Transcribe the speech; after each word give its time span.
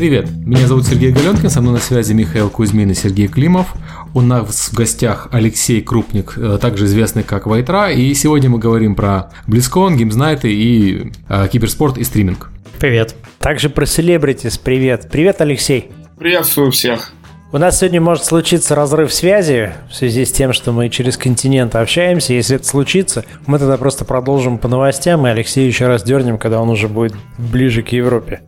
Привет, 0.00 0.30
меня 0.46 0.66
зовут 0.66 0.86
Сергей 0.86 1.12
Галенкин, 1.12 1.50
со 1.50 1.60
мной 1.60 1.74
на 1.74 1.78
связи 1.78 2.14
Михаил 2.14 2.48
Кузьмин 2.48 2.90
и 2.90 2.94
Сергей 2.94 3.28
Климов. 3.28 3.74
У 4.14 4.22
нас 4.22 4.70
в 4.70 4.74
гостях 4.74 5.28
Алексей 5.30 5.82
Крупник, 5.82 6.38
э, 6.38 6.56
также 6.58 6.86
известный 6.86 7.22
как 7.22 7.46
Вайтра, 7.46 7.90
и 7.90 8.14
сегодня 8.14 8.48
мы 8.48 8.58
говорим 8.58 8.94
про 8.94 9.30
BlizzCon, 9.46 9.96
геймзнайты 9.96 10.50
и 10.50 11.12
э, 11.28 11.48
киберспорт 11.52 11.98
и 11.98 12.04
стриминг. 12.04 12.50
Привет. 12.78 13.14
Также 13.40 13.68
про 13.68 13.84
селебритис. 13.84 14.56
Привет. 14.56 15.10
Привет, 15.12 15.42
Алексей. 15.42 15.90
Приветствую 16.18 16.70
всех. 16.70 17.12
У 17.52 17.58
нас 17.58 17.80
сегодня 17.80 18.00
может 18.00 18.24
случиться 18.24 18.74
разрыв 18.74 19.12
связи 19.12 19.74
в 19.90 19.94
связи 19.94 20.24
с 20.24 20.32
тем, 20.32 20.54
что 20.54 20.72
мы 20.72 20.88
через 20.88 21.18
континент 21.18 21.76
общаемся. 21.76 22.32
Если 22.32 22.56
это 22.56 22.66
случится, 22.66 23.26
мы 23.46 23.58
тогда 23.58 23.76
просто 23.76 24.06
продолжим 24.06 24.56
по 24.56 24.66
новостям, 24.66 25.26
и 25.26 25.30
Алексей 25.30 25.66
еще 25.66 25.88
раз 25.88 26.02
дернем, 26.04 26.38
когда 26.38 26.58
он 26.58 26.70
уже 26.70 26.88
будет 26.88 27.12
ближе 27.36 27.82
к 27.82 27.88
Европе. 27.90 28.40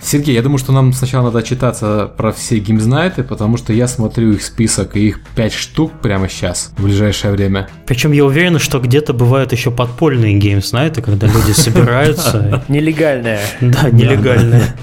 Сергей, 0.00 0.34
я 0.34 0.42
думаю, 0.42 0.58
что 0.58 0.72
нам 0.72 0.92
сначала 0.92 1.26
надо 1.26 1.42
читаться 1.42 2.10
про 2.16 2.32
все 2.32 2.58
геймзнайты, 2.58 3.22
потому 3.22 3.56
что 3.56 3.72
я 3.72 3.88
смотрю 3.88 4.32
их 4.32 4.42
список, 4.42 4.96
и 4.96 5.08
их 5.08 5.20
5 5.34 5.52
штук 5.52 5.92
прямо 6.02 6.28
сейчас, 6.28 6.72
в 6.76 6.84
ближайшее 6.84 7.32
время. 7.32 7.68
Причем 7.86 8.12
я 8.12 8.24
уверен, 8.24 8.58
что 8.58 8.78
где-то 8.78 9.12
бывают 9.14 9.52
еще 9.52 9.70
подпольные 9.70 10.34
геймзнайты, 10.34 11.02
когда 11.02 11.26
люди 11.26 11.50
собираются. 11.54 12.62
Нелегальные. 12.68 13.40
Да, 13.60 13.90
нелегальные. 13.90 14.74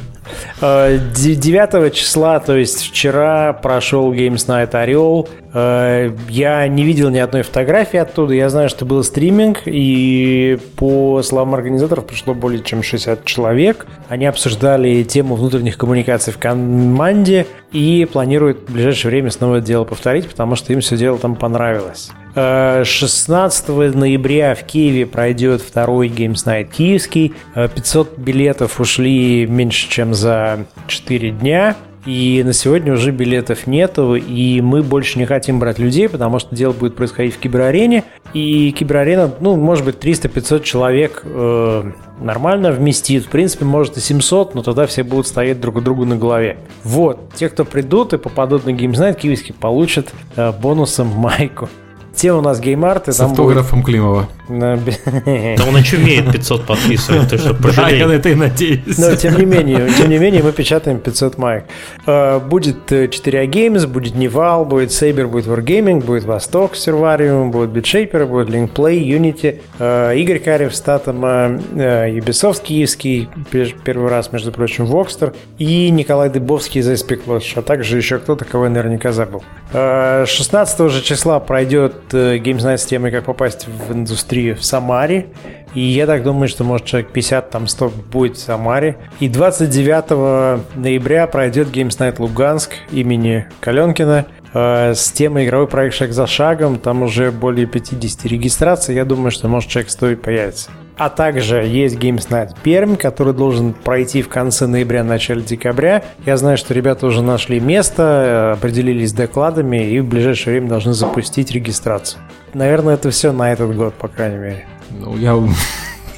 9 0.62 1.74
э, 1.74 1.90
числа, 1.92 2.40
то 2.40 2.56
есть 2.56 2.82
вчера, 2.82 3.54
прошел 3.54 4.14
Games 4.14 4.48
Night 4.48 4.72
Орел. 4.72 5.28
Э, 5.54 6.12
я 6.30 6.68
не 6.68 6.84
видел 6.84 7.10
ни 7.10 7.20
одной 7.20 7.44
фотографии 7.44 7.98
оттуда. 7.98 8.34
Я 8.34 8.50
знаю, 8.50 8.70
что 8.70 8.86
был 8.86 9.04
стриминг, 9.04 9.62
и 9.66 10.58
по 10.76 11.22
словам 11.22 11.54
организаторов 11.54 12.06
пришло 12.08 12.34
более 12.34 12.64
чем 12.64 12.82
60 12.82 13.24
человек. 13.26 13.86
Они 14.10 14.26
обсуждали 14.26 15.04
тему 15.04 15.36
внутренних 15.36 15.78
коммуникаций 15.78 16.34
в 16.34 16.38
команде 16.38 17.46
и 17.72 18.08
планируют 18.12 18.68
в 18.68 18.74
ближайшее 18.74 19.12
время 19.12 19.30
снова 19.30 19.58
это 19.58 19.68
дело 19.68 19.84
повторить, 19.84 20.28
потому 20.28 20.56
что 20.56 20.74
им 20.74 20.82
все 20.82 20.98
дело 20.98 21.18
там 21.18 21.36
понравилось. 21.36 22.10
16 22.36 23.70
э, 23.70 23.92
ноября 23.94 24.56
в 24.56 24.64
Киеве 24.64 25.06
пройдет 25.06 25.62
второй 25.62 26.08
Games 26.08 26.46
Night 26.46 26.72
киевский. 26.76 27.34
500 27.54 28.18
билетов 28.18 28.80
ушли 28.80 29.46
меньше, 29.46 29.88
чем 29.88 30.16
за 30.16 30.66
4 30.88 31.30
дня. 31.30 31.76
И 32.06 32.44
на 32.44 32.52
сегодня 32.52 32.94
уже 32.94 33.12
билетов 33.12 33.66
нету, 33.66 34.16
и 34.16 34.60
мы 34.60 34.84
больше 34.84 35.18
не 35.20 35.26
хотим 35.26 35.60
брать 35.60 35.80
людей, 35.80 36.10
потому 36.10 36.38
что 36.40 36.54
дело 36.54 36.74
будет 36.74 36.96
происходить 36.96 37.36
в 37.36 37.40
киберарене. 37.40 38.04
И 38.34 38.72
киберарена, 38.72 39.32
ну, 39.40 39.56
может 39.56 39.86
быть, 39.86 39.98
300-500 39.98 40.64
человек 40.64 41.22
э, 41.24 41.92
нормально 42.20 42.72
вместит. 42.72 43.26
В 43.26 43.30
принципе, 43.30 43.64
может 43.64 43.96
и 43.96 44.02
700, 44.02 44.54
но 44.54 44.64
тогда 44.64 44.86
все 44.86 45.04
будут 45.04 45.28
стоять 45.28 45.62
друг 45.62 45.78
у 45.78 45.82
друга 45.82 46.04
на 46.06 46.18
голове. 46.18 46.58
Вот, 46.84 47.34
те, 47.36 47.48
кто 47.48 47.64
придут 47.64 48.14
и 48.14 48.18
попадут 48.18 48.66
на 48.66 48.72
Games 48.72 48.95
Night 48.95 49.18
киевский 49.18 49.54
получат 49.54 50.14
э, 50.36 50.52
бонусом 50.52 51.08
майку. 51.16 51.70
Тема 52.16 52.38
у 52.38 52.42
нас 52.42 52.60
геймарты. 52.60 53.12
С 53.12 53.20
автографом 53.20 53.82
будет... 53.82 53.88
Климова. 53.88 54.28
Да 54.50 55.66
он 55.68 55.76
очумеет 55.76 56.32
500 56.32 56.66
подписывает, 56.66 57.30
ты 57.30 57.38
что, 57.38 57.54
Да, 57.54 57.90
я 57.90 58.08
на 58.08 58.14
это 58.14 58.30
и 58.30 58.36
надеюсь. 58.36 58.98
Но 58.98 59.16
тем 59.16 59.38
не 59.38 59.46
менее, 59.46 59.90
тем 59.98 60.10
не 60.10 60.18
менее, 60.18 60.44
мы 60.44 60.52
печатаем 60.52 61.00
500 61.00 61.38
майк. 61.38 61.64
Э, 62.06 62.40
будет 62.40 62.92
4A 62.92 63.46
Games, 63.48 63.88
будет 63.88 64.16
Nival, 64.16 64.66
будет 64.66 64.90
Saber, 64.90 65.28
будет 65.28 65.48
Wargaming, 65.48 66.04
будет 66.04 66.26
Vostok, 66.26 66.76
Survarium, 66.76 67.52
будет 67.52 67.70
BitShaper, 67.70 68.26
будет 68.26 68.50
Linkplay, 68.50 69.00
Unity, 69.00 69.62
э, 69.80 70.18
Игорь 70.18 70.40
Карев, 70.40 70.76
Статома, 70.76 71.60
э, 71.76 72.10
Ubisoft 72.10 72.64
киевский, 72.64 73.30
первый 73.52 74.10
раз, 74.10 74.32
между 74.32 74.52
прочим, 74.52 74.86
Vogster, 74.86 75.34
и 75.58 75.90
Николай 75.90 76.30
Дыбовский 76.30 76.82
из 76.82 76.90
Ice-Pick 76.90 77.26
Lodge, 77.28 77.54
а 77.56 77.62
также 77.62 77.98
еще 77.98 78.20
кто-то, 78.20 78.46
кого 78.46 78.66
я 78.66 78.70
наверняка 78.70 79.12
забыл. 79.14 79.44
16 79.72 80.92
же 80.92 81.02
числа 81.02 81.40
пройдет 81.40 82.03
Games 82.12 82.60
Night 82.60 82.78
с 82.78 82.86
темой, 82.86 83.12
как 83.12 83.26
попасть 83.26 83.68
в 83.68 83.94
индустрию 83.94 84.24
индустрию 84.34 84.56
в 84.56 84.64
Самаре. 84.64 85.28
И 85.74 85.82
я 85.82 86.06
так 86.06 86.24
думаю, 86.24 86.48
что 86.48 86.64
может 86.64 86.86
человек 86.86 87.12
50, 87.12 87.50
там 87.50 87.68
100 87.68 87.92
будет 88.12 88.38
в 88.38 88.42
Самаре. 88.42 88.98
И 89.20 89.28
29 89.28 90.76
ноября 90.76 91.28
пройдет 91.28 91.70
Games 91.70 91.98
Night 91.98 92.16
Луганск 92.20 92.72
имени 92.92 93.48
Каленкина 93.60 94.26
э, 94.54 94.94
с 94.94 95.12
темой 95.12 95.46
игровой 95.46 95.68
проект 95.68 95.96
«Шаг 95.96 96.14
за 96.14 96.28
шагом». 96.28 96.78
Там 96.78 97.02
уже 97.02 97.32
более 97.32 97.66
50 97.66 98.26
регистраций. 98.26 98.96
Я 98.96 99.06
думаю, 99.06 99.32
что 99.32 99.48
может 99.48 99.70
человек 99.70 99.90
100 99.90 100.10
и 100.10 100.16
появится. 100.16 100.70
А 100.98 101.10
также 101.10 101.66
есть 101.66 101.96
Games 101.96 102.30
Night 102.30 102.56
Пермь, 102.62 102.96
который 102.96 103.34
должен 103.34 103.74
пройти 103.74 104.22
в 104.22 104.30
конце 104.30 104.68
ноября, 104.68 105.04
начале 105.04 105.42
декабря. 105.42 106.04
Я 106.26 106.38
знаю, 106.38 106.58
что 106.58 106.74
ребята 106.74 107.08
уже 107.08 107.24
нашли 107.24 107.60
место, 107.60 108.54
определились 108.54 109.10
с 109.10 109.14
докладами 109.14 109.90
и 109.90 110.00
в 110.00 110.06
ближайшее 110.06 110.54
время 110.54 110.70
должны 110.70 110.94
запустить 110.94 111.52
регистрацию. 111.52 112.22
Наверное, 112.54 112.94
это 112.94 113.10
все 113.10 113.32
на 113.32 113.52
этот 113.52 113.76
год, 113.76 113.96
по 113.96 114.08
крайней 114.08 114.38
мере. 114.38 114.66
Ну, 114.92 115.18
я 115.18 115.36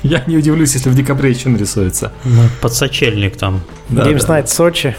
я 0.05 0.23
не 0.27 0.37
удивлюсь, 0.37 0.73
если 0.75 0.89
в 0.89 0.95
декабре 0.95 1.31
еще 1.31 1.49
нарисуется. 1.49 2.11
Ну, 2.23 2.43
под 2.61 2.79
сочельник 2.79 3.37
там. 3.37 3.61
Да, 3.89 4.05
Games 4.05 4.25
Night 4.25 4.45
да. 4.45 4.51
Сочи. 4.51 4.95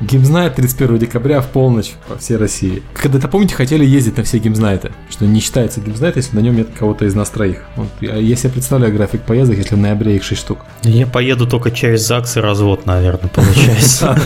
Games 0.00 0.28
Night 0.28 0.56
31 0.56 0.98
декабря 0.98 1.40
в 1.40 1.46
полночь 1.46 1.92
по 2.08 2.16
всей 2.18 2.36
России. 2.36 2.82
Когда-то, 2.94 3.28
помните, 3.28 3.54
хотели 3.54 3.84
ездить 3.84 4.16
на 4.16 4.24
все 4.24 4.38
Games 4.38 4.60
Night 4.60 4.81
ы, 4.81 4.90
что 5.10 5.26
не 5.26 5.40
считается 5.40 5.80
Games 5.80 5.96
Night, 5.96 6.16
если 6.16 6.34
на 6.34 6.40
нем 6.40 6.56
нет 6.56 6.68
кого-то 6.76 7.04
из 7.04 7.14
нас 7.14 7.30
троих. 7.30 7.62
Вот, 7.76 7.88
я 8.00 8.34
себе 8.36 8.50
представляю 8.50 8.92
график 8.92 9.22
поездок, 9.22 9.58
если 9.58 9.76
в 9.76 9.78
ноябре 9.78 10.16
их 10.16 10.24
6 10.24 10.40
штук. 10.40 10.58
Я 10.82 11.06
поеду 11.06 11.46
только 11.46 11.70
через 11.70 12.06
ЗАГС 12.06 12.38
и 12.38 12.40
развод, 12.40 12.86
наверное, 12.86 13.28
получается. 13.28 14.18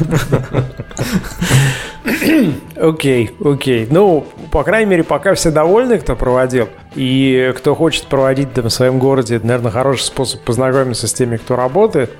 Окей, 2.80 3.30
окей. 3.44 3.86
Ну, 3.90 4.26
по 4.50 4.62
крайней 4.62 4.90
мере, 4.90 5.04
пока 5.04 5.34
все 5.34 5.50
довольны, 5.50 5.98
кто 5.98 6.16
проводил. 6.16 6.68
И 6.94 7.52
кто 7.56 7.74
хочет 7.74 8.04
проводить 8.04 8.52
там 8.54 8.66
в 8.66 8.70
своем 8.70 8.98
городе, 8.98 9.36
это, 9.36 9.46
наверное, 9.46 9.70
хороший 9.70 10.02
способ 10.02 10.40
познакомиться 10.42 11.06
с 11.06 11.12
теми, 11.12 11.36
кто 11.36 11.56
работает. 11.56 12.10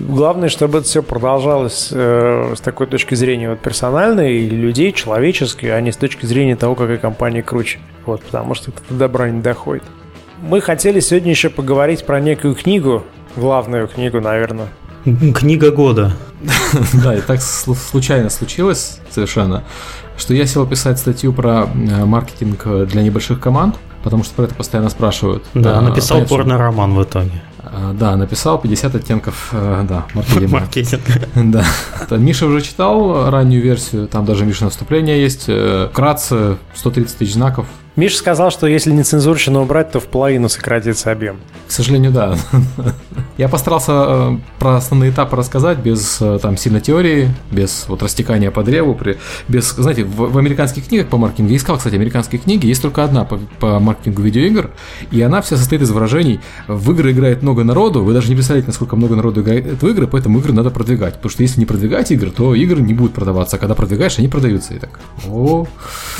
Главное, 0.00 0.48
чтобы 0.48 0.78
это 0.78 0.86
все 0.86 1.02
продолжалось 1.02 1.88
э, 1.92 2.54
с 2.56 2.60
такой 2.60 2.86
точки 2.86 3.14
зрения 3.14 3.50
вот 3.50 3.60
персональной, 3.60 4.38
и 4.38 4.48
людей, 4.48 4.92
человеческой, 4.92 5.66
а 5.66 5.80
не 5.80 5.92
с 5.92 5.96
точки 5.96 6.26
зрения 6.26 6.56
того, 6.56 6.74
какая 6.74 6.98
компания 6.98 7.42
круче. 7.42 7.78
Вот, 8.04 8.22
потому 8.22 8.54
что 8.54 8.70
это 8.70 8.80
до 8.88 8.96
добра 8.96 9.30
не 9.30 9.40
доходит. 9.40 9.84
Мы 10.42 10.60
хотели 10.60 11.00
сегодня 11.00 11.30
еще 11.30 11.48
поговорить 11.48 12.04
про 12.04 12.20
некую 12.20 12.54
книгу, 12.54 13.04
главную 13.36 13.88
книгу, 13.88 14.20
наверное. 14.20 14.68
Книга 15.04 15.70
года. 15.70 16.12
Да, 16.92 17.14
и 17.14 17.20
так 17.20 17.40
случайно 17.40 18.30
случилось 18.30 19.00
совершенно, 19.10 19.64
что 20.16 20.34
я 20.34 20.44
сел 20.44 20.66
писать 20.66 20.98
статью 20.98 21.32
про 21.32 21.66
э, 21.72 22.04
маркетинг 22.04 22.66
для 22.86 23.02
небольших 23.02 23.40
команд, 23.40 23.76
потому 24.04 24.22
что 24.22 24.34
про 24.34 24.44
это 24.44 24.54
постоянно 24.54 24.90
спрашивают. 24.90 25.44
Да, 25.54 25.80
написал 25.80 26.24
порно-роман 26.26 26.94
в 26.94 27.02
итоге. 27.02 27.42
А, 27.58 27.92
да, 27.94 28.14
написал 28.16 28.60
50 28.60 28.94
оттенков, 28.94 29.48
э, 29.52 29.84
да, 29.88 30.04
маркетинга. 30.14 30.52
Маркетинг. 30.52 31.02
Да. 31.34 31.64
Миша 32.10 32.46
уже 32.46 32.60
читал 32.60 33.30
раннюю 33.30 33.62
версию, 33.62 34.06
там 34.06 34.26
даже 34.26 34.44
Миша 34.44 34.64
наступление 34.64 35.20
есть. 35.20 35.46
Э, 35.48 35.88
вкратце, 35.90 36.58
130 36.74 37.16
тысяч 37.16 37.32
знаков, 37.32 37.66
Миша 37.96 38.16
сказал, 38.16 38.50
что 38.50 38.66
если 38.66 38.90
не 38.90 39.04
цензурщину 39.04 39.62
убрать, 39.62 39.92
то 39.92 40.00
в 40.00 40.06
половину 40.06 40.48
сократится 40.48 41.12
объем. 41.12 41.36
К 41.68 41.70
сожалению, 41.70 42.10
да. 42.10 42.36
Я 43.38 43.48
постарался 43.48 43.92
э, 43.92 44.38
про 44.58 44.76
основные 44.76 45.10
этапы 45.10 45.36
рассказать 45.36 45.78
без 45.78 46.20
э, 46.20 46.38
там 46.40 46.56
сильной 46.56 46.80
теории, 46.80 47.28
без 47.52 47.86
вот 47.88 48.02
растекания 48.02 48.50
по 48.50 48.62
древу, 48.62 48.94
при, 48.94 49.18
без, 49.48 49.70
знаете, 49.72 50.04
в, 50.04 50.32
в 50.32 50.38
американских 50.38 50.86
книгах 50.88 51.08
по 51.08 51.16
маркетингу, 51.16 51.50
я 51.50 51.56
искал, 51.56 51.76
кстати, 51.76 51.94
американские 51.94 52.40
книги, 52.40 52.66
есть 52.66 52.82
только 52.82 53.04
одна 53.04 53.24
по, 53.24 53.38
по 53.58 53.78
маркетингу 53.78 54.22
видеоигр, 54.22 54.70
и 55.10 55.20
она 55.22 55.40
вся 55.42 55.56
состоит 55.56 55.82
из 55.82 55.90
выражений, 55.90 56.40
в 56.68 56.92
игры 56.92 57.12
играет 57.12 57.42
много 57.42 57.64
народу, 57.64 58.02
вы 58.02 58.12
даже 58.12 58.28
не 58.28 58.34
представляете, 58.34 58.68
насколько 58.68 58.96
много 58.96 59.16
народу 59.16 59.42
играет 59.42 59.82
в 59.82 59.88
игры, 59.88 60.06
поэтому 60.06 60.38
игры 60.38 60.52
надо 60.52 60.70
продвигать, 60.70 61.14
потому 61.14 61.30
что 61.30 61.42
если 61.42 61.60
не 61.60 61.66
продвигать 61.66 62.10
игры, 62.12 62.30
то 62.30 62.54
игры 62.54 62.82
не 62.82 62.94
будут 62.94 63.14
продаваться, 63.14 63.56
а 63.56 63.58
когда 63.58 63.74
продвигаешь, 63.74 64.18
они 64.18 64.28
продаются 64.28 64.74
и 64.74 64.78
так. 64.78 65.00
О. 65.28 65.66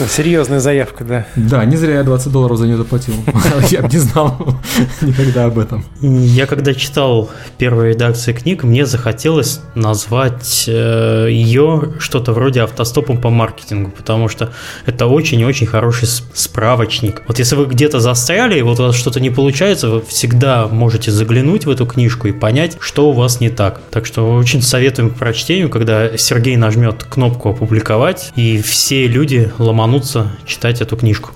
Серьезная 0.09 0.61
заявка, 0.61 1.05
да. 1.05 1.27
Да, 1.37 1.64
не 1.65 1.77
зря 1.77 1.97
я 1.97 2.03
20 2.03 2.33
долларов 2.33 2.59
за 2.59 2.67
нее 2.67 2.77
заплатил. 2.77 3.15
Я 3.71 3.83
бы 3.83 3.89
не 3.89 3.99
знал 3.99 4.59
никогда 5.01 5.47
об 5.47 5.59
этом. 5.59 5.85
Я 6.01 6.47
когда 6.47 6.75
читал 6.75 7.31
первые 7.59 7.95
редакции 7.95 8.33
книг, 8.33 8.63
мне 8.63 8.87
захотелось 8.87 9.61
назвать 9.75 10.65
э, 10.69 11.29
ее 11.31 11.95
что-то 11.99 12.33
вроде 12.33 12.63
автостопом 12.63 13.21
по 13.21 13.31
маркетингу, 13.31 13.91
потому 13.91 14.29
что 14.29 14.53
это 14.87 15.07
очень-очень 15.07 15.67
хороший 15.67 16.09
справочник. 16.09 17.23
Вот 17.27 17.39
если 17.39 17.57
вы 17.57 17.67
где-то 17.67 18.01
застряли, 18.01 18.59
и 18.59 18.63
вот 18.63 18.81
у 18.81 18.85
вас 18.85 18.97
что-то 18.97 19.21
не 19.21 19.31
получается, 19.31 19.89
вы 19.89 20.03
всегда 20.03 20.69
можете 20.69 21.11
заглянуть 21.11 21.67
в 21.67 21.71
эту 21.71 21.87
книжку 21.87 22.29
и 22.29 22.33
понять, 22.33 22.77
что 22.81 23.09
у 23.09 23.13
вас 23.13 23.41
не 23.41 23.51
так. 23.51 23.81
Так 23.91 24.07
что 24.07 24.35
очень 24.35 24.63
советуем 24.63 25.11
к 25.11 25.17
прочтению, 25.17 25.71
когда 25.71 26.17
Сергей 26.17 26.57
нажмет 26.57 27.05
кнопку 27.05 27.51
«Опубликовать», 27.51 28.33
и 28.37 28.61
все 28.63 29.07
люди 29.07 29.53
ломанутся 29.59 30.33
читать 30.47 30.81
эту 30.81 30.97
книжку. 30.97 31.31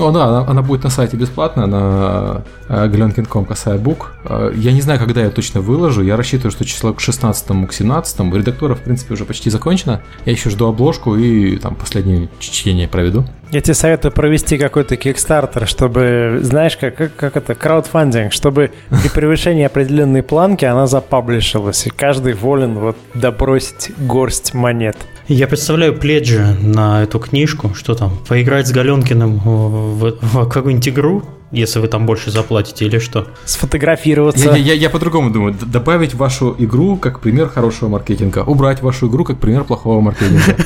Ну 0.00 0.12
да, 0.12 0.24
она, 0.26 0.46
она 0.46 0.62
будет 0.62 0.84
на 0.84 0.90
сайте 0.90 1.16
бесплатно, 1.16 1.66
на 1.66 2.42
э, 2.68 2.88
glenkin.com 2.88 3.44
касая 3.44 3.78
бук. 3.78 4.12
Э, 4.24 4.52
я 4.54 4.72
не 4.72 4.80
знаю, 4.80 4.98
когда 4.98 5.20
я 5.22 5.30
точно 5.30 5.60
выложу. 5.60 6.02
Я 6.02 6.16
рассчитываю, 6.16 6.50
что 6.50 6.64
число 6.64 6.92
к 6.92 7.00
16 7.00 7.68
к 7.68 7.72
17 7.72 8.20
Редактура, 8.32 8.74
в 8.74 8.80
принципе, 8.80 9.14
уже 9.14 9.24
почти 9.24 9.50
закончена. 9.50 10.02
Я 10.24 10.32
еще 10.32 10.50
жду 10.50 10.66
обложку 10.66 11.16
и 11.16 11.56
там 11.56 11.74
последнее 11.74 12.28
чтение 12.38 12.88
проведу. 12.88 13.24
Я 13.50 13.60
тебе 13.60 13.74
советую 13.74 14.12
провести 14.12 14.58
какой-то 14.58 14.96
кикстартер, 14.96 15.66
чтобы, 15.66 16.38
знаешь, 16.42 16.76
как, 16.76 16.94
как, 16.94 17.16
как 17.16 17.36
это, 17.36 17.54
краудфандинг, 17.54 18.32
чтобы 18.32 18.70
при 18.88 19.08
превышении 19.08 19.64
определенной 19.64 20.22
планки 20.22 20.64
она 20.64 20.86
запаблишилась, 20.86 21.86
и 21.86 21.90
каждый 21.90 22.34
волен 22.34 22.78
вот 22.78 22.96
добросить 23.14 23.92
горсть 23.98 24.54
монет. 24.54 24.96
Я 25.32 25.46
представляю 25.46 25.94
пледжи 25.94 26.56
на 26.60 27.04
эту 27.04 27.20
книжку, 27.20 27.72
что 27.72 27.94
там, 27.94 28.18
поиграть 28.26 28.66
с 28.66 28.72
Галенкиным 28.72 29.38
в, 29.38 30.16
в 30.20 30.48
какую-нибудь 30.48 30.88
игру, 30.88 31.22
если 31.50 31.80
вы 31.80 31.88
там 31.88 32.06
больше 32.06 32.30
заплатите 32.30 32.84
или 32.84 32.98
что? 32.98 33.26
Сфотографироваться. 33.44 34.50
Я, 34.50 34.56
я, 34.56 34.74
я 34.74 34.90
по-другому 34.90 35.30
думаю. 35.30 35.54
Добавить 35.60 36.14
вашу 36.14 36.54
игру 36.58 36.96
как 36.96 37.20
пример 37.20 37.48
хорошего 37.48 37.88
маркетинга. 37.88 38.40
Убрать 38.40 38.82
вашу 38.82 39.08
игру 39.08 39.24
как 39.24 39.38
пример 39.38 39.64
плохого 39.64 40.00
маркетинга. 40.00 40.56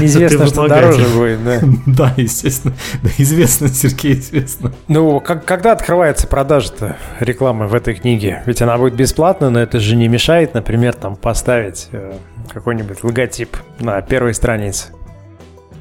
Неизвестно, 0.00 0.46
что 0.46 0.68
дороже 0.68 1.06
будет, 1.08 1.44
да. 1.44 1.60
Да, 1.86 2.14
естественно. 2.16 2.74
Да, 3.02 3.10
известно, 3.18 3.68
Сергей, 3.68 4.14
известно. 4.14 4.72
Ну, 4.88 5.20
как, 5.20 5.44
когда 5.44 5.72
открывается 5.72 6.26
продажа-то 6.26 6.96
рекламы 7.20 7.66
в 7.66 7.74
этой 7.74 7.94
книге? 7.94 8.42
Ведь 8.46 8.62
она 8.62 8.76
будет 8.76 8.94
бесплатна, 8.94 9.50
но 9.50 9.60
это 9.60 9.80
же 9.80 9.96
не 9.96 10.08
мешает, 10.08 10.54
например, 10.54 10.94
там 10.94 11.16
поставить 11.16 11.88
э, 11.92 12.14
какой-нибудь 12.52 13.02
логотип 13.02 13.56
на 13.80 14.00
первой 14.02 14.34
странице. 14.34 14.88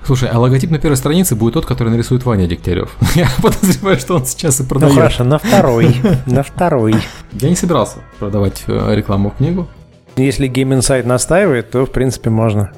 Слушай, 0.05 0.29
а 0.29 0.39
логотип 0.39 0.71
на 0.71 0.79
первой 0.79 0.95
странице 0.95 1.35
будет 1.35 1.55
тот, 1.55 1.65
который 1.65 1.89
нарисует 1.89 2.23
Ваня 2.25 2.47
Дегтярев. 2.47 2.95
Я 3.15 3.29
подозреваю, 3.41 3.99
что 3.99 4.15
он 4.15 4.25
сейчас 4.25 4.59
и 4.59 4.63
продает. 4.63 4.93
Ну 4.93 4.99
хорошо, 4.99 5.23
на 5.23 5.37
второй. 5.37 5.95
На 6.25 6.43
второй. 6.43 6.95
Я 7.33 7.49
не 7.49 7.55
собирался 7.55 7.97
продавать 8.19 8.63
э, 8.67 8.95
рекламу 8.95 9.31
в 9.31 9.35
книгу. 9.37 9.67
Если 10.15 10.49
Game 10.49 10.77
Insight 10.77 11.05
настаивает, 11.05 11.71
то 11.71 11.85
в 11.85 11.91
принципе 11.91 12.29
можно. 12.29 12.71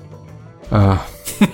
А, 0.72 1.02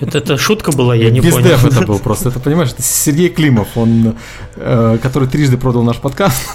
это, 0.00 0.18
это 0.18 0.36
шутка 0.36 0.72
была, 0.72 0.94
я 0.94 1.10
не 1.10 1.20
понял. 1.20 1.38
Бездев 1.38 1.64
это 1.64 1.86
был 1.86 1.98
просто. 1.98 2.30
Это, 2.30 2.40
понимаешь, 2.40 2.72
это 2.72 2.82
Сергей 2.82 3.28
Климов, 3.28 3.68
он, 3.76 4.14
э, 4.56 4.98
который 5.02 5.28
трижды 5.28 5.56
продал 5.56 5.82
наш 5.82 5.98
подкаст. 5.98 6.52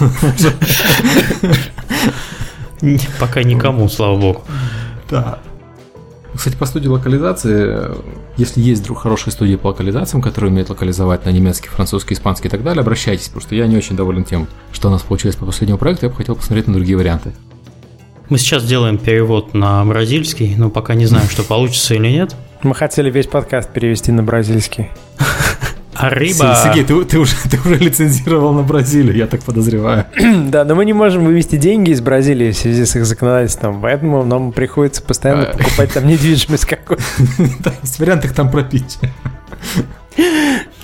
Пока 3.20 3.42
никому, 3.42 3.88
слава 3.88 4.18
богу. 4.18 4.42
Да. 5.10 5.38
Кстати, 6.34 6.56
по 6.56 6.64
студии 6.64 6.88
локализации, 6.88 7.90
если 8.36 8.60
есть 8.60 8.82
вдруг 8.82 8.98
хорошие 8.98 9.32
студии 9.32 9.56
по 9.56 9.68
локализациям, 9.68 10.22
которые 10.22 10.50
умеют 10.50 10.70
локализовать 10.70 11.26
на 11.26 11.30
немецкий, 11.30 11.68
французский, 11.68 12.14
испанский 12.14 12.48
и 12.48 12.50
так 12.50 12.62
далее, 12.62 12.80
обращайтесь, 12.80 13.26
потому 13.26 13.42
что 13.42 13.54
я 13.54 13.66
не 13.66 13.76
очень 13.76 13.96
доволен 13.96 14.24
тем, 14.24 14.48
что 14.72 14.88
у 14.88 14.90
нас 14.90 15.02
получилось 15.02 15.36
по 15.36 15.44
последнему 15.44 15.78
проекту, 15.78 16.06
я 16.06 16.10
бы 16.10 16.16
хотел 16.16 16.34
посмотреть 16.34 16.66
на 16.66 16.74
другие 16.74 16.96
варианты. 16.96 17.32
Мы 18.28 18.38
сейчас 18.38 18.64
делаем 18.64 18.96
перевод 18.96 19.52
на 19.52 19.84
бразильский, 19.84 20.54
но 20.56 20.70
пока 20.70 20.94
не 20.94 21.04
знаем, 21.04 21.28
что 21.28 21.42
получится 21.42 21.94
или 21.94 22.08
нет. 22.08 22.34
Мы 22.62 22.74
хотели 22.74 23.10
весь 23.10 23.26
подкаст 23.26 23.70
перевести 23.72 24.10
на 24.10 24.22
бразильский. 24.22 24.88
Ариба. 26.02 26.56
Сергей, 26.62 26.84
ты, 26.84 27.04
ты, 27.04 27.18
уже, 27.18 27.36
ты 27.50 27.58
уже 27.64 27.76
лицензировал 27.76 28.52
на 28.52 28.62
Бразилию, 28.62 29.16
я 29.16 29.26
так 29.26 29.42
подозреваю. 29.42 30.06
да, 30.48 30.64
но 30.64 30.74
мы 30.74 30.84
не 30.84 30.92
можем 30.92 31.24
вывести 31.24 31.56
деньги 31.56 31.90
из 31.90 32.00
Бразилии 32.00 32.52
в 32.52 32.56
связи 32.56 32.84
с 32.84 32.96
их 32.96 33.06
законодательством, 33.06 33.80
поэтому 33.80 34.24
нам 34.24 34.52
приходится 34.52 35.02
постоянно 35.02 35.44
а. 35.44 35.56
покупать 35.56 35.92
там 35.92 36.06
недвижимость 36.06 36.66
какую-то. 36.66 37.02
Есть 37.82 37.98
вариант 37.98 38.24
их 38.24 38.34
там 38.34 38.50
пропить. 38.50 38.98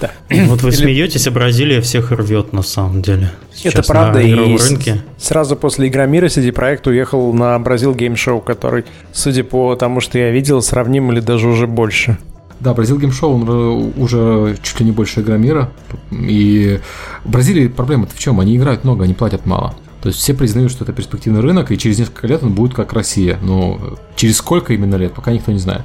Да. 0.00 0.10
Вот 0.30 0.62
вы 0.62 0.68
Или... 0.70 0.76
смеетесь, 0.76 1.26
а 1.26 1.30
Бразилия 1.30 1.80
всех 1.80 2.12
рвет 2.12 2.52
на 2.52 2.62
самом 2.62 3.02
деле. 3.02 3.32
Сейчас 3.52 3.74
Это 3.74 3.82
правда. 3.82 4.20
На 4.20 4.22
и 4.22 4.32
рынке. 4.32 5.02
сразу 5.18 5.56
после 5.56 5.88
Игромира 5.88 6.26
CD 6.26 6.52
проект 6.52 6.86
уехал 6.86 7.32
на 7.32 7.58
Бразил 7.58 7.94
Game 7.94 8.14
Show, 8.14 8.42
который, 8.42 8.84
судя 9.12 9.42
по 9.42 9.74
тому, 9.74 10.00
что 10.00 10.18
я 10.18 10.30
видел, 10.30 10.62
сравним 10.62 11.10
или 11.12 11.20
даже 11.20 11.48
уже 11.48 11.66
больше. 11.66 12.16
Да, 12.60 12.74
Бразил 12.74 12.98
Show 12.98 13.34
он 13.34 13.92
уже 13.96 14.56
чуть 14.62 14.80
ли 14.80 14.86
не 14.86 14.92
больше 14.92 15.22
мира. 15.22 15.70
И 16.10 16.80
в 17.24 17.30
Бразилии 17.30 17.68
проблема-то 17.68 18.14
в 18.14 18.18
чем? 18.18 18.40
Они 18.40 18.56
играют 18.56 18.84
много, 18.84 19.04
они 19.04 19.14
платят 19.14 19.46
мало. 19.46 19.74
То 20.02 20.08
есть 20.08 20.20
все 20.20 20.34
признают, 20.34 20.70
что 20.70 20.84
это 20.84 20.92
перспективный 20.92 21.40
рынок, 21.40 21.72
и 21.72 21.78
через 21.78 21.98
несколько 21.98 22.26
лет 22.26 22.42
он 22.42 22.52
будет 22.52 22.74
как 22.74 22.92
Россия. 22.92 23.38
Но 23.42 23.98
через 24.16 24.36
сколько 24.36 24.72
именно 24.72 24.94
лет, 24.96 25.12
пока 25.12 25.32
никто 25.32 25.52
не 25.52 25.58
знает. 25.58 25.82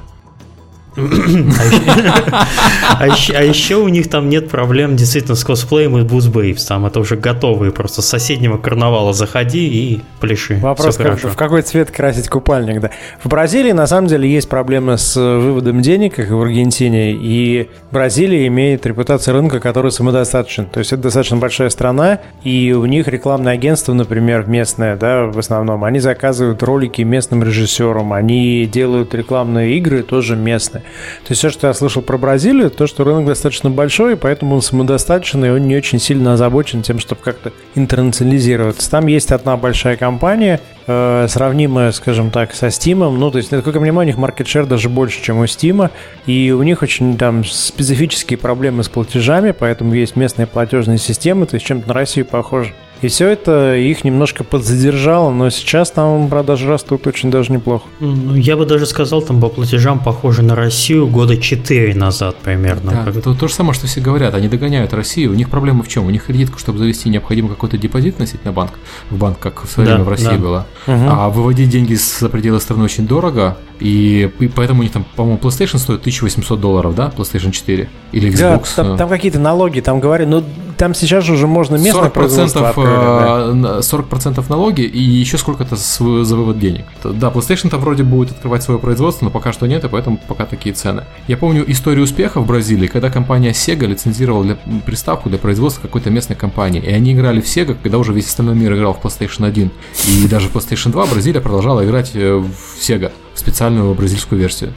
А 2.98 3.06
еще 3.06 3.76
у 3.76 3.88
них 3.88 4.08
там 4.08 4.28
нет 4.28 4.48
проблем 4.48 4.96
действительно 4.96 5.34
с 5.34 5.44
косплеем 5.44 5.98
и 5.98 6.02
Babes. 6.02 6.66
Там 6.66 6.86
это 6.86 7.00
уже 7.00 7.16
готовые 7.16 7.72
просто 7.72 8.02
с 8.02 8.06
соседнего 8.06 8.58
карнавала 8.58 9.12
заходи 9.12 9.66
и 9.66 10.02
пляши. 10.20 10.56
Вопрос, 10.56 10.98
в 10.98 11.36
какой 11.36 11.62
цвет 11.62 11.90
красить 11.90 12.28
купальник, 12.28 12.80
да. 12.80 12.90
В 13.22 13.28
Бразилии 13.28 13.72
на 13.72 13.86
самом 13.86 14.06
деле 14.08 14.30
есть 14.30 14.48
проблемы 14.48 14.96
с 14.96 15.16
выводом 15.16 15.82
денег, 15.82 16.14
как 16.14 16.28
и 16.28 16.32
в 16.32 16.40
Аргентине, 16.40 17.12
и 17.12 17.68
Бразилия 17.90 18.46
имеет 18.46 18.86
репутацию 18.86 19.34
рынка, 19.34 19.58
который 19.60 19.90
самодостаточен. 19.90 20.66
То 20.66 20.78
есть 20.78 20.92
это 20.92 21.02
достаточно 21.02 21.38
большая 21.38 21.70
страна, 21.70 22.20
и 22.44 22.72
у 22.72 22.86
них 22.86 23.08
рекламное 23.08 23.54
агентство, 23.54 23.92
например, 23.94 24.46
местное, 24.46 24.96
да, 24.96 25.24
в 25.24 25.38
основном, 25.38 25.82
они 25.84 25.98
заказывают 25.98 26.62
ролики 26.62 27.02
местным 27.02 27.42
режиссерам, 27.42 28.12
они 28.12 28.66
делают 28.66 29.14
рекламные 29.14 29.76
игры 29.76 30.02
тоже 30.02 30.36
местные. 30.36 30.83
То 31.24 31.30
есть 31.30 31.38
все, 31.40 31.50
что 31.50 31.66
я 31.66 31.74
слышал 31.74 32.02
про 32.02 32.18
Бразилию, 32.18 32.70
то, 32.70 32.86
что 32.86 33.04
рынок 33.04 33.26
достаточно 33.26 33.70
большой, 33.70 34.16
поэтому 34.16 34.56
он 34.56 34.62
самодостаточный, 34.62 35.48
и 35.48 35.50
он 35.50 35.66
не 35.66 35.76
очень 35.76 35.98
сильно 35.98 36.34
озабочен 36.34 36.82
тем, 36.82 36.98
чтобы 36.98 37.22
как-то 37.22 37.52
интернационализироваться. 37.74 38.90
Там 38.90 39.06
есть 39.06 39.32
одна 39.32 39.56
большая 39.56 39.96
компания, 39.96 40.60
э, 40.86 41.26
сравнимая, 41.28 41.92
скажем 41.92 42.30
так, 42.30 42.54
со 42.54 42.66
Steam. 42.66 43.10
Ну, 43.10 43.30
то 43.30 43.38
есть, 43.38 43.50
насколько 43.50 43.78
я 43.78 43.82
понимаю, 43.82 44.08
у 44.08 44.10
них 44.10 44.16
share 44.16 44.66
даже 44.66 44.88
больше, 44.88 45.22
чем 45.22 45.38
у 45.38 45.44
Steam. 45.44 45.90
И 46.26 46.50
у 46.52 46.62
них 46.62 46.82
очень 46.82 47.16
там 47.16 47.44
специфические 47.44 48.38
проблемы 48.38 48.84
с 48.84 48.88
платежами, 48.88 49.52
поэтому 49.52 49.94
есть 49.94 50.16
местные 50.16 50.46
платежные 50.46 50.98
системы, 50.98 51.46
то 51.46 51.54
есть 51.54 51.66
чем-то 51.66 51.88
на 51.88 51.94
Россию 51.94 52.26
похоже. 52.26 52.74
И 53.02 53.08
все 53.08 53.28
это 53.28 53.76
их 53.76 54.04
немножко 54.04 54.44
подзадержало, 54.44 55.30
но 55.30 55.50
сейчас 55.50 55.90
там 55.90 56.28
продажи 56.28 56.68
растут 56.68 57.06
очень 57.06 57.30
даже 57.30 57.52
неплохо. 57.52 57.84
Ну, 58.00 58.34
я 58.34 58.56
бы 58.56 58.64
даже 58.66 58.86
сказал, 58.86 59.20
там 59.22 59.40
по 59.40 59.48
платежам 59.48 59.98
похоже 59.98 60.42
на 60.42 60.54
Россию 60.54 61.06
года 61.08 61.36
4 61.36 61.94
назад 61.94 62.36
примерно. 62.36 63.04
Да, 63.04 63.10
это 63.10 63.34
то 63.34 63.48
же 63.48 63.54
самое, 63.54 63.74
что 63.74 63.86
все 63.86 64.00
говорят. 64.00 64.34
Они 64.34 64.48
догоняют 64.48 64.92
Россию. 64.94 65.32
У 65.32 65.34
них 65.34 65.50
проблема 65.50 65.82
в 65.82 65.88
чем? 65.88 66.06
У 66.06 66.10
них 66.10 66.24
кредитку, 66.24 66.58
чтобы 66.58 66.78
завести, 66.78 67.08
необходимо 67.10 67.48
какой-то 67.48 67.76
депозит 67.76 68.18
носить 68.18 68.44
на 68.44 68.52
банк, 68.52 68.72
в 69.10 69.16
банк, 69.16 69.38
как 69.38 69.64
в 69.64 69.70
свое 69.70 69.88
да, 69.88 69.94
время 69.94 70.06
в 70.06 70.08
России 70.08 70.26
да. 70.26 70.38
было. 70.38 70.66
Угу. 70.86 71.06
А 71.08 71.28
выводить 71.28 71.68
деньги 71.68 71.94
за 71.94 72.28
пределы 72.28 72.60
страны 72.60 72.84
очень 72.84 73.06
дорого, 73.06 73.58
и, 73.80 74.30
и 74.38 74.48
поэтому 74.48 74.80
у 74.80 74.82
них 74.82 74.92
там, 74.92 75.04
по-моему, 75.16 75.38
PlayStation 75.38 75.78
стоит 75.78 76.00
1800 76.00 76.60
долларов, 76.60 76.94
да, 76.94 77.12
PlayStation 77.14 77.50
4 77.50 77.88
или 78.12 78.30
Xbox. 78.30 78.36
Да, 78.76 78.82
там, 78.82 78.96
там 78.96 79.08
какие-то 79.08 79.38
налоги, 79.38 79.80
там 79.80 80.00
говорят, 80.00 80.28
ну 80.28 80.44
там 80.76 80.94
сейчас 80.94 81.28
уже 81.28 81.46
можно 81.46 81.76
местное 81.76 82.08
40% 82.08 82.10
производство 82.10 82.68
открыли, 82.68 82.86
да? 82.86 83.78
40% 83.80 84.38
э, 84.38 84.42
налоги 84.48 84.82
и 84.82 85.00
еще 85.00 85.38
сколько-то 85.38 85.76
за 85.76 86.36
вывод 86.36 86.58
денег. 86.58 86.84
Да, 87.02 87.28
PlayStation-то 87.28 87.78
вроде 87.78 88.02
будет 88.02 88.32
открывать 88.32 88.62
свое 88.62 88.80
производство, 88.80 89.24
но 89.24 89.30
пока 89.30 89.52
что 89.52 89.66
нет, 89.66 89.84
и 89.84 89.88
поэтому 89.88 90.18
пока 90.28 90.46
такие 90.46 90.74
цены. 90.74 91.04
Я 91.28 91.36
помню 91.36 91.64
историю 91.70 92.04
успеха 92.04 92.40
в 92.40 92.46
Бразилии, 92.46 92.86
когда 92.86 93.10
компания 93.10 93.50
Sega 93.50 93.86
лицензировала 93.86 94.44
для, 94.44 94.58
приставку 94.84 95.28
для 95.28 95.38
производства 95.38 95.82
какой-то 95.82 96.10
местной 96.10 96.36
компании, 96.36 96.82
и 96.82 96.90
они 96.90 97.12
играли 97.12 97.40
в 97.40 97.44
Sega, 97.44 97.76
когда 97.80 97.98
уже 97.98 98.12
весь 98.12 98.26
остальной 98.26 98.54
мир 98.54 98.74
играл 98.74 98.94
в 98.94 99.04
PlayStation 99.04 99.46
1, 99.46 99.70
и 100.08 100.28
даже 100.28 100.48
в 100.48 100.54
PlayStation 100.54 100.90
2 100.90 101.06
Бразилия 101.06 101.40
продолжала 101.40 101.84
играть 101.84 102.12
э, 102.14 102.34
в 102.34 102.80
Sega, 102.80 103.12
в 103.34 103.38
специальную 103.38 103.92
бразильскую 103.94 104.40
версию. 104.40 104.72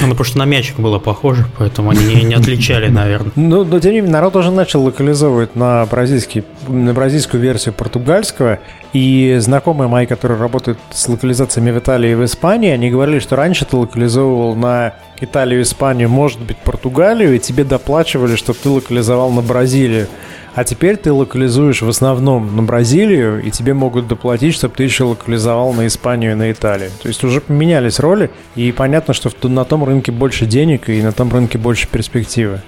Ну, 0.00 0.08
потому 0.08 0.24
что 0.24 0.38
на 0.38 0.44
мячик 0.44 0.78
было 0.78 0.98
похоже, 0.98 1.46
поэтому 1.58 1.90
они 1.90 2.24
не, 2.24 2.34
отличали, 2.34 2.88
наверное. 2.88 3.32
Ну, 3.36 3.64
но 3.64 3.80
тем 3.80 3.92
не 3.92 4.00
менее, 4.00 4.12
народ 4.12 4.36
уже 4.36 4.50
начал 4.50 4.82
локализовывать 4.82 5.56
на, 5.56 5.86
бразильский, 5.86 6.44
на 6.68 6.92
бразильскую 6.92 7.42
версию 7.42 7.74
португальского. 7.74 8.58
И 8.92 9.36
знакомые 9.40 9.88
мои, 9.88 10.06
которые 10.06 10.38
работают 10.38 10.78
с 10.90 11.08
локализациями 11.08 11.70
в 11.70 11.78
Италии 11.78 12.12
и 12.12 12.14
в 12.14 12.24
Испании, 12.24 12.70
они 12.70 12.90
говорили, 12.90 13.20
что 13.20 13.36
раньше 13.36 13.64
ты 13.64 13.76
локализовывал 13.76 14.54
на 14.54 14.94
Италию, 15.20 15.62
Испанию, 15.62 16.08
может 16.08 16.40
быть, 16.40 16.58
Португалию, 16.58 17.34
и 17.34 17.38
тебе 17.38 17.64
доплачивали, 17.64 18.36
чтобы 18.36 18.58
ты 18.62 18.68
локализовал 18.68 19.30
на 19.30 19.40
Бразилию. 19.40 20.08
А 20.54 20.64
теперь 20.64 20.96
ты 20.96 21.12
локализуешь 21.12 21.80
в 21.80 21.88
основном 21.88 22.54
на 22.56 22.62
Бразилию, 22.62 23.42
и 23.42 23.50
тебе 23.50 23.72
могут 23.72 24.06
доплатить, 24.06 24.54
чтобы 24.54 24.74
ты 24.74 24.84
еще 24.84 25.04
локализовал 25.04 25.72
на 25.72 25.86
Испанию 25.86 26.32
и 26.32 26.34
на 26.34 26.52
Италию. 26.52 26.90
То 27.02 27.08
есть 27.08 27.24
уже 27.24 27.40
поменялись 27.40 27.98
роли, 27.98 28.30
и 28.54 28.70
понятно, 28.70 29.14
что 29.14 29.30
на 29.48 29.64
том 29.64 29.82
рынке 29.84 30.12
больше 30.12 30.44
денег, 30.44 30.90
и 30.90 31.02
на 31.02 31.12
том 31.12 31.32
рынке 31.32 31.56
больше 31.56 31.88
перспективы. 31.88 32.60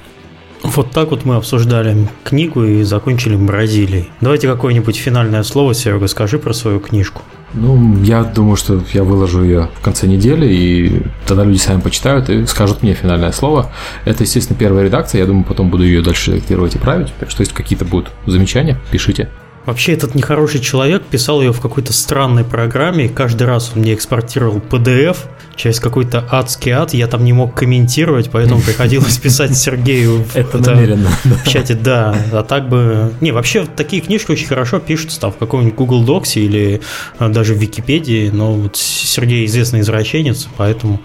Вот 0.63 0.93
так 0.93 1.11
вот 1.11 1.27
мы 1.27 1.37
обсуждали 1.37 2.09
книгу 2.25 2.65
и 2.65 2.85
закончили 2.85 3.37
Бразилией. 3.37 4.09
Давайте 4.23 4.49
какое-нибудь 4.49 4.97
финальное 4.97 5.43
слово, 5.43 5.75
Серега, 5.75 6.09
скажи 6.09 6.39
про 6.39 6.55
свою 6.55 6.81
книжку. 6.81 7.21
Ну, 7.55 8.03
я 8.03 8.25
думаю, 8.25 8.57
что 8.57 8.83
я 8.93 9.05
выложу 9.05 9.45
ее 9.45 9.69
в 9.75 9.81
конце 9.81 10.09
недели, 10.09 10.47
и 10.47 11.03
тогда 11.27 11.45
люди 11.45 11.59
сами 11.59 11.81
почитают 11.81 12.29
и 12.29 12.47
скажут 12.47 12.83
мне 12.83 12.95
финальное 12.95 13.31
слово. 13.31 13.71
Это, 14.05 14.25
естественно, 14.25 14.59
первая 14.59 14.85
редакция, 14.85 15.21
я 15.21 15.27
думаю, 15.27 15.45
потом 15.45 15.71
буду 15.71 15.85
ее 15.85 16.03
дальше 16.03 16.33
редактировать 16.33 16.75
и 16.75 16.79
править. 16.79 17.13
Так 17.21 17.31
что, 17.31 17.43
если 17.43 17.55
какие-то 17.55 17.85
будут 17.85 18.11
замечания, 18.27 18.79
пишите. 18.91 19.29
Вообще, 19.67 19.93
этот 19.93 20.15
нехороший 20.15 20.61
человек 20.61 21.05
писал 21.05 21.41
ее 21.41 21.53
в 21.53 21.61
какой-то 21.61 21.93
странной 21.93 22.45
программе, 22.45 23.07
и 23.07 23.09
каждый 23.09 23.47
раз 23.47 23.73
он 23.75 23.83
мне 23.83 23.95
экспортировал 23.95 24.59
PDF 24.59 25.17
через 25.57 25.81
какой-то 25.81 26.27
адский 26.31 26.73
ад, 26.73 26.95
я 26.95 27.07
там 27.07 27.25
не 27.25 27.33
мог 27.33 27.55
комментировать, 27.55 28.31
поэтому 28.31 28.61
приходилось 28.67 29.17
писать 29.19 29.57
Сергею 29.57 30.25
Это 30.35 30.59
намеренно. 30.59 31.11
в 31.25 31.49
чате, 31.49 31.75
да. 31.75 32.15
А 32.33 32.43
так 32.43 32.69
бы... 32.69 33.13
Не, 33.21 33.33
вообще, 33.33 33.65
такие 33.65 34.03
книжки 34.03 34.33
очень 34.33 34.47
хорошо 34.47 34.81
пишутся 34.81 35.21
там 35.21 35.33
в 35.33 35.37
каком-нибудь 35.37 35.75
Google 35.75 36.05
Docs 36.05 36.35
или 36.35 36.81
а, 37.19 37.29
даже 37.29 37.55
в 37.55 37.59
Википедии, 37.59 38.31
но 38.31 38.53
вот 38.53 38.77
Сергей 38.77 39.47
известный 39.47 39.81
извращенец, 39.81 40.49
поэтому 40.57 41.01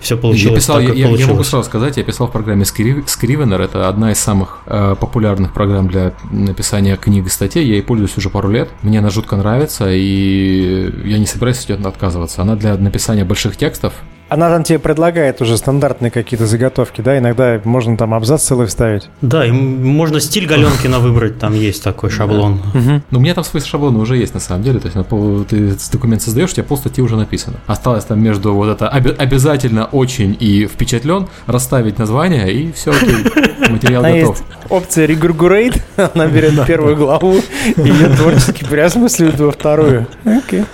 все 0.00 0.16
получилось 0.16 0.52
я 0.52 0.56
писал, 0.56 0.76
так, 0.76 0.86
как 0.86 0.96
я, 0.96 1.06
получилось. 1.06 1.28
я 1.28 1.32
могу 1.32 1.44
сразу 1.44 1.64
сказать, 1.64 1.96
я 1.96 2.04
писал 2.04 2.26
в 2.28 2.32
программе 2.32 2.62
Scrivener, 2.62 3.62
это 3.62 3.88
одна 3.88 4.12
из 4.12 4.18
самых 4.18 4.60
э, 4.66 4.94
популярных 4.98 5.52
программ 5.52 5.88
для 5.88 6.12
написания 6.30 6.96
книг 6.96 7.26
и 7.26 7.28
статей, 7.28 7.66
я 7.66 7.74
ей 7.74 7.82
пользуюсь 7.82 8.16
уже 8.16 8.30
пару 8.30 8.50
лет, 8.50 8.68
мне 8.82 8.98
она 8.98 9.10
жутко 9.10 9.36
нравится, 9.36 9.90
и 9.90 10.92
я 11.04 11.18
не 11.18 11.26
собираюсь 11.26 11.58
от 11.58 11.68
нее 11.68 11.88
отказываться. 11.88 12.42
Она 12.42 12.56
для 12.56 12.76
написания 12.76 13.24
больших 13.24 13.56
текстов, 13.56 13.94
она 14.28 14.50
там 14.50 14.64
тебе 14.64 14.78
предлагает 14.78 15.40
уже 15.40 15.56
стандартные 15.56 16.10
какие-то 16.10 16.46
заготовки, 16.46 17.00
да? 17.00 17.18
Иногда 17.18 17.60
можно 17.64 17.96
там 17.96 18.14
абзац 18.14 18.42
целый 18.42 18.66
вставить. 18.66 19.08
Да, 19.20 19.46
и 19.46 19.50
можно 19.50 20.20
стиль 20.20 20.46
Галенкина 20.46 20.98
выбрать, 20.98 21.38
там 21.38 21.54
есть 21.54 21.82
такой 21.82 22.10
шаблон. 22.10 22.60
Ну, 22.74 23.18
у 23.18 23.20
меня 23.20 23.34
там 23.34 23.44
свой 23.44 23.62
шаблон 23.62 23.96
уже 23.96 24.16
есть 24.16 24.34
на 24.34 24.40
самом 24.40 24.62
деле. 24.62 24.80
То 24.80 24.88
есть 24.88 25.48
ты 25.48 25.76
документ 25.92 26.22
создаешь, 26.22 26.50
у 26.50 26.54
тебя 26.54 26.64
полстатьи 26.64 27.02
уже 27.02 27.16
написано. 27.16 27.56
Осталось 27.66 28.04
там 28.04 28.22
между 28.22 28.54
вот 28.54 28.68
это 28.68 28.88
обязательно 28.88 29.86
очень 29.86 30.36
и 30.38 30.66
впечатлен 30.66 31.28
расставить 31.46 31.98
название, 31.98 32.52
и 32.52 32.72
все, 32.72 32.90
окей, 32.90 33.68
материал 33.70 34.02
готов. 34.02 34.42
опция 34.68 35.06
Regurgurate, 35.06 35.80
она 36.14 36.26
берет 36.36 36.66
первую 36.66 36.96
главу 36.96 37.36
и 37.76 37.80
ее 37.80 38.08
творчески 38.08 38.64
переосмысливает 38.64 39.38
во 39.38 39.52
вторую. 39.52 40.06
Окей. 40.24 40.64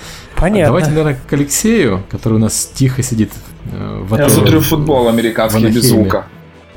Понятно. 0.42 0.66
Давайте, 0.66 0.90
наверное, 0.90 1.18
к 1.24 1.32
Алексею, 1.32 2.02
который 2.10 2.34
у 2.34 2.38
нас 2.38 2.68
тихо 2.74 3.00
сидит 3.00 3.30
э, 3.70 4.00
в 4.02 4.18
Я 4.18 4.28
смотрю 4.28 4.60
футбол 4.60 5.08
американский 5.08 5.68
без 5.68 5.84
звука. 5.84 6.26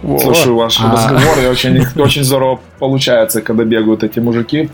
Слушаю 0.03 0.55
ваш 0.55 0.79
а... 0.79 0.91
разговор, 0.91 1.39
и 1.43 1.47
очень, 1.47 1.83
очень 1.95 2.23
здорово 2.23 2.59
получается, 2.77 3.41
когда 3.41 3.63
бегают 3.63 4.03
эти 4.03 4.19
мужики. 4.19 4.69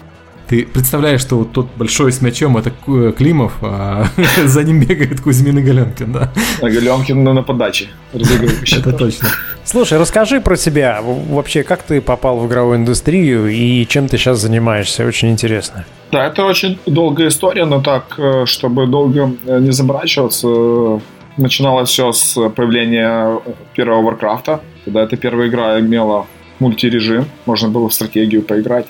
Ты 0.52 0.66
представляешь, 0.66 1.22
что 1.22 1.38
вот 1.38 1.54
тот 1.54 1.68
большой 1.78 2.12
с 2.12 2.22
мячом 2.22 2.58
это 2.58 2.74
Климов, 3.14 3.54
а 3.62 4.08
за 4.46 4.64
ним 4.64 4.82
бегает 4.82 5.22
Кузьмин 5.22 5.60
и 5.60 5.62
Галенкин, 5.62 6.12
да? 6.12 6.34
А 6.62 6.70
Галенкин 6.70 7.24
на 7.24 7.42
подаче. 7.42 7.88
Это 8.14 8.92
точно. 8.92 9.30
Слушай, 9.64 9.98
расскажи 9.98 10.42
про 10.42 10.58
себя. 10.58 11.00
Вообще, 11.02 11.64
как 11.64 11.84
ты 11.84 12.02
попал 12.02 12.38
в 12.38 12.48
игровую 12.48 12.80
индустрию 12.80 13.48
и 13.48 13.88
чем 13.88 14.10
ты 14.10 14.18
сейчас 14.18 14.40
занимаешься? 14.40 15.06
Очень 15.06 15.32
интересно. 15.32 15.86
Да, 16.12 16.28
это 16.28 16.44
очень 16.44 16.78
долгая 16.86 17.30
история, 17.30 17.64
но 17.64 17.82
так, 17.82 18.16
э, 18.18 18.46
чтобы 18.46 18.88
долго 18.88 19.32
э, 19.46 19.60
не 19.60 19.72
заморачиваться, 19.72 20.48
э, 20.50 21.00
начиналось 21.38 21.88
все 21.88 22.12
с 22.12 22.50
появления 22.50 23.40
первого 23.74 24.02
Warcraft 24.02 24.48
а, 24.48 24.60
когда 24.84 25.04
эта 25.04 25.16
первая 25.16 25.48
игра 25.48 25.80
имела 25.80 26.28
мультирежим, 26.60 27.26
можно 27.46 27.70
было 27.70 27.88
в 27.88 27.94
стратегию 27.94 28.42
поиграть. 28.42 28.88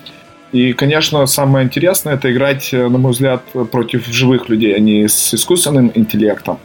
И, 0.51 0.74
конечно, 0.74 1.25
самое 1.27 1.65
интересное 1.65 2.15
это 2.15 2.31
играть, 2.31 2.74
на 2.74 2.98
мой 2.98 3.12
взгляд, 3.12 3.41
против 3.72 4.08
живых 4.08 4.50
людей, 4.50 4.75
а 4.75 4.79
не 4.79 5.08
с 5.08 5.34
искусственным 5.34 5.91
интеллектом. 5.96 6.58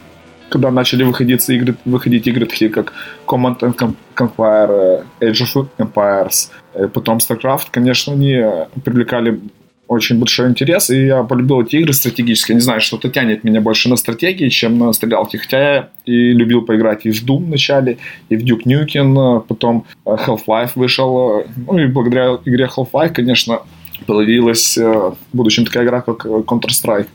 Когда 0.49 0.71
начали 0.71 1.03
выходить 1.03 1.49
игры, 1.49 1.75
выходить 1.85 2.27
игры 2.27 2.45
такие, 2.45 2.69
как 2.69 2.93
Command 3.25 3.59
and 3.59 3.95
Conquer, 4.15 5.03
Age 5.21 5.45
of 5.55 5.67
Empires, 5.77 6.49
потом 6.93 7.17
StarCraft, 7.17 7.67
конечно, 7.71 8.13
они 8.13 8.41
привлекали 8.83 9.39
очень 9.87 10.19
большой 10.19 10.49
интерес, 10.49 10.89
и 10.89 11.05
я 11.07 11.23
полюбил 11.23 11.61
эти 11.61 11.77
игры 11.77 11.93
стратегические. 11.93 12.55
Не 12.55 12.61
знаю, 12.61 12.81
что-то 12.81 13.09
тянет 13.09 13.43
меня 13.43 13.61
больше 13.61 13.89
на 13.89 13.95
стратегии, 13.95 14.49
чем 14.49 14.77
на 14.77 14.93
стрелялки. 14.93 15.37
Хотя 15.37 15.59
я 15.59 15.89
и 16.05 16.33
любил 16.33 16.61
поиграть 16.61 17.05
и 17.05 17.11
в 17.11 17.23
Doom 17.23 17.45
в 17.45 17.49
начале, 17.49 17.97
и 18.29 18.35
в 18.35 18.43
Duke 18.43 18.63
Nukem, 18.65 19.41
потом 19.47 19.85
э, 20.05 20.09
Half-Life 20.09 20.71
вышел. 20.75 21.43
Ну 21.55 21.77
и 21.79 21.87
благодаря 21.87 22.37
игре 22.45 22.65
Half-Life, 22.65 23.13
конечно, 23.13 23.61
появилась 24.05 24.77
э, 24.77 24.83
в 24.83 25.17
будущем 25.33 25.65
такая 25.65 25.85
игра, 25.85 26.01
как 26.01 26.25
э, 26.25 26.29
Counter-Strike. 26.29 27.07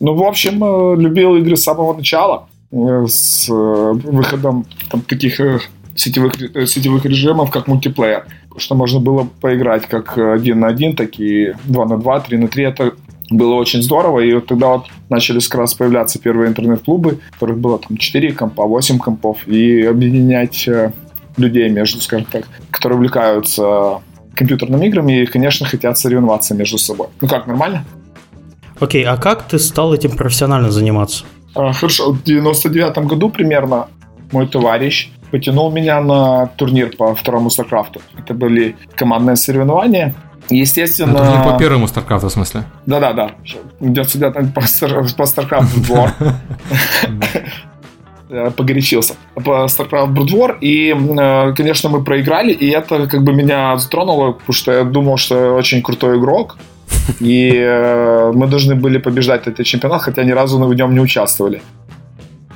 Ну, 0.00 0.14
в 0.14 0.24
общем, 0.24 0.98
любил 1.00 1.36
игры 1.36 1.56
с 1.56 1.62
самого 1.62 1.94
начала, 1.94 2.48
с 2.72 3.46
выходом 3.48 4.66
там, 4.90 5.02
таких 5.02 5.40
сетевых, 5.94 6.34
сетевых 6.68 7.04
режимов, 7.04 7.50
как 7.50 7.66
мультиплеер 7.68 8.26
что 8.56 8.74
можно 8.74 9.00
было 9.00 9.28
поиграть 9.40 9.88
как 9.88 10.18
один 10.18 10.60
на 10.60 10.68
один, 10.68 10.94
так 10.96 11.18
и 11.18 11.54
два 11.64 11.86
на 11.86 11.98
два, 11.98 12.20
три 12.20 12.38
на 12.38 12.48
три. 12.48 12.64
Это 12.64 12.92
было 13.30 13.54
очень 13.54 13.82
здорово, 13.82 14.20
и 14.20 14.34
вот 14.34 14.46
тогда 14.46 14.68
вот 14.68 14.86
начали 15.08 15.40
как 15.40 15.54
раз 15.54 15.74
появляться 15.74 16.18
первые 16.18 16.48
интернет-клубы, 16.48 17.18
в 17.30 17.32
которых 17.34 17.58
было 17.58 17.78
там 17.78 17.96
4 17.96 18.32
компа, 18.32 18.64
8 18.64 18.98
компов, 18.98 19.46
и 19.46 19.82
объединять 19.82 20.68
э, 20.68 20.92
людей 21.38 21.70
между, 21.70 22.00
скажем 22.00 22.26
так, 22.30 22.44
которые 22.70 22.98
увлекаются 22.98 24.00
компьютерными 24.34 24.86
играми 24.86 25.22
и, 25.22 25.26
конечно, 25.26 25.66
хотят 25.66 25.98
соревноваться 25.98 26.54
между 26.54 26.78
собой. 26.78 27.06
Ну 27.20 27.28
как, 27.28 27.46
нормально? 27.46 27.84
Окей, 28.80 29.04
okay, 29.04 29.06
а 29.06 29.16
как 29.16 29.48
ты 29.48 29.58
стал 29.58 29.94
этим 29.94 30.16
профессионально 30.16 30.70
заниматься? 30.70 31.24
А, 31.54 31.72
хорошо, 31.72 32.12
в 32.12 32.22
99 32.22 32.98
году 33.06 33.30
примерно 33.30 33.88
мой 34.32 34.46
товарищ 34.46 35.10
потянул 35.32 35.72
меня 35.72 36.00
на 36.00 36.46
турнир 36.56 36.94
по 36.96 37.14
второму 37.14 37.48
StarCraft. 37.48 38.00
Это 38.18 38.34
были 38.34 38.76
командные 38.94 39.36
соревнования. 39.36 40.14
Естественно... 40.50 41.18
Это 41.18 41.38
не 41.38 41.52
по 41.52 41.58
первому 41.58 41.86
StarCraft, 41.86 42.26
в 42.26 42.30
смысле? 42.30 42.64
Да-да-да. 42.86 43.30
Идет 43.80 44.10
сюда 44.10 44.30
там 44.30 44.52
по, 44.52 44.60
по 44.60 45.22
StarCraft. 45.22 46.12
Погорячился. 48.56 49.14
По 49.34 49.64
StarCraft 49.66 50.08
Брудвор. 50.08 50.58
И, 50.60 50.94
э, 50.94 51.54
конечно, 51.54 51.90
мы 51.90 52.04
проиграли. 52.04 52.52
И 52.52 52.68
это 52.70 53.06
как 53.06 53.22
бы 53.22 53.32
меня 53.32 53.76
затронуло, 53.76 54.32
потому 54.32 54.52
что 54.52 54.72
я 54.72 54.84
думал, 54.84 55.16
что 55.16 55.36
я 55.36 55.52
очень 55.52 55.82
крутой 55.82 56.18
игрок. 56.18 56.56
И 57.20 57.52
э, 57.54 58.32
мы 58.34 58.46
должны 58.46 58.74
были 58.74 58.98
побеждать 58.98 59.46
этот 59.46 59.66
чемпионат, 59.66 60.02
хотя 60.02 60.24
ни 60.24 60.32
разу 60.32 60.58
в 60.58 60.74
нем 60.74 60.94
не 60.94 61.00
участвовали. 61.00 61.62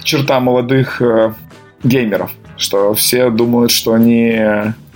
Черта 0.03 0.41
молодых 0.41 1.03
э, 1.03 1.33
геймеров 1.87 2.31
что 2.57 2.95
все 2.95 3.31
думают, 3.31 3.71
что 3.71 3.93
они 3.93 4.39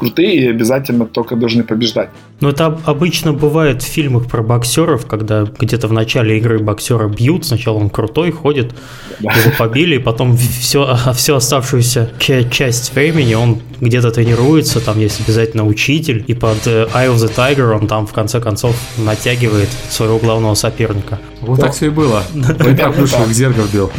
крутые 0.00 0.36
и 0.36 0.48
обязательно 0.48 1.06
только 1.06 1.36
должны 1.36 1.62
побеждать. 1.62 2.08
Но 2.40 2.48
это 2.48 2.78
обычно 2.84 3.32
бывает 3.32 3.82
в 3.82 3.86
фильмах 3.86 4.26
про 4.26 4.42
боксеров, 4.42 5.06
когда 5.06 5.44
где-то 5.44 5.88
в 5.88 5.92
начале 5.92 6.38
игры 6.38 6.58
боксера 6.58 7.06
бьют, 7.08 7.44
сначала 7.44 7.76
он 7.76 7.90
крутой, 7.90 8.30
ходит, 8.30 8.74
да. 9.20 9.32
его 9.32 9.52
побили, 9.58 9.96
и 9.96 9.98
потом 9.98 10.36
все, 10.36 10.96
всю 11.14 11.34
оставшуюся 11.34 12.10
часть 12.18 12.94
времени 12.94 13.34
он 13.34 13.58
где-то 13.80 14.10
тренируется, 14.10 14.80
там 14.80 14.98
есть 14.98 15.20
обязательно 15.20 15.66
учитель, 15.66 16.24
и 16.26 16.34
под 16.34 16.66
э, 16.66 16.86
Eye 16.94 17.14
of 17.14 17.16
the 17.16 17.34
Tiger 17.34 17.78
он 17.78 17.86
там 17.86 18.06
в 18.06 18.12
конце 18.12 18.40
концов 18.40 18.76
натягивает 18.98 19.68
своего 19.90 20.18
главного 20.18 20.54
соперника. 20.54 21.18
Вот 21.40 21.58
да. 21.58 21.66
так 21.66 21.74
все 21.74 21.86
и 21.86 21.90
было. 21.90 22.22
Примерно 22.58 23.06
так. 23.06 23.28
Зергов 23.28 23.72
бил. 23.72 23.90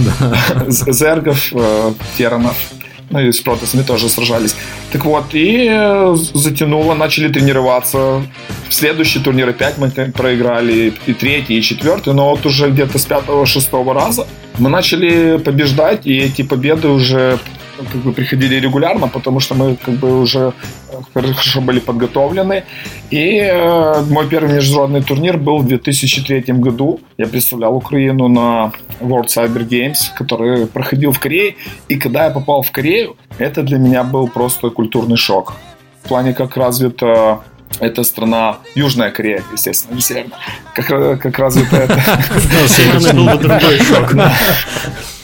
Зергов, 0.67 1.53
э, 1.53 1.93
Теранов 2.17 2.58
ну 3.12 3.20
и 3.20 3.32
с 3.32 3.39
протестами 3.39 3.84
тоже 3.84 4.10
сражались. 4.10 4.56
Так 4.91 5.06
вот, 5.06 5.34
и 5.34 5.68
э, 5.70 6.15
затянуло, 6.34 6.96
начали 6.96 7.27
тренироваться. 7.32 8.24
В 8.70 8.74
следующий 8.74 9.20
турнир 9.20 9.50
опять 9.50 9.77
мы 9.77 9.89
проиграли 9.89 10.94
и 11.06 11.13
третий, 11.13 11.58
и 11.58 11.62
четвертый, 11.62 12.13
но 12.13 12.30
вот 12.30 12.46
уже 12.46 12.70
где-то 12.70 12.98
с 12.98 13.06
пятого-шестого 13.06 13.94
раза 13.94 14.27
мы 14.60 14.70
начали 14.70 15.38
побеждать, 15.38 16.06
и 16.06 16.18
эти 16.18 16.41
победы 16.41 16.88
уже 16.88 17.39
как 17.77 18.01
бы 18.01 18.13
приходили 18.13 18.56
регулярно, 18.56 19.08
потому 19.08 19.39
что 19.39 19.56
мы 19.56 19.75
как 19.75 19.96
бы 19.96 20.22
уже 20.22 20.53
хорошо 21.13 21.62
были 21.62 21.79
подготовлены. 21.79 22.63
И 23.10 23.39
э, 23.39 24.01
мой 24.10 24.27
первый 24.27 24.53
международный 24.53 25.01
турнир 25.01 25.38
был 25.38 25.60
в 25.60 25.67
2003 25.67 26.41
году. 26.53 27.00
Я 27.17 27.27
представлял 27.27 27.75
Украину 27.75 28.27
на 28.27 28.72
World 29.00 29.27
Cyber 29.27 29.67
Games, 29.67 30.13
который 30.15 30.67
проходил 30.67 31.12
в 31.12 31.20
Корее. 31.20 31.55
И 31.89 31.96
когда 31.96 32.25
я 32.25 32.31
попал 32.31 32.62
в 32.62 32.72
Корею, 32.72 33.15
это 33.38 33.63
для 33.63 33.77
меня 33.77 34.03
был 34.03 34.27
просто 34.27 34.70
культурный 34.70 35.17
шок. 35.17 35.53
В 36.03 36.08
плане, 36.08 36.34
как 36.34 36.58
развита 36.58 37.41
эта 37.79 38.03
страна 38.03 38.58
Южная 38.75 39.12
Корея, 39.12 39.43
естественно, 39.53 39.96
не 39.96 40.01
Северная. 40.01 40.38
Как, 40.74 40.88
как 41.22 41.39
развита 41.39 41.77
это... 41.77 42.00
Северный 42.67 43.13
был 43.13 43.25
бы 43.25 43.38
другой 43.38 43.79
шок 43.79 44.13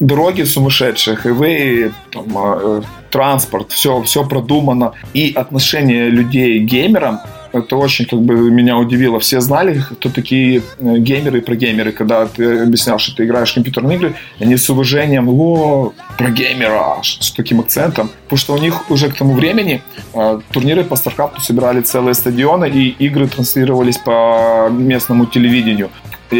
дороги 0.00 0.42
сумасшедшие, 0.42 1.16
хайвей, 1.16 1.90
там, 2.10 2.24
э, 2.36 2.82
транспорт, 3.10 3.72
все, 3.72 4.02
все 4.02 4.24
продумано. 4.24 4.92
И 5.14 5.32
отношение 5.34 6.10
людей 6.10 6.60
к 6.60 6.64
геймерам 6.64 7.20
это 7.54 7.76
очень 7.76 8.04
как 8.06 8.20
бы 8.20 8.50
меня 8.50 8.76
удивило. 8.76 9.18
Все 9.18 9.40
знали, 9.40 9.80
кто 9.80 10.10
такие 10.10 10.62
э, 10.78 10.98
геймеры 10.98 11.38
и 11.38 11.40
прогеймеры, 11.40 11.92
когда 11.92 12.26
ты 12.26 12.62
объяснял, 12.62 12.98
что 12.98 13.14
ты 13.14 13.24
играешь 13.24 13.52
в 13.52 13.54
компьютерные 13.54 13.96
игры, 13.96 14.14
и 14.40 14.44
они 14.44 14.56
с 14.56 14.68
уважением, 14.70 15.28
о, 15.28 15.92
про 16.18 16.30
геймера, 16.30 16.98
с 17.02 17.30
таким 17.32 17.60
акцентом. 17.60 18.10
Потому 18.24 18.38
что 18.38 18.54
у 18.54 18.58
них 18.58 18.90
уже 18.90 19.08
к 19.08 19.14
тому 19.14 19.34
времени 19.34 19.82
э, 20.14 20.40
турниры 20.50 20.82
по 20.82 20.94
StarCraft 20.94 21.40
собирали 21.40 21.80
целые 21.82 22.14
стадионы, 22.14 22.68
и 22.68 22.88
игры 23.06 23.28
транслировались 23.28 23.98
по 23.98 24.68
местному 24.70 25.26
телевидению. 25.26 25.90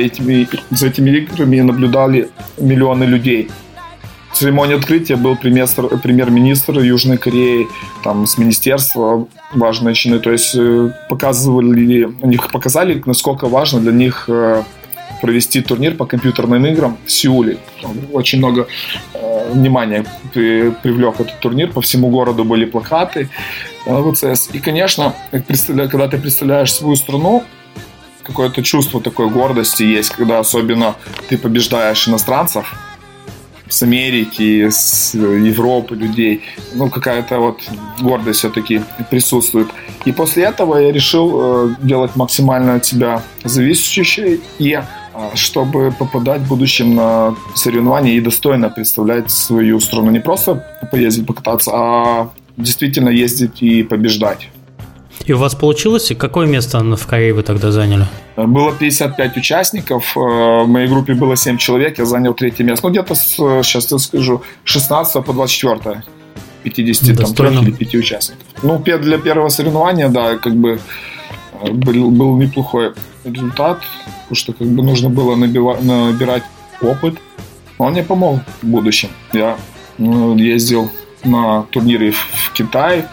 Этими, 0.03 0.49
за 0.71 0.89
этими 0.89 1.11
играми 1.11 1.61
наблюдали 1.61 2.29
миллионы 2.59 3.05
людей 3.05 3.49
церемонии 4.35 4.77
открытия 4.77 5.17
был 5.17 5.37
премьер-министр 5.37 6.81
Южной 6.81 7.19
Кореи, 7.19 7.69
там 8.03 8.27
с 8.27 8.37
министерства 8.37 9.27
важные 9.53 9.95
чины, 9.95 10.19
то 10.19 10.31
есть 10.31 10.55
э, 10.57 10.91
показывали, 11.09 12.05
у 12.05 12.27
них 12.27 12.51
показали, 12.51 13.03
насколько 13.07 13.47
важно 13.47 13.81
для 13.81 13.93
них 13.93 14.25
э, 14.29 14.63
провести 15.23 15.61
турнир 15.61 15.95
по 15.95 16.05
компьютерным 16.05 16.67
играм 16.67 16.99
в 17.07 17.11
Сеуле. 17.11 17.59
Очень 18.13 18.39
много 18.39 18.67
э, 19.15 19.53
внимания 19.53 20.05
при, 20.33 20.71
привлек 20.83 21.21
этот 21.21 21.41
турнир, 21.41 21.71
по 21.71 21.81
всему 21.81 22.11
городу 22.11 22.45
были 22.45 22.65
плакаты 22.65 23.29
э, 23.87 24.13
ВЦС. 24.13 24.51
И, 24.53 24.59
конечно, 24.59 25.15
когда 25.31 26.09
ты 26.09 26.19
представляешь 26.19 26.73
свою 26.73 26.97
страну, 26.97 27.45
какое-то 28.25 28.63
чувство 28.63 29.01
такой 29.01 29.29
гордости 29.31 29.83
есть, 29.83 30.11
когда 30.11 30.39
особенно 30.39 30.97
ты 31.29 31.39
побеждаешь 31.39 32.09
иностранцев, 32.09 32.75
с 33.69 33.83
Америки, 33.83 34.69
с 34.71 35.15
Европы 35.15 35.97
людей. 35.97 36.43
Ну, 36.75 36.91
какая-то 36.91 37.39
вот 37.39 37.61
гордость 38.01 38.41
все-таки 38.41 38.83
присутствует. 39.11 39.69
И 40.05 40.13
после 40.13 40.45
этого 40.45 40.79
я 40.79 40.93
решил 40.93 41.33
э, 41.35 41.75
делать 41.83 42.15
максимально 42.15 42.75
от 42.75 42.85
себя 42.85 43.23
зависящее, 43.43 44.41
и 44.59 44.73
э, 44.73 44.83
чтобы 45.35 45.93
попадать 45.99 46.43
в 46.43 46.49
будущем 46.49 46.95
на 46.95 47.35
соревнования 47.55 48.13
и 48.13 48.21
достойно 48.21 48.69
представлять 48.69 49.31
свою 49.31 49.81
страну. 49.81 50.11
Не 50.11 50.21
просто 50.21 50.63
поездить, 50.91 51.27
покататься, 51.27 51.71
а 51.75 52.31
действительно 52.57 53.09
ездить 53.09 53.63
и 53.63 53.83
побеждать. 53.83 54.51
И 55.27 55.33
у 55.33 55.39
вас 55.39 55.55
получилось? 55.55 56.11
И 56.11 56.15
какое 56.15 56.47
место 56.47 56.81
в 56.97 57.07
Корее 57.07 57.33
вы 57.33 57.43
тогда 57.43 57.73
заняли? 57.73 58.07
Было 58.37 58.73
55 58.73 59.37
участников, 59.37 60.17
э, 60.17 60.21
в 60.21 60.67
моей 60.69 60.89
группе 60.89 61.15
было 61.15 61.37
7 61.37 61.57
человек, 61.57 61.99
я 61.99 62.05
занял 62.05 62.35
третье 62.35 62.65
место. 62.65 62.87
Ну, 62.87 62.93
где-то, 62.93 63.15
с, 63.15 63.37
сейчас 63.63 63.93
я 63.93 63.99
скажу, 63.99 64.43
16 64.65 65.25
по 65.25 65.33
24. 65.33 66.03
50 66.63 67.37
там, 67.37 67.63
или 67.63 67.71
5 67.71 67.95
участников. 67.95 68.47
Ну, 68.63 68.79
для 68.79 69.19
первого 69.19 69.49
соревнования, 69.51 70.09
да, 70.09 70.37
как 70.37 70.55
бы 70.55 70.79
э, 71.63 71.71
был, 71.73 72.11
был 72.11 72.37
неплохой 72.37 72.93
результат, 73.25 73.81
потому 74.05 74.35
что 74.35 74.53
как 74.53 74.67
бы 74.67 74.83
нужно 74.83 75.09
было 75.09 75.37
набива, 75.37 75.79
набирать 75.81 76.43
опыт. 76.83 77.15
Он 77.79 77.93
мне 77.93 78.03
помог 78.03 78.41
в 78.63 78.67
будущем. 78.67 79.09
Я 79.33 79.57
ну, 79.99 80.37
ездил 80.37 80.91
на 81.25 81.63
турниры 81.71 82.13
в 82.13 82.53
Китай, 82.53 83.05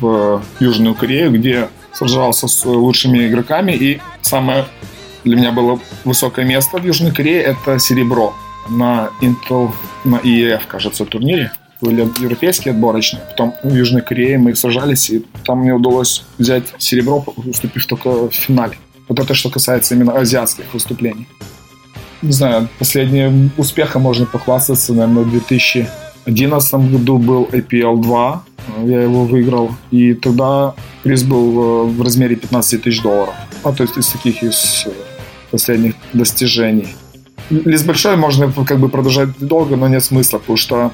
в 0.00 0.42
Южную 0.60 0.94
Корею, 0.94 1.32
где 1.32 1.68
сражался 1.92 2.48
с 2.48 2.64
лучшими 2.64 3.26
игроками. 3.26 3.72
И 3.72 4.00
самое 4.22 4.66
для 5.24 5.36
меня 5.36 5.52
было 5.52 5.80
высокое 6.04 6.44
место 6.44 6.78
в 6.78 6.84
Южной 6.84 7.12
Корее– 7.12 7.42
это 7.42 7.78
серебро 7.78 8.34
на 8.68 9.10
Intel, 9.20 9.72
на 10.04 10.16
EF, 10.16 10.62
кажется, 10.68 11.04
турнире. 11.04 11.52
Были 11.80 12.08
европейские 12.20 12.72
отборочные. 12.72 13.22
Потом 13.30 13.54
в 13.62 13.74
Южной 13.74 14.02
Корее 14.02 14.38
мы 14.38 14.54
сражались, 14.54 15.10
и 15.10 15.24
там 15.44 15.60
мне 15.60 15.74
удалось 15.74 16.24
взять 16.38 16.64
серебро, 16.78 17.24
выступив 17.36 17.86
только 17.86 18.28
в 18.28 18.32
финале. 18.32 18.78
Вот 19.08 19.20
это 19.20 19.34
что 19.34 19.50
касается 19.50 19.94
именно 19.94 20.12
азиатских 20.12 20.72
выступлений. 20.72 21.26
Не 22.22 22.32
знаю, 22.32 22.68
последним 22.78 23.50
успехом 23.56 24.02
можно 24.02 24.26
похвастаться, 24.26 24.94
наверное, 24.94 25.24
в 25.24 25.30
2011 25.30 26.74
году 26.90 27.18
был 27.18 27.48
APL 27.52 28.00
2, 28.00 28.44
я 28.84 29.02
его 29.02 29.24
выиграл. 29.24 29.70
И 29.90 30.14
тогда 30.14 30.74
приз 31.02 31.22
был 31.22 31.88
э, 31.88 31.90
в 31.90 32.02
размере 32.02 32.36
15 32.36 32.82
тысяч 32.82 33.02
долларов. 33.02 33.34
А 33.62 33.72
то 33.72 33.82
есть 33.82 33.96
из 33.96 34.08
таких 34.08 34.42
из 34.42 34.84
э, 34.86 34.90
последних 35.50 35.94
достижений. 36.12 36.88
Лист 37.50 37.86
большой 37.86 38.16
можно 38.16 38.52
как 38.52 38.78
бы 38.78 38.88
продолжать 38.88 39.38
долго, 39.38 39.76
но 39.76 39.88
нет 39.88 40.02
смысла, 40.02 40.38
потому 40.38 40.56
что 40.56 40.90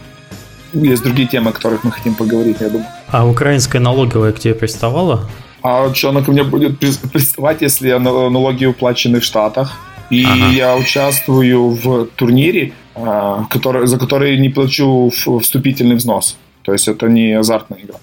есть 0.72 1.02
другие 1.02 1.28
темы, 1.28 1.50
о 1.50 1.52
которых 1.52 1.85
мы 1.85 1.90
хотим 1.90 2.14
поговорить, 2.14 2.56
я 2.61 2.68
думаю. 2.68 2.87
А 3.08 3.26
украинская 3.26 3.80
налоговая 3.80 4.32
к 4.32 4.38
тебе 4.38 4.54
приставала? 4.54 5.28
А 5.62 5.92
что 5.94 6.11
она 6.11 6.22
ко 6.22 6.32
мне 6.32 6.42
будет 6.42 6.78
приставать, 6.78 7.62
если 7.62 7.92
налоги 7.92 8.66
уплачены 8.66 9.20
в 9.20 9.24
Штатах? 9.24 9.72
И 10.11 10.24
ага. 10.24 10.48
я 10.48 10.76
участвую 10.76 11.70
в 11.70 12.06
турнире, 12.16 12.72
а, 12.94 13.46
который, 13.48 13.87
за 13.87 13.98
который 13.98 14.38
не 14.38 14.50
плачу 14.50 15.11
вступительный 15.40 15.96
взнос. 15.96 16.37
То 16.62 16.72
есть 16.72 16.88
это 16.88 17.09
не 17.09 17.33
азартная 17.33 17.81
игра. 17.81 17.98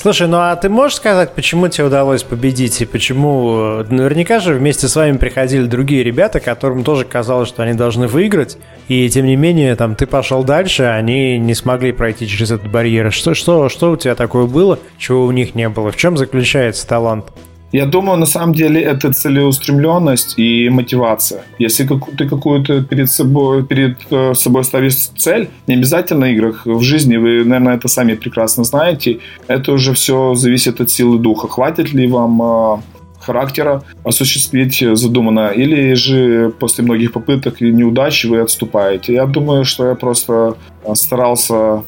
Слушай, 0.00 0.28
ну 0.28 0.36
а 0.36 0.54
ты 0.54 0.68
можешь 0.68 0.96
сказать, 0.98 1.34
почему 1.34 1.66
тебе 1.66 1.88
удалось 1.88 2.22
победить 2.22 2.80
и 2.80 2.86
почему... 2.86 3.80
Э, 3.80 3.84
наверняка 3.90 4.38
же 4.38 4.54
вместе 4.54 4.86
с 4.86 4.94
вами 4.94 5.16
приходили 5.16 5.66
другие 5.66 6.04
ребята, 6.04 6.38
которым 6.38 6.84
тоже 6.84 7.04
казалось, 7.04 7.48
что 7.48 7.64
они 7.64 7.74
должны 7.74 8.06
выиграть, 8.06 8.58
и 8.86 9.08
тем 9.08 9.26
не 9.26 9.34
менее 9.34 9.74
там 9.74 9.96
ты 9.96 10.06
пошел 10.06 10.44
дальше, 10.44 10.84
а 10.84 10.94
они 10.94 11.36
не 11.38 11.52
смогли 11.52 11.90
пройти 11.90 12.28
через 12.28 12.52
этот 12.52 12.70
барьер. 12.70 13.10
Что, 13.10 13.34
что, 13.34 13.68
что 13.68 13.90
у 13.90 13.96
тебя 13.96 14.14
такое 14.14 14.46
было, 14.46 14.78
чего 14.98 15.24
у 15.24 15.32
них 15.32 15.56
не 15.56 15.68
было? 15.68 15.90
В 15.90 15.96
чем 15.96 16.16
заключается 16.16 16.86
талант? 16.86 17.26
Я 17.72 17.86
думаю, 17.86 18.18
на 18.18 18.26
самом 18.26 18.54
деле 18.54 18.80
это 18.80 19.12
целеустремленность 19.12 20.38
и 20.38 20.70
мотивация. 20.70 21.42
Если 21.58 21.86
ты 22.16 22.28
какую-то 22.28 22.82
перед 22.82 23.10
собой, 23.10 23.62
перед 23.62 23.98
э, 24.10 24.34
собой 24.34 24.64
ставишь 24.64 24.96
цель, 24.96 25.48
не 25.66 25.74
обязательно 25.74 26.26
в 26.26 26.30
играх, 26.30 26.66
в 26.66 26.80
жизни, 26.80 27.18
вы, 27.18 27.44
наверное, 27.44 27.76
это 27.76 27.88
сами 27.88 28.14
прекрасно 28.14 28.64
знаете, 28.64 29.18
это 29.48 29.72
уже 29.72 29.92
все 29.92 30.34
зависит 30.34 30.80
от 30.80 30.90
силы 30.90 31.18
духа. 31.18 31.48
Хватит 31.48 31.92
ли 31.92 32.06
вам 32.06 32.42
э, 32.42 32.76
характера 33.20 33.82
осуществить 34.04 34.82
задуманное, 34.92 35.50
или 35.50 35.94
же 35.94 36.50
после 36.58 36.84
многих 36.84 37.12
попыток 37.12 37.60
и 37.60 37.70
неудач 37.70 38.24
вы 38.24 38.40
отступаете. 38.40 39.12
Я 39.12 39.26
думаю, 39.26 39.64
что 39.64 39.88
я 39.88 39.94
просто 39.94 40.56
э, 40.84 40.94
старался 40.94 41.82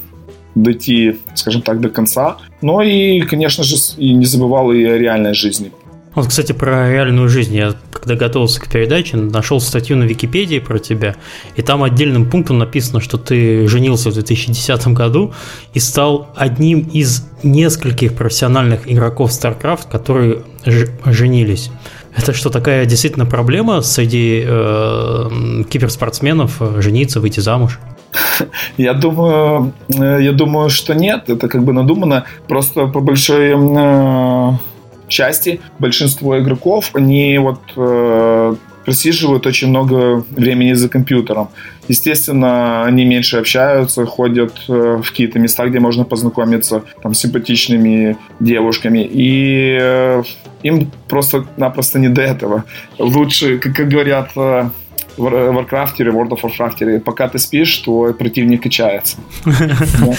дойти, 0.55 1.17
скажем 1.35 1.63
так, 1.63 1.81
до 1.81 1.89
конца. 1.89 2.37
Но 2.63 2.83
и, 2.83 3.21
конечно 3.23 3.65
же, 3.65 3.77
и 3.97 4.13
не 4.13 4.27
забывал 4.27 4.73
и 4.73 4.85
о 4.85 4.99
реальной 4.99 5.35
жизни. 5.35 5.73
Вот, 6.15 6.27
кстати, 6.27 6.53
про 6.53 6.91
реальную 6.91 7.29
жизнь. 7.29 7.55
Я, 7.55 7.75
когда 7.93 8.17
готовился 8.17 8.61
к 8.61 8.69
передаче, 8.69 9.17
нашел 9.17 9.61
статью 9.61 9.97
на 9.97 10.05
Википедии 10.05 10.59
про 10.59 10.79
тебя, 10.79 11.15
и 11.55 11.63
там 11.63 11.85
отдельным 11.85 12.29
пунктом 12.29 12.59
написано, 12.59 13.01
что 13.01 13.17
ты 13.17 13.69
женился 13.69 14.11
в 14.11 14.15
2010 14.15 14.89
году 14.89 15.33
и 15.73 15.79
стал 15.79 16.29
одним 16.37 16.81
из 16.81 17.25
нескольких 17.45 18.15
профессиональных 18.15 18.91
игроков 18.91 19.31
StarCraft, 19.31 19.89
которые 19.91 20.43
женились. 21.05 21.71
Это 22.17 22.33
что, 22.33 22.51
такая 22.51 22.87
действительно 22.87 23.25
проблема 23.25 23.81
среди 23.83 24.43
э, 24.45 25.63
киберспортсменов 25.71 26.57
э, 26.61 26.81
жениться, 26.83 27.21
выйти 27.21 27.39
замуж? 27.39 27.79
Я 28.77 28.95
думаю, 28.95 29.73
э, 29.89 30.19
я 30.23 30.33
думаю, 30.33 30.71
что 30.71 30.95
нет. 30.95 31.29
Это 31.29 31.49
как 31.49 31.63
бы 31.63 31.73
надумано. 31.73 32.25
Просто 32.49 32.87
по 32.87 33.01
большой 33.01 33.55
э, 33.55 34.53
части 35.09 35.61
большинство 35.79 36.39
игроков, 36.39 36.91
они 36.95 37.39
вот 37.39 37.61
э, 37.77 38.55
просиживают 38.85 39.47
очень 39.47 39.69
много 39.69 40.25
времени 40.31 40.73
за 40.73 40.89
компьютером. 40.89 41.49
Естественно, 41.89 42.85
они 42.85 43.05
меньше 43.05 43.37
общаются, 43.39 44.07
ходят 44.07 44.53
э, 44.69 45.01
в 45.03 45.11
какие-то 45.11 45.39
места, 45.39 45.67
где 45.67 45.81
можно 45.81 46.05
познакомиться 46.05 46.83
там, 47.03 47.15
с 47.15 47.21
симпатичными 47.21 48.17
девушками. 48.41 49.09
И 49.11 50.23
им 50.63 50.91
просто-напросто 51.09 51.99
не 51.99 52.09
до 52.09 52.23
этого. 52.23 52.65
Лучше, 52.99 53.59
как, 53.59 53.77
как 53.77 53.89
говорят 53.89 54.31
Warcraft 55.17 55.95
или 55.99 56.13
World 56.13 56.31
of 56.31 56.41
Warcraft, 56.43 57.01
пока 57.01 57.29
ты 57.29 57.39
спишь, 57.39 57.79
твой 57.79 58.15
противник 58.15 58.63
качается. 58.63 59.17
Ну, 60.01 60.15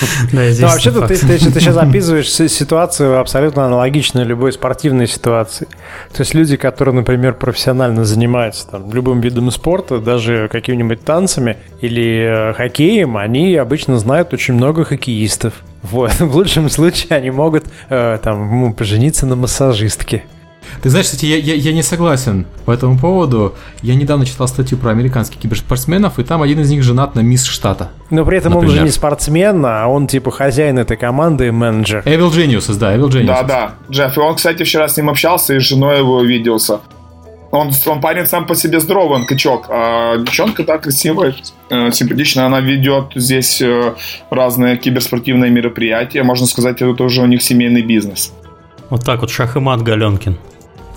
вообще-то 0.68 1.08
ты 1.08 1.16
сейчас 1.16 1.78
описываешь 1.78 2.30
ситуацию 2.30 3.20
абсолютно 3.20 3.66
аналогичную 3.66 4.26
любой 4.26 4.54
спортивной 4.54 5.08
ситуации. 5.08 5.68
То 6.14 6.22
есть 6.22 6.34
люди, 6.34 6.56
которые, 6.58 6.96
например, 6.96 7.34
профессионально 7.34 8.06
занимаются 8.06 8.68
там, 8.68 8.92
любым 8.94 9.22
видом 9.22 9.50
спорта, 9.52 10.00
даже 10.00 10.50
какими-нибудь 10.52 11.04
танцами 11.04 11.58
или 11.82 12.52
э, 12.52 12.54
хоккеем, 12.54 13.18
они 13.18 13.56
обычно 13.56 13.98
знают 13.98 14.34
очень 14.34 14.54
много 14.54 14.84
хоккеистов. 14.84 15.54
Вот. 15.82 16.12
В 16.20 16.36
лучшем 16.36 16.70
случае 16.70 17.18
они 17.18 17.32
могут 17.32 17.66
э, 17.90 18.20
там, 18.24 18.74
пожениться 18.74 19.26
на 19.26 19.36
массажистке. 19.36 20.24
Ты 20.82 20.90
знаешь, 20.90 21.08
кстати, 21.08 21.26
я, 21.26 21.38
я, 21.38 21.54
я 21.54 21.74
не 21.74 21.84
согласен 21.84 22.46
по 22.66 22.72
этому 22.72 22.98
поводу. 22.98 23.56
Я 23.82 23.96
недавно 23.96 24.26
читал 24.26 24.48
статью 24.48 24.78
про 24.78 24.92
американских 24.92 25.40
киберспортсменов, 25.40 26.20
и 26.20 26.24
там 26.24 26.42
один 26.42 26.60
из 26.62 26.70
них 26.70 26.84
женат 26.84 27.16
на 27.16 27.22
мисс 27.22 27.46
штата. 27.46 27.92
Но 28.10 28.26
при 28.26 28.38
этом 28.38 28.54
например. 28.54 28.72
он 28.72 28.78
же 28.80 28.84
не 28.86 28.92
спортсмен, 28.92 29.64
а 29.66 29.88
он 29.88 30.08
типа 30.08 30.32
хозяин 30.32 30.80
этой 30.80 30.98
команды 30.98 31.48
и 31.48 31.52
менеджер. 31.52 32.04
Evil 32.06 32.32
Geniuses, 32.32 32.78
да, 32.78 32.96
Evil 32.96 33.10
Geniuses. 33.10 33.26
Да, 33.26 33.44
да, 33.44 33.74
Джефф. 33.90 34.18
И 34.18 34.20
он, 34.20 34.36
кстати, 34.36 34.64
вчера 34.64 34.88
с 34.88 34.98
ним 34.98 35.10
общался, 35.10 35.56
и 35.56 35.60
с 35.60 35.64
женой 35.64 36.00
его 36.00 36.22
виделся. 36.22 36.80
Он, 37.52 37.72
он 37.86 38.00
парень 38.00 38.26
сам 38.26 38.46
по 38.48 38.56
себе 38.56 38.80
здоровый, 38.80 39.20
он 39.20 39.26
качок. 39.26 39.66
А 39.70 40.18
девчонка, 40.18 40.64
да, 40.64 40.78
красивая, 40.78 41.36
э, 41.70 41.92
симпатичная. 41.92 42.46
Она 42.46 42.62
ведет 42.62 43.12
здесь 43.16 43.62
э, 43.62 43.94
разные 44.30 44.78
киберспортивные 44.78 45.52
мероприятия. 45.52 46.24
Можно 46.24 46.48
сказать, 46.48 46.82
это 46.82 47.04
уже 47.04 47.22
у 47.22 47.26
них 47.26 47.42
семейный 47.42 47.82
бизнес. 47.82 48.34
Вот 48.90 49.04
так 49.04 49.20
вот, 49.20 49.30
шах 49.30 49.58
и 49.58 49.60
мат 49.60 49.82
Галенкин 49.82 50.38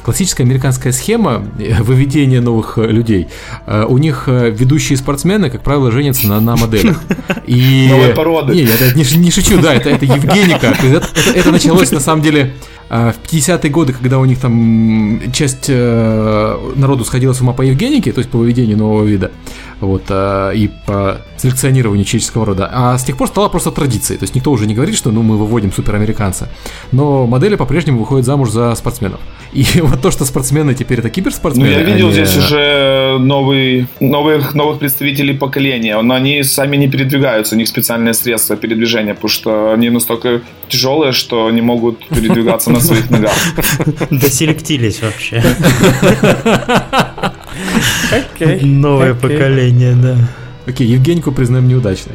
классическая 0.05 0.45
американская 0.45 0.93
схема 0.93 1.43
э, 1.59 1.83
выведения 1.83 2.41
новых 2.41 2.79
э, 2.79 2.87
людей. 2.87 3.29
Э, 3.67 3.87
у 3.89 3.99
них 3.99 4.25
ведущие 4.27 4.99
спортсмены, 4.99 5.51
как 5.51 5.63
правило, 5.63 5.91
женятся 5.91 6.29
на, 6.29 6.41
на 6.41 6.57
моделях. 6.57 7.01
И... 7.47 7.87
Новой 7.91 8.11
породы. 8.11 8.55
Не, 8.55 8.63
я 8.63 8.93
не, 8.95 9.17
не 9.17 9.31
шучу, 9.31 9.61
да, 9.61 9.75
это, 9.75 9.89
это 9.89 10.05
Евгеника. 10.05 10.67
Это, 10.67 10.87
это, 10.87 11.09
это 11.35 11.51
началось 11.51 11.91
на 11.91 12.01
самом 12.01 12.23
деле 12.23 12.55
в 12.91 13.15
50-е 13.33 13.71
годы, 13.71 13.93
когда 13.95 14.19
у 14.19 14.25
них 14.27 14.39
там 14.39 15.21
часть 15.33 15.69
народу 15.69 17.05
сходила 17.05 17.33
с 17.33 17.41
ума 17.41 17.55
по 17.55 17.63
Евгенике, 17.63 18.13
то 18.13 18.19
есть 18.19 18.31
по 18.31 18.39
выведению 18.39 18.77
нового 18.77 19.05
вида, 19.05 19.33
вот, 19.85 20.11
и 20.11 20.71
по 20.87 21.21
селекционированию 21.37 22.05
человеческого 22.05 22.47
рода. 22.47 22.71
А 22.73 22.97
с 22.97 23.05
тех 23.05 23.17
пор 23.17 23.29
стала 23.29 23.49
просто 23.49 23.71
традицией. 23.71 24.19
То 24.19 24.25
есть 24.25 24.35
никто 24.35 24.51
уже 24.51 24.67
не 24.67 24.75
говорит, 24.75 24.97
что 24.97 25.11
ну, 25.11 25.23
мы 25.23 25.37
выводим 25.37 25.73
суперамериканца. 25.73 26.49
Но 26.93 27.27
модели 27.27 27.57
по-прежнему 27.57 28.01
выходят 28.01 28.25
замуж 28.25 28.51
за 28.51 28.75
спортсменов. 28.75 29.21
И 29.53 29.65
вот 29.83 30.01
то, 30.01 30.11
что 30.11 30.25
спортсмены 30.25 30.75
теперь 30.75 31.01
это 31.01 31.11
киберспортсмены. 31.11 31.71
Ну, 31.71 31.77
я 31.77 31.83
видел 31.83 32.07
они... 32.07 32.15
здесь 32.15 32.37
уже 32.37 33.19
новый, 33.19 33.87
новых, 34.01 34.55
новых 34.55 34.79
представителей 34.79 35.35
поколения, 35.35 36.01
но 36.01 36.15
они 36.15 36.43
сами 36.43 36.77
не 36.77 36.89
передвигаются, 36.89 37.55
у 37.55 37.59
них 37.59 37.69
специальные 37.69 38.15
средства 38.15 38.57
передвижения, 38.57 39.15
потому 39.15 39.29
что 39.29 39.73
они 39.73 39.91
настолько 39.91 40.41
тяжелые, 40.69 41.13
что 41.13 41.51
не 41.51 41.63
могут 41.63 42.07
передвигаться 42.09 42.71
на 42.71 42.81
своих 42.81 43.11
ногах. 43.11 43.33
Доселектились 44.11 45.03
вообще. 45.03 45.43
Новое 48.63 49.15
поколение, 49.15 49.95
да. 49.95 50.17
Окей, 50.67 50.87
Евгеньку 50.87 51.33
признаем 51.33 51.69
неудачной 51.69 52.15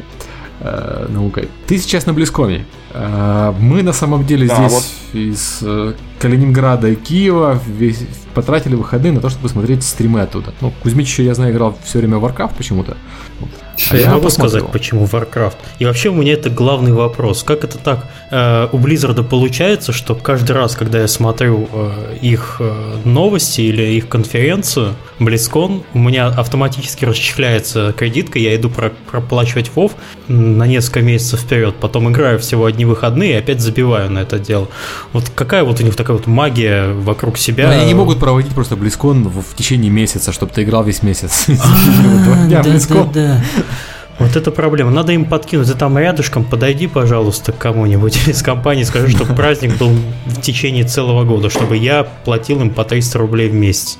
э, 0.60 1.06
наукой. 1.08 1.48
Ты 1.66 1.78
сейчас 1.78 2.06
на 2.06 2.12
Близкоме. 2.12 2.66
Э, 2.92 3.52
мы 3.58 3.82
на 3.82 3.92
самом 3.92 4.26
деле 4.26 4.46
да, 4.46 4.56
здесь 4.56 4.72
вот. 4.72 5.20
из 5.20 5.58
э, 5.62 5.94
Калининграда 6.18 6.88
и 6.88 6.96
Киева 6.96 7.60
весь, 7.66 8.04
потратили 8.34 8.74
выходные 8.74 9.12
на 9.12 9.20
то, 9.20 9.28
чтобы 9.28 9.48
смотреть 9.48 9.84
стримы 9.84 10.20
оттуда. 10.20 10.52
Ну, 10.60 10.72
Кузьмич 10.82 11.08
еще, 11.08 11.24
я 11.24 11.34
знаю, 11.34 11.52
играл 11.52 11.78
все 11.84 11.98
время 11.98 12.18
в 12.18 12.24
Warcraft 12.24 12.52
почему-то. 12.56 12.96
А 13.90 13.96
я, 13.96 14.02
я 14.02 14.10
могу 14.10 14.30
сказать, 14.30 14.64
почему 14.70 15.06
Warcraft. 15.06 15.54
И 15.78 15.86
вообще 15.86 16.10
у 16.10 16.14
меня 16.14 16.34
это 16.34 16.50
главный 16.50 16.92
вопрос. 16.92 17.42
Как 17.42 17.64
это 17.64 17.78
так? 17.78 18.08
Э, 18.30 18.68
у 18.72 18.78
Blizzard 18.78 19.22
получается, 19.24 19.92
что 19.92 20.14
каждый 20.14 20.52
раз, 20.52 20.74
когда 20.74 21.00
я 21.00 21.08
смотрю 21.08 21.68
э, 21.72 22.16
их 22.20 22.56
э, 22.60 22.96
новости 23.04 23.62
или 23.62 23.82
их 23.82 24.08
конференцию, 24.08 24.94
BlizzCon, 25.18 25.82
у 25.94 25.98
меня 25.98 26.28
автоматически 26.28 27.04
расчехляется 27.04 27.94
кредитка, 27.96 28.38
я 28.38 28.56
иду 28.56 28.70
про 28.70 28.90
проплачивать 29.10 29.70
WoW 29.74 29.92
на 30.28 30.66
несколько 30.66 31.00
месяцев 31.00 31.40
вперед, 31.40 31.74
потом 31.80 32.10
играю 32.10 32.38
всего 32.38 32.66
одни 32.66 32.84
выходные 32.84 33.32
и 33.32 33.34
опять 33.34 33.60
забиваю 33.60 34.10
на 34.10 34.20
это 34.20 34.38
дело. 34.38 34.68
Вот 35.12 35.30
какая 35.34 35.64
вот 35.64 35.80
у 35.80 35.82
них 35.82 35.96
такая 35.96 36.16
вот 36.16 36.26
магия 36.26 36.92
вокруг 36.92 37.38
себя? 37.38 37.68
Но 37.68 37.74
они 37.74 37.86
не 37.86 37.94
могут 37.94 38.18
проводить 38.18 38.52
просто 38.52 38.76
BlizzCon 38.76 39.28
в, 39.28 39.42
в 39.42 39.56
течение 39.56 39.90
месяца, 39.90 40.32
чтобы 40.32 40.52
ты 40.52 40.62
играл 40.62 40.84
весь 40.84 41.02
месяц. 41.02 41.46
Да, 42.50 42.62
да, 42.62 43.04
да. 43.12 43.44
Вот 44.18 44.36
это 44.36 44.50
проблема. 44.50 44.90
Надо 44.90 45.12
им 45.12 45.24
подкинуть. 45.24 45.68
Ты 45.68 45.74
там 45.74 45.96
рядышком 45.96 46.44
подойди, 46.44 46.86
пожалуйста, 46.86 47.52
к 47.52 47.58
кому-нибудь 47.58 48.18
из 48.28 48.42
компании, 48.42 48.82
скажи, 48.82 49.08
чтобы 49.08 49.34
праздник 49.34 49.78
был 49.78 49.90
в 50.26 50.40
течение 50.40 50.84
целого 50.84 51.24
года, 51.24 51.48
чтобы 51.48 51.76
я 51.76 52.04
платил 52.04 52.60
им 52.60 52.70
по 52.70 52.84
300 52.84 53.18
рублей 53.18 53.48
в 53.48 53.54
месяц. 53.54 53.98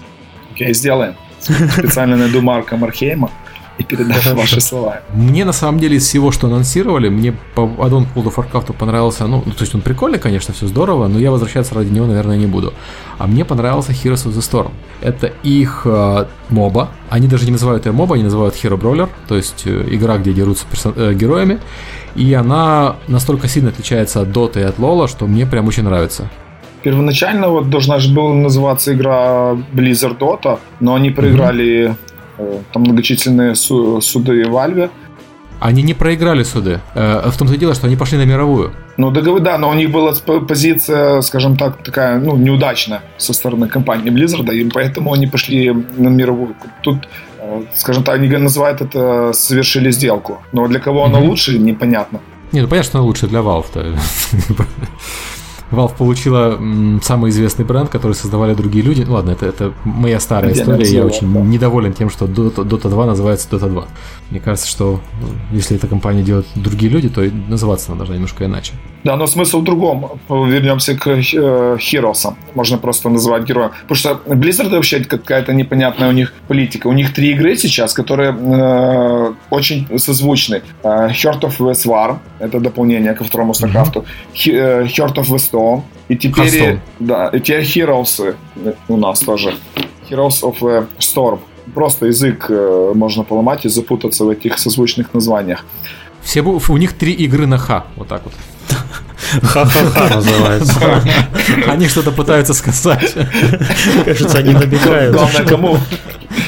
Окей, 0.52 0.68
okay, 0.68 0.74
сделаем. 0.74 1.16
Специально 1.40 2.16
найду 2.16 2.42
Марка 2.42 2.76
Мархейма 2.76 3.30
и 3.80 3.84
передам 3.84 4.36
ваши 4.36 4.60
слова. 4.60 5.00
Мне 5.14 5.44
на 5.44 5.52
самом 5.52 5.80
деле 5.80 5.96
из 5.96 6.04
всего, 6.04 6.30
что 6.30 6.46
анонсировали, 6.46 7.08
мне 7.08 7.32
по 7.54 7.62
Addon 7.62 8.06
World 8.14 8.32
of 8.32 8.34
Warcraft 8.34 8.72
понравился, 8.74 9.26
ну, 9.26 9.40
то 9.42 9.60
есть 9.60 9.74
он 9.74 9.80
прикольный, 9.80 10.18
конечно, 10.18 10.52
все 10.54 10.66
здорово, 10.66 11.08
но 11.08 11.18
я 11.18 11.30
возвращаться 11.30 11.74
ради 11.74 11.90
него, 11.90 12.06
наверное, 12.06 12.36
не 12.36 12.46
буду. 12.46 12.74
А 13.18 13.26
мне 13.26 13.44
понравился 13.44 13.92
Heroes 13.92 14.26
of 14.26 14.32
the 14.32 14.40
Storm. 14.40 14.70
Это 15.00 15.32
их 15.42 15.82
э, 15.84 16.26
моба, 16.50 16.90
они 17.08 17.26
даже 17.26 17.46
не 17.46 17.52
называют 17.52 17.86
ее 17.86 17.92
моба, 17.92 18.14
они 18.14 18.24
называют 18.24 18.54
Hero 18.54 18.78
Brawler, 18.78 19.08
то 19.28 19.36
есть 19.36 19.62
э, 19.64 19.84
игра, 19.90 20.18
где 20.18 20.32
дерутся 20.32 20.66
персон- 20.70 20.94
э, 20.96 21.14
героями, 21.14 21.58
и 22.14 22.34
она 22.34 22.96
настолько 23.08 23.48
сильно 23.48 23.70
отличается 23.70 24.20
от 24.20 24.28
Dota 24.28 24.60
и 24.60 24.62
от 24.62 24.78
Лола, 24.78 25.08
что 25.08 25.26
мне 25.26 25.46
прям 25.46 25.68
очень 25.68 25.84
нравится. 25.84 26.28
Первоначально 26.82 27.48
вот 27.48 27.68
должна 27.68 27.98
же 27.98 28.14
была 28.14 28.34
называться 28.34 28.92
игра 28.94 29.52
Blizzard 29.72 30.18
Dota, 30.18 30.58
но 30.80 30.94
они 30.94 31.10
проиграли 31.10 31.90
mm-hmm. 31.90 31.96
Там 32.72 32.82
многочисленные 32.82 33.54
суды 33.54 34.44
в 34.44 34.54
Valve. 34.54 34.90
Они 35.60 35.82
не 35.82 35.94
проиграли 35.94 36.42
суды. 36.42 36.80
Э, 36.94 37.30
в 37.30 37.36
том-то 37.36 37.54
и 37.54 37.58
дело, 37.58 37.74
что 37.74 37.86
они 37.86 37.96
пошли 37.96 38.18
на 38.18 38.24
мировую. 38.24 38.72
Ну, 38.96 39.10
договор, 39.10 39.40
да, 39.40 39.58
но 39.58 39.68
у 39.68 39.74
них 39.74 39.90
была 39.90 40.12
позиция, 40.48 41.20
скажем 41.20 41.56
так, 41.56 41.82
такая, 41.84 42.18
ну, 42.18 42.36
неудачная 42.36 43.00
со 43.18 43.32
стороны 43.32 43.68
компании 43.68 44.10
Blizzard, 44.10 44.54
и 44.54 44.70
поэтому 44.70 45.12
они 45.12 45.26
пошли 45.26 45.70
на 45.98 46.08
мировую. 46.08 46.54
Тут, 46.82 47.08
э, 47.38 47.62
скажем 47.74 48.04
так, 48.04 48.14
они 48.14 48.28
называют 48.28 48.80
это 48.80 49.32
«совершили 49.34 49.90
сделку». 49.90 50.38
Но 50.52 50.66
для 50.66 50.80
кого 50.80 51.00
mm-hmm. 51.00 51.16
она 51.16 51.18
лучше, 51.18 51.58
непонятно. 51.58 52.20
Не, 52.52 52.62
ну 52.62 52.68
понятно, 52.68 52.88
что 52.88 52.98
она 52.98 53.06
лучше 53.06 53.26
для 53.26 53.40
Valve-то. 53.40 53.80
Valve 55.70 55.96
получила 55.96 56.56
м, 56.58 57.00
самый 57.02 57.30
известный 57.30 57.64
бренд, 57.64 57.88
который 57.90 58.12
создавали 58.12 58.54
другие 58.54 58.84
люди. 58.84 59.04
Ну, 59.06 59.14
ладно, 59.14 59.30
это, 59.30 59.46
это 59.46 59.72
моя 59.84 60.18
старая 60.20 60.52
история. 60.52 60.84
Я 60.84 61.04
очень 61.04 61.32
да. 61.32 61.40
недоволен 61.40 61.92
тем, 61.92 62.10
что 62.10 62.26
Dota, 62.26 62.64
Dota 62.64 62.88
2 62.88 63.06
называется 63.06 63.48
Dota 63.50 63.68
2. 63.68 63.84
Мне 64.30 64.40
кажется, 64.40 64.68
что 64.68 65.00
ну, 65.20 65.28
если 65.52 65.76
эта 65.76 65.86
компания 65.86 66.22
делают 66.22 66.46
другие 66.54 66.90
люди, 66.90 67.08
то 67.08 67.22
и 67.22 67.30
называться 67.30 67.90
она 67.92 67.98
должна 67.98 68.16
немножко 68.16 68.44
иначе. 68.44 68.72
Да, 69.04 69.16
но 69.16 69.26
смысл 69.26 69.60
в 69.60 69.64
другом. 69.64 70.20
Вернемся 70.28 70.94
к 70.94 71.06
э, 71.06 71.20
Heroes. 71.76 72.34
Можно 72.54 72.78
просто 72.78 73.08
называть 73.08 73.44
героем. 73.44 73.70
Потому 73.88 73.96
что 73.96 74.20
Blizzard 74.26 74.70
вообще 74.70 75.04
какая-то 75.04 75.52
непонятная 75.52 76.08
у 76.08 76.12
них 76.12 76.32
политика. 76.48 76.88
У 76.88 76.92
них 76.92 77.14
три 77.14 77.30
игры 77.32 77.56
сейчас, 77.56 77.94
которые 77.94 78.32
э, 78.32 79.32
очень 79.50 79.86
созвучны. 79.98 80.62
Э, 80.82 81.08
Heart 81.08 81.40
of 81.40 81.58
West 81.58 81.86
War, 81.86 82.18
это 82.38 82.60
дополнение 82.60 83.14
ко 83.14 83.24
второму 83.24 83.52
StarCraft. 83.52 84.04
Mm-hmm. 84.34 84.86
Heart 84.86 85.14
of 85.14 85.28
West 85.30 85.52
Storm. 85.52 85.82
И 86.08 86.16
теперь, 86.16 86.78
да, 86.98 87.28
и 87.28 87.40
теперь 87.40 87.62
Heroes 87.62 88.34
у 88.88 88.96
нас 88.96 89.20
тоже. 89.20 89.54
Heroes 90.10 90.42
of 90.42 90.86
Storm. 90.98 91.38
Просто 91.74 92.06
язык 92.06 92.50
можно 92.94 93.22
поломать 93.22 93.64
и 93.64 93.68
запутаться 93.68 94.24
в 94.24 94.28
этих 94.28 94.58
созвучных 94.58 95.14
названиях. 95.14 95.64
Все, 96.22 96.42
у 96.42 96.76
них 96.76 96.92
три 96.92 97.12
игры 97.12 97.46
на 97.46 97.58
Х, 97.58 97.84
вот 97.96 98.08
так 98.08 98.22
вот. 98.24 98.34
Ха-ха-ха 99.42 100.08
называется. 100.14 101.02
Они 101.66 101.88
что-то 101.88 102.10
пытаются 102.10 102.54
сказать. 102.54 103.14
Кажется, 104.04 104.38
они 104.38 104.52
набегают. 104.52 105.14
Главное, 105.14 105.44
кому? 105.44 105.78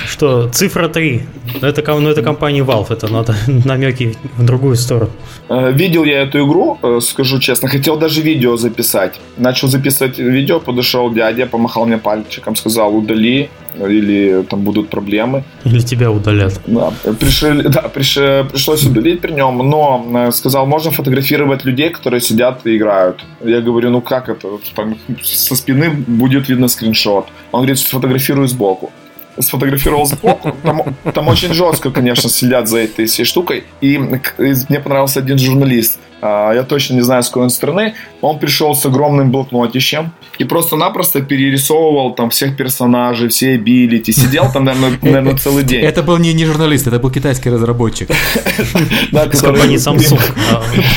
Что, 0.06 0.48
цифра 0.48 0.88
3. 0.88 1.22
Это, 1.62 2.00
ну, 2.00 2.08
это 2.08 2.22
компания 2.22 2.62
Valve, 2.62 2.92
это 2.92 3.12
надо 3.12 3.34
намеки 3.66 4.16
в 4.38 4.44
другую 4.44 4.76
сторону. 4.76 5.10
Э, 5.48 5.72
видел 5.72 6.04
я 6.04 6.22
эту 6.22 6.38
игру, 6.38 6.78
э, 6.82 7.00
скажу 7.00 7.38
честно, 7.38 7.68
хотел 7.68 7.96
даже 7.98 8.20
видео 8.22 8.56
записать. 8.56 9.20
Начал 9.38 9.68
записывать 9.68 10.18
видео, 10.18 10.60
подошел 10.60 11.10
дядя, 11.10 11.46
помахал 11.46 11.86
мне 11.86 11.98
пальчиком, 11.98 12.56
сказал, 12.56 12.96
удали, 12.96 13.48
или 13.88 14.42
там 14.48 14.60
будут 14.60 14.88
проблемы. 14.88 15.42
Или 15.64 15.80
тебя 15.80 16.10
удалят. 16.10 16.60
Да, 16.66 16.92
пришли, 17.18 17.62
да 17.68 17.82
приш, 17.82 18.18
пришлось 18.50 18.84
удалить 18.84 19.20
при 19.20 19.32
нем, 19.32 19.58
но 19.58 20.04
э, 20.14 20.32
сказал, 20.32 20.66
можно 20.66 20.90
фотографировать 20.90 21.64
людей, 21.64 21.90
которые 21.90 22.20
сидят 22.20 22.66
и 22.66 22.76
играют. 22.76 23.24
Я 23.44 23.60
говорю, 23.60 23.90
ну 23.90 24.00
как 24.00 24.28
это? 24.28 24.48
Там, 24.76 24.96
со 25.22 25.56
спины 25.56 25.90
будет 25.90 26.48
видно 26.48 26.68
скриншот. 26.68 27.26
Он 27.50 27.60
говорит, 27.60 27.78
сфотографируй 27.78 28.48
сбоку 28.48 28.90
сфотографировал 29.38 30.06
сбоку. 30.06 30.54
Там, 30.62 30.82
там 31.14 31.28
очень 31.28 31.52
жестко, 31.52 31.90
конечно, 31.90 32.28
следят 32.28 32.68
за 32.68 32.78
этой 32.78 33.06
всей 33.06 33.24
штукой. 33.24 33.64
И, 33.80 33.94
и 33.94 33.98
мне 33.98 34.80
понравился 34.80 35.20
один 35.20 35.38
журналист. 35.38 35.98
А, 36.20 36.52
я 36.52 36.62
точно 36.62 36.94
не 36.94 37.00
знаю, 37.00 37.22
с 37.22 37.28
какой 37.28 37.44
он 37.44 37.50
страны. 37.50 37.94
Он 38.20 38.38
пришел 38.38 38.74
с 38.74 38.86
огромным 38.86 39.30
блокнотищем 39.30 40.12
и 40.38 40.44
просто-напросто 40.44 41.20
перерисовывал 41.20 42.14
там 42.14 42.30
всех 42.30 42.56
персонажей, 42.56 43.28
все 43.28 43.54
абилити. 43.54 44.12
Сидел 44.12 44.50
там, 44.52 44.64
наверное, 44.64 44.98
наверное 45.02 45.36
целый 45.36 45.64
день. 45.64 45.82
Это 45.82 46.02
был 46.02 46.18
не, 46.18 46.32
не 46.32 46.44
журналист, 46.44 46.86
это 46.86 46.98
был 46.98 47.10
китайский 47.10 47.50
разработчик. 47.50 48.10
С 49.12 49.40
компании 49.42 49.78
Samsung. 49.78 50.20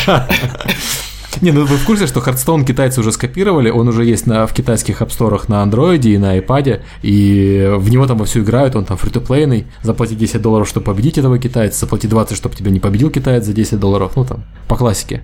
Не, 1.41 1.51
ну 1.51 1.65
вы 1.65 1.77
в 1.77 1.85
курсе, 1.85 2.07
что 2.07 2.19
Hearthstone 2.19 2.65
китайцы 2.65 2.99
уже 2.99 3.11
скопировали, 3.11 3.69
он 3.69 3.87
уже 3.87 4.05
есть 4.05 4.27
на, 4.27 4.47
в 4.47 4.53
китайских 4.53 5.01
апсторах 5.01 5.49
на 5.49 5.61
андроиде 5.61 6.11
и 6.11 6.17
на 6.17 6.37
iPad, 6.37 6.81
и 7.01 7.73
в 7.77 7.89
него 7.89 8.07
там 8.07 8.23
все 8.25 8.41
играют, 8.41 8.75
он 8.75 8.85
там 8.85 8.97
фри-то-плейный, 8.97 9.65
заплати 9.81 10.15
10 10.15 10.41
долларов, 10.41 10.67
чтобы 10.67 10.85
победить 10.85 11.17
этого 11.17 11.37
китайца, 11.37 11.81
заплати 11.81 12.07
20, 12.07 12.37
чтобы 12.37 12.55
тебя 12.55 12.71
не 12.71 12.79
победил 12.79 13.09
китаец 13.09 13.45
за 13.45 13.53
10 13.53 13.79
долларов, 13.79 14.13
ну 14.15 14.25
там, 14.25 14.43
по 14.67 14.75
классике. 14.75 15.23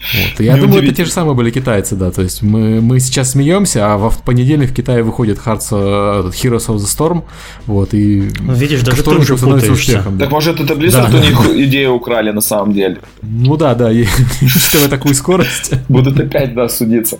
Вот. 0.00 0.44
Я 0.44 0.56
думаю, 0.56 0.82
это 0.82 0.94
те 0.94 1.04
же 1.04 1.10
самые 1.10 1.34
были 1.34 1.50
китайцы, 1.50 1.96
да. 1.96 2.10
То 2.10 2.22
есть 2.22 2.42
мы, 2.42 2.80
мы 2.80 3.00
сейчас 3.00 3.32
смеемся, 3.32 3.92
а 3.92 3.96
в 3.96 4.22
понедельник 4.22 4.70
в 4.70 4.74
Китае 4.74 5.02
выходит 5.02 5.38
Hearts, 5.38 5.68
э, 5.72 6.30
Heroes 6.30 6.68
of 6.68 6.76
the 6.76 6.86
Storm. 6.86 7.24
Вот, 7.66 7.94
и 7.94 8.30
ну, 8.40 8.54
Видишь, 8.54 8.82
даже 8.82 9.02
ты 9.02 9.10
уже 9.10 9.36
становится 9.36 9.72
успехом. 9.72 10.18
Да. 10.18 10.24
Так 10.24 10.32
может 10.32 10.60
это 10.60 10.74
Blizzard 10.74 11.10
да. 11.10 11.18
у 11.18 11.20
них 11.20 11.66
идею 11.66 11.94
украли 11.94 12.30
на 12.30 12.40
самом 12.40 12.72
деле? 12.72 12.98
Ну 13.22 13.56
да, 13.56 13.74
да, 13.74 13.88
учитывая 13.88 14.88
такую 14.90 15.14
скорость. 15.14 15.72
Будут 15.88 16.18
опять, 16.18 16.54
да, 16.54 16.68
судиться. 16.68 17.18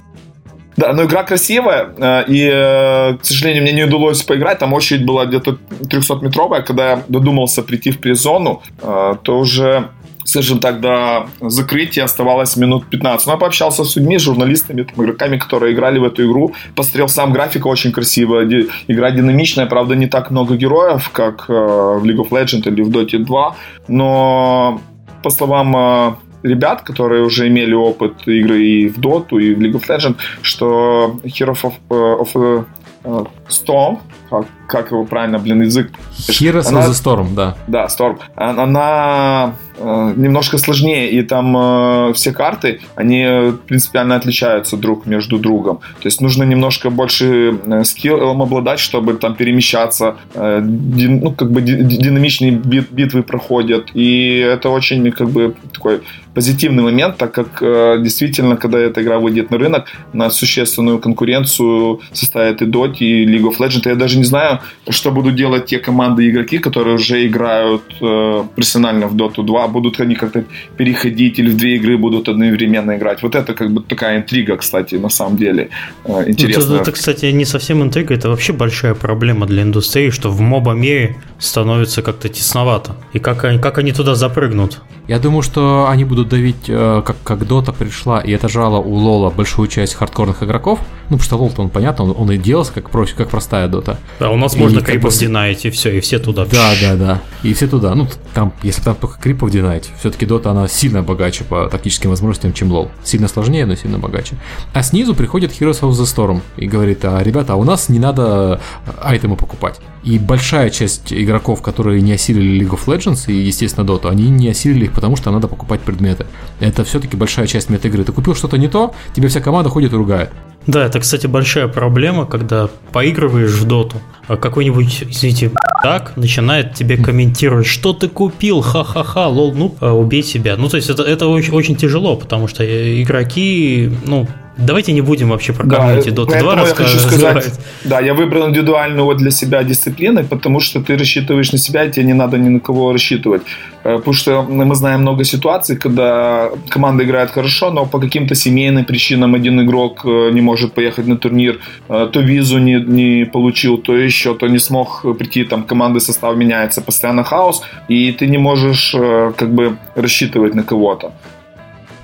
Да, 0.77 0.93
но 0.93 1.05
игра 1.05 1.25
красивая, 1.25 1.89
э, 1.97 2.25
и, 2.29 2.49
э, 2.53 3.17
к 3.17 3.25
сожалению, 3.25 3.65
мне 3.65 3.73
не 3.73 3.83
удалось 3.83 4.23
поиграть. 4.23 4.61
Там 4.61 4.73
очередь 4.73 5.05
была 5.05 5.27
где-то 5.27 5.59
300-метровая. 5.81 6.63
Когда 6.63 6.91
я 6.91 7.03
додумался 7.09 7.63
прийти 7.63 7.91
в 7.91 7.99
призону, 7.99 8.63
то 8.81 9.39
уже 9.39 9.89
скажем 10.29 10.59
так, 10.59 10.81
до 10.81 11.27
закрытия 11.41 12.05
оставалось 12.05 12.57
минут 12.57 12.87
15. 12.91 13.27
Но 13.27 13.33
я 13.33 13.39
пообщался 13.39 13.85
с 13.85 13.97
людьми, 13.97 14.19
журналистами, 14.19 14.83
там, 14.83 15.05
игроками, 15.05 15.39
которые 15.39 15.73
играли 15.73 15.99
в 15.99 16.05
эту 16.05 16.23
игру. 16.27 16.53
Посмотрел 16.75 17.09
сам 17.09 17.33
графика 17.33 17.69
очень 17.69 17.93
красиво. 17.93 18.45
Игра 18.89 19.11
динамичная, 19.11 19.67
правда, 19.67 19.95
не 19.95 20.07
так 20.07 20.31
много 20.31 20.57
героев, 20.57 21.09
как 21.13 21.49
э, 21.49 21.53
в 21.53 22.05
League 22.05 22.19
of 22.19 22.29
Legends 22.31 22.69
или 22.69 22.83
в 22.83 22.91
Dota 22.91 23.19
2. 23.19 23.57
Но, 23.89 24.81
по 25.23 25.31
словам 25.31 25.77
э, 25.77 26.15
ребят, 26.43 26.83
которые 26.83 27.23
уже 27.23 27.49
имели 27.49 27.75
опыт 27.75 28.29
игры 28.29 28.63
и 28.63 28.89
в 28.89 28.99
Dota, 28.99 29.41
и 29.41 29.55
в 29.55 29.61
League 29.61 29.81
of 29.81 29.89
Legends, 29.89 30.17
что 30.43 31.19
Heroes 31.25 31.63
of, 31.63 31.73
uh, 31.89 32.21
of 32.21 32.65
uh, 33.05 33.29
Storm, 33.49 33.99
как, 34.29 34.47
как 34.69 34.91
его 34.91 35.05
правильно, 35.05 35.39
блин, 35.39 35.63
язык. 35.63 35.91
Heroes 36.29 36.69
она, 36.69 36.81
of 36.81 36.91
the 36.91 36.93
Storm, 36.93 37.35
да. 37.35 37.57
Да, 37.67 37.87
Storm. 37.87 38.19
Она 38.37 39.55
э, 39.79 40.13
немножко 40.17 40.59
сложнее, 40.59 41.11
и 41.11 41.23
там 41.23 41.57
э, 41.57 42.13
все 42.13 42.33
карты, 42.33 42.81
они 42.95 43.55
принципиально 43.67 44.17
отличаются 44.17 44.77
друг 44.77 45.07
между 45.07 45.39
другом. 45.39 45.79
То 46.01 46.07
есть 46.07 46.21
нужно 46.21 46.45
немножко 46.45 46.91
больше 46.91 47.59
э, 47.65 47.85
скиллом 47.85 48.43
обладать, 48.43 48.79
чтобы 48.79 49.15
там 49.15 49.35
перемещаться. 49.35 50.17
Э, 50.35 50.61
ди, 50.63 51.09
ну, 51.09 51.33
как 51.33 51.51
бы 51.51 51.63
ди, 51.63 51.75
динамичные 51.75 52.51
бит, 52.51 52.91
битвы 52.91 53.23
проходят. 53.23 53.89
И 53.95 54.37
это 54.39 54.69
очень, 54.69 55.11
как 55.13 55.31
бы, 55.31 55.55
такой 55.73 56.03
позитивный 56.35 56.85
момент, 56.85 57.17
так 57.17 57.33
как 57.33 57.63
э, 57.63 57.97
действительно, 58.01 58.57
когда 58.57 58.79
эта 58.79 59.03
игра 59.03 59.19
выйдет 59.19 59.51
на 59.51 59.59
рынок, 59.59 59.87
на 60.13 60.31
существенную 60.31 60.99
конкуренцию 60.99 62.01
составит 62.13 62.63
и 62.63 62.65
Dota, 62.67 62.99
и 62.99 63.27
League 63.27 63.43
of 63.43 63.59
Legends. 63.59 63.89
Я 63.89 63.95
даже 63.95 64.19
не 64.19 64.25
знаю, 64.25 64.58
что 64.91 65.11
будут 65.11 65.35
делать 65.37 65.67
те 65.67 65.79
команды 65.79 66.25
и 66.25 66.31
игроки, 66.31 66.59
которые 66.59 66.95
уже 66.95 67.27
играют 67.27 67.83
э, 68.01 68.45
профессионально 68.55 69.07
в 69.07 69.15
Dota 69.15 69.43
2. 69.43 69.69
Будут 69.69 70.01
они 70.01 70.15
как-то 70.15 70.45
переходить 70.77 71.39
или 71.39 71.51
в 71.51 71.57
две 71.57 71.77
игры 71.77 71.97
будут 71.97 72.29
одновременно 72.29 72.97
играть. 72.97 73.23
Вот 73.23 73.35
это 73.35 73.55
как 73.55 73.71
бы 73.71 73.83
такая 73.83 74.19
интрига, 74.19 74.57
кстати, 74.57 74.97
на 74.97 75.09
самом 75.09 75.37
деле. 75.37 75.69
Э, 76.05 76.25
интересно. 76.27 76.75
Это, 76.75 76.83
это, 76.83 76.93
кстати, 76.93 77.27
не 77.27 77.45
совсем 77.45 77.83
интрига, 77.83 78.15
это 78.15 78.29
вообще 78.29 78.53
большая 78.53 78.95
проблема 78.95 79.47
для 79.47 79.63
индустрии, 79.63 80.11
что 80.11 80.31
в 80.31 80.41
моба 80.41 80.73
мире 80.73 81.17
становится 81.39 82.03
как-то 82.03 82.29
тесновато. 82.29 82.97
И 83.13 83.19
как 83.19 83.45
они, 83.45 83.59
как 83.59 83.79
они 83.79 83.93
туда 83.93 84.15
запрыгнут? 84.15 84.83
Я 85.09 85.19
думаю, 85.19 85.43
что 85.43 85.89
они 85.89 86.05
будут 86.05 86.29
давить, 86.29 86.69
э, 86.69 87.03
как, 87.05 87.17
как 87.25 87.47
Дота 87.47 87.73
пришла 87.73 88.21
и 88.21 88.35
отожала 88.35 88.77
у 88.77 88.93
Лола 88.95 89.31
большую 89.31 89.69
часть 89.69 89.95
хардкорных 89.95 90.43
игроков. 90.43 90.81
Ну, 91.09 91.17
потому 91.17 91.23
что 91.23 91.37
Лол, 91.37 91.53
он 91.57 91.71
понятно, 91.71 92.05
он, 92.05 92.15
он 92.17 92.31
и 92.31 92.37
делался 92.37 92.75
как, 92.75 92.91
проще, 92.91 93.15
как 93.17 93.31
простая 93.31 93.69
Дота. 93.69 93.99
Да, 94.21 94.31
у 94.31 94.37
нас 94.37 94.48
и 94.55 94.59
можно 94.59 94.81
крипов 94.81 95.15
бы... 95.15 95.21
динать, 95.21 95.65
и 95.65 95.71
все, 95.71 95.97
и 95.97 96.01
все 96.01 96.19
туда. 96.19 96.47
Да, 96.47 96.73
да, 96.81 96.97
да. 96.97 97.23
И 97.43 97.53
все 97.55 97.67
туда. 97.67 97.95
Ну, 97.95 98.07
там, 98.35 98.53
если 98.63 98.83
там 98.83 98.95
только 98.97 99.21
крипов 99.21 99.51
динать, 99.51 99.91
все-таки 99.99 100.27
Дота, 100.27 100.51
она 100.51 100.69
сильно 100.69 101.03
богаче 101.03 101.45
по 101.45 101.69
тактическим 101.69 102.11
возможностям, 102.11 102.53
чем 102.53 102.71
Лол. 102.71 102.91
Сильно 103.05 103.29
сложнее, 103.29 103.67
но 103.67 103.75
сильно 103.75 103.99
богаче. 103.99 104.37
А 104.73 104.83
снизу 104.83 105.15
приходит 105.15 105.53
Heroes 105.53 105.81
of 105.81 105.91
the 105.91 106.05
Storm 106.05 106.41
и 106.57 106.67
говорит, 106.67 107.05
а, 107.05 107.23
ребята, 107.23 107.55
а 107.55 107.57
у 107.57 107.65
нас 107.65 107.89
не 107.89 107.99
надо 107.99 108.61
айтемы 109.01 109.37
покупать. 109.37 109.81
И 110.05 110.19
большая 110.19 110.71
часть 110.71 111.13
игроков, 111.13 111.63
которые 111.63 112.01
не 112.01 112.13
осилили 112.13 112.65
League 112.65 112.71
of 112.71 112.87
Legends 112.87 113.31
и, 113.31 113.37
естественно, 113.37 113.85
Dota, 113.85 114.09
они 114.09 114.31
не 114.31 114.49
осилили 114.49 114.85
их, 114.85 114.93
потому 114.93 115.17
что 115.17 115.31
надо 115.31 115.49
покупать 115.49 115.81
предметы. 115.81 116.27
Это 116.61 116.85
все-таки 116.85 117.17
большая 117.17 117.47
часть 117.47 117.69
мета-игры. 117.69 118.05
Ты 118.05 118.13
купил 118.13 118.35
что-то 118.35 118.59
не 118.59 118.69
то, 118.69 118.95
тебе 119.15 119.29
вся 119.29 119.41
команда 119.41 119.71
ходит 119.71 119.93
и 119.93 119.97
ругает. 119.97 120.31
Да, 120.67 120.85
это, 120.85 121.01
кстати, 121.01 121.27
большая 121.27 121.69
проблема, 121.69 122.27
когда 122.27 122.69
поигрываешь 122.93 123.53
в 123.53 123.67
доту, 123.67 124.03
а 124.27 124.37
какой-нибудь, 124.37 125.05
извините, 125.09 125.51
так 125.83 126.17
начинает 126.17 126.75
тебе 126.75 126.97
комментировать, 126.99 127.67
что 127.67 127.93
ты 127.93 128.09
купил, 128.09 128.61
ха-ха-ха, 128.61 129.29
лол, 129.29 129.55
ну, 129.55 129.75
а, 129.81 129.95
убей 129.95 130.23
себя. 130.23 130.57
Ну, 130.57 130.69
то 130.69 130.77
есть 130.77 130.91
это, 130.91 131.03
это 131.03 131.27
очень, 131.29 131.53
очень 131.55 131.77
тяжело, 131.77 132.17
потому 132.17 132.49
что 132.49 132.65
игроки, 133.03 133.91
ну, 134.05 134.29
Давайте 134.59 134.93
не 134.93 135.03
будем 135.03 135.29
вообще 135.29 135.53
про 135.53 135.69
комьюнити 135.69 136.11
да, 136.11 136.23
Dota 136.23 136.41
2 136.41 136.55
я 136.55 136.75
хочу 136.75 136.99
сказать, 136.99 137.53
да, 137.85 138.01
я 138.01 138.13
выбрал 138.13 138.49
индивидуальную 138.49 139.05
вот 139.05 139.19
для 139.19 139.31
себя 139.31 139.63
дисциплину, 139.63 140.25
потому 140.25 140.61
что 140.61 140.81
ты 140.81 140.97
рассчитываешь 140.99 141.53
на 141.53 141.59
себя, 141.59 141.85
и 141.85 141.91
тебе 141.93 142.07
не 142.07 142.15
надо 142.15 142.39
ни 142.39 142.49
на 142.49 142.61
кого 142.61 142.93
рассчитывать. 142.93 143.43
Э, 143.85 143.99
потому 143.99 144.15
что 144.15 144.43
мы 144.43 144.75
знаем 144.75 145.01
много 145.01 145.25
ситуаций, 145.25 145.77
когда 145.77 146.51
команда 146.69 147.05
играет 147.05 147.31
хорошо, 147.31 147.71
но 147.71 147.87
по 147.87 148.01
каким-то 148.01 148.35
семейным 148.35 148.85
причинам 148.85 149.35
один 149.35 149.61
игрок 149.61 150.05
э, 150.05 150.31
не 150.33 150.41
может 150.41 150.73
поехать 150.73 151.07
на 151.07 151.17
турнир, 151.17 151.61
э, 151.89 152.09
то 152.13 152.21
визу 152.21 152.59
не, 152.59 152.81
не 152.81 153.27
получил, 153.27 153.79
то 153.79 153.97
еще, 153.97 154.35
то 154.35 154.49
не 154.49 154.59
смог 154.59 155.05
прийти, 155.19 155.45
там 155.45 155.63
команды 155.63 156.01
состав 156.01 156.37
меняется, 156.37 156.83
постоянно 156.83 157.23
хаос, 157.23 157.63
и 157.89 158.13
ты 158.13 158.27
не 158.27 158.39
можешь 158.39 158.95
как 159.37 159.55
бы 159.55 159.77
рассчитывать 159.95 160.55
на 160.55 160.63
кого-то. 160.63 161.13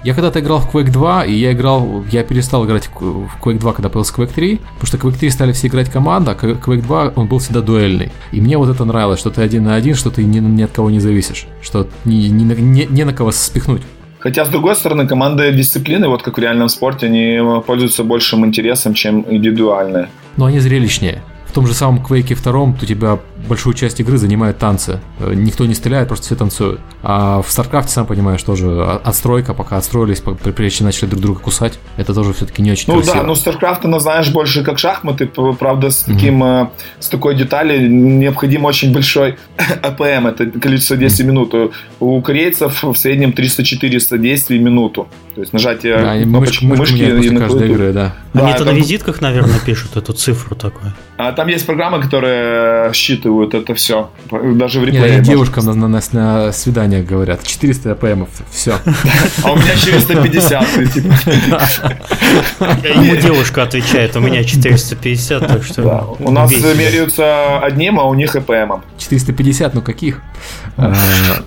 Я 0.05 0.13
когда-то 0.13 0.41
играл 0.41 0.61
в 0.61 0.71
Quake 0.71 0.91
2, 0.91 1.25
и 1.25 1.33
я 1.33 1.53
играл, 1.53 2.05
я 2.13 2.23
перестал 2.25 2.67
играть 2.67 2.91
в 2.93 3.43
Quake 3.43 3.59
2, 3.59 3.73
когда 3.73 3.89
появился 3.89 4.13
Quake 4.13 4.35
3, 4.35 4.61
потому 4.79 4.87
что 4.87 4.99
Quake 4.99 5.19
3 5.19 5.31
стали 5.31 5.53
все 5.53 5.69
играть 5.69 5.91
команда, 5.91 6.33
а 6.33 6.35
Quake 6.35 6.83
2, 6.83 7.13
он 7.17 7.27
был 7.27 7.39
всегда 7.39 7.63
дуэльный. 7.63 8.13
И 8.31 8.41
мне 8.43 8.59
вот 8.59 8.69
это 8.69 8.85
нравилось, 8.85 9.19
что 9.19 9.31
ты 9.31 9.41
один 9.41 9.65
на 9.65 9.77
один, 9.77 9.95
что 9.95 10.11
ты 10.11 10.23
ни, 10.23 10.41
ни 10.41 10.63
от 10.63 10.73
кого 10.73 10.91
не 10.91 11.01
зависишь, 11.01 11.47
что 11.63 11.89
ни, 12.05 12.29
ни, 12.29 12.45
ни, 12.45 12.87
ни 12.91 13.03
на 13.03 13.15
кого 13.15 13.33
спихнуть. 13.33 13.81
Хотя, 14.19 14.45
с 14.45 14.51
другой 14.51 14.77
стороны, 14.77 15.07
команды 15.07 15.51
дисциплины, 15.53 16.07
вот 16.09 16.23
как 16.23 16.37
в 16.37 16.41
реальном 16.41 16.69
спорте, 16.69 17.07
они 17.07 17.41
пользуются 17.67 18.05
большим 18.05 18.45
интересом, 18.45 18.93
чем 18.93 19.25
индивидуальные. 19.27 20.09
Но 20.37 20.45
они 20.45 20.61
зрелищнее 20.61 21.23
том 21.55 21.67
же 21.67 21.73
самом 21.73 22.05
Quake 22.05 22.43
2 22.43 22.61
у 22.61 22.75
тебя 22.75 23.19
большую 23.49 23.75
часть 23.75 24.01
игры 24.01 24.19
занимают 24.19 24.59
танцы. 24.59 25.01
Э, 25.19 25.33
никто 25.35 25.67
не 25.67 25.75
стреляет, 25.75 26.09
просто 26.09 26.27
все 26.27 26.37
танцуют. 26.37 26.81
А 27.03 27.43
в 27.43 27.49
StarCraft, 27.49 27.89
сам 27.89 28.07
понимаешь, 28.07 28.43
тоже 28.43 28.83
отстройка, 29.05 29.55
пока 29.55 29.77
отстроились, 29.77 30.21
прежде 30.21 30.79
чем 30.79 30.87
начали 30.87 31.09
друг 31.09 31.23
друга 31.23 31.41
кусать, 31.41 31.79
это 31.97 32.15
тоже 32.15 32.33
все-таки 32.33 32.63
не 32.63 32.73
очень 32.73 32.85
ну, 32.89 32.95
красиво. 32.95 33.15
Ну 33.15 33.21
да, 33.21 33.27
но 33.27 33.33
StarCraft, 33.35 33.81
она 33.85 34.01
знаешь 34.01 34.31
больше 34.31 34.65
как 34.65 34.79
шахматы, 34.79 35.27
правда, 35.27 35.91
с, 35.91 36.03
таким, 36.03 36.43
mm-hmm. 36.43 36.69
с 37.01 37.09
такой 37.09 37.35
деталью 37.37 37.91
необходим 37.91 38.65
очень 38.65 38.93
большой 38.93 39.37
APM, 39.83 40.27
это 40.27 40.47
количество 40.47 40.97
действий 40.97 41.25
mm-hmm. 41.25 41.29
минут. 41.29 41.75
У 42.01 42.21
корейцев 42.23 42.83
в 42.83 42.95
среднем 42.97 43.31
300-400 43.31 44.19
действий 44.19 44.59
в 44.59 44.63
минуту. 44.63 45.09
То 45.35 45.41
есть 45.41 45.53
нажатие 45.53 45.99
да, 45.99 46.23
кнопочки, 46.23 46.65
мышки, 46.65 46.93
мышки 46.93 47.27
и 47.27 47.31
на 47.31 47.41
каждой 47.41 47.69
игры, 47.69 47.93
да. 47.93 48.15
Они 48.35 48.51
да, 48.51 48.55
это 48.55 48.65
на 48.65 48.71
визитках, 48.71 49.21
наверное, 49.21 49.59
пишут 49.59 49.97
эту 49.97 50.13
цифру 50.13 50.55
такую. 50.55 50.93
А 51.17 51.33
там 51.33 51.49
есть 51.49 51.67
программы, 51.67 52.01
которые 52.01 52.93
считывают 53.35 53.55
это 53.55 53.75
все. 53.75 54.11
Даже 54.31 54.81
в 54.81 54.85
реплее. 54.85 55.17
Нет, 55.17 55.23
девушкам 55.23 55.67
на, 55.67 55.75
на, 55.75 55.89
на, 55.89 56.01
на 56.13 56.53
свиданиях 56.53 57.07
говорят. 57.07 57.45
400 57.45 57.93
АПМов, 57.93 58.29
все. 58.51 58.79
А 59.43 59.53
у 59.53 59.57
меня 59.57 59.75
450. 59.77 60.93
Типа. 60.93 61.21
Ему 62.89 63.17
девушка 63.17 63.63
отвечает, 63.63 64.17
у 64.17 64.21
меня 64.21 64.45
450, 64.45 65.47
так 65.47 65.65
что... 65.65 66.17
У 66.19 66.31
нас 66.31 66.53
меряются 66.53 67.59
одним, 67.61 67.99
а 67.99 68.05
у 68.05 68.15
них 68.15 68.35
АПМом. 68.37 68.83
450, 68.99 69.75
ну 69.75 69.83
каких? 69.83 70.23
А, 70.77 70.95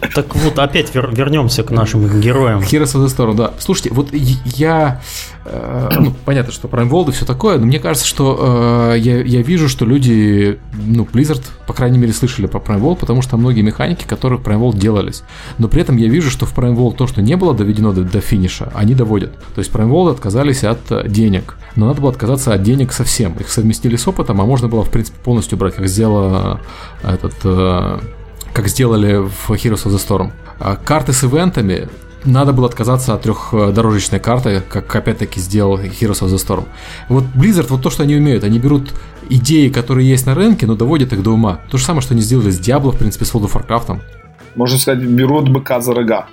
так 0.16 0.36
вот, 0.36 0.60
опять 0.60 0.94
вернемся 0.94 1.64
к 1.64 1.72
нашим 1.72 2.20
героям. 2.20 2.60
Heroes 2.60 2.96
of 2.96 3.06
the 3.06 3.08
Storm, 3.08 3.36
да. 3.36 3.54
Слушайте, 3.60 3.94
вот 3.94 4.10
я 4.14 5.02
Э, 5.50 5.90
ну, 6.00 6.14
понятно, 6.26 6.52
что 6.52 6.68
Prime 6.68 6.90
World 6.90 7.10
и 7.10 7.12
все 7.12 7.26
такое, 7.26 7.58
но 7.58 7.66
мне 7.66 7.80
кажется, 7.80 8.06
что 8.06 8.92
э, 8.94 9.00
я, 9.00 9.22
я 9.22 9.42
вижу, 9.42 9.70
что 9.70 9.86
люди, 9.86 10.60
ну, 10.74 11.06
Blizzard, 11.06 11.42
по 11.66 11.74
крайней 11.74 11.98
мере, 11.98 12.12
слышали 12.12 12.48
про 12.48 12.60
Prime 12.60 12.82
World, 12.82 12.98
потому 12.98 13.22
что 13.22 13.38
многие 13.38 13.62
механики, 13.62 14.04
которые 14.06 14.40
в 14.40 14.44
Prime 14.44 14.60
World 14.60 14.78
делались. 14.78 15.24
Но 15.58 15.68
при 15.68 15.82
этом 15.82 15.96
я 15.98 16.10
вижу, 16.10 16.30
что 16.30 16.46
в 16.46 16.56
Prime 16.56 16.76
World 16.76 16.98
то, 16.98 17.08
что 17.08 17.22
не 17.22 17.36
было 17.36 17.54
доведено 17.54 17.94
до, 17.94 18.04
до 18.04 18.20
финиша, 18.20 18.72
они 18.76 18.94
доводят. 18.94 19.38
То 19.56 19.60
есть 19.60 19.72
Prime 19.72 19.90
World 19.90 20.12
отказались 20.12 20.64
от 20.64 21.10
денег, 21.10 21.58
но 21.76 21.88
надо 21.88 22.02
было 22.02 22.12
отказаться 22.12 22.54
от 22.54 22.64
денег 22.64 22.92
совсем. 22.92 23.34
Их 23.40 23.50
совместили 23.50 23.96
с 23.96 24.08
опытом, 24.08 24.42
а 24.42 24.46
можно 24.46 24.68
было, 24.68 24.84
в 24.84 24.92
принципе, 24.92 25.18
полностью 25.24 25.58
брать, 25.58 25.76
как 25.76 25.88
сделала 25.88 26.60
этот... 27.04 28.02
Как 28.58 28.70
сделали 28.70 29.18
в 29.18 29.52
Heroes 29.52 29.86
of 29.86 29.94
the 29.94 30.00
Storm. 30.00 30.32
А 30.58 30.78
карты 30.78 31.14
с 31.14 31.24
ивентами 31.24 31.90
надо 32.26 32.54
было 32.54 32.66
отказаться 32.66 33.14
от 33.14 33.22
трехдорожечной 33.22 34.20
карты, 34.20 34.64
как 34.68 34.96
опять-таки 34.96 35.40
сделал 35.40 35.78
Heroes 35.78 36.24
of 36.24 36.30
the 36.30 36.38
Storm. 36.38 36.66
Вот 37.08 37.26
Blizzard, 37.36 37.68
вот 37.70 37.84
то, 37.84 37.92
что 37.92 38.02
они 38.02 38.16
умеют, 38.16 38.44
они 38.44 38.58
берут 38.58 38.96
идеи, 39.30 39.70
которые 39.70 40.10
есть 40.10 40.26
на 40.26 40.34
рынке, 40.34 40.66
но 40.66 40.74
доводят 40.74 41.14
их 41.14 41.22
до 41.22 41.34
ума. 41.34 41.60
То 41.70 41.78
же 41.78 41.86
самое, 41.86 42.02
что 42.02 42.16
они 42.16 42.24
сделали 42.24 42.50
с 42.50 42.60
Diablo, 42.60 42.94
в 42.94 42.98
принципе, 42.98 43.26
с 43.26 43.32
World 43.32 43.48
of 43.48 43.54
Warcraft. 43.54 44.02
Можно 44.56 44.80
сказать, 44.80 45.04
берут 45.04 45.50
быка 45.50 45.80
за 45.80 45.94
рога. 45.94 46.26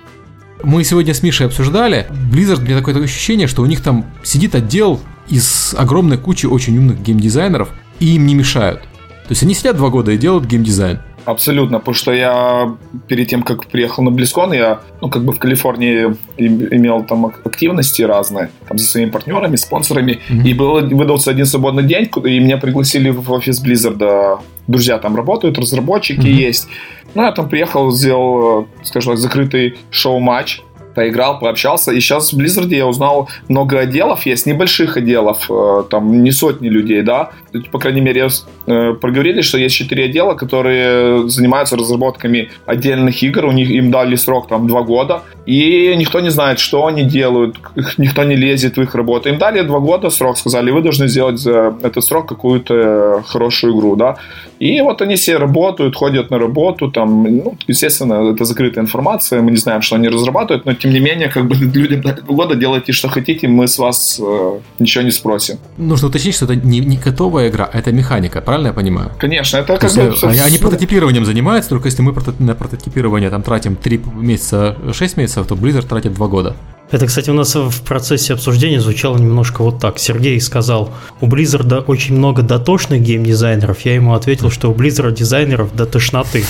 Мы 0.63 0.83
сегодня 0.83 1.13
с 1.13 1.21
Мишей 1.21 1.45
обсуждали, 1.45 2.07
Blizzard, 2.09 2.61
мне 2.61 2.75
такое, 2.75 2.95
такое 2.95 3.03
ощущение, 3.03 3.45
что 3.45 3.61
у 3.61 3.67
них 3.67 3.81
там 3.81 4.03
сидит 4.23 4.55
отдел 4.55 4.99
из 5.27 5.75
огромной 5.77 6.17
кучи 6.17 6.47
очень 6.47 6.75
умных 6.75 7.03
геймдизайнеров, 7.03 7.69
и 7.99 8.15
им 8.15 8.25
не 8.25 8.33
мешают. 8.33 8.81
То 8.81 9.29
есть 9.29 9.43
они 9.43 9.53
сидят 9.53 9.77
два 9.77 9.89
года 9.89 10.11
и 10.11 10.17
делают 10.17 10.45
геймдизайн. 10.45 11.01
Абсолютно, 11.25 11.79
потому 11.79 11.95
что 11.95 12.13
я 12.13 12.75
перед 13.07 13.27
тем, 13.27 13.41
как 13.41 13.65
приехал 13.65 14.03
на 14.03 14.11
Близкон, 14.11 14.53
я, 14.53 14.81
ну, 15.01 15.09
как 15.09 15.25
бы 15.25 15.33
в 15.33 15.39
Калифорнии 15.39 16.15
имел 16.37 17.03
там 17.03 17.25
активности 17.25 18.03
разные, 18.03 18.49
там, 18.67 18.77
со 18.77 18.85
своими 18.85 19.09
партнерами, 19.09 19.55
спонсорами, 19.55 20.19
mm-hmm. 20.29 20.43
и 20.47 20.53
был, 20.53 20.87
выдался 20.95 21.31
один 21.31 21.47
свободный 21.47 21.83
день, 21.83 22.09
и 22.23 22.39
меня 22.39 22.57
пригласили 22.57 23.09
в 23.09 23.31
офис 23.31 23.63
Blizzard, 23.63 24.39
друзья 24.67 24.99
там 24.99 25.15
работают, 25.15 25.57
разработчики 25.57 26.19
mm-hmm. 26.19 26.47
есть. 26.47 26.67
Ну, 27.15 27.23
я 27.23 27.31
там 27.31 27.49
приехал, 27.49 27.91
сделал, 27.91 28.67
скажем 28.83 29.13
так, 29.13 29.19
закрытый 29.19 29.79
шоу-матч, 29.89 30.61
поиграл, 30.95 31.39
пообщался. 31.39 31.91
И 31.91 31.99
сейчас 31.99 32.33
в 32.33 32.39
Blizzard 32.39 32.73
я 32.73 32.87
узнал 32.87 33.29
много 33.49 33.79
отделов, 33.79 34.25
есть 34.25 34.45
небольших 34.45 34.97
отделов, 34.97 35.45
э, 35.49 35.83
там 35.89 36.23
не 36.23 36.31
сотни 36.31 36.69
людей, 36.69 37.01
да. 37.01 37.29
По 37.71 37.79
крайней 37.79 38.01
мере, 38.01 38.27
э, 38.67 38.93
проговорили, 38.93 39.41
что 39.41 39.57
есть 39.57 39.75
четыре 39.75 40.05
отдела, 40.05 40.33
которые 40.33 41.29
занимаются 41.29 41.75
разработками 41.77 42.49
отдельных 42.65 43.21
игр. 43.23 43.45
У 43.45 43.51
них 43.51 43.69
им 43.69 43.91
дали 43.91 44.15
срок 44.15 44.47
там 44.47 44.67
два 44.67 44.81
года. 44.81 45.21
И 45.45 45.93
никто 45.97 46.21
не 46.21 46.29
знает, 46.29 46.59
что 46.59 46.85
они 46.87 47.03
делают, 47.03 47.57
никто 47.97 48.23
не 48.23 48.35
лезет 48.35 48.77
в 48.77 48.81
их 48.81 48.95
работу. 48.95 49.29
Им 49.29 49.37
дали 49.37 49.61
два 49.61 49.79
года 49.79 50.09
срок, 50.09 50.37
сказали, 50.37 50.71
вы 50.71 50.81
должны 50.81 51.07
сделать 51.07 51.37
за 51.37 51.75
этот 51.83 52.03
срок 52.03 52.27
какую-то 52.27 53.23
хорошую 53.27 53.73
игру, 53.73 53.95
да. 53.95 54.15
И 54.59 54.81
вот 54.81 55.01
они 55.01 55.15
все 55.15 55.37
работают, 55.37 55.95
ходят 55.95 56.31
на 56.31 56.39
работу, 56.39 56.91
там, 56.91 57.23
ну, 57.23 57.57
естественно, 57.67 58.31
это 58.31 58.45
закрытая 58.45 58.83
информация, 58.83 59.41
мы 59.41 59.51
не 59.51 59.57
знаем, 59.57 59.81
что 59.81 59.95
они 59.95 60.09
разрабатывают, 60.09 60.65
но 60.65 60.73
тем 60.73 60.91
не 60.91 60.99
менее, 60.99 61.29
как 61.29 61.47
бы 61.47 61.55
людям 61.79 62.01
два 62.01 62.13
года, 62.13 62.55
делайте, 62.55 62.93
что 62.93 63.09
хотите, 63.09 63.47
мы 63.47 63.67
с 63.67 63.77
вас 63.77 64.19
э, 64.23 64.59
ничего 64.79 65.03
не 65.03 65.11
спросим. 65.11 65.57
Нужно 65.77 66.07
уточнить, 66.07 66.35
что 66.35 66.45
это 66.45 66.55
не, 66.55 66.79
не 66.79 66.97
готовая 66.97 67.49
игра, 67.49 67.69
а 67.71 67.77
это 67.77 67.91
механика, 67.91 68.41
правильно 68.41 68.67
я 68.67 68.73
понимаю? 68.73 69.11
Конечно, 69.17 69.57
это 69.57 69.77
как 69.77 69.93
бы... 69.93 70.01
Э, 70.01 70.13
они, 70.23 70.39
они 70.39 70.57
прототипированием 70.57 71.25
занимаются, 71.25 71.69
только 71.69 71.87
если 71.87 72.01
мы 72.01 72.13
на 72.39 72.55
прототипирование 72.55 73.29
там 73.29 73.43
тратим 73.43 73.75
3 73.75 74.01
месяца, 74.15 74.77
6 74.91 75.17
месяцев, 75.17 75.47
то 75.47 75.55
Blizzard 75.55 75.87
тратит 75.87 76.13
2 76.13 76.27
года. 76.27 76.55
Это, 76.91 77.07
кстати, 77.07 77.29
у 77.31 77.33
нас 77.33 77.55
в 77.55 77.81
процессе 77.81 78.33
обсуждения 78.33 78.79
звучало 78.79 79.17
немножко 79.17 79.63
вот 79.63 79.79
так. 79.79 79.97
Сергей 79.97 80.39
сказал, 80.39 80.91
у 81.19 81.25
Blizzard 81.25 81.83
очень 81.87 82.15
много 82.15 82.43
дотошных 82.43 83.01
геймдизайнеров. 83.01 83.81
Я 83.81 83.95
ему 83.95 84.13
ответил, 84.13 84.51
что 84.51 84.69
у 84.69 84.73
Blizzard 84.73 85.13
дизайнеров 85.13 85.75
до 85.75 85.85
тошноты. 85.85 86.45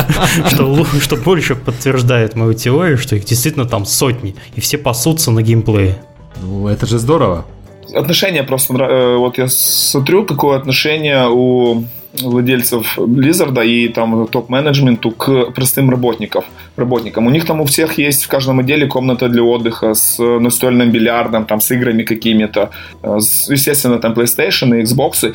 Что 0.50 1.16
больше 1.16 1.54
подтверждает 1.54 2.36
мою 2.36 2.52
теорию, 2.54 2.98
что 2.98 3.16
их 3.16 3.24
действительно 3.24 3.64
там 3.64 3.86
сотни. 3.86 4.36
И 4.54 4.60
все 4.60 4.76
пасутся 4.78 5.30
на 5.30 5.42
геймплее. 5.42 6.02
Ну, 6.42 6.68
это 6.68 6.86
же 6.86 6.98
здорово. 6.98 7.46
Отношение 7.94 8.42
просто... 8.42 8.74
Э, 8.74 9.16
вот 9.16 9.38
я 9.38 9.48
смотрю, 9.48 10.24
какое 10.24 10.58
отношение 10.58 11.28
у 11.28 11.84
владельцев 12.22 12.98
Blizzard 12.98 13.66
и 13.66 13.88
там 13.88 14.26
топ-менеджменту 14.26 15.10
к 15.10 15.50
простым 15.52 15.90
работникам. 15.90 16.44
работникам. 16.76 17.26
У 17.26 17.30
них 17.30 17.44
там 17.46 17.60
у 17.60 17.64
всех 17.64 17.98
есть 17.98 18.24
в 18.24 18.28
каждом 18.28 18.60
отделе 18.60 18.86
комната 18.86 19.28
для 19.28 19.42
отдыха 19.42 19.94
с 19.94 20.18
настольным 20.18 20.90
бильярдом, 20.90 21.44
там 21.44 21.60
с 21.60 21.70
играми 21.70 22.02
какими-то, 22.02 22.70
с, 23.02 23.48
естественно, 23.50 23.98
там 23.98 24.12
PlayStation 24.12 24.78
и 24.78 24.82
Xbox. 24.82 25.34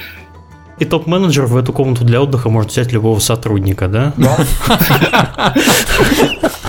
И 0.77 0.85
топ-менеджер 0.85 1.45
в 1.45 1.55
эту 1.55 1.71
комнату 1.71 2.03
для 2.03 2.21
отдыха 2.21 2.49
может 2.49 2.71
взять 2.71 2.91
любого 2.91 3.19
сотрудника, 3.19 3.88
да? 3.88 4.13
Да. 4.17 5.53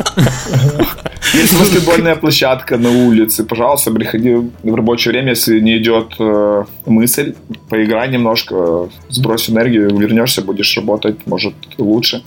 Есть 1.35 1.59
баскетбольная 1.59 2.17
площадка 2.17 2.79
на 2.79 2.91
улице. 2.91 3.45
Пожалуйста, 3.45 3.91
приходи 3.91 4.35
в 4.63 4.75
рабочее 4.75 5.13
время, 5.13 5.31
если 5.31 5.61
не 5.61 5.77
идет 5.79 6.15
э, 6.19 6.65
мысль, 6.87 7.35
поиграй 7.69 8.09
немножко, 8.09 8.89
сбрось 9.09 9.51
энергию, 9.51 9.95
вернешься, 9.97 10.43
будешь 10.43 10.77
работать, 10.77 11.27
может, 11.27 11.55
лучше. 11.79 12.23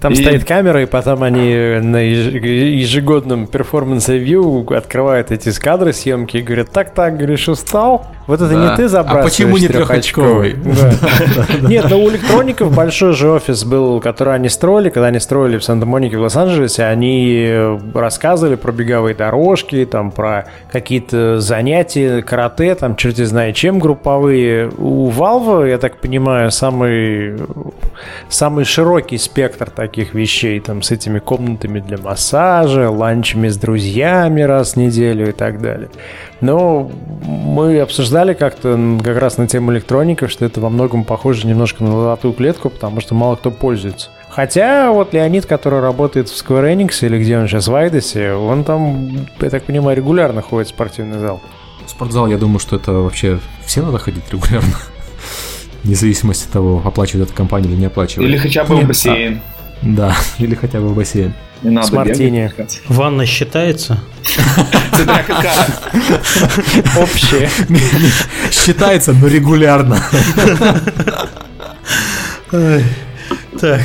Там 0.00 0.12
и... 0.12 0.16
стоит 0.16 0.44
камера, 0.44 0.82
и 0.82 0.86
потом 0.86 1.22
они 1.22 1.54
на 1.82 1.98
ежегодном 1.98 3.46
performance 3.46 4.24
review 4.24 4.66
открывают 4.74 5.30
эти 5.30 5.50
кадры 5.58 5.92
съемки 5.92 6.38
и 6.38 6.42
говорят, 6.42 6.70
так-так, 6.70 7.16
говоришь, 7.16 7.48
устал? 7.48 8.06
Вот 8.26 8.40
это 8.40 8.54
да. 8.54 8.70
не 8.70 8.76
ты 8.76 8.88
забрасываешь 8.88 9.24
А 9.24 9.28
почему 9.28 9.56
не 9.56 9.68
трехочковый? 9.68 10.56
Нет, 11.62 11.86
но 11.90 11.98
у 11.98 12.08
электроников 12.08 12.74
большой 12.74 13.14
же 13.14 13.30
офис 13.30 13.64
был, 13.64 14.00
который 14.00 14.34
они 14.34 14.48
строили, 14.48 14.90
когда 14.90 15.08
они 15.08 15.18
строили 15.18 15.58
в 15.58 15.64
Санта-Монике, 15.64 16.18
в 16.18 16.20
Лос-Анджелесе, 16.20 16.84
они 16.84 17.78
рассказывали 17.94 18.54
про 18.54 18.70
беговые 18.70 19.16
дорожки, 19.16 19.84
там, 19.90 20.12
про 20.12 20.46
какие-то 20.70 21.40
занятия, 21.40 22.22
карате, 22.22 22.74
там, 22.76 22.94
черти 22.94 23.24
знает 23.24 23.56
чем, 23.56 23.80
групповые. 23.80 24.70
У 24.78 25.10
Valve, 25.10 25.68
я 25.68 25.78
так 25.78 25.96
понимаю, 25.96 26.52
самый, 26.52 27.38
самый 28.28 28.64
широкий 28.64 29.18
спектр 29.18 29.68
таких 29.68 30.14
вещей, 30.14 30.60
там, 30.60 30.82
с 30.82 30.92
этими 30.92 31.18
комнатами 31.18 31.80
для 31.80 31.98
массажа, 31.98 32.88
ланчами 32.88 33.48
с 33.48 33.56
друзьями 33.56 34.42
раз 34.42 34.74
в 34.74 34.76
неделю 34.76 35.28
и 35.28 35.32
так 35.32 35.60
далее. 35.60 35.88
Но 36.40 36.90
мы 37.22 37.80
обсуждали 37.80 38.11
как-то 38.34 38.98
как 39.02 39.18
раз 39.18 39.38
на 39.38 39.48
тему 39.48 39.72
электроников, 39.72 40.30
что 40.30 40.44
это 40.44 40.60
во 40.60 40.70
многом 40.70 41.04
похоже 41.04 41.46
немножко 41.46 41.82
на 41.82 41.90
золотую 41.90 42.34
клетку, 42.34 42.70
потому 42.70 43.00
что 43.00 43.14
мало 43.14 43.36
кто 43.36 43.50
пользуется. 43.50 44.10
Хотя 44.28 44.92
вот 44.92 45.12
Леонид, 45.12 45.46
который 45.46 45.80
работает 45.80 46.28
в 46.28 46.32
Square 46.32 46.74
Enix, 46.74 47.04
или 47.06 47.18
где 47.18 47.38
он 47.38 47.48
сейчас, 47.48 47.68
в 47.68 47.74
Айдосе, 47.74 48.32
он 48.32 48.64
там, 48.64 49.26
я 49.40 49.50
так 49.50 49.64
понимаю, 49.64 49.96
регулярно 49.96 50.40
ходит 50.42 50.68
в 50.68 50.70
спортивный 50.70 51.18
зал. 51.18 51.40
Спортзал, 51.86 52.26
я 52.28 52.38
думаю, 52.38 52.58
что 52.58 52.76
это 52.76 52.92
вообще 52.92 53.40
все 53.64 53.82
надо 53.82 53.98
ходить 53.98 54.24
регулярно. 54.30 54.74
Вне 55.82 55.94
зависимости 55.94 56.46
от 56.46 56.52
того, 56.52 56.82
оплачивает 56.84 57.28
эта 57.28 57.36
компания 57.36 57.68
или 57.68 57.76
не 57.76 57.86
оплачивает. 57.86 58.28
Или 58.28 58.38
хотя 58.38 58.64
бы 58.64 58.76
Нет, 58.76 58.84
в 58.84 58.88
бассейн. 58.88 59.42
А, 59.44 59.61
да, 59.82 60.16
или 60.38 60.54
хотя 60.54 60.80
бы 60.80 60.88
в 60.88 60.96
бассейн. 60.96 61.34
Не 61.62 61.70
надо 61.70 61.86
С 61.86 61.92
мартини. 61.92 62.52
Ванна 62.88 63.26
считается? 63.26 64.00
Общая. 66.96 67.48
Считается, 68.50 69.12
но 69.12 69.28
регулярно. 69.28 70.02
Так. 72.50 73.80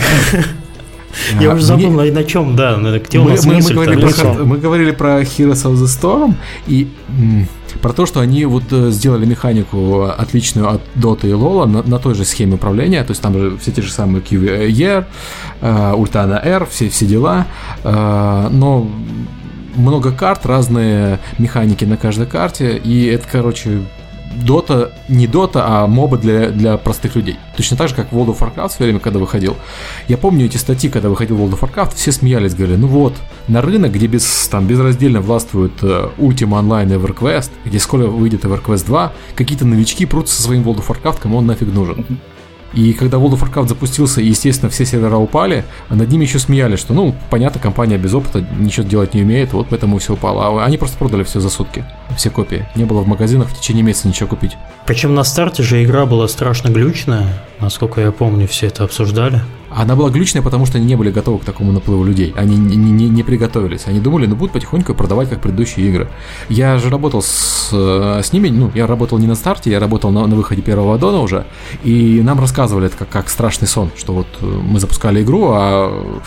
Я 1.39 1.53
уже 1.53 1.63
забыл, 1.63 1.91
на, 1.91 2.05
на 2.05 2.23
чем, 2.23 2.55
да, 2.55 2.75
где 2.99 3.19
у 3.19 3.27
нас 3.27 3.45
мы, 3.45 3.55
мысль 3.55 3.73
мы, 3.73 3.86
говорили 3.86 4.12
про, 4.12 4.33
мы 4.33 4.57
говорили 4.57 4.91
про 4.91 5.21
Heroes 5.21 5.65
of 5.65 5.73
the 5.73 5.86
Storm 5.86 6.36
и 6.67 6.88
про 7.88 7.93
то, 7.93 8.06
что 8.06 8.19
они 8.19 8.43
вот 8.43 8.65
э, 8.71 8.91
сделали 8.91 9.26
механику 9.26 10.04
отличную 10.04 10.69
от 10.69 10.82
Dota 10.95 11.26
и 11.26 11.32
LoL 11.32 11.65
на, 11.67 11.84
на 11.84 12.00
той 12.00 12.15
же 12.15 12.26
схеме 12.26 12.56
управления, 12.56 13.02
то 13.06 13.12
есть 13.12 13.21
там 13.21 13.34
же 13.34 13.58
все 13.60 13.71
те 13.71 13.82
же 13.82 13.93
самые 13.93 14.21
QVR, 14.21 15.06
Ultana 15.62 16.45
R, 16.45 16.65
все, 16.65 16.89
все 16.89 17.06
дела, 17.06 17.47
э, 17.86 18.47
но 18.52 18.91
много 19.76 20.12
карт, 20.12 20.45
разные 20.45 21.19
механики 21.38 21.86
на 21.86 21.95
каждой 21.95 22.26
карте, 22.26 22.76
и 22.76 23.06
это, 23.06 23.26
короче, 23.32 23.84
Дота, 24.43 24.91
не 25.08 25.28
Дота, 25.28 25.63
а 25.65 25.88
моба 25.88 26.17
для, 26.17 26.50
для 26.50 26.78
простых 26.78 27.15
людей. 27.15 27.38
Точно 27.56 27.78
так 27.78 27.89
же, 27.89 27.95
как 27.95 28.12
World 28.12 28.38
of 28.38 28.39
Warcraft 28.39 28.69
в 28.69 28.71
свое 28.71 28.91
время, 28.91 29.00
когда 29.00 29.19
выходил. 29.19 29.56
Я 30.08 30.17
помню 30.17 30.45
эти 30.45 30.58
статьи, 30.58 30.89
когда 30.89 31.10
выходил 31.10 31.38
World 31.38 31.60
of 31.60 31.60
Warcraft, 31.60 31.95
все 31.95 32.12
смеялись, 32.12 32.54
говорили, 32.54 32.78
ну 32.78 32.88
вот, 32.88 33.13
на 33.47 33.62
рынок, 33.62 33.91
где 33.93 34.08
без, 34.08 34.47
там, 34.50 34.67
безраздельно 34.67 35.21
властвует 35.21 35.82
uh, 35.82 36.12
Ultima 36.17 36.62
Online 36.62 36.93
и 36.93 36.97
EverQuest, 36.97 37.52
где 37.65 37.80
скоро 37.80 38.08
выйдет 38.08 38.45
EverQuest 38.45 38.86
2, 38.86 39.13
какие-то 39.36 39.65
новички 39.65 40.06
прутся 40.06 40.36
со 40.36 40.43
своим 40.43 40.63
World 40.63 40.80
of 40.80 40.88
Warcraft, 40.88 41.21
кому 41.21 41.38
он 41.38 41.45
нафиг 41.45 41.73
нужен. 41.73 42.06
И 42.73 42.93
когда 42.93 43.17
World 43.17 43.39
of 43.39 43.41
Warcraft 43.41 43.69
запустился, 43.69 44.21
и, 44.21 44.27
естественно, 44.27 44.69
все 44.69 44.86
сервера 44.86 45.17
упали, 45.17 45.63
над 45.89 46.10
ними 46.10 46.23
еще 46.23 46.39
смеялись, 46.39 46.80
что, 46.80 46.93
ну, 46.93 47.15
понятно, 47.30 47.60
компания 47.60 47.97
без 47.97 48.13
опыта 48.13 48.45
ничего 48.58 48.86
делать 48.86 49.13
не 49.13 49.23
умеет, 49.23 49.53
вот 49.53 49.67
поэтому 49.69 49.97
все 49.99 50.13
упало. 50.13 50.63
А 50.63 50.65
они 50.65 50.77
просто 50.77 50.97
продали 50.97 51.23
все 51.23 51.39
за 51.39 51.49
сутки, 51.49 51.86
все 52.15 52.30
копии. 52.30 52.67
Не 52.75 52.86
было 52.86 53.01
в 53.01 53.08
магазинах 53.08 53.49
в 53.49 53.60
течение 53.60 53.84
месяца 53.84 54.08
ничего 54.08 54.27
купить. 54.27 54.58
Причем 54.86 55.15
на 55.15 55.23
старте 55.23 55.63
же 55.63 55.84
игра 55.84 56.06
была 56.06 56.27
страшно 56.27 56.69
глючная, 56.69 57.27
насколько 57.60 58.02
я 58.02 58.12
помню, 58.12 58.48
все 58.48 58.67
это 58.67 58.84
обсуждали. 58.84 59.41
Она 59.70 59.96
была 59.96 60.10
глючная, 60.10 60.41
потому 60.41 60.65
что 60.65 60.78
они 60.78 60.88
не 60.88 60.96
были 60.96 61.12
готовы 61.12 61.39
к 61.39 61.46
такому 61.46 61.72
наплыву 61.72 62.04
людей. 62.04 62.34
Они 62.38 62.56
не, 62.56 62.75
не, 62.75 63.10
не 63.10 63.23
приготовились. 63.23 63.84
Они 63.86 64.00
думали, 64.00 64.25
ну 64.25 64.36
будут 64.36 64.54
потихоньку 64.54 64.94
продавать, 64.94 65.29
как 65.29 65.42
предыдущие 65.42 65.88
игры. 65.88 66.08
Я 66.50 66.77
же 66.77 66.90
работал 66.90 67.21
с, 67.21 67.69
э, 67.73 68.21
с 68.23 68.34
ними, 68.34 68.50
ну, 68.50 68.71
я 68.73 68.88
работал 68.88 69.17
не 69.17 69.27
на 69.27 69.36
старте, 69.36 69.69
я 69.69 69.79
работал 69.79 70.10
на, 70.12 70.25
на 70.25 70.36
выходе 70.36 70.62
первого 70.62 70.96
аддона 70.96 71.19
уже, 71.19 71.46
и 71.84 72.21
нам 72.23 72.40
рассказывали 72.40 72.88
это 72.88 72.98
как, 72.98 73.10
как 73.10 73.29
страшный 73.29 73.67
сон, 73.67 73.92
что 73.98 74.13
вот 74.13 74.27
э, 74.42 74.46
мы 74.46 74.79
запускали 74.79 75.21
игру, 75.21 75.50
а 75.52 76.21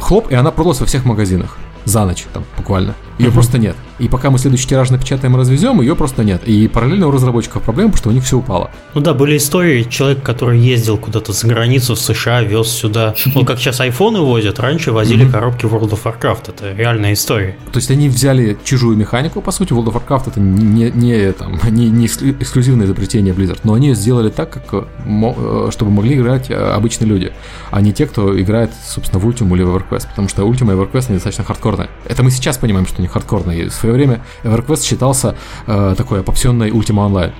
хлоп, 0.00 0.30
и 0.30 0.34
она 0.34 0.50
продалась 0.50 0.80
во 0.80 0.86
всех 0.86 1.04
магазинах. 1.04 1.58
за 1.84 2.04
ночь, 2.04 2.24
там, 2.32 2.44
буквально. 2.56 2.94
Ее 3.18 3.28
угу. 3.28 3.34
просто 3.34 3.58
нет. 3.58 3.76
И 3.98 4.08
пока 4.08 4.30
мы 4.30 4.38
следующий 4.38 4.66
тираж 4.66 4.90
напечатаем 4.90 5.36
и 5.36 5.38
развезем, 5.38 5.80
ее 5.80 5.94
просто 5.94 6.24
нет. 6.24 6.42
И 6.46 6.66
параллельно 6.68 7.08
у 7.08 7.10
разработчиков 7.10 7.62
проблема, 7.62 7.92
потому 7.92 8.00
что 8.00 8.08
у 8.10 8.12
них 8.12 8.24
все 8.24 8.38
упало. 8.38 8.70
Ну 8.94 9.00
да, 9.00 9.14
были 9.14 9.36
истории, 9.36 9.84
человек, 9.84 10.22
который 10.22 10.58
ездил 10.58 10.98
куда-то 10.98 11.32
за 11.32 11.46
границу 11.46 11.94
в 11.94 12.00
США, 12.00 12.42
вез 12.42 12.68
сюда. 12.68 13.14
Вот 13.34 13.46
как 13.46 13.58
сейчас 13.58 13.80
айфоны 13.80 14.20
возят, 14.20 14.58
раньше 14.60 14.92
возили 14.92 15.28
коробки 15.28 15.64
World 15.64 15.90
of 15.90 16.00
Warcraft. 16.04 16.50
Это 16.50 16.72
реальная 16.72 17.12
история. 17.12 17.56
То 17.72 17.78
есть 17.78 17.90
они 17.90 18.08
взяли 18.08 18.56
чужую 18.64 18.96
механику, 18.96 19.40
по 19.40 19.52
сути, 19.52 19.72
World 19.72 19.92
of 19.92 20.02
Warcraft 20.02 20.24
это 20.28 20.40
не, 20.40 20.90
не, 20.90 21.32
там, 21.32 21.58
не, 21.70 21.88
не 21.90 22.06
эксклюзивное 22.06 22.86
изобретение 22.86 23.34
Blizzard, 23.34 23.60
но 23.64 23.74
они 23.74 23.94
сделали 23.94 24.30
так, 24.30 24.50
как, 24.50 24.84
э, 25.06 25.70
чтобы 25.70 25.90
могли 25.90 26.16
играть 26.16 26.50
э, 26.50 26.54
обычные 26.54 27.08
люди, 27.08 27.32
а 27.70 27.80
не 27.80 27.92
те, 27.92 28.06
кто 28.06 28.40
играет, 28.40 28.70
собственно, 28.84 29.20
в 29.20 29.28
Ultimate 29.28 29.54
или 29.54 29.62
в 29.62 29.76
EverQuest, 29.76 30.08
потому 30.10 30.28
что 30.28 30.42
Ultimate 30.42 30.72
и 30.72 30.76
EverQuest 30.76 31.06
они 31.08 31.14
достаточно 31.16 31.44
хардкорные. 31.44 31.88
Это 32.06 32.22
мы 32.22 32.30
сейчас 32.30 32.58
понимаем, 32.58 32.86
что 32.86 33.02
они 33.04 33.08
хардкорные. 33.08 33.68
В 33.68 33.74
свое 33.74 33.94
время 33.94 34.22
EverQuest 34.42 34.84
считался 34.84 35.36
э, 35.66 35.94
такой 35.96 36.20
опопсенной 36.20 36.70
Ultima 36.70 37.08
Online. 37.08 37.32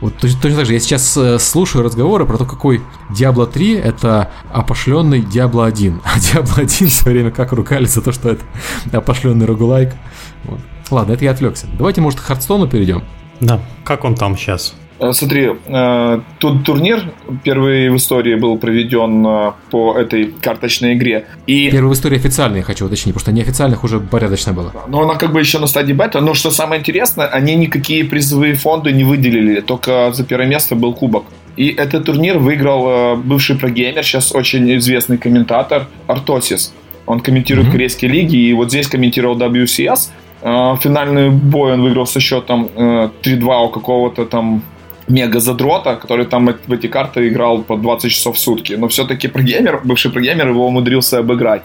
Вот 0.00 0.16
точно, 0.16 0.40
точно 0.40 0.58
так 0.58 0.66
же, 0.66 0.72
я 0.72 0.80
сейчас 0.80 1.16
э, 1.16 1.38
слушаю 1.38 1.84
разговоры 1.84 2.24
про 2.24 2.38
то, 2.38 2.44
какой 2.44 2.82
Diablo 3.10 3.50
3 3.50 3.74
это 3.74 4.30
опошленный 4.52 5.20
Diablo 5.20 5.66
1. 5.66 6.00
А 6.04 6.18
Diablo 6.18 6.60
1 6.60 6.88
в 6.88 6.92
свое 6.92 7.18
время 7.18 7.30
как 7.30 7.52
ругались 7.52 7.94
за 7.94 8.02
то, 8.02 8.12
что 8.12 8.30
это 8.30 8.44
опошленный 8.92 9.46
рогулайк. 9.46 9.92
Вот. 10.44 10.60
Ладно, 10.90 11.12
это 11.12 11.24
я 11.24 11.32
отвлекся. 11.32 11.66
Давайте, 11.76 12.00
может, 12.00 12.20
к 12.20 12.22
Хардстону 12.22 12.66
перейдем. 12.66 13.02
Да, 13.40 13.60
как 13.84 14.04
он 14.04 14.14
там 14.14 14.36
сейчас? 14.36 14.74
Э, 15.00 15.12
смотри, 15.12 15.50
э, 15.66 16.20
тут 16.38 16.64
турнир 16.64 17.10
первый 17.42 17.88
в 17.88 17.96
истории 17.96 18.34
был 18.34 18.58
проведен 18.58 19.26
э, 19.26 19.52
по 19.70 19.96
этой 19.96 20.26
карточной 20.26 20.94
игре. 20.94 21.24
И... 21.46 21.70
Первый 21.70 21.90
в 21.90 21.92
истории 21.94 22.16
официальный, 22.16 22.58
я 22.58 22.64
хочу 22.64 22.86
уточнить, 22.86 23.14
потому 23.14 23.20
что 23.20 23.32
неофициальных 23.32 23.82
уже 23.84 23.98
порядочно 23.98 24.52
было. 24.52 24.72
Но 24.88 25.02
она 25.02 25.14
как 25.14 25.32
бы 25.32 25.40
еще 25.40 25.58
на 25.58 25.66
стадии 25.66 25.94
бета. 25.94 26.20
Но 26.20 26.34
что 26.34 26.50
самое 26.50 26.80
интересное, 26.80 27.26
они 27.26 27.56
никакие 27.56 28.04
призовые 28.04 28.54
фонды 28.54 28.92
не 28.92 29.04
выделили, 29.04 29.60
только 29.60 30.12
за 30.12 30.24
первое 30.24 30.46
место 30.46 30.74
был 30.74 30.92
кубок. 30.92 31.24
И 31.56 31.68
этот 31.68 32.04
турнир 32.04 32.38
выиграл 32.38 33.16
бывший 33.16 33.56
прогеймер, 33.56 34.04
сейчас 34.04 34.34
очень 34.34 34.76
известный 34.76 35.18
комментатор 35.18 35.86
Артосис. 36.06 36.72
Он 37.06 37.20
комментирует 37.20 37.68
mm-hmm. 37.68 37.72
корейские 37.72 38.10
лиги, 38.10 38.36
и 38.36 38.52
вот 38.52 38.68
здесь 38.68 38.86
комментировал 38.86 39.36
WCS. 39.36 40.10
Финальный 40.42 41.30
бой 41.30 41.72
он 41.72 41.82
выиграл 41.82 42.06
со 42.06 42.20
счетом 42.20 42.70
3-2 42.76 43.66
у 43.66 43.68
какого-то 43.68 44.24
там 44.24 44.62
мега 45.10 45.40
задрота, 45.40 45.96
который 45.96 46.26
там 46.26 46.46
в 46.66 46.72
эти 46.72 46.86
карты 46.86 47.28
играл 47.28 47.62
по 47.62 47.76
20 47.76 48.10
часов 48.10 48.36
в 48.36 48.38
сутки. 48.38 48.74
Но 48.74 48.86
все-таки 48.88 49.28
прогеймер, 49.28 49.80
бывший 49.84 50.10
прогеймер 50.10 50.48
его 50.48 50.66
умудрился 50.66 51.18
обыграть. 51.18 51.62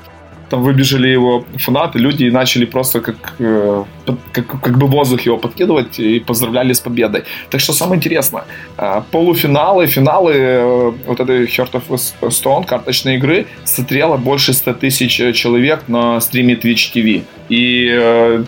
Там 0.50 0.62
выбежали 0.62 1.08
его 1.08 1.44
фанаты, 1.58 2.00
люди 2.00 2.26
и 2.26 2.32
начали 2.32 2.66
просто 2.66 3.02
как, 3.02 3.16
э, 3.40 3.84
как, 4.32 4.62
как 4.62 4.78
бы 4.78 4.88
воздух 4.88 5.26
его 5.26 5.38
подкидывать 5.38 6.00
и 6.00 6.20
поздравляли 6.20 6.74
с 6.74 6.80
победой. 6.80 7.24
Так 7.50 7.62
что 7.62 7.74
самое 7.74 7.98
интересное, 7.98 8.44
э, 8.78 9.02
полуфиналы, 9.12 9.88
финалы 9.88 10.34
э, 10.34 10.92
вот 11.08 11.20
этой 11.20 11.46
Heart 11.46 11.72
of 11.72 12.00
Stone 12.22 12.66
карточной 12.68 13.16
игры 13.16 13.46
смотрело 13.64 14.18
больше 14.18 14.54
100 14.54 14.74
тысяч 14.74 15.16
человек 15.34 15.88
на 15.88 16.22
стриме 16.22 16.54
Twitch 16.54 16.94
TV. 16.94 17.24
И 17.50 17.86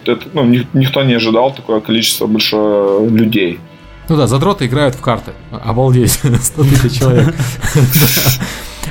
это, 0.05 0.19
ну, 0.33 0.43
никто 0.73 1.03
не 1.03 1.15
ожидал 1.15 1.53
такое 1.53 1.79
количество 1.79 2.27
большое 2.27 3.09
людей. 3.09 3.59
Ну 4.09 4.15
да, 4.15 4.27
задроты 4.27 4.65
играют 4.65 4.95
в 4.95 5.01
карты. 5.01 5.31
Обалдеть, 5.51 6.11
100 6.41 6.63
тысяч 6.63 6.99
человек. 6.99 7.35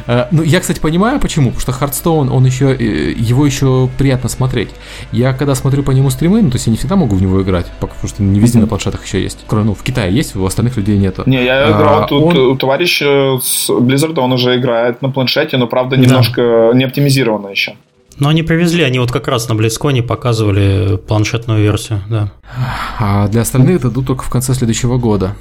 Э, 0.07 0.27
ну, 0.31 0.43
я, 0.43 0.61
кстати, 0.61 0.79
понимаю, 0.79 1.21
почему. 1.21 1.47
Потому 1.47 1.61
что 1.61 1.73
Хардстоун, 1.73 2.31
он 2.31 2.45
еще, 2.47 2.75
э, 2.75 3.12
его 3.12 3.45
еще 3.45 3.89
приятно 3.99 4.29
смотреть. 4.29 4.71
Я 5.12 5.33
когда 5.33 5.55
смотрю 5.55 5.83
по 5.83 5.91
нему 5.91 6.11
стримы, 6.11 6.43
ну, 6.43 6.51
то 6.51 6.57
есть 6.57 6.67
я 6.67 6.71
не 6.71 6.77
всегда 6.77 6.97
могу 6.97 7.17
в 7.17 7.23
него 7.23 7.43
играть, 7.43 7.67
потому 7.81 8.07
что 8.07 8.23
не 8.23 8.39
везде 8.39 8.59
на 8.59 8.67
планшетах 8.67 9.05
еще 9.05 9.23
есть. 9.23 9.45
Кроме, 9.47 9.67
ну, 9.67 9.75
в 9.75 9.83
Китае 9.83 10.14
есть, 10.14 10.37
у 10.37 10.45
остальных 10.45 10.77
людей 10.77 10.97
нету. 10.97 11.23
Не, 11.27 11.45
я 11.45 11.71
играл 11.71 12.05
а, 12.05 12.07
тут 12.07 12.23
он... 12.23 12.39
у 12.39 12.57
товарища 12.57 13.39
с 13.43 13.69
Blizzard, 13.69 14.19
он 14.19 14.33
уже 14.33 14.57
играет 14.57 15.03
на 15.03 15.11
планшете, 15.11 15.57
но, 15.57 15.67
правда, 15.67 15.97
немножко 15.97 16.69
да. 16.71 16.79
не 16.79 16.85
оптимизировано 16.85 17.49
еще. 17.49 17.75
Но 18.19 18.29
они 18.29 18.43
привезли, 18.43 18.83
они 18.83 18.99
вот 18.99 19.12
как 19.12 19.29
раз 19.29 19.49
на 19.49 19.55
Близконе 19.55 20.03
показывали 20.03 20.97
планшетную 20.97 21.62
версию, 21.62 22.03
да. 22.09 22.33
А 22.99 23.29
для 23.29 23.43
остальных 23.43 23.83
дадут 23.83 24.07
только 24.07 24.25
в 24.25 24.31
конце 24.31 24.55
следующего 24.55 24.97
года. 24.97 25.37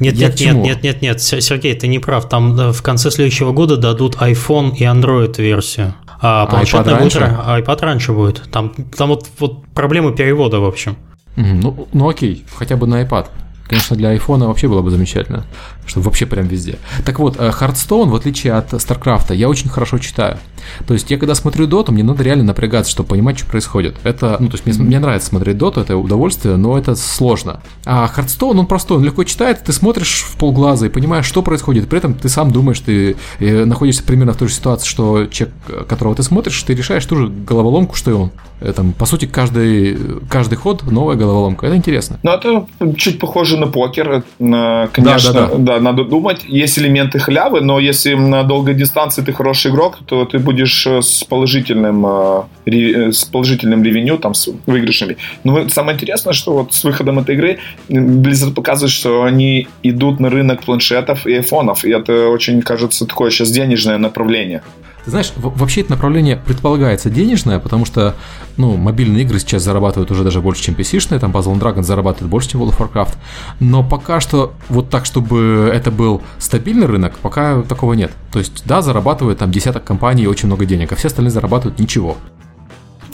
Нет, 0.00 0.14
Я 0.14 0.28
нет, 0.28 0.40
нет, 0.40 0.56
нет, 0.56 0.82
нет, 0.82 1.02
нет, 1.02 1.20
Сергей, 1.20 1.74
ты 1.74 1.88
не 1.88 1.98
прав. 1.98 2.28
Там 2.28 2.58
э, 2.58 2.72
в 2.72 2.82
конце 2.82 3.10
следующего 3.10 3.52
года 3.52 3.76
дадут 3.76 4.16
iPhone 4.16 4.76
и 4.76 4.84
Android 4.84 5.40
версию. 5.42 5.94
А, 6.20 6.44
а 6.44 6.46
планшетная 6.46 6.94
iPad 6.94 7.02
будет, 7.02 7.16
раньше? 7.16 7.40
IPad 7.46 7.80
раньше 7.80 8.12
будет. 8.12 8.42
Там, 8.50 8.72
там 8.96 9.08
вот, 9.08 9.26
вот 9.38 9.66
проблемы 9.68 10.14
перевода, 10.14 10.60
в 10.60 10.64
общем. 10.64 10.96
Ну, 11.36 11.88
ну 11.92 12.08
окей, 12.08 12.44
хотя 12.54 12.76
бы 12.76 12.86
на 12.86 13.02
iPad. 13.02 13.26
Конечно, 13.68 13.96
для 13.96 14.14
iPhone 14.14 14.46
вообще 14.46 14.66
было 14.68 14.82
бы 14.82 14.90
замечательно, 14.90 15.44
чтобы 15.86 16.06
вообще 16.06 16.26
прям 16.26 16.46
везде. 16.46 16.78
Так 17.04 17.18
вот, 17.18 17.36
Hearthstone, 17.36 18.08
в 18.08 18.14
отличие 18.14 18.54
от 18.54 18.72
StarCraft, 18.72 19.34
я 19.34 19.48
очень 19.48 19.68
хорошо 19.68 19.98
читаю. 19.98 20.38
То 20.86 20.94
есть 20.94 21.10
я 21.10 21.18
когда 21.18 21.34
смотрю 21.34 21.66
доту, 21.66 21.92
мне 21.92 22.02
надо 22.02 22.22
реально 22.22 22.44
напрягаться, 22.44 22.90
чтобы 22.90 23.10
понимать, 23.10 23.38
что 23.38 23.48
происходит. 23.48 23.96
Это, 24.04 24.36
ну, 24.40 24.48
то 24.48 24.56
есть 24.56 24.66
мне, 24.66 24.86
мне 24.86 24.98
нравится 24.98 25.28
смотреть 25.28 25.58
доту, 25.58 25.80
это 25.80 25.96
удовольствие, 25.96 26.56
но 26.56 26.78
это 26.78 26.94
сложно. 26.96 27.60
А 27.84 28.10
Hearthstone, 28.14 28.58
он 28.58 28.66
простой, 28.66 28.96
он 28.96 29.04
легко 29.04 29.24
читает, 29.24 29.62
ты 29.64 29.72
смотришь 29.72 30.24
в 30.28 30.36
полглаза 30.36 30.86
и 30.86 30.88
понимаешь, 30.88 31.26
что 31.26 31.42
происходит. 31.42 31.88
При 31.88 31.98
этом 31.98 32.14
ты 32.14 32.28
сам 32.28 32.50
думаешь, 32.50 32.80
ты 32.80 33.16
э, 33.38 33.64
находишься 33.64 34.02
примерно 34.02 34.32
в 34.32 34.36
той 34.36 34.48
же 34.48 34.54
ситуации, 34.54 34.86
что 34.86 35.26
человек, 35.26 35.54
которого 35.88 36.14
ты 36.14 36.22
смотришь, 36.22 36.62
ты 36.62 36.74
решаешь 36.74 37.04
ту 37.04 37.16
же 37.16 37.28
головоломку, 37.28 37.94
что 37.96 38.10
и 38.10 38.14
он. 38.14 38.30
Это, 38.60 38.84
по 38.98 39.06
сути, 39.06 39.26
каждый, 39.26 39.96
каждый 40.28 40.56
ход 40.56 40.82
новая 40.90 41.16
головоломка. 41.16 41.66
Это 41.66 41.76
интересно. 41.76 42.18
Ну, 42.22 42.32
это 42.32 42.66
чуть 42.96 43.20
похоже 43.20 43.57
на 43.58 43.66
покер. 43.66 44.22
Конечно, 44.38 45.32
да, 45.32 45.46
да, 45.46 45.46
да. 45.46 45.56
да, 45.58 45.80
надо 45.80 46.04
думать. 46.04 46.44
Есть 46.48 46.78
элементы 46.78 47.18
халявы, 47.18 47.60
но 47.60 47.78
если 47.78 48.14
на 48.14 48.42
долгой 48.42 48.74
дистанции 48.74 49.22
ты 49.22 49.32
хороший 49.32 49.70
игрок, 49.70 49.98
то 50.06 50.24
ты 50.24 50.38
будешь 50.38 50.86
э, 50.86 51.02
с 51.02 51.24
положительным, 51.24 52.06
э, 52.06 52.42
э, 52.66 53.12
с 53.12 53.24
положительным 53.24 53.82
ревеню, 53.82 54.18
там, 54.18 54.34
с 54.34 54.48
выигрышами. 54.66 55.16
Но 55.44 55.68
самое 55.68 55.94
интересное, 55.94 56.32
что 56.32 56.52
вот 56.52 56.74
с 56.74 56.84
выходом 56.84 57.18
этой 57.18 57.34
игры 57.34 57.58
Blizzard 57.88 58.54
показывает, 58.54 58.92
что 58.92 59.22
они 59.24 59.68
идут 59.82 60.20
на 60.20 60.30
рынок 60.30 60.62
планшетов 60.62 61.26
и 61.26 61.34
айфонов. 61.34 61.84
И 61.84 61.90
это 61.90 62.28
очень, 62.28 62.62
кажется, 62.62 63.06
такое 63.06 63.30
сейчас 63.30 63.50
денежное 63.50 63.98
направление. 63.98 64.62
Ты 65.08 65.12
знаешь, 65.12 65.32
вообще 65.36 65.80
это 65.80 65.92
направление 65.92 66.36
предполагается 66.36 67.08
денежное, 67.08 67.58
потому 67.58 67.86
что, 67.86 68.14
ну, 68.58 68.76
мобильные 68.76 69.22
игры 69.22 69.38
сейчас 69.38 69.62
зарабатывают 69.62 70.10
уже 70.10 70.22
даже 70.22 70.42
больше, 70.42 70.62
чем 70.64 70.74
PC-шные, 70.74 71.18
там 71.18 71.32
Puzzle 71.32 71.58
Dragon 71.58 71.82
зарабатывает 71.82 72.30
больше, 72.30 72.50
чем 72.50 72.60
World 72.60 72.76
of 72.76 72.92
Warcraft, 72.92 73.14
но 73.58 73.82
пока 73.82 74.20
что 74.20 74.52
вот 74.68 74.90
так, 74.90 75.06
чтобы 75.06 75.72
это 75.72 75.90
был 75.90 76.20
стабильный 76.36 76.86
рынок, 76.86 77.16
пока 77.22 77.62
такого 77.62 77.94
нет. 77.94 78.10
То 78.30 78.38
есть, 78.38 78.64
да, 78.66 78.82
зарабатывает 78.82 79.38
там 79.38 79.50
десяток 79.50 79.82
компаний 79.82 80.26
очень 80.26 80.46
много 80.46 80.66
денег, 80.66 80.92
а 80.92 80.96
все 80.96 81.08
остальные 81.08 81.30
зарабатывают 81.30 81.80
ничего. 81.80 82.18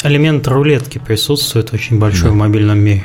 Элемент 0.02 0.48
рулетки 0.48 0.98
присутствует 0.98 1.72
очень 1.72 2.00
большой 2.00 2.30
да. 2.30 2.34
в 2.34 2.34
мобильном 2.34 2.80
мире 2.80 3.04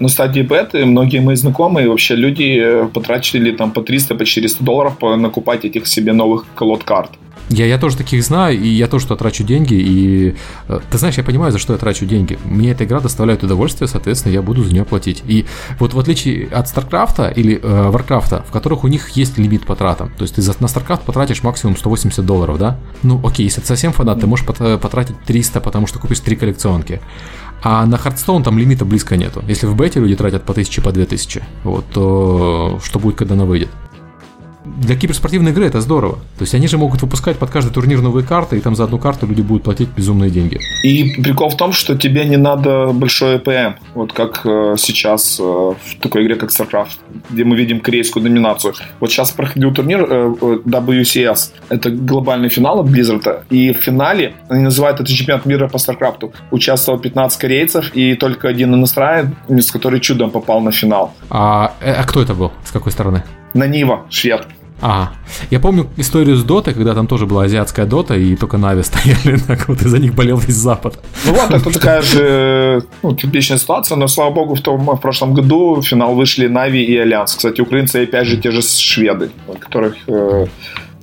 на 0.00 0.08
стадии 0.08 0.40
беты 0.40 0.84
многие 0.84 1.20
мои 1.20 1.36
знакомые, 1.36 1.88
вообще 1.88 2.16
люди 2.16 2.58
э, 2.58 2.88
потратили 2.92 3.52
там 3.52 3.70
по 3.70 3.82
300, 3.82 4.14
по 4.16 4.24
400 4.24 4.64
долларов 4.64 4.98
по 4.98 5.14
накупать 5.16 5.64
этих 5.64 5.86
себе 5.86 6.12
новых 6.12 6.46
колод 6.56 6.82
карт. 6.82 7.10
Я, 7.52 7.66
я 7.66 7.78
тоже 7.78 7.98
таких 7.98 8.24
знаю, 8.24 8.58
и 8.58 8.66
я 8.66 8.88
тоже 8.88 9.04
что 9.04 9.14
трачу 9.14 9.44
деньги, 9.44 9.74
и 9.74 10.34
э, 10.68 10.80
ты 10.90 10.98
знаешь, 10.98 11.16
я 11.18 11.24
понимаю, 11.24 11.52
за 11.52 11.58
что 11.58 11.74
я 11.74 11.78
трачу 11.78 12.06
деньги. 12.06 12.38
Мне 12.44 12.70
эта 12.70 12.84
игра 12.84 13.00
доставляет 13.00 13.42
удовольствие, 13.42 13.88
соответственно, 13.88 14.32
я 14.32 14.40
буду 14.40 14.64
за 14.64 14.72
нее 14.72 14.86
платить. 14.86 15.22
И 15.26 15.44
вот 15.78 15.92
в 15.92 15.98
отличие 15.98 16.48
от 16.48 16.66
StarCraft 16.66 17.34
или 17.34 17.60
э, 17.62 17.90
Warcraft, 17.90 18.46
в 18.48 18.50
которых 18.50 18.84
у 18.84 18.88
них 18.88 19.10
есть 19.10 19.36
лимит 19.36 19.66
по 19.66 19.76
тратам, 19.76 20.10
то 20.16 20.22
есть 20.22 20.36
ты 20.36 20.42
за, 20.42 20.54
на 20.60 20.66
StarCraft 20.66 21.02
потратишь 21.04 21.42
максимум 21.42 21.76
180 21.76 22.24
долларов, 22.24 22.58
да? 22.58 22.78
Ну 23.02 23.20
окей, 23.22 23.44
если 23.44 23.60
ты 23.60 23.66
совсем 23.66 23.92
фанат, 23.92 24.20
ты 24.20 24.26
можешь 24.26 24.46
потратить 24.46 25.20
300, 25.26 25.60
потому 25.60 25.86
что 25.86 25.98
купишь 25.98 26.20
три 26.20 26.36
коллекционки. 26.36 27.02
А 27.62 27.84
на 27.86 27.96
Hearthstone 27.96 28.42
там 28.42 28.58
лимита 28.58 28.84
близко 28.84 29.16
нету. 29.16 29.44
Если 29.46 29.66
в 29.66 29.76
бете 29.76 30.00
люди 30.00 30.16
тратят 30.16 30.44
по 30.44 30.52
1000, 30.52 30.82
по 30.82 30.90
2000, 30.90 31.42
вот, 31.64 31.84
то 31.92 32.80
что 32.82 32.98
будет, 32.98 33.16
когда 33.16 33.34
она 33.34 33.44
выйдет? 33.44 33.68
Для 34.78 34.96
киберспортивной 34.96 35.52
игры 35.52 35.66
это 35.66 35.80
здорово. 35.80 36.14
То 36.38 36.42
есть 36.42 36.54
они 36.54 36.66
же 36.66 36.78
могут 36.78 37.02
выпускать 37.02 37.38
под 37.38 37.50
каждый 37.50 37.72
турнир 37.72 38.00
новые 38.00 38.26
карты, 38.26 38.56
и 38.56 38.60
там 38.60 38.74
за 38.74 38.84
одну 38.84 38.98
карту 38.98 39.26
люди 39.26 39.42
будут 39.42 39.64
платить 39.64 39.88
безумные 39.96 40.30
деньги. 40.30 40.60
И 40.82 41.20
прикол 41.22 41.50
в 41.50 41.56
том, 41.56 41.72
что 41.72 41.96
тебе 41.96 42.24
не 42.24 42.36
надо 42.36 42.88
большой 42.92 43.36
EPM, 43.36 43.74
вот 43.94 44.12
как 44.12 44.42
э, 44.44 44.74
сейчас 44.78 45.38
э, 45.40 45.42
в 45.42 45.76
такой 46.00 46.24
игре, 46.24 46.36
как 46.36 46.50
StarCraft, 46.50 46.98
где 47.30 47.44
мы 47.44 47.56
видим 47.56 47.80
корейскую 47.80 48.22
доминацию. 48.22 48.74
Вот 49.00 49.10
сейчас 49.10 49.30
проходил 49.30 49.72
турнир 49.74 50.06
э, 50.08 50.34
э 50.40 50.58
WCS, 50.64 51.52
это 51.68 51.90
глобальный 51.90 52.48
финал 52.48 52.80
от 52.80 52.86
Blizzard, 52.86 53.44
и 53.50 53.72
в 53.72 53.76
финале, 53.76 54.34
они 54.48 54.64
называют 54.64 55.00
это 55.00 55.12
чемпионат 55.12 55.46
мира 55.46 55.68
по 55.68 55.76
StarCraft, 55.76 56.32
участвовало 56.50 57.00
15 57.00 57.40
корейцев, 57.40 57.90
и 57.94 58.14
только 58.14 58.48
один 58.48 58.74
иностранец, 58.74 59.70
который 59.70 60.00
чудом 60.00 60.30
попал 60.30 60.60
на 60.60 60.72
финал. 60.72 61.12
А, 61.30 61.72
э, 61.80 61.92
а 61.92 62.04
кто 62.04 62.22
это 62.22 62.34
был? 62.34 62.52
С 62.64 62.70
какой 62.70 62.92
стороны? 62.92 63.22
NaNiwa, 63.54 64.06
швед. 64.08 64.46
А, 64.84 65.12
я 65.50 65.60
помню 65.60 65.88
историю 65.96 66.36
с 66.36 66.42
Дотой, 66.42 66.74
когда 66.74 66.92
там 66.94 67.06
тоже 67.06 67.24
была 67.24 67.44
азиатская 67.44 67.86
Дота, 67.86 68.16
и 68.16 68.34
только 68.34 68.58
Na'Vi 68.58 68.82
стояли, 68.82 69.38
так 69.38 69.68
вот 69.68 69.80
из-за 69.80 69.98
них 69.98 70.14
болел 70.14 70.38
весь 70.38 70.56
Запад. 70.56 70.98
Ну 71.24 71.32
вот, 71.34 71.50
это 71.50 71.70
такая 71.70 72.02
же 72.02 72.82
ну, 73.02 73.14
типичная 73.14 73.58
ситуация, 73.58 73.96
но, 73.96 74.08
слава 74.08 74.30
богу, 74.32 74.56
в, 74.56 74.60
том, 74.60 74.84
в 74.84 74.96
прошлом 74.96 75.34
году 75.34 75.76
в 75.76 75.82
финал 75.82 76.14
вышли 76.16 76.48
Na'Vi 76.48 76.82
и 76.82 76.96
Альянс. 76.98 77.34
Кстати, 77.36 77.60
украинцы 77.60 78.02
опять 78.02 78.26
же 78.26 78.36
те 78.36 78.50
же 78.50 78.60
шведы, 78.60 79.30
которых 79.60 79.94
э, 80.08 80.46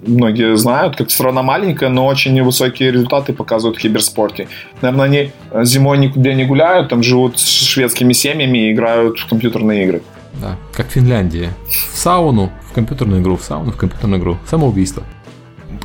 многие 0.05 0.57
знают, 0.57 0.97
как 0.97 1.09
страна 1.09 1.41
маленькая, 1.41 1.89
но 1.89 2.05
очень 2.05 2.43
высокие 2.43 2.91
результаты 2.91 3.31
показывают 3.31 3.77
в 3.77 3.81
киберспорте. 3.81 4.49
Наверное, 4.81 5.05
они 5.05 5.31
зимой 5.65 5.97
никуда 5.99 6.33
не 6.33 6.45
гуляют, 6.45 6.89
там 6.89 7.01
живут 7.01 7.39
с 7.39 7.47
шведскими 7.47 8.11
семьями 8.11 8.67
и 8.67 8.73
играют 8.73 9.19
в 9.19 9.29
компьютерные 9.29 9.85
игры. 9.85 10.01
Да, 10.33 10.57
как 10.73 10.87
в 10.87 10.91
Финляндии. 10.91 11.49
В 11.93 11.97
сауну, 11.97 12.51
в 12.69 12.73
компьютерную 12.73 13.21
игру, 13.21 13.35
в 13.35 13.43
сауну, 13.43 13.71
в 13.71 13.77
компьютерную 13.77 14.21
игру. 14.21 14.37
Самоубийство. 14.47 15.03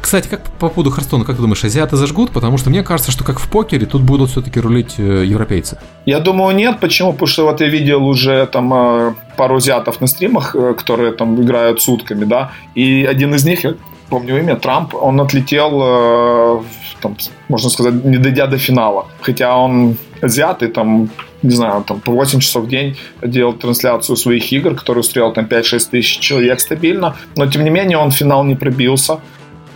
Кстати, 0.01 0.29
как 0.29 0.43
по 0.59 0.69
поводу 0.69 0.91
Харстона, 0.91 1.25
как 1.25 1.37
ты 1.37 1.43
думаешь, 1.43 1.65
азиаты 1.65 1.97
зажгут? 1.97 2.31
Потому 2.31 2.59
что 2.59 2.71
мне 2.71 2.83
кажется, 2.83 3.11
что 3.11 3.25
как 3.25 3.39
в 3.39 3.51
покере, 3.51 3.87
тут 3.87 4.03
будут 4.03 4.31
все-таки 4.31 4.61
рулить 4.61 4.95
э, 4.99 5.25
европейцы. 5.25 5.79
Я 6.07 6.21
думаю, 6.21 6.55
нет. 6.57 6.81
Почему? 6.81 7.13
Потому 7.13 7.27
что 7.27 7.45
вот 7.45 7.61
я 7.61 7.69
видел 7.69 8.07
уже 8.07 8.47
там 8.47 8.73
э, 8.75 9.15
пару 9.37 9.57
азиатов 9.57 10.01
на 10.01 10.07
стримах, 10.07 10.55
э, 10.57 10.75
которые 10.75 11.13
там 11.13 11.41
играют 11.41 11.83
сутками, 11.83 12.25
да, 12.25 12.51
и 12.75 13.05
один 13.05 13.35
из 13.35 13.45
них, 13.45 13.65
я 13.65 13.75
помню 14.09 14.39
имя, 14.39 14.57
Трамп, 14.57 14.95
он 14.95 15.21
отлетел, 15.21 16.63
там, 17.01 17.17
можно 17.49 17.71
сказать, 17.71 18.05
не 18.05 18.19
дойдя 18.19 18.47
до 18.47 18.59
финала. 18.59 19.07
Хотя 19.21 19.57
он 19.57 19.97
азиат 20.23 20.63
и 20.63 20.67
там 20.69 21.09
не 21.45 21.55
знаю, 21.55 21.85
там 21.85 22.01
по 22.01 22.13
8 22.13 22.41
часов 22.41 22.65
в 22.65 22.69
день 22.69 22.97
делал 23.23 23.53
трансляцию 23.53 24.17
своих 24.17 24.53
игр, 24.53 24.75
который 24.75 25.01
устроил 25.01 25.33
там 25.33 25.45
5-6 25.45 25.91
тысяч 25.91 26.19
человек 26.19 26.61
стабильно, 26.61 27.17
но 27.37 27.47
тем 27.47 27.65
не 27.65 27.71
менее 27.71 27.99
он 27.99 28.11
в 28.11 28.15
финал 28.15 28.45
не 28.45 28.57
пробился. 28.57 29.19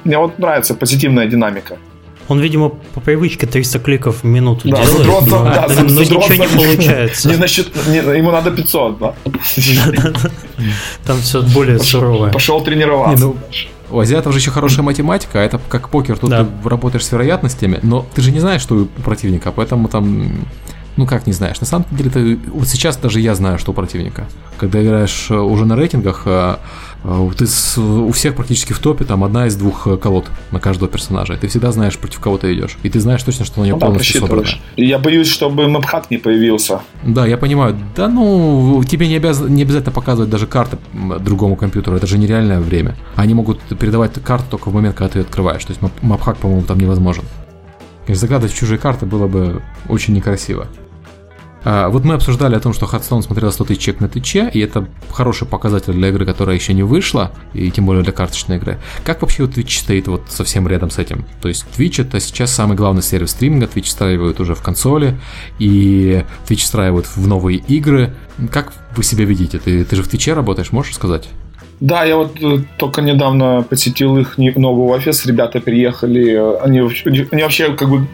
Мне 0.04 0.18
вот 0.18 0.38
нравится 0.38 0.74
позитивная 0.74 1.26
динамика. 1.26 1.76
Он, 2.28 2.40
видимо, 2.40 2.68
по 2.94 3.00
привычке 3.00 3.46
300 3.46 3.78
кликов 3.78 4.22
в 4.22 4.24
минуту 4.24 4.68
да, 4.68 4.76
делает, 4.82 4.98
задротом, 4.98 5.44
но, 5.44 5.44
да, 5.44 5.66
но 5.68 5.82
ничего 5.82 6.34
не 6.34 6.48
получается. 6.76 7.28
Не 7.28 7.36
насчет, 7.36 7.68
не, 7.86 7.96
ему 7.96 8.30
надо 8.30 8.50
500, 8.50 8.98
да? 8.98 9.14
Там 11.06 11.20
все 11.22 11.42
более 11.42 11.78
суровое. 11.78 12.30
Пошел 12.30 12.60
тренироваться. 12.62 13.24
Не, 13.24 13.32
ну, 13.32 13.36
у 13.90 14.00
азиатов 14.00 14.32
же 14.32 14.40
еще 14.40 14.50
хорошая 14.50 14.84
математика, 14.84 15.40
а 15.40 15.42
это 15.42 15.58
как 15.68 15.88
покер, 15.88 16.18
тут 16.18 16.30
да. 16.30 16.44
ты 16.44 16.68
работаешь 16.68 17.06
с 17.06 17.12
вероятностями, 17.12 17.80
но 17.82 18.06
ты 18.14 18.20
же 18.20 18.30
не 18.30 18.40
знаешь, 18.40 18.60
что 18.60 18.74
у 18.74 18.84
противника, 18.84 19.50
поэтому 19.50 19.88
там 19.88 20.46
ну 20.98 21.06
как 21.06 21.28
не 21.28 21.32
знаешь? 21.32 21.60
На 21.60 21.66
самом 21.66 21.86
деле, 21.92 22.10
ты, 22.10 22.36
вот 22.48 22.66
сейчас 22.66 22.96
даже 22.96 23.20
я 23.20 23.36
знаю, 23.36 23.58
что 23.58 23.70
у 23.70 23.74
противника. 23.74 24.26
Когда 24.58 24.82
играешь 24.82 25.28
э, 25.30 25.36
уже 25.36 25.64
на 25.64 25.76
рейтингах, 25.76 26.22
э, 26.26 26.56
э, 27.04 27.30
ты 27.38 27.46
с, 27.46 27.78
у 27.78 28.10
всех 28.10 28.34
практически 28.34 28.72
в 28.72 28.80
топе 28.80 29.04
там 29.04 29.22
одна 29.22 29.46
из 29.46 29.54
двух 29.54 29.86
колод 30.00 30.26
на 30.50 30.58
каждого 30.58 30.90
персонажа. 30.90 31.38
Ты 31.40 31.46
всегда 31.46 31.70
знаешь, 31.70 31.96
против 31.96 32.18
кого 32.18 32.36
ты 32.36 32.52
идешь. 32.52 32.76
И 32.82 32.90
ты 32.90 32.98
знаешь 32.98 33.22
точно, 33.22 33.44
что 33.44 33.60
на 33.60 33.66
него 33.66 33.78
ну, 33.78 33.86
полностью 33.86 34.20
да, 34.20 34.26
собрано. 34.26 34.48
Я 34.76 34.98
боюсь, 34.98 35.28
чтобы 35.28 35.68
мапхак 35.68 36.10
не 36.10 36.18
появился. 36.18 36.80
Да, 37.04 37.28
я 37.28 37.38
понимаю. 37.38 37.78
Да, 37.94 38.08
ну, 38.08 38.82
тебе 38.82 39.06
не, 39.06 39.16
обяз... 39.18 39.40
не 39.40 39.62
обязательно 39.62 39.92
показывать 39.92 40.30
даже 40.30 40.48
карты 40.48 40.78
другому 41.20 41.54
компьютеру. 41.54 41.96
Это 41.96 42.08
же 42.08 42.18
нереальное 42.18 42.58
время. 42.58 42.96
Они 43.14 43.34
могут 43.34 43.60
передавать 43.78 44.14
карту 44.24 44.46
только 44.50 44.70
в 44.70 44.74
момент, 44.74 44.96
когда 44.96 45.12
ты 45.12 45.20
открываешь. 45.20 45.64
То 45.64 45.70
есть 45.72 45.80
мапхак, 46.02 46.38
по-моему, 46.38 46.64
там 46.64 46.80
невозможен. 46.80 47.22
Конечно, 48.04 48.22
заглядывать 48.22 48.52
в 48.52 48.56
чужие 48.56 48.78
карты 48.78 49.06
было 49.06 49.28
бы 49.28 49.62
очень 49.88 50.14
некрасиво. 50.14 50.66
А, 51.64 51.88
вот 51.88 52.04
мы 52.04 52.14
обсуждали 52.14 52.54
о 52.54 52.60
том, 52.60 52.72
что 52.72 52.86
Hearthstone 52.86 53.22
смотрел 53.22 53.50
100 53.50 53.64
тысяч 53.64 53.80
человек 53.80 54.00
на 54.00 54.08
Твиче, 54.08 54.50
и 54.52 54.60
это 54.60 54.88
хороший 55.10 55.46
показатель 55.46 55.92
для 55.92 56.08
игры, 56.08 56.24
которая 56.24 56.56
еще 56.56 56.72
не 56.74 56.82
вышла, 56.82 57.32
и 57.54 57.70
тем 57.70 57.86
более 57.86 58.02
для 58.02 58.12
карточной 58.12 58.56
игры. 58.56 58.78
Как 59.04 59.22
вообще 59.22 59.44
вот 59.44 59.56
Twitch 59.56 59.80
стоит 59.80 60.08
вот 60.08 60.22
совсем 60.28 60.68
рядом 60.68 60.90
с 60.90 60.98
этим? 60.98 61.24
То 61.40 61.48
есть 61.48 61.64
Twitch 61.76 62.02
это 62.02 62.20
сейчас 62.20 62.52
самый 62.52 62.76
главный 62.76 63.02
сервис 63.02 63.30
стриминга, 63.30 63.66
Twitch 63.66 63.84
встраивают 63.84 64.40
уже 64.40 64.54
в 64.54 64.62
консоли, 64.62 65.18
и 65.58 66.24
Twitch 66.48 66.62
встраивают 66.62 67.06
в 67.06 67.26
новые 67.26 67.58
игры. 67.58 68.14
Как 68.52 68.72
вы 68.96 69.02
себя 69.02 69.24
видите? 69.24 69.58
Ты, 69.58 69.84
ты 69.84 69.96
же 69.96 70.02
в 70.02 70.08
Твиче 70.08 70.34
работаешь, 70.34 70.72
можешь 70.72 70.94
сказать? 70.94 71.28
Да, 71.80 72.04
я 72.04 72.16
вот 72.16 72.36
э, 72.42 72.58
только 72.76 73.02
недавно 73.02 73.62
посетил 73.62 74.18
их 74.18 74.36
новый 74.36 74.96
офис, 74.96 75.26
ребята 75.26 75.60
приехали, 75.60 76.36
они, 76.60 76.80
они 77.30 77.42
вообще 77.42 77.72
как 77.74 77.88
бы 77.88 78.06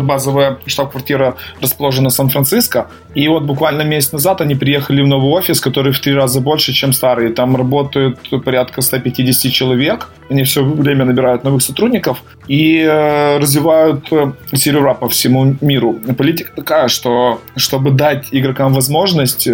базовая 0.00 0.58
штаб-квартира 0.66 1.36
расположена 1.60 2.08
в 2.08 2.12
Сан-Франциско, 2.12 2.88
и 3.14 3.28
вот 3.28 3.42
буквально 3.42 3.82
месяц 3.82 4.12
назад 4.12 4.40
они 4.40 4.54
приехали 4.54 5.02
в 5.02 5.06
новый 5.06 5.32
офис, 5.32 5.60
который 5.60 5.92
в 5.92 6.00
три 6.00 6.14
раза 6.14 6.40
больше, 6.40 6.72
чем 6.72 6.94
старый, 6.94 7.32
там 7.32 7.56
работают 7.56 8.18
порядка 8.44 8.80
150 8.80 9.52
человек, 9.52 10.08
они 10.30 10.44
все 10.44 10.64
время 10.64 11.04
набирают 11.04 11.44
новых 11.44 11.62
сотрудников 11.62 12.22
и 12.48 12.78
э, 12.78 13.38
развивают 13.38 14.10
э, 14.12 14.32
сервера 14.54 14.94
по 14.94 15.08
всему 15.10 15.56
миру. 15.60 15.98
Политика 16.16 16.52
такая, 16.56 16.88
что 16.88 17.40
чтобы 17.54 17.90
дать 17.90 18.28
игрокам 18.30 18.72
возможность 18.72 19.46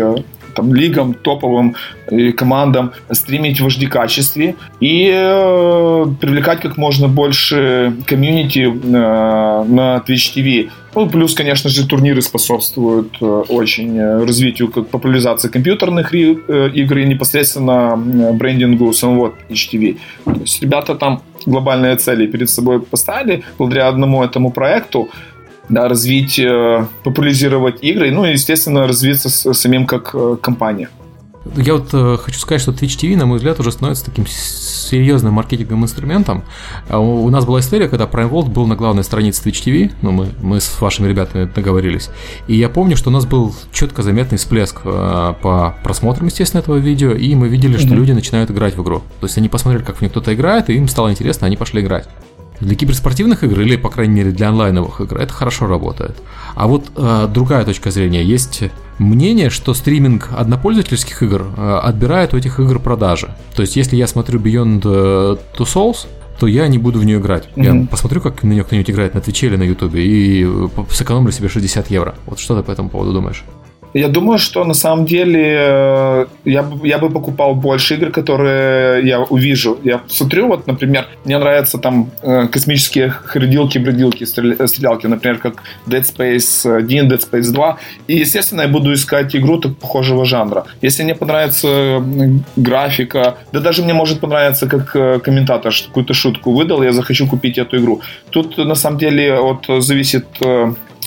там, 0.57 0.75
лигам, 0.75 1.15
топовым 1.15 1.77
и 2.11 2.33
командам 2.33 2.93
стримить 3.13 3.61
в 3.61 3.67
HD-качестве 3.67 4.57
и 4.81 5.11
э, 5.13 6.07
привлекать 6.21 6.61
как 6.61 6.77
можно 6.77 7.09
больше 7.09 7.93
комьюнити 8.07 8.61
э, 8.61 9.65
на 9.69 10.03
Twitch 10.07 10.35
TV. 10.35 10.71
Ну, 10.95 11.11
плюс, 11.11 11.35
конечно 11.35 11.69
же, 11.71 11.87
турниры 11.87 12.23
способствуют 12.23 13.19
э, 13.21 13.25
очень 13.49 13.99
э, 13.99 14.25
развитию 14.25 14.69
как 14.69 14.89
популяризации 14.89 15.49
компьютерных 15.49 16.15
э, 16.15 16.71
игр 16.75 16.99
и 16.99 17.05
непосредственно 17.05 17.97
брендингу 18.33 18.93
самого 18.93 19.35
Twitch 19.49 19.69
TV. 19.73 19.97
То 20.25 20.41
есть 20.41 20.63
ребята 20.63 20.95
там 20.95 21.21
глобальные 21.45 21.97
цели 21.97 22.27
перед 22.27 22.49
собой 22.49 22.81
поставили 22.81 23.43
благодаря 23.59 23.89
одному 23.89 24.25
этому 24.25 24.51
проекту 24.51 25.09
да, 25.69 25.89
развить, 25.89 26.39
э, 26.39 26.87
популяризировать 27.05 27.83
игры, 27.83 28.11
ну 28.11 28.25
и, 28.25 28.33
естественно, 28.33 28.87
развиться 28.87 29.29
с, 29.29 29.53
самим 29.55 29.87
как 29.87 30.11
э, 30.15 30.37
компания. 30.41 30.89
Я 31.57 31.75
вот 31.75 31.91
э, 31.93 32.17
хочу 32.21 32.39
сказать, 32.39 32.61
что 32.61 32.73
Twitch 32.73 32.99
TV, 32.99 33.17
на 33.17 33.27
мой 33.27 33.37
взгляд, 33.37 33.61
уже 33.61 33.71
становится 33.71 34.05
таким 34.05 34.27
серьезным 34.27 35.35
маркетинговым 35.35 35.85
инструментом. 35.85 36.45
А 36.89 36.99
у, 36.99 37.25
у 37.25 37.31
нас 37.31 37.45
была 37.45 37.61
история, 37.61 37.89
когда 37.89 38.05
Prime 38.05 38.31
World 38.31 38.51
был 38.51 38.67
на 38.67 38.75
главной 38.75 39.05
странице 39.05 39.49
Twitch 39.49 39.65
TV, 39.65 39.93
ну, 40.03 40.11
мы, 40.11 40.29
мы 40.43 40.61
с 40.61 40.81
вашими 40.81 41.09
ребятами 41.09 41.49
договорились, 41.53 42.11
и 42.49 42.57
я 42.57 42.69
помню, 42.69 42.97
что 42.97 43.11
у 43.11 43.13
нас 43.13 43.27
был 43.27 43.55
четко 43.73 44.03
заметный 44.03 44.39
всплеск 44.39 44.81
э, 44.85 45.35
по 45.41 45.77
просмотрам, 45.83 46.27
естественно, 46.27 46.61
этого 46.61 46.77
видео, 46.77 47.13
и 47.13 47.35
мы 47.35 47.49
видели, 47.49 47.77
что 47.79 47.89
mm-hmm. 47.89 47.95
люди 47.95 48.13
начинают 48.13 48.51
играть 48.51 48.77
в 48.77 48.83
игру. 48.83 49.03
То 49.21 49.27
есть 49.27 49.39
они 49.39 49.49
посмотрели, 49.49 49.85
как 49.85 49.97
в 49.97 50.01
нее 50.01 50.11
кто-то 50.11 50.35
играет, 50.35 50.69
и 50.69 50.75
им 50.75 50.89
стало 50.89 51.11
интересно, 51.11 51.47
они 51.47 51.57
пошли 51.57 51.81
играть. 51.81 52.09
Для 52.61 52.75
киберспортивных 52.75 53.45
игр 53.45 53.61
или, 53.61 53.77
по 53.77 53.91
крайней 53.91 54.15
мере, 54.15 54.31
для 54.31 54.49
онлайновых 54.49 55.01
игр 55.01 55.19
это 55.19 55.33
хорошо 55.33 55.67
работает. 55.67 56.17
А 56.55 56.67
вот 56.67 56.91
э, 56.97 57.29
другая 57.33 57.65
точка 57.65 57.91
зрения. 57.91 58.23
Есть 58.23 58.65
мнение, 58.99 59.51
что 59.51 59.75
стриминг 59.75 60.31
однопользовательских 60.37 61.23
игр 61.23 61.47
э, 61.57 61.79
отбирает 61.83 62.35
у 62.35 62.39
этих 62.39 62.59
игр 62.61 62.79
продажи. 62.79 63.35
То 63.55 63.63
есть, 63.63 63.77
если 63.77 63.97
я 63.97 64.07
смотрю 64.07 64.41
Beyond 64.41 64.83
э, 64.85 65.37
Two 65.59 65.67
Souls, 65.67 66.07
то 66.39 66.47
я 66.47 66.69
не 66.69 66.79
буду 66.79 66.99
в 66.99 67.05
нее 67.05 67.19
играть. 67.19 67.49
Mm-hmm. 67.57 67.81
Я 67.83 67.87
посмотрю, 67.87 68.21
как 68.21 68.43
на 68.43 68.53
нее 68.53 68.65
кто-нибудь 68.65 68.91
играет 68.91 69.15
на 69.15 69.21
Твиче 69.21 69.47
или 69.47 69.57
на 69.57 69.63
Ютубе 69.63 70.05
и 70.05 70.45
э, 70.47 70.69
сэкономлю 70.91 71.33
себе 71.33 71.49
60 71.49 71.91
евро. 71.91 72.15
Вот 72.27 72.39
что 72.39 72.57
ты 72.57 72.63
по 72.63 72.71
этому 72.71 72.89
поводу 72.89 73.13
думаешь? 73.13 73.45
Я 73.97 74.09
думаю, 74.09 74.39
что 74.39 74.65
на 74.65 74.75
самом 74.75 75.07
деле 75.07 75.57
э, 75.59 76.27
я, 76.45 76.71
я 76.85 76.99
бы 76.99 77.11
покупал 77.11 77.55
больше 77.55 77.95
игр, 77.95 78.11
которые 78.11 79.09
я 79.09 79.21
увижу. 79.21 79.79
Я 79.85 80.01
смотрю, 80.07 80.49
вот, 80.49 80.67
например, 80.67 81.07
мне 81.25 81.39
нравятся 81.39 81.79
там 81.79 82.11
э, 82.23 82.47
космические 82.49 83.09
ходилки, 83.09 83.79
бродилки, 83.79 84.25
стрелялки, 84.25 85.07
например, 85.07 85.39
как 85.39 85.63
Dead 85.87 86.03
Space 86.03 86.77
1, 86.77 87.09
Dead 87.11 87.21
Space 87.31 87.53
2. 87.53 87.77
И, 88.09 88.17
естественно, 88.19 88.63
я 88.63 88.69
буду 88.69 88.93
искать 88.93 89.35
игру 89.35 89.57
так 89.57 89.77
похожего 89.77 90.27
жанра. 90.27 90.65
Если 90.83 91.05
мне 91.05 91.15
понравится 91.15 92.03
графика, 92.57 93.35
да 93.53 93.61
даже 93.61 93.83
мне 93.83 93.95
может 93.95 94.21
понравиться, 94.21 94.67
как 94.67 94.97
э, 94.97 95.21
комментатор 95.21 95.73
какую-то 95.87 96.13
шутку 96.13 96.53
выдал, 96.53 96.83
я 96.83 96.93
захочу 96.93 97.27
купить 97.27 97.57
эту 97.57 97.79
игру. 97.79 98.01
Тут, 98.31 98.59
на 98.59 98.75
самом 98.75 98.99
деле, 98.99 99.41
вот 99.41 99.67
зависит 99.83 100.27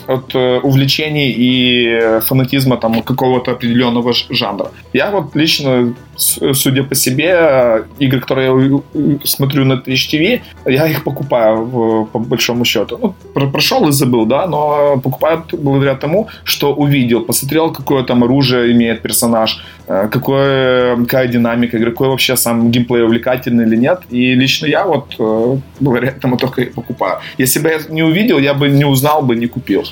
от 0.07 0.35
э, 0.35 0.59
увлечений 0.59 1.33
и 1.37 2.19
фанатизма 2.21 2.77
там 2.77 3.01
какого-то 3.01 3.51
определенного 3.51 4.13
жанра. 4.29 4.71
Я 4.93 5.11
вот 5.11 5.35
лично, 5.35 5.93
судя 6.19 6.83
по 6.83 6.95
себе, 6.95 7.83
игры, 7.99 8.19
которые 8.19 8.81
я 8.93 9.17
смотрю 9.23 9.65
на 9.65 9.73
Twitch 9.73 10.09
TV, 10.11 10.41
я 10.65 10.87
их 10.87 11.03
покупаю 11.03 12.07
по 12.11 12.19
большому 12.19 12.65
счету. 12.65 12.97
Ну, 13.01 13.49
прошел 13.51 13.87
и 13.87 13.91
забыл, 13.91 14.25
да, 14.25 14.47
но 14.47 14.99
покупаю 15.03 15.43
благодаря 15.51 15.95
тому, 15.95 16.27
что 16.43 16.73
увидел, 16.73 17.25
посмотрел, 17.25 17.71
какое 17.71 18.03
там 18.03 18.23
оружие 18.23 18.71
имеет 18.71 19.01
персонаж, 19.01 19.63
э, 19.87 20.09
какое, 20.11 20.97
какая 20.97 21.27
динамика 21.27 21.77
игры, 21.77 21.91
какой 21.91 22.07
вообще 22.07 22.37
сам 22.37 22.71
геймплей 22.71 23.03
увлекательный 23.03 23.65
или 23.65 23.77
нет. 23.77 24.01
И 24.09 24.35
лично 24.35 24.67
я 24.67 24.85
вот 24.85 25.15
э, 25.19 25.57
благодаря 25.79 26.09
этому 26.09 26.37
только 26.37 26.61
и 26.61 26.65
покупаю. 26.65 27.19
Если 27.37 27.59
бы 27.59 27.69
я 27.69 27.79
не 27.89 28.03
увидел, 28.03 28.39
я 28.39 28.53
бы 28.53 28.69
не 28.69 28.85
узнал 28.85 29.21
бы, 29.21 29.35
не 29.35 29.47
купил. 29.47 29.83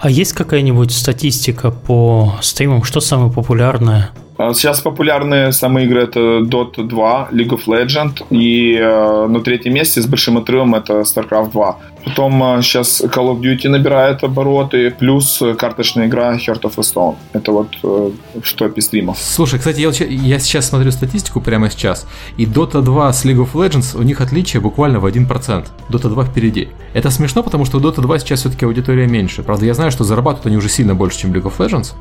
А 0.00 0.10
есть 0.10 0.32
какая-нибудь 0.32 0.90
статистика 0.90 1.70
по 1.70 2.34
стримам? 2.40 2.84
Что 2.84 3.00
самое 3.00 3.30
популярное? 3.30 4.10
А 4.36 4.52
сейчас 4.52 4.80
популярные 4.80 5.52
самые 5.52 5.86
игры 5.86 6.02
это 6.02 6.40
Dota 6.40 6.82
2, 6.82 7.28
League 7.30 7.50
of 7.50 7.66
Legends 7.66 8.24
и 8.30 8.74
э, 8.74 9.26
на 9.28 9.40
третьем 9.40 9.74
месте 9.74 10.02
с 10.02 10.06
большим 10.06 10.38
отрывом 10.38 10.74
это 10.74 11.02
StarCraft 11.02 11.52
2. 11.52 11.78
Потом 12.04 12.42
э, 12.42 12.62
сейчас 12.62 13.00
Call 13.00 13.32
of 13.32 13.40
Duty 13.40 13.68
набирает 13.68 14.24
обороты, 14.24 14.90
плюс 14.90 15.40
карточная 15.56 16.06
игра 16.06 16.34
Heart 16.34 16.62
of 16.62 16.76
the 16.76 16.82
Stone. 16.82 17.14
Это 17.32 17.52
вот 17.52 17.68
э, 17.84 18.10
в 18.42 18.52
топе 18.54 18.80
стримов. 18.80 19.18
Слушай, 19.20 19.60
кстати, 19.60 19.80
я, 19.80 19.90
я 19.90 20.38
сейчас 20.40 20.68
смотрю 20.68 20.90
статистику 20.90 21.40
прямо 21.40 21.70
сейчас, 21.70 22.04
и 22.36 22.44
Dota 22.44 22.82
2 22.82 23.12
с 23.12 23.24
League 23.24 23.38
of 23.38 23.52
Legends, 23.52 23.96
у 23.96 24.02
них 24.02 24.20
отличие 24.20 24.60
буквально 24.60 24.98
в 24.98 25.06
1%. 25.06 25.64
Dota 25.90 26.08
2 26.08 26.24
впереди. 26.24 26.70
Это 26.92 27.10
смешно, 27.10 27.44
потому 27.44 27.64
что 27.64 27.78
у 27.78 27.80
Dota 27.80 28.00
2 28.00 28.18
сейчас 28.18 28.40
все-таки 28.40 28.66
аудитория 28.66 29.06
меньше. 29.06 29.44
Правда, 29.44 29.64
я 29.64 29.74
знаю, 29.74 29.92
что 29.92 30.02
зарабатывают 30.02 30.46
они 30.46 30.56
уже 30.56 30.68
сильно 30.68 30.96
больше, 30.96 31.20
чем 31.20 31.32
League 31.32 31.44
of 31.44 31.56
Legends. 31.58 31.92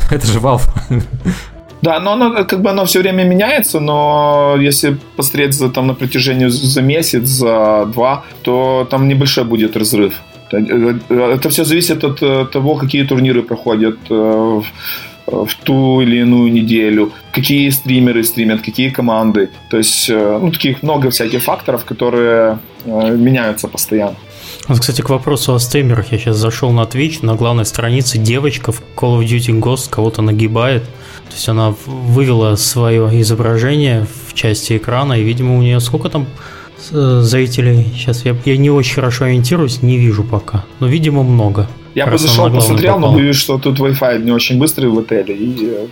Это 0.10 0.26
же 0.26 0.40
Valve. 0.40 0.68
Да, 1.82 2.00
но 2.00 2.12
оно 2.12 2.44
как 2.44 2.60
бы 2.60 2.70
оно 2.70 2.84
все 2.84 3.00
время 3.00 3.24
меняется, 3.24 3.80
но 3.80 4.56
если 4.60 4.96
посмотреть 5.16 5.54
за, 5.54 5.70
там, 5.70 5.86
на 5.86 5.94
протяжении 5.94 6.48
за 6.48 6.82
месяц, 6.82 7.26
за 7.26 7.86
два, 7.86 8.24
то 8.42 8.86
там 8.90 9.08
небольшой 9.08 9.44
будет 9.44 9.76
разрыв. 9.76 10.12
Это 10.52 11.48
все 11.48 11.64
зависит 11.64 12.04
от 12.04 12.22
э, 12.22 12.46
того, 12.52 12.74
какие 12.74 13.04
турниры 13.04 13.42
проходят 13.42 13.98
э, 14.10 14.60
в 15.26 15.54
ту 15.62 16.00
или 16.00 16.18
иную 16.18 16.52
неделю, 16.52 17.12
какие 17.32 17.70
стримеры 17.70 18.24
стримят, 18.24 18.60
какие 18.60 18.90
команды. 18.90 19.48
То 19.70 19.78
есть, 19.78 20.10
э, 20.10 20.38
ну, 20.42 20.50
таких 20.50 20.82
много 20.82 21.10
всяких 21.10 21.42
факторов, 21.42 21.84
которые 21.84 22.58
меняются 22.84 23.68
постоянно. 23.68 24.16
Вот, 24.70 24.78
кстати, 24.78 25.00
к 25.00 25.08
вопросу 25.08 25.52
о 25.52 25.58
стримерах. 25.58 26.12
Я 26.12 26.18
сейчас 26.18 26.36
зашел 26.36 26.70
на 26.70 26.82
Twitch, 26.82 27.26
на 27.26 27.34
главной 27.34 27.64
странице 27.64 28.18
девочка 28.18 28.70
в 28.70 28.80
Call 28.94 29.18
of 29.18 29.24
Duty 29.24 29.58
Ghost 29.58 29.90
кого-то 29.90 30.22
нагибает. 30.22 30.84
То 31.28 31.34
есть 31.34 31.48
она 31.48 31.74
вывела 31.86 32.54
свое 32.54 33.20
изображение 33.20 34.06
в 34.28 34.32
части 34.32 34.76
экрана, 34.76 35.14
и, 35.14 35.24
видимо, 35.24 35.58
у 35.58 35.60
нее 35.60 35.80
сколько 35.80 36.08
там 36.08 36.28
э, 36.92 37.20
зрителей? 37.20 37.84
Сейчас 37.96 38.24
я, 38.24 38.36
я 38.44 38.56
не 38.56 38.70
очень 38.70 38.94
хорошо 38.94 39.24
ориентируюсь, 39.24 39.82
не 39.82 39.98
вижу 39.98 40.22
пока. 40.22 40.64
Но, 40.78 40.86
видимо, 40.86 41.24
много. 41.24 41.68
Я 41.96 42.06
бы 42.06 42.16
зашел, 42.16 42.48
посмотрел, 42.48 42.94
попал. 42.94 43.10
но 43.10 43.18
боюсь, 43.18 43.36
что 43.36 43.58
тут 43.58 43.80
Wi-Fi 43.80 44.22
не 44.22 44.30
очень 44.30 44.60
быстрый 44.60 44.86
в 44.86 44.96
отеле. 45.00 45.34
И... 45.34 45.88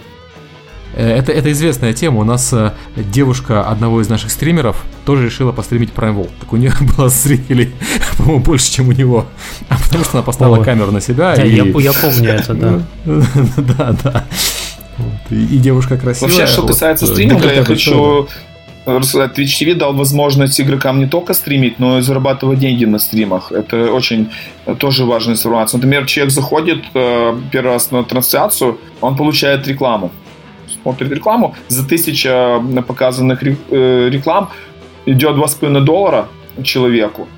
Э, 0.99 1.07
э, 1.07 1.19
это, 1.19 1.33
это 1.33 1.53
известная 1.53 1.93
тема. 1.93 2.21
У 2.21 2.25
нас 2.25 2.55
девушка 2.97 3.63
одного 3.63 4.01
из 4.01 4.09
наших 4.09 4.31
стримеров 4.31 4.85
тоже 5.05 5.27
решила 5.27 5.53
постримить 5.53 5.91
Prime 5.95 6.15
World. 6.15 6.31
Так 6.41 6.53
у 6.53 6.57
нее 6.57 6.73
было 6.97 7.09
зрителей, 7.09 7.73
по-моему, 8.19 8.43
больше, 8.43 8.71
чем 8.71 8.89
у 8.89 8.93
него. 8.93 9.27
А 9.69 9.79
потому 9.79 10.05
что 10.05 10.19
она 10.19 10.23
поставила 10.23 10.59
О. 10.59 10.65
камеру 10.65 10.91
на 10.91 11.01
себя. 11.01 11.37
Да, 11.37 11.45
и... 11.45 11.55
я, 11.55 11.65
я 11.65 11.93
помню 11.93 12.31
это, 12.31 12.55
да. 12.55 12.83
Да, 13.57 13.97
да. 14.03 14.25
Вот. 14.99 15.21
И, 15.31 15.57
и 15.57 15.59
девушка 15.59 15.97
красивая. 15.97 16.31
Вообще, 16.31 16.47
что 16.47 16.67
касается 16.67 17.07
стриминга, 17.07 17.53
я 17.53 17.65
хочу 17.65 18.29
рассказать, 18.85 19.39
Twitch 19.39 19.61
TV 19.61 19.75
дал 19.75 19.95
возможность 19.95 20.61
игрокам 20.61 20.99
не 20.99 21.07
только 21.07 21.35
стримить, 21.35 21.79
но 21.79 21.99
и 21.99 22.01
зарабатывать 22.01 22.59
деньги 22.59 22.87
на 22.87 22.99
стримах. 22.99 23.53
Это 23.53 23.93
очень 23.93 24.31
тоже 24.79 25.05
важная 25.05 25.35
информация. 25.35 25.79
Например, 25.79 26.07
человек 26.07 26.33
заходит 26.33 26.85
э, 26.95 27.39
первый 27.53 27.73
раз 27.73 27.91
на 27.91 28.03
трансляцию, 28.03 28.79
он 29.01 29.17
получает 29.17 29.69
рекламу. 29.69 30.11
Смотрит 30.83 31.11
рекламу, 31.11 31.55
за 31.69 31.87
тысяча 31.87 32.63
показанных 32.87 33.43
э, 33.43 34.09
реклам 34.11 34.51
идет 35.07 35.37
2,5 35.37 35.81
доллара 35.81 36.29
человеку. 36.63 37.29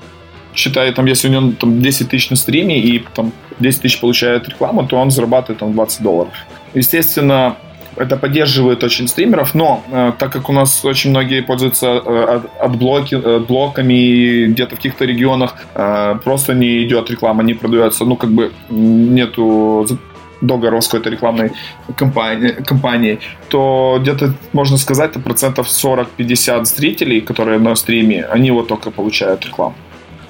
Считай, 0.53 0.91
там, 0.93 1.05
если 1.05 1.29
у 1.29 1.31
него 1.31 1.53
там, 1.59 1.81
10 1.81 2.09
тысяч 2.09 2.29
на 2.29 2.35
стриме 2.35 2.79
и 2.79 3.03
там 3.13 3.31
10 3.59 3.81
тысяч 3.81 3.99
получает 3.99 4.49
рекламу, 4.49 4.85
то 4.85 4.97
он 4.97 5.11
зарабатывает 5.11 5.59
там 5.59 5.73
20 5.73 6.01
долларов. 6.01 6.33
Естественно, 6.73 7.55
это 7.95 8.17
поддерживает 8.17 8.83
очень 8.83 9.07
стримеров, 9.07 9.53
но 9.53 9.83
э, 9.91 10.13
так 10.17 10.31
как 10.31 10.49
у 10.49 10.53
нас 10.53 10.83
очень 10.85 11.09
многие 11.09 11.41
пользуются 11.41 11.87
э, 11.87 12.41
от 12.59 12.75
блоки, 12.77 13.15
э, 13.15 13.39
блоками 13.39 14.47
где-то 14.47 14.75
в 14.75 14.77
каких-то 14.77 15.05
регионах 15.05 15.55
э, 15.75 16.15
просто 16.23 16.53
не 16.53 16.83
идет 16.83 17.09
реклама, 17.11 17.43
не 17.43 17.53
продается, 17.53 18.05
ну 18.05 18.15
как 18.15 18.31
бы 18.31 18.51
нету 18.69 19.87
договора 20.41 20.81
с 20.81 20.87
какой-то 20.87 21.09
рекламной 21.09 21.51
компании, 21.95 22.51
компанией, 22.65 23.19
то 23.49 23.97
где-то, 24.01 24.33
можно 24.53 24.77
сказать, 24.77 25.13
процентов 25.23 25.67
40-50 25.67 26.65
зрителей, 26.65 27.21
которые 27.21 27.59
на 27.59 27.75
стриме, 27.75 28.25
они 28.25 28.51
вот 28.51 28.67
только 28.67 28.91
получают 28.91 29.45
рекламу. 29.45 29.75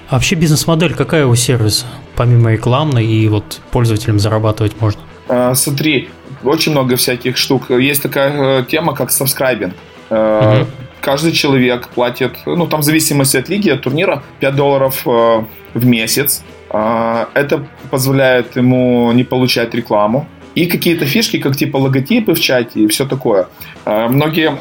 А 0.09 0.15
вообще 0.15 0.35
бизнес-модель 0.35 0.93
какая 0.93 1.25
у 1.25 1.35
сервиса? 1.35 1.85
Помимо 2.15 2.51
рекламной 2.51 3.05
и 3.05 3.29
вот 3.29 3.61
пользователям 3.71 4.19
зарабатывать 4.19 4.81
можно? 4.81 5.01
А, 5.29 5.55
смотри, 5.55 6.09
очень 6.43 6.73
много 6.73 6.97
всяких 6.97 7.37
штук. 7.37 7.69
Есть 7.69 8.03
такая 8.03 8.59
э, 8.59 8.65
тема, 8.65 8.93
как 8.93 9.11
сабскрайбинг. 9.11 9.73
Uh-huh. 10.09 10.67
Каждый 11.01 11.31
человек 11.31 11.89
платит, 11.89 12.37
ну, 12.45 12.67
там 12.67 12.81
в 12.81 12.83
зависимости 12.83 13.37
от 13.37 13.49
лиги, 13.49 13.69
от 13.69 13.81
турнира, 13.81 14.23
5 14.39 14.55
долларов 14.55 15.01
э, 15.05 15.43
в 15.73 15.85
месяц. 15.85 16.43
Это 16.69 17.67
позволяет 17.89 18.55
ему 18.55 19.11
не 19.11 19.25
получать 19.25 19.75
рекламу. 19.75 20.25
И 20.55 20.67
какие-то 20.67 21.05
фишки, 21.05 21.37
как 21.37 21.57
типа 21.57 21.77
логотипы 21.77 22.33
в 22.33 22.39
чате 22.39 22.79
и 22.81 22.87
все 22.87 23.05
такое. 23.05 23.47
Многие 23.85 24.57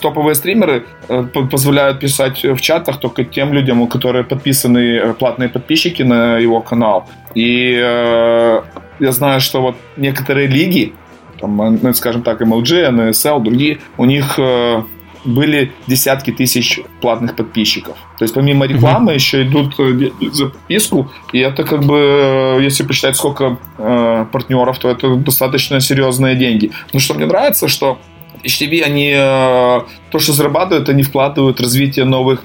топовые 0.00 0.34
стримеры 0.34 0.86
позволяют 1.50 2.00
писать 2.00 2.42
в 2.44 2.60
чатах 2.60 2.98
только 2.98 3.24
тем 3.24 3.52
людям, 3.52 3.82
у 3.82 3.86
которых 3.86 4.28
подписаны 4.28 5.12
платные 5.18 5.50
подписчики 5.50 6.02
на 6.02 6.38
его 6.38 6.60
канал. 6.62 7.06
И 7.34 7.72
я 9.00 9.12
знаю, 9.12 9.40
что 9.40 9.62
вот 9.62 9.76
некоторые 9.96 10.48
лиги, 10.48 10.92
там, 11.40 11.78
ну, 11.82 11.92
скажем 11.94 12.22
так, 12.22 12.40
MLG, 12.40 12.90
NSL, 12.90 13.40
другие, 13.42 13.78
у 13.96 14.04
них 14.04 14.38
э, 14.38 14.82
были 15.28 15.72
десятки 15.86 16.32
тысяч 16.32 16.80
платных 17.00 17.36
подписчиков. 17.36 17.96
То 18.18 18.24
есть 18.24 18.34
помимо 18.34 18.66
рекламы 18.66 19.12
mm-hmm. 19.12 19.14
еще 19.14 19.42
идут 19.42 19.74
э, 19.78 20.10
за 20.32 20.46
подписку, 20.46 21.10
и 21.32 21.38
это 21.38 21.64
как 21.64 21.84
бы, 21.84 22.58
э, 22.58 22.62
если 22.62 22.84
посчитать, 22.84 23.16
сколько 23.16 23.58
э, 23.78 24.26
партнеров, 24.32 24.78
то 24.78 24.88
это 24.88 25.14
достаточно 25.16 25.80
серьезные 25.80 26.34
деньги. 26.34 26.70
Но 26.92 27.00
что 27.00 27.14
мне 27.14 27.26
нравится, 27.26 27.68
что 27.68 27.98
HTV, 28.44 28.82
они 28.82 29.12
э, 29.16 29.80
то, 30.10 30.18
что 30.18 30.32
зарабатывают, 30.32 30.88
они 30.88 31.02
вкладывают 31.02 31.58
в 31.58 31.62
развитие 31.62 32.04
новых 32.04 32.42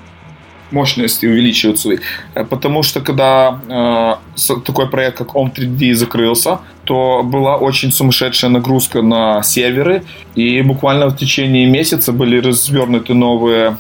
мощности 0.71 1.27
увеличивают 1.27 1.79
свои. 1.79 1.97
Э, 2.36 2.43
потому 2.43 2.84
что 2.84 3.01
когда 3.01 4.19
э, 4.38 4.59
такой 4.65 4.89
проект, 4.89 5.17
как 5.17 5.36
Om 5.36 5.53
3D 5.55 5.93
закрылся, 5.93 6.59
то 6.84 7.23
была 7.23 7.57
очень 7.57 7.91
сумасшедшая 7.91 8.51
нагрузка 8.51 9.01
на 9.01 9.41
серверы, 9.43 10.03
и 10.36 10.61
буквально 10.61 11.07
в 11.07 11.17
течение 11.17 11.65
месяца 11.65 12.11
были 12.11 12.39
развернуты 12.39 13.13
новые 13.13 13.77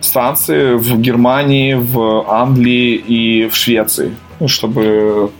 станции 0.00 0.74
в 0.74 0.98
Германии, 1.00 1.74
в 1.74 2.24
Англии 2.28 2.94
и 2.94 3.48
в 3.48 3.56
Швеции, 3.56 4.16
ну, 4.40 4.48
чтобы 4.48 5.30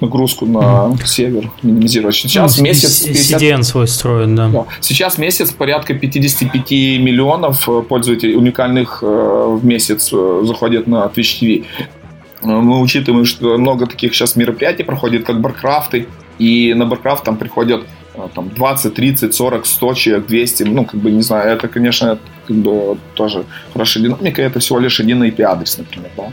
нагрузку 0.00 0.46
на 0.46 0.58
mm-hmm. 0.58 1.06
сервер 1.06 1.50
минимизировать. 1.62 2.14
Сейчас 2.14 2.58
ну, 2.58 2.64
месяц... 2.64 3.00
50... 3.00 3.42
CDN 3.42 3.62
свой 3.62 3.88
строен, 3.88 4.36
да. 4.36 4.48
да. 4.48 4.64
Сейчас 4.80 5.18
месяц 5.18 5.52
порядка 5.52 5.94
55 5.94 6.70
миллионов 7.00 7.68
э, 7.68 7.82
пользователей 7.82 8.36
уникальных 8.36 8.98
э, 9.02 9.06
в 9.06 9.64
месяц 9.64 10.10
э, 10.12 10.42
заходят 10.44 10.86
на 10.86 11.06
Twitch 11.06 11.40
TV. 11.40 11.64
Мы 12.42 12.80
учитываем, 12.80 13.24
что 13.24 13.56
много 13.56 13.86
таких 13.86 14.14
сейчас 14.14 14.36
мероприятий 14.36 14.82
проходит, 14.82 15.24
как 15.24 15.40
баркрафты, 15.40 16.06
и 16.38 16.74
на 16.74 16.86
баркрафт 16.86 17.24
там 17.24 17.36
приходят 17.36 17.82
там 18.34 18.48
20, 18.48 18.94
30, 18.94 19.34
40, 19.34 19.66
100 19.66 19.94
человек, 19.94 20.26
200, 20.26 20.62
ну, 20.64 20.84
как 20.84 21.00
бы, 21.00 21.10
не 21.10 21.22
знаю, 21.22 21.50
это, 21.50 21.68
конечно, 21.68 22.18
как 22.46 22.56
бы 22.56 22.96
тоже 23.14 23.44
хорошая 23.72 24.04
динамика, 24.04 24.42
это 24.42 24.58
всего 24.58 24.78
лишь 24.78 25.00
один 25.00 25.22
IP-адрес, 25.22 25.78
например, 25.78 26.10
да. 26.16 26.32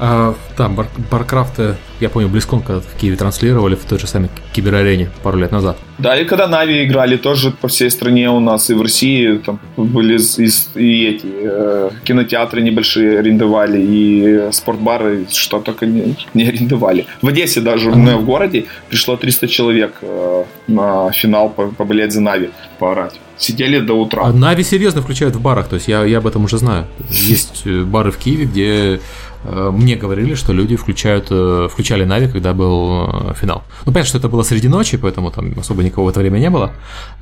А, 0.00 0.34
да, 0.56 0.68
бар, 0.68 0.86
Баркрафта, 1.10 1.76
я 2.00 2.08
помню, 2.08 2.28
Близкон 2.28 2.62
когда 2.62 2.80
в 2.80 2.94
Киеве 3.00 3.16
транслировали 3.16 3.74
в 3.74 3.84
той 3.84 3.98
же 3.98 4.06
самой 4.06 4.30
киберарене 4.52 5.10
пару 5.22 5.38
лет 5.38 5.50
назад. 5.50 5.76
Да, 5.98 6.16
и 6.16 6.24
когда 6.24 6.46
Na'Vi 6.46 6.84
играли 6.84 7.16
тоже 7.16 7.50
по 7.50 7.66
всей 7.66 7.90
стране 7.90 8.30
у 8.30 8.38
нас, 8.38 8.70
и 8.70 8.74
в 8.74 8.82
России 8.82 9.38
там 9.38 9.58
были 9.76 10.18
и, 10.18 10.48
и 10.78 11.06
эти 11.08 11.26
э, 11.26 11.90
кинотеатры 12.04 12.60
небольшие 12.60 13.18
арендовали, 13.18 13.80
и 13.80 14.52
спортбары, 14.52 15.26
что 15.30 15.58
только 15.60 15.86
не, 15.86 16.16
не 16.34 16.48
арендовали. 16.48 17.06
В 17.20 17.26
Одессе 17.26 17.60
даже, 17.60 17.90
mm-hmm. 17.90 18.16
в 18.18 18.24
городе, 18.24 18.66
пришло 18.88 19.16
300 19.16 19.48
человек 19.48 19.96
э, 20.02 20.44
на 20.68 21.10
финал 21.10 21.50
поболеть 21.50 22.12
за 22.12 22.20
Na'Vi, 22.20 22.50
поорать 22.78 23.14
сидели 23.40 23.78
до 23.78 23.94
утра. 23.94 24.24
А 24.24 24.32
Na'Vi 24.32 24.64
серьезно 24.64 25.00
включают 25.00 25.36
в 25.36 25.40
барах, 25.40 25.68
то 25.68 25.76
есть 25.76 25.86
я, 25.86 26.04
я 26.04 26.18
об 26.18 26.26
этом 26.26 26.42
уже 26.42 26.58
знаю. 26.58 26.86
Есть 27.08 27.62
э, 27.66 27.84
бары 27.84 28.10
в 28.10 28.16
Киеве, 28.18 28.46
где 28.46 29.00
Э, 29.37 29.37
мне 29.72 29.96
говорили, 29.96 30.34
что 30.34 30.48
что 30.48 30.54
люди 30.54 30.76
включают, 30.76 31.26
э, 31.30 31.68
включали 31.70 32.04
Na'Vi, 32.04 32.26
когда 32.26 32.54
был 32.54 33.04
э, 33.30 33.34
финал. 33.34 33.62
Ну, 33.84 33.92
понятно, 33.92 34.08
что 34.08 34.18
это 34.18 34.28
было 34.28 34.44
среди 34.44 34.68
ночи, 34.68 34.96
поэтому 34.96 35.30
там 35.30 35.52
особо 35.60 35.82
никого 35.82 36.06
в 36.06 36.08
это 36.08 36.20
время 36.20 36.38
не 36.38 36.48
было, 36.48 36.70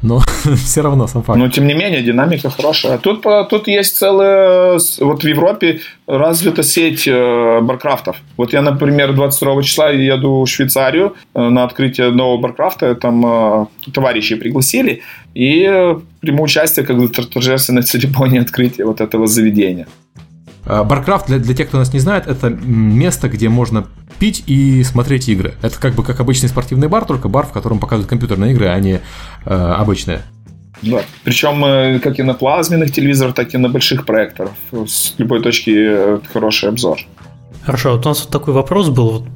но 0.02 0.20
все 0.54 0.82
равно 0.82 1.08
сам 1.08 1.22
факт. 1.22 1.38
Но, 1.38 1.48
тем 1.48 1.66
не 1.66 1.74
менее, 1.74 2.02
динамика 2.02 2.50
хорошая. 2.50 2.98
Тут, 2.98 3.24
тут 3.50 3.68
есть 3.68 3.96
целая... 3.96 4.78
Вот 5.00 5.24
в 5.24 5.28
Европе 5.28 5.80
развита 6.06 6.62
сеть 6.62 7.08
barcraft 7.62 8.02
ов. 8.02 8.16
Вот 8.36 8.52
я, 8.52 8.62
например, 8.62 9.12
22 9.12 9.62
числа 9.62 9.90
еду 9.90 10.44
в 10.44 10.46
Швейцарию 10.46 11.14
на 11.34 11.64
открытие 11.64 12.10
нового 12.10 12.40
barcraft 12.40 12.84
а. 12.84 12.94
Там 12.94 13.68
товарищи 13.92 14.36
пригласили. 14.36 15.02
И 15.34 15.96
приму 16.20 16.44
участие 16.44 16.86
как 16.86 16.96
бы 16.96 17.08
в 17.08 17.12
торжественной 17.12 17.82
церемонии 17.90 18.40
открытия 18.40 18.84
вот 18.84 19.00
этого 19.00 19.26
заведения. 19.26 19.86
Barcraft, 20.66 21.26
для, 21.26 21.38
для 21.38 21.54
тех, 21.54 21.68
кто 21.68 21.78
нас 21.78 21.92
не 21.92 22.00
знает, 22.00 22.26
это 22.26 22.50
место, 22.50 23.28
где 23.28 23.48
можно 23.48 23.86
пить 24.18 24.42
и 24.46 24.82
смотреть 24.82 25.28
игры. 25.28 25.54
Это 25.62 25.78
как 25.78 25.94
бы 25.94 26.02
как 26.02 26.20
обычный 26.20 26.48
спортивный 26.48 26.88
бар, 26.88 27.04
только 27.04 27.28
бар, 27.28 27.46
в 27.46 27.52
котором 27.52 27.78
показывают 27.78 28.08
компьютерные 28.08 28.52
игры, 28.52 28.66
а 28.66 28.80
не 28.80 29.00
э, 29.44 29.54
обычные. 29.54 30.22
Да. 30.82 31.02
Причем 31.24 31.64
э, 31.64 31.98
как 32.00 32.18
и 32.18 32.22
на 32.22 32.34
плазменных 32.34 32.92
телевизорах, 32.92 33.34
так 33.34 33.54
и 33.54 33.58
на 33.58 33.68
больших 33.68 34.04
проекторах. 34.04 34.52
С 34.86 35.14
любой 35.18 35.42
точки 35.42 35.72
э, 35.74 36.18
хороший 36.32 36.68
обзор. 36.68 36.98
Хорошо, 37.66 37.96
вот 37.96 38.06
у 38.06 38.08
нас 38.08 38.20
вот 38.20 38.30
такой 38.30 38.54
вопрос 38.54 38.90
был. 38.90 39.26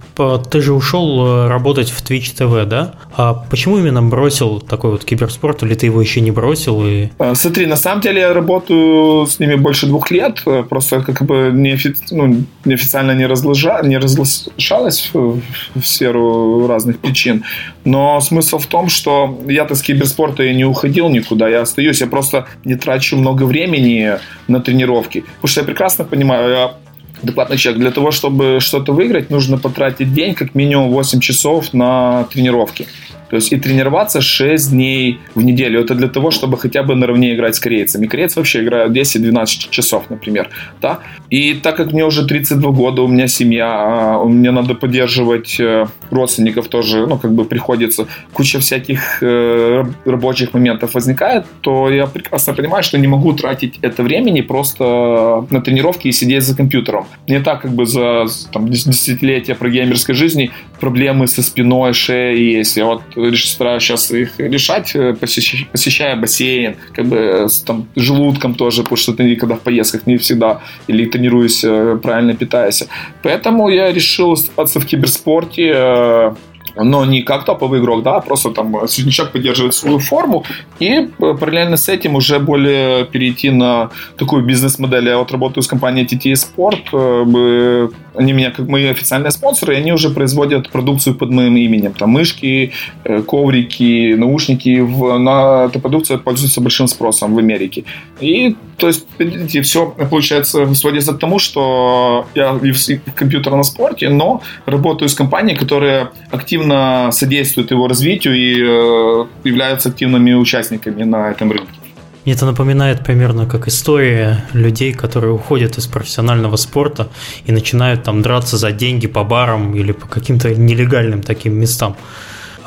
Ты 0.51 0.61
же 0.61 0.73
ушел 0.73 1.27
э, 1.27 1.49
работать 1.49 1.91
в 1.91 2.01
Twitch 2.09 2.33
TV, 2.39 2.65
да? 2.65 2.95
А 3.17 3.35
почему 3.35 3.79
именно 3.79 4.03
бросил 4.03 4.61
такой 4.61 4.93
вот 4.93 5.05
киберспорт, 5.05 5.65
или 5.65 5.75
ты 5.75 5.87
его 5.87 6.01
еще 6.01 6.21
не 6.21 6.31
бросил? 6.31 6.87
И... 6.87 7.09
А, 7.19 7.35
смотри, 7.35 7.67
на 7.67 7.75
самом 7.75 8.03
деле 8.03 8.21
я 8.21 8.33
работаю 8.33 9.27
с 9.27 9.41
ними 9.41 9.57
больше 9.57 9.87
двух 9.87 10.13
лет, 10.13 10.43
э, 10.47 10.63
просто 10.63 11.01
как 11.01 11.23
бы 11.23 11.51
неофи... 11.53 11.97
ну, 12.13 12.45
неофициально 12.65 13.17
не, 13.17 13.27
разложа... 13.27 13.81
не 13.83 13.99
разглашалось 13.99 15.11
в, 15.13 15.41
в 15.75 15.85
сферу 15.85 16.69
разных 16.69 17.01
причин. 17.01 17.43
Но 17.85 18.21
смысл 18.21 18.59
в 18.59 18.67
том, 18.67 18.91
что 18.91 19.41
я-то 19.49 19.75
с 19.75 19.83
киберспорта 19.83 20.45
и 20.45 20.55
не 20.55 20.65
уходил 20.65 21.09
никуда, 21.09 21.49
я 21.49 21.63
остаюсь, 21.63 22.01
я 22.01 22.07
просто 22.07 22.47
не 22.65 22.77
трачу 22.77 23.17
много 23.17 23.43
времени 23.43 24.21
на 24.47 24.61
тренировки. 24.61 25.25
Потому 25.41 25.49
что 25.49 25.61
я 25.63 25.67
прекрасно 25.67 26.05
понимаю, 26.05 26.51
я 26.51 26.75
адекватный 27.23 27.57
человек. 27.57 27.81
Для 27.81 27.91
того, 27.91 28.11
чтобы 28.11 28.59
что-то 28.61 28.93
выиграть, 28.93 29.31
нужно 29.31 29.59
потратить 29.59 30.13
день, 30.13 30.35
как 30.35 30.55
минимум 30.55 30.91
8 30.91 31.21
часов 31.21 31.73
на 31.73 32.25
тренировки. 32.25 32.87
То 33.31 33.37
есть 33.37 33.53
и 33.53 33.57
тренироваться 33.57 34.21
6 34.21 34.71
дней 34.71 35.19
в 35.35 35.43
неделю. 35.43 35.81
Это 35.81 35.95
для 35.95 36.09
того, 36.09 36.31
чтобы 36.31 36.59
хотя 36.59 36.83
бы 36.83 36.95
наравне 36.95 37.35
играть 37.35 37.55
с 37.55 37.61
корейцами. 37.61 38.07
Корейцы 38.07 38.39
вообще 38.39 38.63
играют 38.63 38.93
10-12 38.93 39.71
часов, 39.71 40.11
например. 40.11 40.51
Да? 40.83 40.99
И 41.31 41.55
так 41.55 41.77
как 41.77 41.93
мне 41.93 42.05
уже 42.05 42.27
32 42.27 42.71
года, 42.73 43.03
у 43.03 43.09
меня 43.09 43.29
семья, 43.29 43.69
а, 43.69 44.25
мне 44.25 44.51
надо 44.51 44.75
поддерживать 44.75 45.61
э, 45.61 45.87
родственников 46.11 46.69
тоже, 46.69 47.07
ну, 47.07 47.19
как 47.19 47.33
бы 47.33 47.45
приходится, 47.45 48.07
куча 48.33 48.59
всяких 48.59 49.23
э, 49.23 49.85
рабочих 50.05 50.53
моментов 50.55 50.95
возникает, 50.95 51.45
то 51.61 51.91
я 51.91 52.07
прекрасно 52.07 52.55
понимаю, 52.55 52.83
что 52.83 52.99
не 52.99 53.07
могу 53.07 53.33
тратить 53.33 53.79
это 53.83 54.03
времени 54.03 54.41
просто 54.41 55.47
на 55.51 55.61
тренировки 55.61 56.09
и 56.09 56.13
сидеть 56.13 56.43
за 56.43 56.57
компьютером. 56.57 57.07
Не 57.29 57.41
так, 57.41 57.63
как 57.63 57.73
бы 57.73 57.87
за 57.87 58.27
там, 58.53 58.69
десятилетия 58.69 59.55
прогеймерской 59.55 60.15
жизни 60.15 60.51
проблемы 60.81 61.27
со 61.27 61.43
спиной, 61.43 61.93
шеей 61.93 62.59
есть. 62.59 62.77
Я 62.77 62.87
вот 62.87 63.03
стараюсь 63.37 63.83
сейчас 63.83 64.11
их 64.11 64.39
решать, 64.39 64.95
э, 64.95 65.15
посещая, 65.15 66.17
бассейн, 66.17 66.77
как 66.93 67.07
бы 67.07 67.47
с 67.49 67.61
там, 67.63 67.87
желудком 67.97 68.55
тоже, 68.55 68.83
потому 68.83 68.97
что 68.97 69.13
ты 69.13 69.25
никогда 69.25 69.55
в 69.55 69.61
поездках 69.61 70.07
не 70.07 70.17
всегда 70.17 70.61
или 70.89 71.07
тренируюсь, 71.07 71.65
э, 71.65 71.99
правильно 72.03 72.35
питаясь. 72.35 72.85
Поэтому 73.23 73.69
я 73.69 73.93
решил 73.93 74.33
оставаться 74.33 74.81
в 74.81 74.87
киберспорте, 74.87 75.73
э, 75.75 76.35
но 76.77 77.05
не 77.05 77.23
как 77.23 77.45
топовый 77.45 77.81
игрок, 77.81 78.03
да, 78.03 78.17
а 78.17 78.21
просто 78.21 78.51
там 78.51 78.89
среднячок 78.89 79.33
поддерживает 79.33 79.75
свою 79.75 79.99
форму, 79.99 80.45
и 80.79 81.09
параллельно 81.19 81.77
с 81.77 81.89
этим 81.89 82.15
уже 82.15 82.39
более 82.39 83.05
перейти 83.05 83.51
на 83.51 83.91
такую 84.17 84.45
бизнес-модель. 84.45 85.09
Я 85.09 85.19
вот 85.19 85.33
работаю 85.33 85.63
с 85.63 85.67
компанией 85.67 86.07
TT 86.07 86.35
Sport, 86.35 87.93
они 88.15 88.33
меня 88.33 88.51
как 88.51 88.69
мои 88.69 88.87
официальные 88.87 89.31
спонсоры, 89.31 89.75
и 89.75 89.77
они 89.77 89.93
уже 89.93 90.11
производят 90.11 90.71
продукцию 90.71 91.15
под 91.15 91.31
моим 91.31 91.57
именем. 91.57 91.93
Там 91.93 92.11
мышки, 92.11 92.73
э, 93.05 93.23
коврики, 93.23 94.15
наушники. 94.15 94.81
В, 94.81 95.19
на 95.19 95.67
эту 95.67 95.81
продукцию 95.81 96.21
пользуются 96.21 96.61
большим 96.61 96.89
спросом 96.89 97.35
в 97.35 97.39
Америке. 97.39 97.85
И, 98.21 98.57
то 98.77 98.89
есть, 98.89 99.07
видите, 99.19 99.63
все, 99.63 99.87
получается, 100.11 100.75
сводится 100.75 101.13
к 101.13 101.19
тому, 101.19 101.39
что 101.39 102.27
я 102.35 102.53
в 102.53 103.15
компьютерном 103.15 103.65
спорте, 103.65 104.09
но 104.09 104.43
работаю 104.67 105.09
с 105.09 105.15
компанией, 105.15 105.57
которая 105.57 106.11
активно 106.31 107.11
содействует 107.13 107.71
его 107.71 107.89
развитию 107.89 108.35
и 108.35 108.55
э, 108.61 109.27
являются 109.45 109.89
активными 109.89 110.33
участниками 110.35 111.05
на 111.05 111.31
этом 111.31 111.53
рынке. 111.53 111.81
Мне 112.25 112.35
это 112.35 112.45
напоминает 112.45 113.03
примерно 113.03 113.47
как 113.47 113.67
история 113.69 114.45
людей, 114.53 114.93
которые 114.93 115.33
уходят 115.33 115.79
из 115.79 115.87
профессионального 115.87 116.57
спорта 116.57 117.09
и 117.47 117.53
начинают 117.53 118.03
там 118.03 118.21
драться 118.21 118.59
за 118.59 118.73
деньги 118.73 119.07
по 119.07 119.25
барам 119.25 119.75
или 119.75 119.93
по 119.93 120.07
каким-то 120.07 120.55
нелегальным 120.55 121.23
таким 121.23 121.59
местам. 121.59 121.97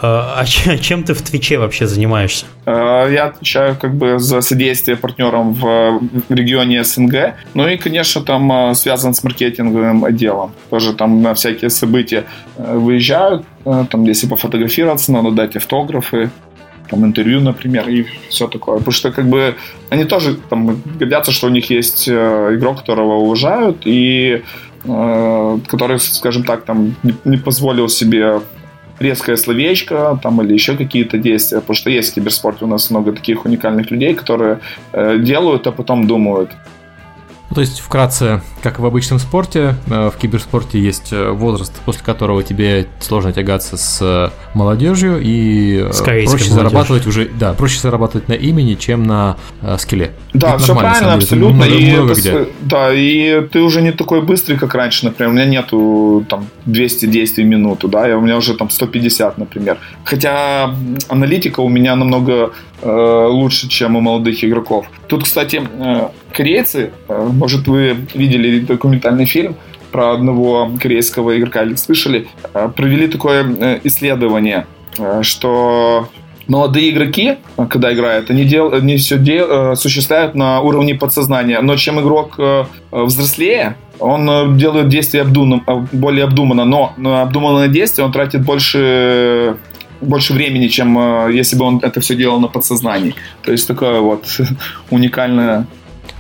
А, 0.05 0.41
а 0.41 0.45
чем 0.45 1.03
ты 1.03 1.13
в 1.13 1.21
Твиче 1.21 1.57
вообще 1.57 1.87
занимаешься? 1.87 2.45
А, 2.65 3.07
я 3.07 3.25
отвечаю 3.27 3.77
как 3.79 3.95
бы 3.95 4.19
за 4.19 4.41
содействие 4.41 4.97
партнерам 4.97 5.53
в 5.53 6.01
регионе 6.29 6.83
СНГ. 6.83 7.35
Ну 7.53 7.67
и, 7.67 7.77
конечно, 7.77 8.21
там 8.21 8.51
а, 8.51 8.75
связан 8.75 9.13
с 9.13 9.23
маркетинговым 9.23 10.03
отделом. 10.03 10.51
Тоже 10.69 10.93
там 10.93 11.21
на 11.21 11.33
всякие 11.33 11.69
события 11.69 12.25
э, 12.57 12.75
выезжают, 12.75 13.45
э, 13.65 13.85
там 13.89 14.03
если 14.03 14.27
пофотографироваться, 14.27 15.11
надо 15.13 15.31
дать 15.31 15.55
автографы 15.55 16.31
там, 16.89 17.05
интервью, 17.05 17.41
например, 17.41 17.89
и 17.89 18.05
все 18.29 18.47
такое. 18.47 18.77
Потому 18.77 18.91
что, 18.91 19.11
как 19.11 19.25
бы, 19.25 19.55
они 19.89 20.05
тоже 20.05 20.35
там 20.49 20.81
гордятся, 20.99 21.31
что 21.31 21.47
у 21.47 21.49
них 21.49 21.69
есть 21.69 22.07
э, 22.07 22.55
игрок, 22.55 22.79
которого 22.79 23.13
уважают, 23.15 23.81
и 23.85 24.43
э, 24.85 25.59
который, 25.67 25.99
скажем 25.99 26.43
так, 26.43 26.63
там, 26.63 26.95
не, 27.03 27.15
не 27.25 27.37
позволил 27.37 27.89
себе 27.89 28.41
резкое 28.99 29.37
словечко 29.37 30.19
там, 30.21 30.41
или 30.41 30.53
еще 30.53 30.75
какие-то 30.77 31.17
действия, 31.17 31.59
потому 31.59 31.75
что 31.75 31.89
есть 31.89 32.11
в 32.11 32.15
киберспорте 32.15 32.65
у 32.65 32.67
нас 32.67 32.89
много 32.89 33.11
таких 33.11 33.45
уникальных 33.45 33.91
людей, 33.91 34.13
которые 34.13 34.59
э, 34.91 35.17
делают, 35.19 35.67
а 35.67 35.71
потом 35.71 36.07
думают, 36.07 36.51
то 37.53 37.61
есть, 37.61 37.79
вкратце, 37.81 38.41
как 38.63 38.79
и 38.79 38.81
в 38.81 38.85
обычном 38.85 39.19
спорте, 39.19 39.75
э, 39.87 40.09
в 40.09 40.17
киберспорте 40.17 40.79
есть 40.79 41.11
э, 41.11 41.29
возраст, 41.29 41.73
после 41.85 42.03
которого 42.03 42.41
тебе 42.41 42.87
сложно 42.99 43.31
тягаться 43.31 43.77
с 43.77 43.99
э, 44.01 44.29
молодежью 44.55 45.19
и 45.21 45.87
с 45.91 46.01
проще 46.01 46.25
молодежью. 46.25 46.53
зарабатывать 46.53 47.07
уже, 47.07 47.25
да, 47.27 47.53
проще 47.53 47.79
зарабатывать 47.79 48.27
на 48.27 48.33
имени, 48.33 48.73
чем 48.73 49.03
на 49.03 49.37
э, 49.61 49.77
скилле. 49.77 50.13
Да, 50.33 50.55
это 50.55 50.63
все 50.63 50.75
правильно, 50.75 51.13
абсолютно. 51.13 51.55
Много, 51.55 51.71
и 51.71 51.91
много 51.91 52.11
это, 52.13 52.21
где. 52.21 52.47
Да, 52.61 52.93
и 52.93 53.41
ты 53.47 53.59
уже 53.61 53.81
не 53.81 53.91
такой 53.91 54.21
быстрый, 54.21 54.57
как 54.57 54.73
раньше, 54.73 55.05
например. 55.05 55.31
У 55.31 55.35
меня 55.35 55.45
нету 55.45 56.25
там 56.27 56.47
200 56.65 57.05
действий 57.05 57.43
в 57.43 57.47
минуту, 57.47 57.87
да, 57.87 58.07
я, 58.07 58.17
у 58.17 58.21
меня 58.21 58.37
уже 58.37 58.55
там 58.55 58.69
150, 58.69 59.37
например. 59.37 59.77
Хотя 60.05 60.73
аналитика 61.07 61.59
у 61.59 61.69
меня 61.69 61.95
намного 61.95 62.51
лучше, 62.83 63.69
чем 63.69 63.95
у 63.95 64.01
молодых 64.01 64.43
игроков. 64.43 64.85
Тут, 65.07 65.23
кстати, 65.23 65.61
э, 65.61 66.07
корейцы, 66.33 66.91
э, 67.07 67.29
может, 67.33 67.67
вы 67.67 67.95
видели 68.13 68.59
документальный 68.59 69.25
фильм 69.25 69.55
про 69.91 70.13
одного 70.13 70.71
корейского 70.81 71.37
игрока 71.37 71.63
или 71.63 71.75
слышали, 71.75 72.27
э, 72.53 72.69
провели 72.75 73.07
такое 73.07 73.45
э, 73.45 73.79
исследование, 73.83 74.65
что 75.21 76.09
молодые 76.47 76.89
игроки, 76.89 77.35
когда 77.69 77.93
играют, 77.93 78.29
они, 78.29 78.43
дел, 78.45 78.73
они 78.73 78.97
все 78.97 79.17
дел, 79.17 79.71
осуществляют 79.71 80.35
на 80.35 80.61
уровне 80.61 80.93
подсознания. 80.93 81.59
Но 81.61 81.75
чем 81.77 81.99
игрок 81.99 82.39
взрослее, 82.91 83.75
он 83.99 84.57
делает 84.57 84.89
действия 84.89 85.21
обдуманно, 85.21 85.87
более 85.91 86.25
обдуманно, 86.25 86.65
но 86.65 86.93
на 86.97 87.21
обдуманное 87.21 87.69
действие 87.69 88.05
он 88.05 88.11
тратит 88.11 88.43
больше 88.43 89.57
больше 90.03 90.33
времени, 90.33 90.67
чем 90.67 91.29
если 91.29 91.57
бы 91.57 91.65
он 91.65 91.79
это 91.83 91.99
все 91.99 92.15
делал 92.15 92.39
на 92.39 92.47
подсознании. 92.47 93.15
То 93.43 93.51
есть 93.51 93.67
такое 93.67 93.99
вот 93.99 94.25
уникальное 94.89 95.65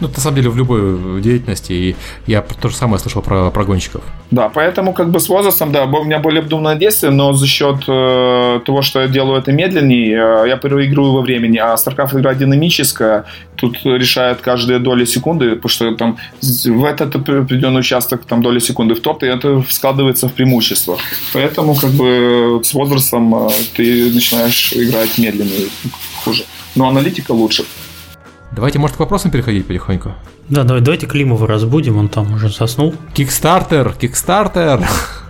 ну, 0.03 0.09
на 0.13 0.19
самом 0.21 0.35
деле, 0.35 0.49
в 0.49 0.57
любой 0.57 1.21
деятельности. 1.21 1.71
И 1.71 1.95
я 2.27 2.41
то 2.41 2.69
же 2.69 2.75
самое 2.75 2.99
слышал 2.99 3.21
про 3.21 3.49
прогонщиков. 3.51 4.03
Да, 4.31 4.49
поэтому 4.49 4.93
как 4.93 5.09
бы 5.09 5.19
с 5.19 5.29
возрастом, 5.29 5.71
да, 5.71 5.85
у 5.85 6.03
меня 6.03 6.19
более 6.19 6.41
обдуманное 6.41 6.75
действие, 6.75 7.11
но 7.11 7.33
за 7.33 7.47
счет 7.47 7.83
э, 7.87 8.59
того, 8.65 8.81
что 8.81 9.01
я 9.01 9.07
делаю 9.07 9.39
это 9.39 9.51
медленнее, 9.51 10.43
э, 10.43 10.49
я 10.49 10.57
проигрываю 10.57 11.13
во 11.13 11.21
времени. 11.21 11.57
А 11.57 11.75
StarCraft 11.75 12.19
игра 12.19 12.33
динамическая, 12.33 13.23
тут 13.55 13.85
решает 13.85 14.41
каждые 14.41 14.79
доли 14.79 15.05
секунды, 15.05 15.55
потому 15.55 15.69
что 15.69 15.95
там 15.95 16.17
в 16.41 16.85
этот 16.85 17.15
определенный 17.15 17.79
участок 17.79 18.25
там 18.25 18.41
доли 18.41 18.59
секунды 18.59 18.95
в 18.95 18.99
топ, 18.99 19.23
и 19.23 19.27
это 19.27 19.63
складывается 19.69 20.27
в 20.27 20.33
преимущество. 20.33 20.97
Поэтому 21.33 21.75
как 21.75 21.91
бы 21.91 22.59
с 22.63 22.73
возрастом 22.73 23.33
э, 23.35 23.49
ты 23.75 24.11
начинаешь 24.11 24.73
играть 24.73 25.17
медленнее, 25.17 25.69
хуже. 26.23 26.43
Но 26.75 26.87
аналитика 26.87 27.31
лучше. 27.31 27.63
Давайте, 28.55 28.79
может, 28.79 28.97
к 28.97 28.99
вопросам 28.99 29.31
переходить 29.31 29.65
потихоньку. 29.65 30.13
Да, 30.49 30.63
давай, 30.63 30.81
давайте 30.81 31.07
Климова 31.07 31.47
разбудим, 31.47 31.97
он 31.97 32.09
там 32.09 32.33
уже 32.33 32.49
заснул. 32.49 32.93
Кикстартер, 33.13 33.93
кикстартер. 33.93 34.81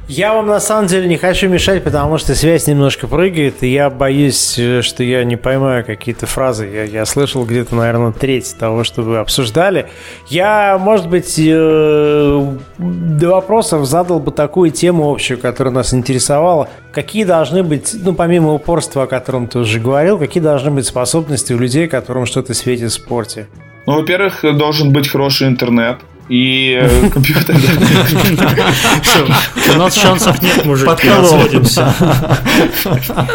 Я 0.10 0.34
вам 0.34 0.48
на 0.48 0.60
самом 0.60 0.88
деле 0.88 1.08
не 1.08 1.16
хочу 1.16 1.48
мешать, 1.48 1.82
потому 1.82 2.18
что 2.18 2.36
связь 2.36 2.68
немножко 2.68 3.08
прыгает, 3.08 3.64
и 3.64 3.70
я 3.70 3.90
боюсь, 3.90 4.60
э, 4.60 4.82
что 4.82 5.02
я 5.02 5.24
не 5.24 5.38
поймаю 5.38 5.86
какие-то 5.86 6.26
фразы. 6.26 6.68
Я, 6.68 6.84
я 6.84 7.06
слышал 7.06 7.46
где-то, 7.46 7.74
наверное, 7.74 8.12
треть 8.12 8.54
того, 8.60 8.84
что 8.84 9.02
вы 9.02 9.20
обсуждали. 9.20 9.88
Я, 10.28 10.78
может 10.78 11.08
быть, 11.08 11.40
э, 11.40 12.58
до 12.78 13.28
вопросов 13.30 13.86
задал 13.86 14.20
бы 14.20 14.32
такую 14.32 14.72
тему 14.72 15.10
общую, 15.10 15.40
которая 15.40 15.74
нас 15.74 15.94
интересовала. 15.94 16.68
Какие 16.92 17.24
должны 17.24 17.64
быть, 17.64 17.94
ну, 17.94 18.14
помимо 18.14 18.54
упорства, 18.54 19.04
о 19.04 19.08
котором 19.08 19.48
ты 19.48 19.60
уже 19.60 19.80
говорил, 19.80 20.20
какие 20.20 20.44
должны 20.44 20.72
быть 20.72 20.86
способности 20.86 21.54
у 21.54 21.58
людей, 21.58 21.88
которым 21.88 22.26
что-то 22.26 22.54
светит 22.54 22.92
в 22.92 22.94
спорте? 22.94 23.48
Ну, 23.86 23.94
во-первых, 23.94 24.44
должен 24.58 24.92
быть 24.92 25.08
хороший 25.08 25.48
интернет 25.48 25.98
и 26.30 26.80
э, 26.82 27.10
компьютер. 27.14 27.56
У 29.76 29.78
нас 29.78 29.96
шансов 29.96 30.42
нет, 30.42 30.66
мужики, 30.66 31.10
разводимся. 31.10 31.94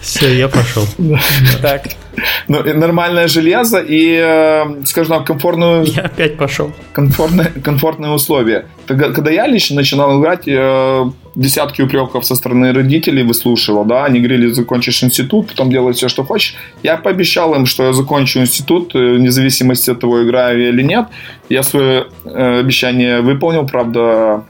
Все, 0.00 0.38
я 0.38 0.48
пошел. 0.48 0.86
Так. 1.62 1.88
Ну, 2.48 2.62
нормальное 2.74 3.28
железо 3.28 3.78
и, 3.78 4.16
э, 4.16 4.84
скажем 4.84 5.18
так, 5.18 5.26
комфортную... 5.26 5.84
Я 5.84 6.02
опять 6.02 6.36
пошел. 6.36 6.72
Комфортные, 6.92 7.52
комфортные 7.64 8.12
условия. 8.12 8.66
Когда 8.86 9.30
я 9.30 9.46
лично 9.46 9.76
начинал 9.76 10.20
играть, 10.20 10.46
э, 10.46 11.04
десятки 11.34 11.82
упреков 11.82 12.24
со 12.24 12.34
стороны 12.34 12.72
родителей 12.72 13.22
выслушивал, 13.22 13.84
да, 13.84 14.04
они 14.04 14.20
говорили, 14.20 14.48
закончишь 14.48 15.02
институт, 15.02 15.48
потом 15.48 15.70
делай 15.70 15.92
все, 15.92 16.08
что 16.08 16.24
хочешь. 16.24 16.56
Я 16.82 16.96
пообещал 16.96 17.54
им, 17.54 17.66
что 17.66 17.84
я 17.84 17.92
закончу 17.92 18.40
институт, 18.40 18.94
вне 18.94 19.30
зависимости 19.30 19.90
от 19.90 20.00
того, 20.00 20.22
играю 20.22 20.60
я 20.60 20.68
или 20.68 20.82
нет. 20.82 21.06
Я 21.48 21.62
свое 21.62 22.06
обещание 22.24 23.20
выполнил, 23.20 23.66
правда, 23.66 24.44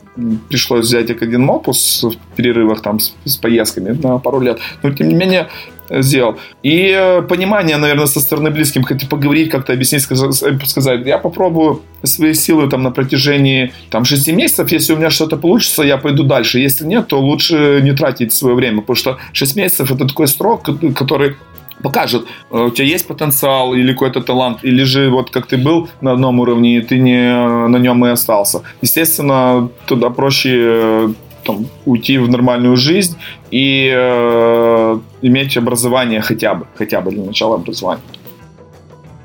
пришлось 0.49 0.87
взять 0.87 1.11
один 1.11 1.51
опус 1.51 2.05
в 2.05 2.37
перерывах 2.37 2.83
там 2.83 3.01
с, 3.01 3.15
с 3.25 3.37
поездками 3.37 3.91
на 3.91 4.19
пару 4.19 4.41
лет. 4.41 4.59
Но, 4.83 4.93
тем 4.93 5.09
не 5.09 5.15
менее, 5.15 5.49
сделал. 5.91 6.37
И 6.62 6.91
э, 6.97 7.22
понимание, 7.22 7.76
наверное, 7.76 8.07
со 8.07 8.20
стороны 8.20 8.51
близким, 8.51 8.85
хоть 8.85 9.09
поговорить, 9.09 9.51
как-то 9.51 9.72
объяснить, 9.72 10.03
сказать, 10.03 11.07
я 11.07 11.18
попробую 11.18 11.82
свои 12.03 12.35
силы 12.35 12.68
там 12.68 12.82
на 12.82 12.91
протяжении 12.91 13.72
там 13.91 14.05
6 14.05 14.28
месяцев, 14.32 14.72
если 14.72 14.95
у 14.95 14.97
меня 14.97 15.11
что-то 15.11 15.37
получится, 15.37 15.82
я 15.82 15.97
пойду 15.97 16.22
дальше, 16.22 16.59
если 16.59 16.85
нет, 16.87 17.09
то 17.09 17.20
лучше 17.20 17.80
не 17.82 17.93
тратить 17.93 18.32
свое 18.32 18.55
время, 18.55 18.80
потому 18.80 18.97
что 18.97 19.18
6 19.32 19.57
месяцев 19.57 19.91
это 19.91 20.07
такой 20.07 20.28
срок, 20.28 20.68
который 20.97 21.37
покажет, 21.82 22.24
э, 22.51 22.59
у 22.59 22.70
тебя 22.70 22.87
есть 22.87 23.07
потенциал 23.07 23.74
или 23.74 23.93
какой-то 23.93 24.20
талант, 24.20 24.59
или 24.64 24.85
же 24.85 25.11
вот 25.11 25.30
как 25.30 25.47
ты 25.47 25.57
был 25.57 25.89
на 26.01 26.12
одном 26.12 26.41
уровне, 26.41 26.78
и 26.78 26.80
ты 26.80 26.99
не 26.99 27.68
на 27.68 27.78
нем 27.78 28.05
и 28.07 28.11
остался. 28.11 28.62
Естественно, 28.82 29.68
туда 29.87 30.11
проще 30.11 30.51
э, 30.55 31.09
там, 31.45 31.66
уйти 31.86 32.18
в 32.18 32.28
нормальную 32.28 32.76
жизнь 32.76 33.16
и 33.51 33.92
э, 33.95 34.99
иметь 35.22 35.57
образование 35.57 36.20
хотя 36.20 36.55
бы, 36.55 36.66
хотя 36.74 37.01
бы 37.01 37.11
для 37.11 37.24
начала 37.24 37.55
образования. 37.57 38.03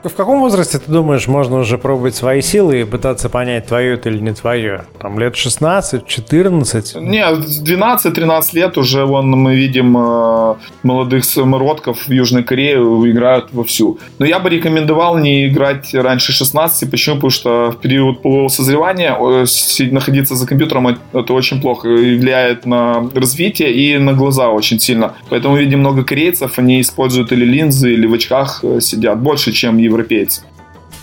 В 0.02 0.16
каком 0.16 0.40
возрасте, 0.40 0.80
ты 0.80 0.90
думаешь, 0.90 1.28
можно 1.28 1.58
уже 1.58 1.78
пробовать 1.78 2.16
свои 2.16 2.42
силы 2.42 2.82
и 2.82 2.84
пытаться 2.86 3.28
понять, 3.28 3.68
твое 3.68 3.96
это 3.96 4.10
или 4.10 4.20
не 4.20 4.34
твое? 4.34 4.86
Там 5.02 5.20
лет 5.20 5.36
16, 5.36 6.06
14? 6.06 6.96
Не, 6.96 7.24
12-13 7.24 8.42
лет 8.54 8.78
уже 8.78 9.06
вон 9.06 9.30
мы 9.30 9.56
видим 9.56 9.98
э, 9.98 10.56
молодых 10.84 11.26
самородков 11.26 12.08
в 12.08 12.12
Южной 12.12 12.44
Корее 12.44 12.78
играют 12.78 13.52
вовсю. 13.52 14.00
Но 14.20 14.26
я 14.26 14.40
бы 14.40 14.50
рекомендовал 14.50 15.18
не 15.18 15.50
играть 15.50 15.94
раньше 15.94 16.32
16. 16.32 16.90
Почему? 16.90 17.16
Потому 17.16 17.32
что 17.32 17.72
в 17.72 17.82
период 17.82 18.22
полового 18.22 18.48
созревания 18.48 19.18
э, 19.20 19.46
находиться 19.92 20.36
за 20.36 20.48
компьютером 20.48 20.98
это 21.12 21.34
очень 21.34 21.60
плохо 21.60 21.90
влияет 21.90 22.66
на 22.66 23.10
развитие 23.14 23.74
и 23.74 23.98
на 23.98 24.14
глаза 24.14 24.48
очень 24.48 24.80
сильно. 24.80 25.16
Поэтому 25.30 25.58
видим 25.58 25.80
много 25.80 26.06
корейцев, 26.06 26.58
они 26.58 26.80
используют 26.80 27.34
или 27.34 27.44
линзы, 27.44 27.92
или 27.92 28.08
в 28.08 28.14
очках 28.14 28.62
э, 28.64 28.80
сидят 28.80 29.20
больше, 29.20 29.52
чем 29.52 29.78
европейцы. 29.90 30.44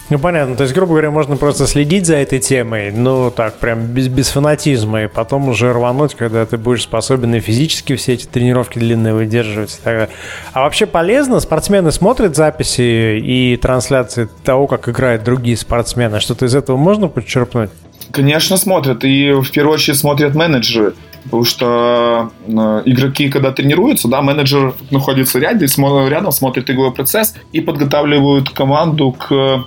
Ну, 0.09 0.21
понятно. 0.21 0.55
То 0.55 0.63
есть, 0.63 0.75
грубо 0.75 0.93
говоря, 0.93 1.11
можно 1.11 1.37
просто 1.37 1.67
следить 1.67 2.07
за 2.07 2.17
этой 2.17 2.39
темой, 2.39 2.93
ну, 2.93 3.33
так, 3.33 3.59
прям 3.59 3.87
без, 3.87 4.07
без 4.07 4.29
фанатизма, 4.29 5.05
и 5.05 5.07
потом 5.09 5.49
уже 5.49 5.73
рвануть, 5.73 6.15
когда 6.15 6.47
ты 6.47 6.59
будешь 6.59 6.83
способен 6.83 7.35
и 7.35 7.41
физически 7.41 7.97
все 7.97 8.13
эти 8.13 8.25
тренировки 8.27 8.79
длинные 8.79 9.15
выдерживать 9.15 9.73
и 9.73 9.83
так 9.83 9.95
далее. 9.95 10.09
А 10.53 10.63
вообще 10.63 10.87
полезно? 10.87 11.41
Спортсмены 11.41 11.91
смотрят 11.91 12.37
записи 12.37 13.19
и 13.19 13.57
трансляции 13.57 14.29
того, 14.45 14.69
как 14.69 14.89
играют 14.89 15.25
другие 15.25 15.57
спортсмены. 15.57 16.21
Что-то 16.21 16.47
из 16.47 16.55
этого 16.55 16.77
можно 16.77 17.09
подчерпнуть? 17.09 17.71
Конечно, 18.13 18.57
смотрят. 18.57 19.05
И 19.05 19.33
в 19.33 19.51
первую 19.51 19.75
очередь 19.75 19.99
смотрят 19.99 20.37
менеджеры. 20.37 20.95
Потому 21.27 21.45
что 21.45 22.31
э, 22.47 22.83
игроки, 22.87 23.29
когда 23.29 23.53
тренируются, 23.53 24.09
да, 24.09 24.23
менеджер 24.23 24.75
находится 24.91 25.39
рядом, 25.39 25.69
рядом 26.09 26.33
смотрит 26.33 26.71
игровой 26.71 26.93
процесс 26.93 27.35
и 27.53 27.61
подготавливают 27.61 28.51
команду 28.51 29.13
к 29.13 29.67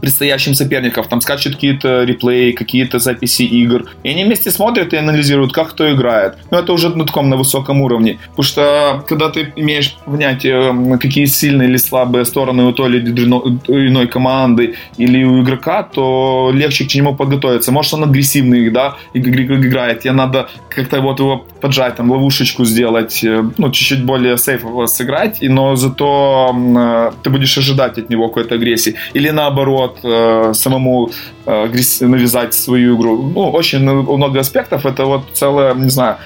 предстоящим 0.00 0.54
соперников. 0.54 1.08
Там 1.08 1.20
скачут 1.20 1.54
какие-то 1.54 2.04
реплеи, 2.04 2.52
какие-то 2.52 2.98
записи 2.98 3.42
игр. 3.42 3.84
И 4.02 4.10
они 4.10 4.24
вместе 4.24 4.50
смотрят 4.50 4.92
и 4.92 4.96
анализируют, 4.96 5.52
как 5.52 5.70
кто 5.70 5.92
играет. 5.92 6.34
Но 6.50 6.58
это 6.58 6.72
уже 6.72 6.88
на 6.96 7.04
таком, 7.06 7.30
на 7.30 7.36
высоком 7.36 7.80
уровне. 7.80 8.18
Потому 8.30 8.42
что, 8.42 9.04
когда 9.08 9.30
ты 9.30 9.52
имеешь 9.56 9.96
понятие, 10.04 10.98
какие 10.98 11.26
сильные 11.26 11.68
или 11.68 11.78
слабые 11.78 12.24
стороны 12.24 12.64
у 12.64 12.72
той 12.72 12.90
или 12.90 13.88
иной 13.88 14.06
команды 14.06 14.74
или 14.98 15.24
у 15.24 15.42
игрока, 15.42 15.82
то 15.82 16.50
легче 16.54 16.84
к 16.84 16.94
нему 16.94 17.16
подготовиться. 17.16 17.72
Может, 17.72 17.94
он 17.94 18.04
агрессивный, 18.04 18.70
да, 18.70 18.96
играет. 19.14 20.00
Тебе 20.00 20.12
надо 20.12 20.48
как-то 20.68 21.00
вот 21.00 21.20
его 21.20 21.46
поджать, 21.60 21.96
там, 21.96 22.10
ловушечку 22.10 22.64
сделать, 22.64 23.24
э, 23.24 23.42
ну, 23.58 23.70
чуть-чуть 23.70 24.04
более 24.04 24.36
сейфово 24.36 24.86
сыграть, 24.86 25.38
но 25.40 25.76
зато 25.76 26.54
э, 26.54 27.12
ты 27.22 27.30
будешь 27.30 27.58
ожидать 27.58 27.98
от 27.98 28.10
него 28.10 28.28
какой-то 28.28 28.56
агрессии. 28.56 28.94
Или 29.14 29.30
наоборот, 29.30 29.53
э, 30.02 30.54
самому 30.54 31.10
навязать 31.46 32.54
свою 32.54 32.96
игру. 32.96 33.32
Ну, 33.34 33.50
очень 33.50 33.80
много 33.80 34.40
аспектов. 34.40 34.86
Это 34.86 35.04
вот 35.04 35.22
целая, 35.34 35.74
не 35.74 35.90
знаю, 35.90 36.16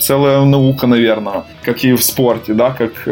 целая 0.00 0.44
наука, 0.44 0.86
наверное, 0.86 1.44
как 1.64 1.84
и 1.84 1.92
в 1.92 2.02
спорте, 2.02 2.52
да, 2.54 2.70
как 2.70 3.08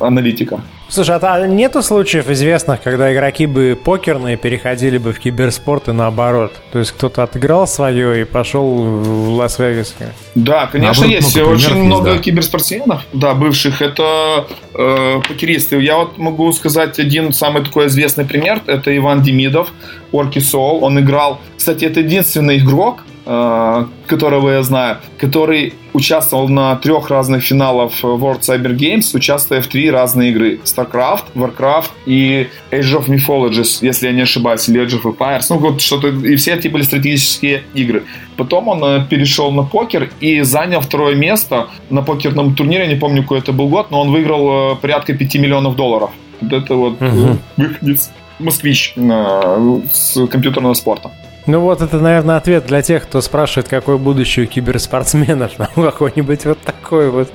аналитика. 0.00 0.60
Слушай, 0.92 1.16
а 1.16 1.46
нету 1.46 1.82
случаев 1.82 2.28
известных, 2.28 2.82
когда 2.82 3.14
игроки 3.14 3.46
бы 3.46 3.78
покерные 3.82 4.36
переходили 4.36 4.98
бы 4.98 5.14
в 5.14 5.18
киберспорт 5.18 5.88
и 5.88 5.92
наоборот? 5.92 6.52
То 6.70 6.80
есть 6.80 6.92
кто-то 6.92 7.22
отыграл 7.22 7.66
свое 7.66 8.20
и 8.20 8.24
пошел 8.24 8.74
в 8.74 9.30
Лас-Вегас? 9.30 9.94
Да, 10.34 10.66
конечно, 10.66 11.06
наоборот, 11.06 11.24
есть. 11.24 11.34
Много 11.34 11.50
Очень 11.54 11.84
много 11.84 12.08
есть, 12.10 12.18
да. 12.18 12.24
киберспортсменов, 12.24 13.06
да, 13.14 13.32
бывших. 13.32 13.80
Это 13.80 14.46
э, 14.74 15.20
покеристы. 15.26 15.80
Я 15.80 15.96
вот 15.96 16.18
могу 16.18 16.52
сказать 16.52 16.98
один 16.98 17.32
самый 17.32 17.64
такой 17.64 17.86
известный 17.86 18.26
пример. 18.26 18.60
Это 18.66 18.94
Иван 18.94 19.22
Демидов, 19.22 19.72
Орки 20.12 20.40
Соул. 20.40 20.84
Он 20.84 21.00
играл... 21.00 21.40
Кстати, 21.56 21.86
это 21.86 22.00
единственный 22.00 22.58
игрок, 22.58 23.04
которого 23.24 24.50
я 24.50 24.62
знаю, 24.62 24.98
который 25.18 25.74
участвовал 25.92 26.48
на 26.48 26.74
трех 26.76 27.10
разных 27.10 27.42
финалах 27.42 27.92
World 28.02 28.40
Cyber 28.40 28.74
Games, 28.74 29.14
участвуя 29.14 29.60
в 29.60 29.66
три 29.66 29.90
разные 29.90 30.30
игры. 30.30 30.60
StarCraft, 30.64 31.24
Warcraft 31.34 31.90
и 32.06 32.48
Age 32.70 32.98
of 32.98 33.08
Mythologies, 33.08 33.78
если 33.80 34.06
я 34.06 34.12
не 34.12 34.22
ошибаюсь, 34.22 34.68
или 34.68 34.84
Age 34.84 35.00
of 35.00 35.16
Empires. 35.16 35.46
Ну, 35.50 35.58
вот 35.58 35.80
что-то, 35.80 36.08
и 36.08 36.36
все 36.36 36.52
это 36.52 36.68
были 36.70 36.82
стратегические 36.82 37.64
игры. 37.74 38.04
Потом 38.36 38.68
он 38.68 38.84
э, 38.84 39.06
перешел 39.08 39.52
на 39.52 39.62
покер 39.62 40.10
и 40.20 40.40
занял 40.42 40.80
второе 40.80 41.14
место 41.14 41.68
на 41.90 42.02
покерном 42.02 42.54
турнире, 42.54 42.86
не 42.86 42.96
помню, 42.96 43.22
какой 43.22 43.38
это 43.38 43.52
был 43.52 43.68
год, 43.68 43.90
но 43.90 44.00
он 44.00 44.10
выиграл 44.10 44.72
э, 44.72 44.76
порядка 44.76 45.14
5 45.14 45.34
миллионов 45.36 45.76
долларов. 45.76 46.10
Вот 46.40 46.52
это 46.52 46.74
вот 46.74 47.00
uh-huh. 47.00 47.38
выходец 47.56 48.10
москвич 48.40 48.94
с 48.96 50.26
компьютерного 50.26 50.74
спорта. 50.74 51.12
Ну 51.46 51.60
вот 51.60 51.82
это, 51.82 51.98
наверное, 51.98 52.36
ответ 52.36 52.66
для 52.66 52.82
тех, 52.82 53.02
кто 53.02 53.20
спрашивает, 53.20 53.68
какое 53.68 53.96
будущее 53.96 54.46
у 54.46 54.48
киберспортсменов. 54.48 55.52
Там 55.56 55.68
какой-нибудь 55.74 56.44
вот 56.44 56.58
такой 56.60 57.10
вот. 57.10 57.32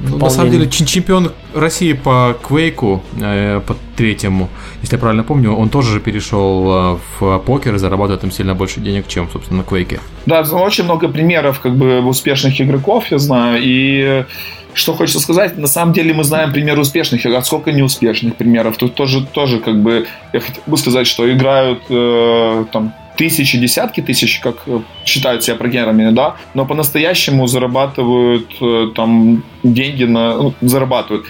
Ну, 0.00 0.16
на 0.16 0.30
самом 0.30 0.50
деле, 0.50 0.68
чемпион 0.68 1.32
России 1.54 1.92
по 1.92 2.36
Квейку, 2.42 3.02
э, 3.20 3.60
по 3.66 3.76
третьему, 3.96 4.48
если 4.80 4.96
я 4.96 5.00
правильно 5.00 5.24
помню, 5.24 5.52
он 5.52 5.68
тоже 5.68 5.92
же 5.92 6.00
перешел 6.00 6.94
э, 6.94 6.98
в 7.18 7.38
покер 7.40 7.74
и 7.74 7.78
зарабатывает 7.78 8.22
там 8.22 8.30
сильно 8.30 8.54
больше 8.54 8.80
денег, 8.80 9.06
чем, 9.08 9.28
собственно, 9.30 9.58
на 9.58 9.64
Квейке. 9.64 10.00
Да, 10.24 10.40
очень 10.40 10.84
много 10.84 11.08
примеров 11.08 11.60
как 11.60 11.76
бы 11.76 12.00
успешных 12.00 12.58
игроков, 12.60 13.10
я 13.10 13.18
знаю, 13.18 13.60
и 13.62 14.24
что 14.72 14.94
хочется 14.94 15.20
сказать, 15.20 15.58
на 15.58 15.66
самом 15.66 15.92
деле 15.92 16.14
мы 16.14 16.24
знаем 16.24 16.52
примеры 16.52 16.80
успешных 16.80 17.26
а 17.26 17.42
сколько 17.42 17.72
неуспешных 17.72 18.36
примеров. 18.36 18.76
Тут 18.76 18.94
тоже, 18.94 19.26
тоже 19.26 19.58
как 19.58 19.82
бы, 19.82 20.06
я 20.32 20.40
хотел 20.40 20.62
бы 20.66 20.76
сказать, 20.78 21.06
что 21.06 21.30
играют 21.30 21.82
э, 21.90 22.64
там 22.72 22.94
тысячи, 23.20 23.58
десятки 23.58 24.00
тысяч, 24.00 24.40
как 24.40 24.56
э, 24.66 24.80
считают 25.04 25.44
себя 25.44 25.56
программерами, 25.56 26.14
да, 26.14 26.36
но 26.54 26.66
по-настоящему 26.66 27.46
зарабатывают 27.46 28.48
э, 28.62 28.92
там 28.94 29.42
деньги 29.62 30.04
на... 30.04 30.34
Ну, 30.42 30.54
зарабатывают 30.62 31.26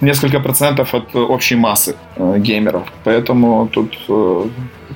несколько 0.00 0.40
процентов 0.40 0.94
от 0.94 1.16
общей 1.16 1.56
массы 1.56 1.96
геймеров. 2.16 2.82
Поэтому 3.04 3.68
тут 3.72 3.98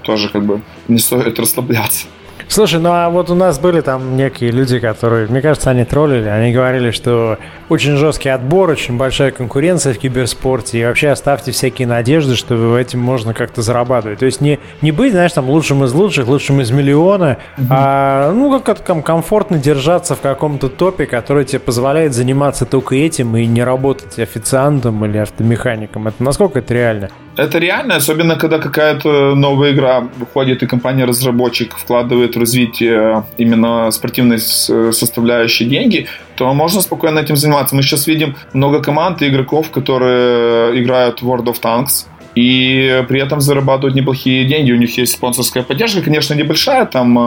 тоже 0.02 0.28
как 0.28 0.44
бы 0.44 0.60
не 0.88 0.98
стоит 0.98 1.38
расслабляться. 1.40 2.06
Слушай, 2.48 2.80
ну 2.80 2.90
а 2.92 3.10
вот 3.10 3.28
у 3.28 3.34
нас 3.34 3.58
были 3.58 3.80
там 3.80 4.16
некие 4.16 4.50
люди, 4.50 4.78
которые, 4.78 5.26
мне 5.26 5.42
кажется, 5.42 5.70
они 5.70 5.84
троллили, 5.84 6.28
они 6.28 6.52
говорили, 6.52 6.90
что 6.90 7.38
очень 7.68 7.96
жесткий 7.96 8.28
отбор, 8.28 8.70
очень 8.70 8.96
большая 8.96 9.32
конкуренция 9.32 9.92
в 9.92 9.98
киберспорте, 9.98 10.80
и 10.80 10.84
вообще 10.84 11.08
оставьте 11.08 11.50
всякие 11.50 11.88
надежды, 11.88 12.36
что 12.36 12.78
этим 12.78 13.00
можно 13.00 13.34
как-то 13.34 13.62
зарабатывать. 13.62 14.20
То 14.20 14.26
есть 14.26 14.40
не, 14.40 14.60
не 14.80 14.92
быть, 14.92 15.12
знаешь, 15.12 15.32
там 15.32 15.50
лучшим 15.50 15.84
из 15.84 15.92
лучших, 15.92 16.28
лучшим 16.28 16.60
из 16.60 16.70
миллиона, 16.70 17.38
mm-hmm. 17.58 17.66
а 17.68 18.32
ну 18.32 18.60
как-то 18.60 18.86
там 18.86 19.02
комфортно 19.02 19.58
держаться 19.58 20.14
в 20.14 20.20
каком-то 20.20 20.68
топе, 20.68 21.06
который 21.06 21.44
тебе 21.44 21.58
позволяет 21.58 22.14
заниматься 22.14 22.64
только 22.64 22.94
этим 22.94 23.36
и 23.36 23.44
не 23.46 23.64
работать 23.64 24.18
официантом 24.18 25.04
или 25.04 25.18
автомехаником. 25.18 26.08
Это 26.08 26.22
насколько 26.22 26.60
это 26.60 26.72
реально? 26.72 27.10
Это 27.36 27.58
реально, 27.58 27.96
особенно 27.96 28.36
когда 28.36 28.58
какая-то 28.58 29.34
новая 29.34 29.72
игра 29.72 30.00
выходит, 30.00 30.62
и 30.62 30.66
компания-разработчик 30.66 31.76
вкладывает 31.76 32.34
в 32.34 32.40
развитие 32.40 33.24
именно 33.36 33.90
спортивной 33.90 34.38
составляющей 34.38 35.66
деньги, 35.66 36.06
то 36.36 36.54
можно 36.54 36.80
спокойно 36.80 37.18
этим 37.18 37.36
заниматься. 37.36 37.74
Мы 37.76 37.82
сейчас 37.82 38.06
видим 38.06 38.36
много 38.54 38.82
команд 38.82 39.22
и 39.22 39.28
игроков, 39.28 39.70
которые 39.70 40.80
играют 40.80 41.20
в 41.20 41.30
World 41.30 41.44
of 41.44 41.60
Tanks, 41.60 42.06
и 42.36 43.04
при 43.08 43.20
этом 43.20 43.40
зарабатывают 43.40 43.96
неплохие 43.96 44.44
деньги. 44.44 44.72
У 44.72 44.76
них 44.76 44.98
есть 44.98 45.12
спонсорская 45.12 45.62
поддержка, 45.62 46.02
конечно, 46.02 46.34
небольшая, 46.34 46.84
там 46.84 47.18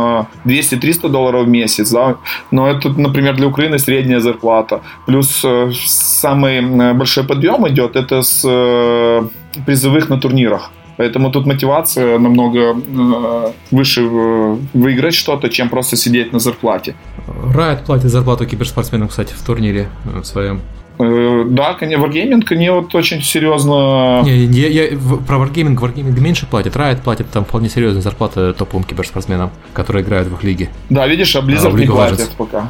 200-300 0.45 0.99
э, 1.03 1.09
долларов 1.09 1.45
в 1.45 1.49
месяц, 1.49 1.91
да, 1.91 2.15
но 2.51 2.67
это, 2.67 2.89
например, 2.89 3.35
для 3.35 3.47
Украины 3.47 3.79
средняя 3.79 4.19
зарплата. 4.19 4.81
Плюс 5.07 5.41
э, 5.43 5.71
самый 5.85 6.57
э, 6.59 6.93
большой 6.93 7.23
подъем 7.23 7.67
идет, 7.67 7.95
это 7.95 8.21
с 8.21 8.41
призовых 9.65 10.09
на 10.09 10.17
турнирах. 10.17 10.71
Поэтому 10.97 11.31
тут 11.31 11.45
мотивация 11.45 12.19
намного 12.19 12.75
выше 13.71 14.01
выиграть 14.73 15.13
что-то, 15.15 15.49
чем 15.49 15.69
просто 15.69 15.95
сидеть 15.95 16.33
на 16.33 16.39
зарплате. 16.39 16.93
Riot 17.55 17.85
платит 17.85 18.09
зарплату 18.09 18.45
киберспортсменам, 18.45 19.07
кстати, 19.07 19.33
в 19.33 19.45
турнире 19.45 19.87
в 20.03 20.25
своем. 20.25 20.59
Э, 21.01 21.45
да, 21.47 21.75
конечно, 21.75 22.03
Wargaming, 22.03 22.43
они 22.49 22.69
вот 22.69 22.93
очень 22.93 23.21
серьезно... 23.21 24.21
Не, 24.25 24.45
я, 24.45 24.67
я, 24.67 24.97
про 25.25 25.37
Wargaming, 25.37 25.77
Wargaming 25.77 26.19
меньше 26.19 26.45
платит, 26.45 26.75
Riot 26.75 27.01
платит 27.01 27.29
там 27.31 27.45
вполне 27.45 27.69
серьезные 27.69 28.01
зарплаты 28.01 28.51
топовым 28.51 28.83
киберспортсменам, 28.83 29.49
которые 29.73 30.03
играют 30.03 30.27
в 30.27 30.33
их 30.33 30.43
лиге. 30.43 30.69
Да, 30.89 31.07
видишь, 31.07 31.33
а 31.37 31.39
Blizzard 31.39 31.73
а, 31.73 31.79
не 31.79 31.85
платит 31.85 32.29
пока. 32.37 32.69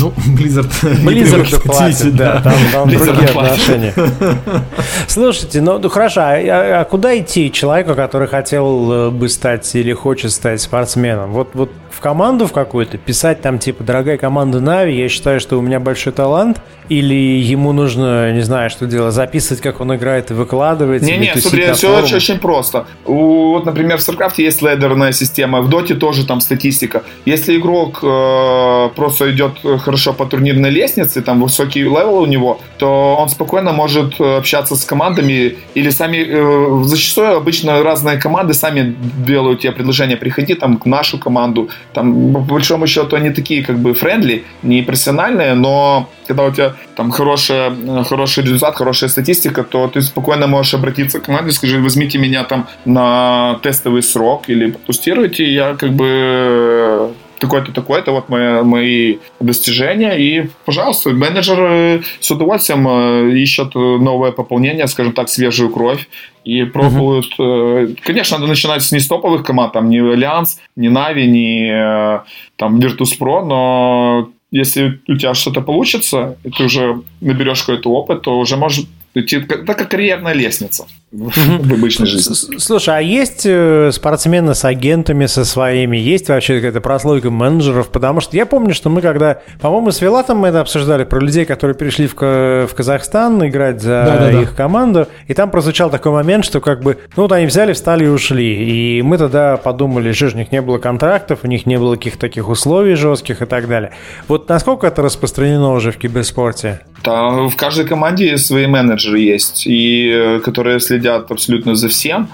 Ну, 0.00 0.12
Blizzard... 0.36 0.70
Blizzard 0.82 1.62
платит, 1.62 2.14
да, 2.14 2.42
там, 2.42 2.54
там 2.72 2.90
другие 2.90 3.28
отношения. 3.28 3.94
Слушайте, 5.06 5.62
ну, 5.62 5.78
ну 5.78 5.88
хорошо, 5.88 6.20
а, 6.20 6.34
а, 6.34 6.80
а 6.80 6.84
куда 6.84 7.18
идти 7.18 7.50
человеку, 7.50 7.94
который 7.94 8.28
хотел 8.28 8.92
э, 8.92 9.10
бы 9.10 9.30
стать 9.30 9.74
или 9.74 9.94
хочет 9.94 10.32
стать 10.32 10.60
спортсменом? 10.60 11.30
Вот, 11.30 11.50
вот 11.54 11.70
в 12.00 12.02
команду 12.02 12.46
в 12.46 12.52
какую-то, 12.52 12.96
писать 12.96 13.42
там 13.42 13.58
типа 13.58 13.84
«Дорогая 13.84 14.16
команда 14.16 14.58
Na'Vi, 14.58 14.96
я 14.96 15.10
считаю, 15.10 15.38
что 15.38 15.58
у 15.58 15.60
меня 15.60 15.80
большой 15.80 16.14
талант», 16.14 16.62
или 16.90 17.14
ему 17.14 17.72
нужно, 17.72 18.32
не 18.32 18.40
знаю, 18.40 18.68
что 18.68 18.86
делать, 18.86 19.14
записывать, 19.14 19.62
как 19.62 19.80
он 19.80 19.94
играет 19.94 20.32
и 20.32 20.34
выкладывать? 20.34 21.02
Не-не, 21.02 21.36
смотри, 21.36 21.72
все 21.72 21.96
очень, 21.96 22.16
очень 22.16 22.38
просто. 22.38 22.86
У, 23.06 23.52
вот, 23.52 23.64
например, 23.64 23.98
в 23.98 24.00
StarCraft 24.00 24.34
есть 24.38 24.60
ladder 24.60 24.91
ная 24.91 25.12
система, 25.12 25.60
в 25.60 25.68
Доте 25.68 25.94
тоже 25.94 26.26
там 26.26 26.40
статистика. 26.40 27.04
Если 27.26 27.56
игрок 27.58 28.00
э, 28.02 28.88
просто 28.96 29.30
идет 29.30 29.52
хорошо 29.84 30.12
по 30.12 30.26
турнирной 30.26 30.70
лестнице, 30.70 31.22
там 31.22 31.40
высокий 31.40 31.82
level 31.82 32.18
у 32.18 32.26
него, 32.26 32.60
то 32.78 33.16
он 33.20 33.28
спокойно 33.28 33.72
может 33.72 34.20
общаться 34.20 34.74
с 34.74 34.84
командами 34.84 35.58
или 35.74 35.90
сами, 35.90 36.26
э, 36.28 36.84
зачастую 36.84 37.36
обычно 37.36 37.84
разные 37.84 38.18
команды 38.18 38.52
сами 38.52 38.96
делают 39.24 39.60
тебе 39.60 39.70
предложение, 39.70 40.16
приходи 40.16 40.54
там 40.54 40.76
к 40.76 40.86
нашу 40.86 41.18
команду, 41.18 41.68
там, 41.92 42.32
по 42.32 42.40
большому 42.40 42.86
счету, 42.86 43.16
они 43.16 43.30
такие, 43.30 43.64
как 43.64 43.78
бы, 43.78 43.94
френдли, 43.94 44.44
не 44.62 44.82
профессиональные, 44.82 45.54
но 45.54 46.08
когда 46.26 46.44
у 46.44 46.52
тебя 46.52 46.74
там 46.94 47.10
хорошая, 47.10 47.74
хороший 48.04 48.44
результат, 48.44 48.76
хорошая 48.76 49.10
статистика, 49.10 49.64
то 49.64 49.88
ты 49.88 50.02
спокойно 50.02 50.46
можешь 50.46 50.74
обратиться 50.74 51.18
к 51.18 51.24
команде, 51.24 51.52
скажи, 51.52 51.80
возьмите 51.80 52.18
меня 52.18 52.44
там 52.44 52.68
на 52.84 53.58
тестовый 53.62 54.02
срок 54.02 54.48
или 54.48 54.76
тестируйте, 54.86 55.44
я 55.52 55.74
как 55.74 55.92
бы 55.92 57.12
такой-то, 57.40 57.72
такой-то, 57.72 58.12
вот 58.12 58.28
мои, 58.28 58.62
мои 58.62 59.18
достижения, 59.40 60.16
и, 60.16 60.48
пожалуйста, 60.64 61.10
менеджер 61.10 61.58
э, 61.60 62.02
с 62.20 62.30
удовольствием 62.30 62.86
э, 62.86 63.32
ищет 63.38 63.74
новое 63.74 64.32
пополнение, 64.32 64.86
скажем 64.86 65.12
так, 65.12 65.28
свежую 65.28 65.70
кровь, 65.70 66.08
и 66.44 66.64
пробуют... 66.64 67.26
Uh-huh. 67.38 67.98
Конечно, 68.02 68.38
надо 68.38 68.48
начинать 68.48 68.82
с 68.82 68.92
не 68.92 69.00
с 69.00 69.05
топовых 69.05 69.44
команд, 69.44 69.72
там, 69.72 69.90
не 69.90 69.98
Альянс, 69.98 70.60
не 70.76 70.88
Na'Vi, 70.88 71.26
не 71.26 72.22
там 72.56 72.78
Virtus.pro, 72.78 73.44
но 73.44 74.30
если 74.50 75.00
у 75.08 75.16
тебя 75.16 75.34
что-то 75.34 75.60
получится, 75.60 76.36
и 76.44 76.50
ты 76.50 76.64
уже 76.64 77.02
наберешь 77.20 77.62
какой-то 77.62 77.90
опыт, 77.90 78.22
то 78.22 78.38
уже 78.38 78.56
можешь 78.56 78.86
идти, 79.14 79.40
так 79.40 79.66
как 79.66 79.90
карьерная 79.90 80.34
лестница 80.34 80.86
в 81.12 81.72
обычной 81.72 82.06
жизни. 82.06 82.58
Слушай, 82.58 82.98
а 82.98 83.00
есть 83.00 83.44
э, 83.44 83.90
спортсмены 83.92 84.54
с 84.54 84.64
агентами 84.64 85.26
со 85.26 85.44
своими? 85.44 85.96
Есть 85.96 86.28
вообще 86.28 86.56
какая-то 86.56 86.80
прослойка 86.80 87.30
менеджеров? 87.30 87.88
Потому 87.88 88.20
что 88.20 88.36
я 88.36 88.46
помню, 88.46 88.74
что 88.74 88.90
мы 88.90 89.00
когда, 89.00 89.40
по-моему, 89.60 89.90
с 89.90 90.00
Вилатом 90.00 90.38
мы 90.38 90.48
это 90.48 90.60
обсуждали, 90.60 91.02
про 91.02 91.18
людей, 91.18 91.46
которые 91.46 91.74
пришли 91.74 92.06
в, 92.06 92.14
в 92.14 92.74
Казахстан 92.76 93.44
играть 93.44 93.82
за 93.82 94.04
да, 94.06 94.18
да, 94.18 94.40
их 94.40 94.50
да. 94.50 94.56
команду, 94.56 95.08
и 95.26 95.34
там 95.34 95.50
прозвучал 95.50 95.90
такой 95.90 96.12
момент, 96.12 96.44
что 96.44 96.60
как 96.60 96.80
бы, 96.80 96.98
ну 97.16 97.24
вот 97.24 97.32
они 97.32 97.46
взяли, 97.46 97.72
встали 97.72 98.04
и 98.04 98.08
ушли. 98.08 98.98
И 98.98 99.02
мы 99.02 99.18
тогда 99.18 99.56
подумали, 99.56 100.12
что 100.12 100.26
у 100.26 100.38
них 100.38 100.52
не 100.52 100.62
было 100.62 100.78
контрактов, 100.78 101.40
у 101.42 101.48
них 101.48 101.66
не 101.66 101.76
было 101.76 101.96
каких-то 101.96 102.20
таких 102.20 102.48
условий 102.48 102.94
жестких 102.94 103.42
и 103.42 103.46
так 103.46 103.66
далее. 103.66 103.90
Вот 104.28 104.48
насколько 104.48 104.86
это 104.86 105.02
распространено 105.02 105.72
уже 105.72 105.90
в 105.90 105.96
киберспорте? 105.96 106.80
Да, 107.02 107.30
в 107.30 107.56
каждой 107.56 107.86
команде 107.86 108.36
свои 108.36 108.66
менеджеры 108.66 109.18
есть, 109.18 109.66
и 109.66 110.10
э, 110.12 110.40
которые 110.40 110.78
следят 110.80 110.99
следят 111.00 111.30
абсолютно 111.30 111.74
за 111.74 111.88
всем. 111.88 112.28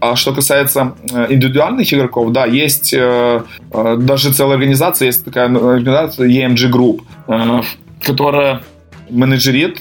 А 0.00 0.16
что 0.16 0.32
касается 0.32 0.94
э, 1.12 1.26
индивидуальных 1.30 1.92
игроков, 1.92 2.32
да, 2.32 2.46
есть 2.46 2.92
э, 2.92 3.42
э, 3.72 3.96
даже 3.98 4.32
целая 4.32 4.56
организация, 4.56 5.06
есть 5.06 5.24
такая 5.24 5.46
организация 5.46 6.28
EMG 6.28 6.70
Group, 6.70 7.00
которая 8.02 8.60
менеджерит 9.10 9.80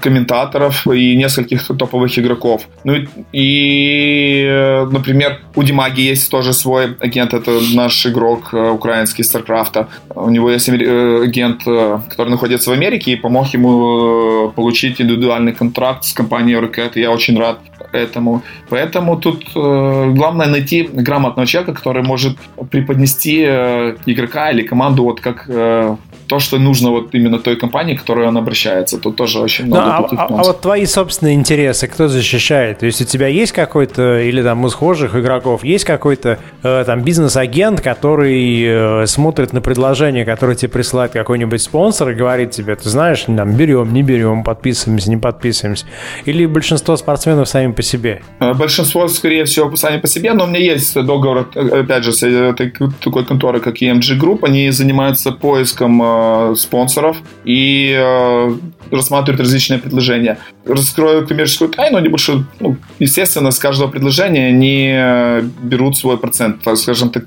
комментаторов 0.00 0.86
и 0.86 1.16
нескольких 1.16 1.66
топовых 1.66 2.18
игроков. 2.18 2.68
Ну 2.84 2.94
и, 2.94 3.06
и, 3.32 4.86
например, 4.90 5.40
у 5.54 5.62
Димаги 5.62 6.00
есть 6.00 6.30
тоже 6.30 6.52
свой 6.52 6.96
агент, 7.00 7.34
это 7.34 7.58
наш 7.74 8.06
игрок 8.06 8.52
украинский 8.52 9.24
StarCraft. 9.24 9.86
У 10.14 10.30
него 10.30 10.50
есть 10.50 10.68
агент, 10.68 11.64
который 11.64 12.30
находится 12.30 12.70
в 12.70 12.72
Америке 12.72 13.12
и 13.12 13.16
помог 13.16 13.48
ему 13.48 14.52
получить 14.54 15.00
индивидуальный 15.00 15.52
контракт 15.52 16.04
с 16.04 16.12
компанией 16.12 16.58
Rocket. 16.58 16.92
Я 16.94 17.10
очень 17.10 17.38
рад 17.38 17.58
этому. 17.92 18.42
Поэтому 18.68 19.16
тут 19.16 19.44
э, 19.54 20.12
главное 20.14 20.46
найти 20.46 20.82
грамотного 20.82 21.46
человека, 21.46 21.74
который 21.74 22.02
может 22.02 22.38
преподнести 22.70 23.44
э, 23.46 23.96
игрока 24.06 24.50
или 24.50 24.62
команду 24.62 25.04
вот 25.04 25.20
как 25.20 25.44
э, 25.48 25.96
то, 26.32 26.38
что 26.38 26.58
нужно 26.58 26.90
вот 26.90 27.14
именно 27.14 27.38
той 27.38 27.56
компании, 27.56 27.94
к 27.94 28.00
которой 28.00 28.26
он 28.26 28.38
обращается. 28.38 28.96
Тут 28.96 29.16
тоже 29.16 29.38
очень 29.38 29.66
много 29.66 29.84
ну, 29.84 30.18
а, 30.18 30.24
а, 30.24 30.26
а 30.28 30.44
вот 30.44 30.62
твои 30.62 30.86
собственные 30.86 31.34
интересы 31.34 31.86
кто 31.88 32.08
защищает? 32.08 32.78
То 32.78 32.86
есть 32.86 33.02
у 33.02 33.04
тебя 33.04 33.26
есть 33.26 33.52
какой-то, 33.52 34.18
или 34.18 34.42
там 34.42 34.64
у 34.64 34.70
схожих 34.70 35.14
игроков, 35.14 35.62
есть 35.62 35.84
какой-то 35.84 36.38
э, 36.62 36.84
там 36.86 37.02
бизнес-агент, 37.02 37.82
который 37.82 38.62
э, 38.64 39.06
смотрит 39.06 39.52
на 39.52 39.60
предложение, 39.60 40.24
которое 40.24 40.54
тебе 40.54 40.70
присылает 40.70 41.12
какой-нибудь 41.12 41.60
спонсор 41.60 42.08
и 42.08 42.14
говорит 42.14 42.52
тебе, 42.52 42.76
ты 42.76 42.88
знаешь, 42.88 43.24
там, 43.26 43.54
берем, 43.54 43.92
не 43.92 44.02
берем, 44.02 44.42
подписываемся, 44.42 45.10
не 45.10 45.18
подписываемся. 45.18 45.84
Или 46.24 46.46
большинство 46.46 46.96
спортсменов 46.96 47.46
сами 47.46 47.72
по 47.72 47.82
себе? 47.82 48.22
Э, 48.40 48.54
большинство, 48.54 49.06
скорее 49.08 49.44
всего, 49.44 49.76
сами 49.76 50.00
по 50.00 50.06
себе, 50.06 50.32
но 50.32 50.44
у 50.44 50.46
меня 50.46 50.60
есть 50.60 50.94
договор, 50.94 51.50
э, 51.54 51.80
опять 51.80 52.04
же, 52.04 52.12
с 52.14 52.22
э, 52.22 52.54
такой 53.04 53.26
конторой, 53.26 53.60
как 53.60 53.82
EMG 53.82 54.18
Group, 54.18 54.46
они 54.46 54.70
занимаются 54.70 55.30
поиском 55.30 56.00
Э, 56.22 56.54
спонсоров 56.56 57.16
и 57.44 57.94
э, 57.98 58.56
рассматривают 58.90 59.40
различные 59.40 59.78
предложения. 59.78 60.38
Раскрою 60.66 61.26
коммерческую 61.26 61.70
тайну, 61.70 61.96
они 61.96 62.08
больше, 62.08 62.44
ну, 62.60 62.76
естественно, 62.98 63.50
с 63.50 63.58
каждого 63.58 63.90
предложения 63.90 64.48
они 64.48 65.42
берут 65.62 65.96
свой 65.96 66.18
процент, 66.18 66.62
так 66.62 66.76
скажем, 66.76 67.10
так, 67.10 67.24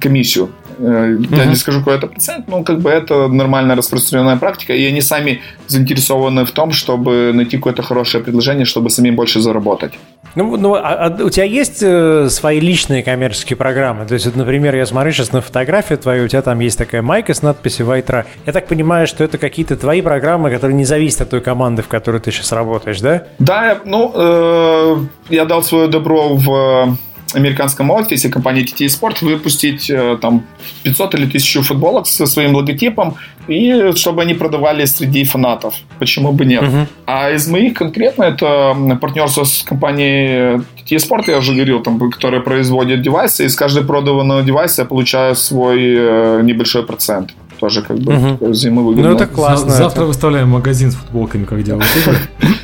комиссию 0.00 0.48
Uh-huh. 0.78 1.36
Я 1.36 1.44
не 1.46 1.56
скажу 1.56 1.80
какой 1.80 1.96
это 1.96 2.06
процент, 2.06 2.48
но 2.48 2.62
как 2.62 2.80
бы 2.80 2.90
это 2.90 3.28
нормальная 3.28 3.76
распространенная 3.76 4.36
практика, 4.36 4.72
и 4.72 4.84
они 4.84 5.00
сами 5.00 5.40
заинтересованы 5.66 6.44
в 6.44 6.50
том, 6.50 6.72
чтобы 6.72 7.32
найти 7.34 7.56
какое-то 7.56 7.82
хорошее 7.82 8.22
предложение, 8.22 8.64
чтобы 8.64 8.90
самим 8.90 9.16
больше 9.16 9.40
заработать. 9.40 9.94
Ну, 10.34 10.56
ну 10.56 10.74
а, 10.74 11.06
а 11.06 11.24
у 11.24 11.30
тебя 11.30 11.44
есть 11.44 11.82
э, 11.82 12.28
свои 12.28 12.58
личные 12.58 13.02
коммерческие 13.02 13.56
программы? 13.56 14.04
То 14.04 14.14
есть, 14.14 14.26
вот, 14.26 14.36
например, 14.36 14.74
я 14.74 14.84
смотрю 14.84 15.12
сейчас 15.12 15.32
на 15.32 15.40
фотографию 15.40 15.98
твою, 15.98 16.24
у 16.24 16.28
тебя 16.28 16.42
там 16.42 16.58
есть 16.60 16.76
такая 16.76 17.02
майка 17.02 17.34
с 17.34 17.42
надписью 17.42 17.86
«Вайтра». 17.86 18.26
Я 18.46 18.52
так 18.52 18.66
понимаю, 18.66 19.06
что 19.06 19.22
это 19.22 19.38
какие-то 19.38 19.76
твои 19.76 20.02
программы, 20.02 20.50
которые 20.50 20.76
не 20.76 20.84
зависят 20.84 21.22
от 21.22 21.30
той 21.30 21.40
команды, 21.40 21.82
в 21.82 21.88
которой 21.88 22.20
ты 22.20 22.32
сейчас 22.32 22.50
работаешь, 22.52 23.00
да? 23.00 23.24
Да, 23.38 23.78
ну, 23.84 24.12
э, 24.14 24.96
я 25.30 25.44
дал 25.44 25.62
свое 25.62 25.86
добро 25.88 26.34
в 26.34 26.96
американском 27.32 27.90
офисе 27.90 28.28
компании 28.28 28.64
TT 28.64 28.86
Sport 28.86 29.24
выпустить 29.24 29.90
э, 29.90 30.18
там 30.20 30.44
500 30.82 31.14
или 31.14 31.26
1000 31.26 31.62
футболок 31.62 32.06
со 32.06 32.26
своим 32.26 32.54
логотипом, 32.54 33.14
и 33.48 33.92
чтобы 33.96 34.22
они 34.22 34.34
продавали 34.34 34.84
среди 34.86 35.24
фанатов. 35.24 35.74
Почему 35.98 36.32
бы 36.32 36.44
нет? 36.44 36.62
Uh-huh. 36.62 36.86
А 37.06 37.30
из 37.30 37.48
моих 37.48 37.74
конкретно 37.74 38.24
это 38.24 38.76
партнерство 39.00 39.44
с 39.44 39.62
компанией 39.62 40.60
TT 40.86 40.96
Sport, 40.96 41.24
я 41.30 41.38
уже 41.38 41.54
говорил, 41.54 41.82
там, 41.82 41.98
которая 42.10 42.40
производит 42.40 43.02
девайсы, 43.02 43.44
и 43.44 43.48
с 43.48 43.56
каждой 43.56 43.84
проданного 43.84 44.42
девайса 44.42 44.82
я 44.82 44.86
получаю 44.86 45.34
свой 45.34 45.78
э, 45.80 46.40
небольшой 46.42 46.82
процент 46.82 47.34
тоже 47.60 47.82
как 47.82 47.98
бы 47.98 48.14
угу. 48.14 48.50
взаимовыгодно. 48.50 49.10
Ну 49.10 49.16
это 49.16 49.26
классно. 49.26 49.70
Завтра 49.70 50.02
это. 50.02 50.08
выставляем 50.08 50.48
магазин 50.48 50.90
с 50.90 50.96
футболками, 50.96 51.44
как 51.44 51.62
делают. 51.62 51.86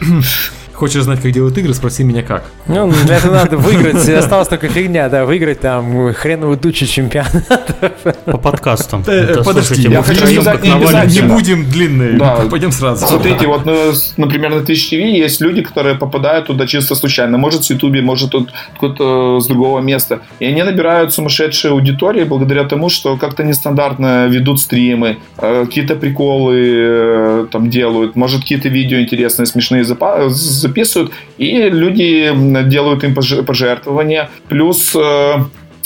Хочешь 0.81 1.03
знать, 1.03 1.21
как 1.21 1.31
делают 1.31 1.59
игры, 1.59 1.75
спроси 1.75 2.05
меня 2.05 2.23
как. 2.23 2.43
Ну, 2.67 2.91
для 3.05 3.17
этого 3.19 3.35
надо 3.35 3.59
выиграть. 3.59 4.09
Осталась 4.09 4.49
только 4.49 4.69
фигня, 4.69 5.11
да, 5.11 5.27
выиграть 5.27 5.61
там 5.61 6.15
хреновую 6.15 6.57
тучу 6.57 6.87
чемпионатов. 6.87 7.77
По 8.25 8.39
подкастам. 8.39 9.05
Э, 9.07 9.43
подожди, 9.45 9.89
я 9.91 10.03
хочу 10.03 10.27
сказать, 10.41 10.65
не 10.65 11.21
будем 11.21 11.69
длинные. 11.69 12.19
Пойдем 12.51 12.73
сразу. 12.73 13.07
Смотрите, 13.07 13.47
вот, 13.47 13.67
ну, 13.67 13.93
например, 14.17 14.55
на 14.55 14.61
Twitch 14.61 14.91
TV 14.91 15.11
есть 15.11 15.43
люди, 15.43 15.61
которые 15.61 15.97
попадают 15.97 16.47
туда 16.47 16.67
чисто 16.67 16.95
случайно. 16.95 17.37
Может, 17.37 17.65
с 17.65 17.71
YouTube, 17.71 18.01
может, 18.01 18.35
откуда-то 18.35 19.39
с 19.41 19.47
другого 19.49 19.81
места. 19.81 20.21
И 20.39 20.47
они 20.47 20.63
набирают 20.63 21.13
сумасшедшие 21.13 21.73
аудитории 21.73 22.25
благодаря 22.25 22.65
тому, 22.65 22.89
что 22.89 23.19
как-то 23.19 23.43
нестандартно 23.43 24.29
ведут 24.29 24.59
стримы, 24.61 25.19
э, 25.37 25.67
какие-то 25.67 25.97
приколы 25.97 26.57
э, 26.59 27.47
там 27.53 27.69
делают, 27.69 28.17
может, 28.17 28.41
какие-то 28.41 28.71
видео 28.71 28.99
интересные, 28.99 29.45
смешные 29.45 29.85
записывают, 30.71 31.13
и 31.39 31.71
люди 31.71 32.33
делают 32.69 33.05
им 33.05 33.15
пожертвования, 33.15 34.31
плюс 34.49 34.97
э, 34.97 35.35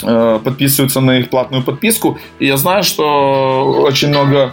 э, 0.02 0.40
подписываются 0.44 1.00
на 1.00 1.18
их 1.18 1.30
платную 1.30 1.62
подписку. 1.62 2.18
И 2.40 2.46
я 2.46 2.56
знаю, 2.56 2.82
что 2.82 3.84
очень 3.86 4.08
много 4.08 4.52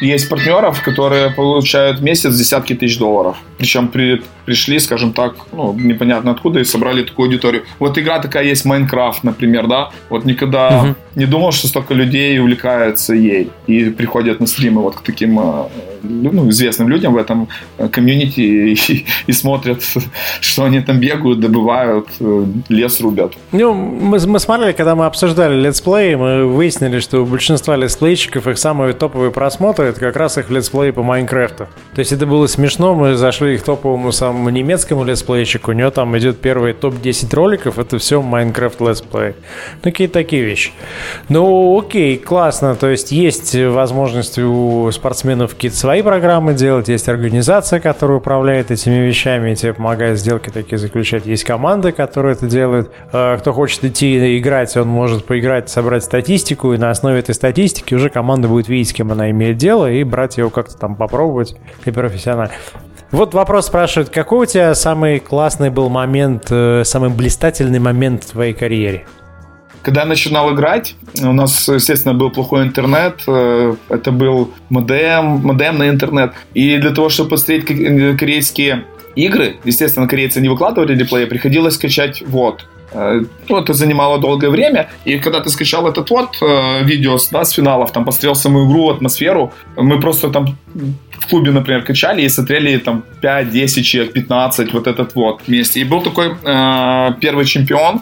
есть 0.00 0.28
партнеров, 0.28 0.82
которые 0.82 1.30
получают 1.30 1.98
в 1.98 2.02
месяц 2.02 2.34
десятки 2.34 2.74
тысяч 2.74 2.98
долларов. 2.98 3.36
Причем 3.58 3.88
при, 3.88 4.22
пришли, 4.48 4.78
скажем 4.78 5.12
так, 5.12 5.34
ну, 5.52 5.74
непонятно 5.74 6.30
откуда, 6.30 6.60
и 6.60 6.64
собрали 6.64 7.02
такую 7.02 7.26
аудиторию. 7.26 7.64
Вот 7.78 7.98
игра 7.98 8.18
такая 8.18 8.44
есть, 8.44 8.64
Майнкрафт, 8.64 9.22
например, 9.22 9.66
да? 9.66 9.90
Вот 10.08 10.24
никогда 10.24 10.70
uh-huh. 10.70 10.94
не 11.16 11.26
думал, 11.26 11.52
что 11.52 11.68
столько 11.68 11.92
людей 11.92 12.40
увлекаются 12.40 13.12
ей 13.12 13.50
и 13.66 13.90
приходят 13.90 14.40
на 14.40 14.46
стримы 14.46 14.80
вот 14.80 14.96
к 14.96 15.02
таким 15.02 15.38
э, 15.38 15.64
ну, 16.02 16.48
известным 16.48 16.88
людям 16.88 17.12
в 17.12 17.18
этом 17.18 17.48
э, 17.76 17.88
комьюнити 17.88 18.40
и, 18.40 19.04
и 19.26 19.32
смотрят, 19.32 19.82
что 20.40 20.64
они 20.64 20.80
там 20.80 20.98
бегают, 20.98 21.40
добывают, 21.40 22.08
э, 22.20 22.44
лес 22.70 23.00
рубят. 23.02 23.34
Ну, 23.52 23.74
мы, 23.74 24.18
мы 24.26 24.38
смотрели, 24.38 24.72
когда 24.72 24.94
мы 24.94 25.04
обсуждали 25.04 25.60
летсплей, 25.60 26.16
мы 26.16 26.46
выяснили, 26.46 27.00
что 27.00 27.20
у 27.20 27.26
большинства 27.26 27.76
летсплейщиков 27.76 28.46
их 28.46 28.56
самые 28.56 28.94
топовые 28.94 29.30
просмотры 29.30 29.88
это 29.88 30.00
как 30.00 30.16
раз 30.16 30.38
их 30.38 30.48
летсплей 30.48 30.92
по 30.92 31.02
Майнкрафту. 31.02 31.68
То 31.94 31.98
есть 31.98 32.12
это 32.12 32.24
было 32.24 32.46
смешно, 32.46 32.94
мы 32.94 33.14
зашли 33.14 33.58
к 33.58 33.62
топовому 33.62 34.12
самому 34.12 34.37
немецкому 34.48 35.04
летсплейщику, 35.04 35.70
у 35.70 35.74
него 35.74 35.90
там 35.90 36.16
идет 36.18 36.40
первый 36.40 36.72
топ-10 36.72 37.34
роликов, 37.34 37.78
это 37.78 37.98
все 37.98 38.22
Minecraft 38.22 38.80
летсплей. 38.80 39.34
Ну, 39.76 39.82
какие 39.82 40.08
такие 40.08 40.42
вещи. 40.44 40.72
Ну, 41.28 41.78
окей, 41.78 42.16
классно, 42.16 42.74
то 42.74 42.88
есть 42.88 43.12
есть 43.12 43.54
возможность 43.54 44.38
у 44.38 44.90
спортсменов 44.92 45.54
какие-то 45.54 45.76
свои 45.76 46.02
программы 46.02 46.54
делать, 46.54 46.88
есть 46.88 47.08
организация, 47.08 47.80
которая 47.80 48.18
управляет 48.18 48.70
этими 48.70 49.06
вещами 49.06 49.52
и 49.52 49.56
тебе 49.56 49.74
помогает 49.74 50.18
сделки 50.18 50.50
такие 50.50 50.78
заключать, 50.78 51.26
есть 51.26 51.44
команды, 51.44 51.92
которые 51.92 52.34
это 52.34 52.46
делают. 52.46 52.90
Э, 53.12 53.36
кто 53.38 53.52
хочет 53.52 53.84
идти 53.84 54.38
играть, 54.38 54.76
он 54.76 54.88
может 54.88 55.24
поиграть, 55.24 55.68
собрать 55.68 56.04
статистику, 56.04 56.72
и 56.72 56.78
на 56.78 56.90
основе 56.90 57.20
этой 57.20 57.34
статистики 57.34 57.94
уже 57.94 58.10
команда 58.10 58.48
будет 58.48 58.68
видеть, 58.68 58.90
с 58.90 58.92
кем 58.92 59.12
она 59.12 59.30
имеет 59.30 59.56
дело, 59.56 59.90
и 59.90 60.04
брать 60.04 60.38
его 60.38 60.50
как-то 60.50 60.76
там 60.76 60.96
попробовать 60.96 61.56
и 61.84 61.90
профессионально. 61.90 62.52
Вот 63.10 63.32
вопрос 63.32 63.66
спрашивают, 63.66 64.10
какой 64.10 64.40
у 64.40 64.46
тебя 64.46 64.74
самый 64.74 65.18
классный 65.18 65.70
был 65.70 65.88
момент, 65.88 66.48
э, 66.50 66.82
самый 66.84 67.08
блистательный 67.08 67.78
момент 67.78 68.24
в 68.24 68.32
твоей 68.32 68.52
карьере? 68.52 69.06
Когда 69.80 70.02
я 70.02 70.06
начинал 70.06 70.54
играть, 70.54 70.94
у 71.22 71.32
нас, 71.32 71.68
естественно, 71.68 72.12
был 72.12 72.30
плохой 72.30 72.64
интернет, 72.64 73.22
э, 73.26 73.76
это 73.88 74.12
был 74.12 74.52
модем, 74.68 75.40
модем 75.42 75.78
на 75.78 75.88
интернет. 75.88 76.34
И 76.52 76.76
для 76.76 76.90
того, 76.90 77.08
чтобы 77.08 77.30
посмотреть 77.30 77.64
корейские 78.18 78.84
игры, 79.16 79.56
естественно, 79.64 80.06
корейцы 80.06 80.42
не 80.42 80.50
выкладывали 80.50 80.94
реплеи, 80.94 81.24
приходилось 81.24 81.74
скачать 81.74 82.22
вот. 82.26 82.66
Э, 82.92 83.20
ну, 83.48 83.56
это 83.56 83.72
занимало 83.72 84.18
долгое 84.18 84.50
время, 84.50 84.90
и 85.06 85.18
когда 85.18 85.40
ты 85.40 85.48
скачал 85.48 85.86
этот 85.86 86.10
вот 86.10 86.36
э, 86.42 86.84
видео 86.84 87.16
да, 87.30 87.44
с 87.44 87.52
финалов, 87.52 87.92
там 87.92 88.04
посмотрел 88.04 88.34
саму 88.34 88.66
игру, 88.66 88.90
атмосферу, 88.90 89.52
мы 89.76 89.98
просто 89.98 90.28
там 90.28 90.56
в 91.20 91.26
клубе, 91.26 91.50
например, 91.50 91.84
качали 91.84 92.22
и 92.22 92.28
смотрели 92.28 92.78
там 92.78 93.02
5, 93.20 93.50
10 93.50 93.84
человек, 93.84 94.12
15, 94.12 94.72
вот 94.72 94.86
этот 94.86 95.14
вот 95.14 95.42
вместе. 95.46 95.80
И 95.80 95.84
был 95.84 96.02
такой 96.02 96.26
э, 96.44 97.14
первый 97.20 97.44
чемпион, 97.44 98.00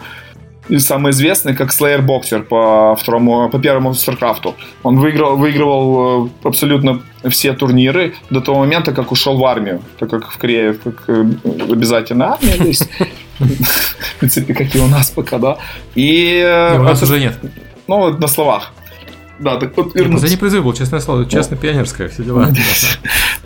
и 0.68 0.78
самый 0.78 1.10
известный, 1.10 1.54
как 1.54 1.70
Slayer 1.70 2.04
Boxer 2.04 2.42
по, 2.42 2.96
второму, 2.96 3.48
по 3.50 3.58
первому 3.58 3.94
Старкрафту. 3.94 4.54
Он 4.82 4.98
выиграл, 4.98 5.36
выигрывал 5.36 6.26
э, 6.26 6.28
абсолютно 6.48 7.00
все 7.30 7.52
турниры 7.52 8.14
до 8.30 8.40
того 8.40 8.58
момента, 8.58 8.92
как 8.92 9.12
ушел 9.12 9.38
в 9.38 9.44
армию, 9.44 9.80
так 9.98 10.10
как 10.10 10.30
в 10.30 10.38
Корее 10.38 10.74
как 10.74 11.04
э, 11.08 11.24
обязательно 11.70 12.32
армия 12.32 12.68
есть. 12.68 12.88
В 13.38 14.18
принципе, 14.18 14.54
как 14.54 14.74
и 14.74 14.78
у 14.78 14.86
нас 14.86 15.10
пока, 15.10 15.38
да. 15.38 15.58
И... 15.94 16.42
У 16.78 16.82
нас 16.82 17.02
уже 17.02 17.20
нет. 17.20 17.38
Ну, 17.86 18.16
на 18.18 18.28
словах. 18.28 18.72
Да, 19.38 19.56
так 19.56 19.76
вот 19.76 19.94
вернулся. 19.94 20.12
Последний 20.12 20.38
призыв 20.38 20.64
был, 20.64 20.72
честное 20.72 21.00
слово, 21.00 21.26
честно 21.26 21.56
пионерское, 21.56 22.08
все 22.08 22.22
дела. 22.22 22.48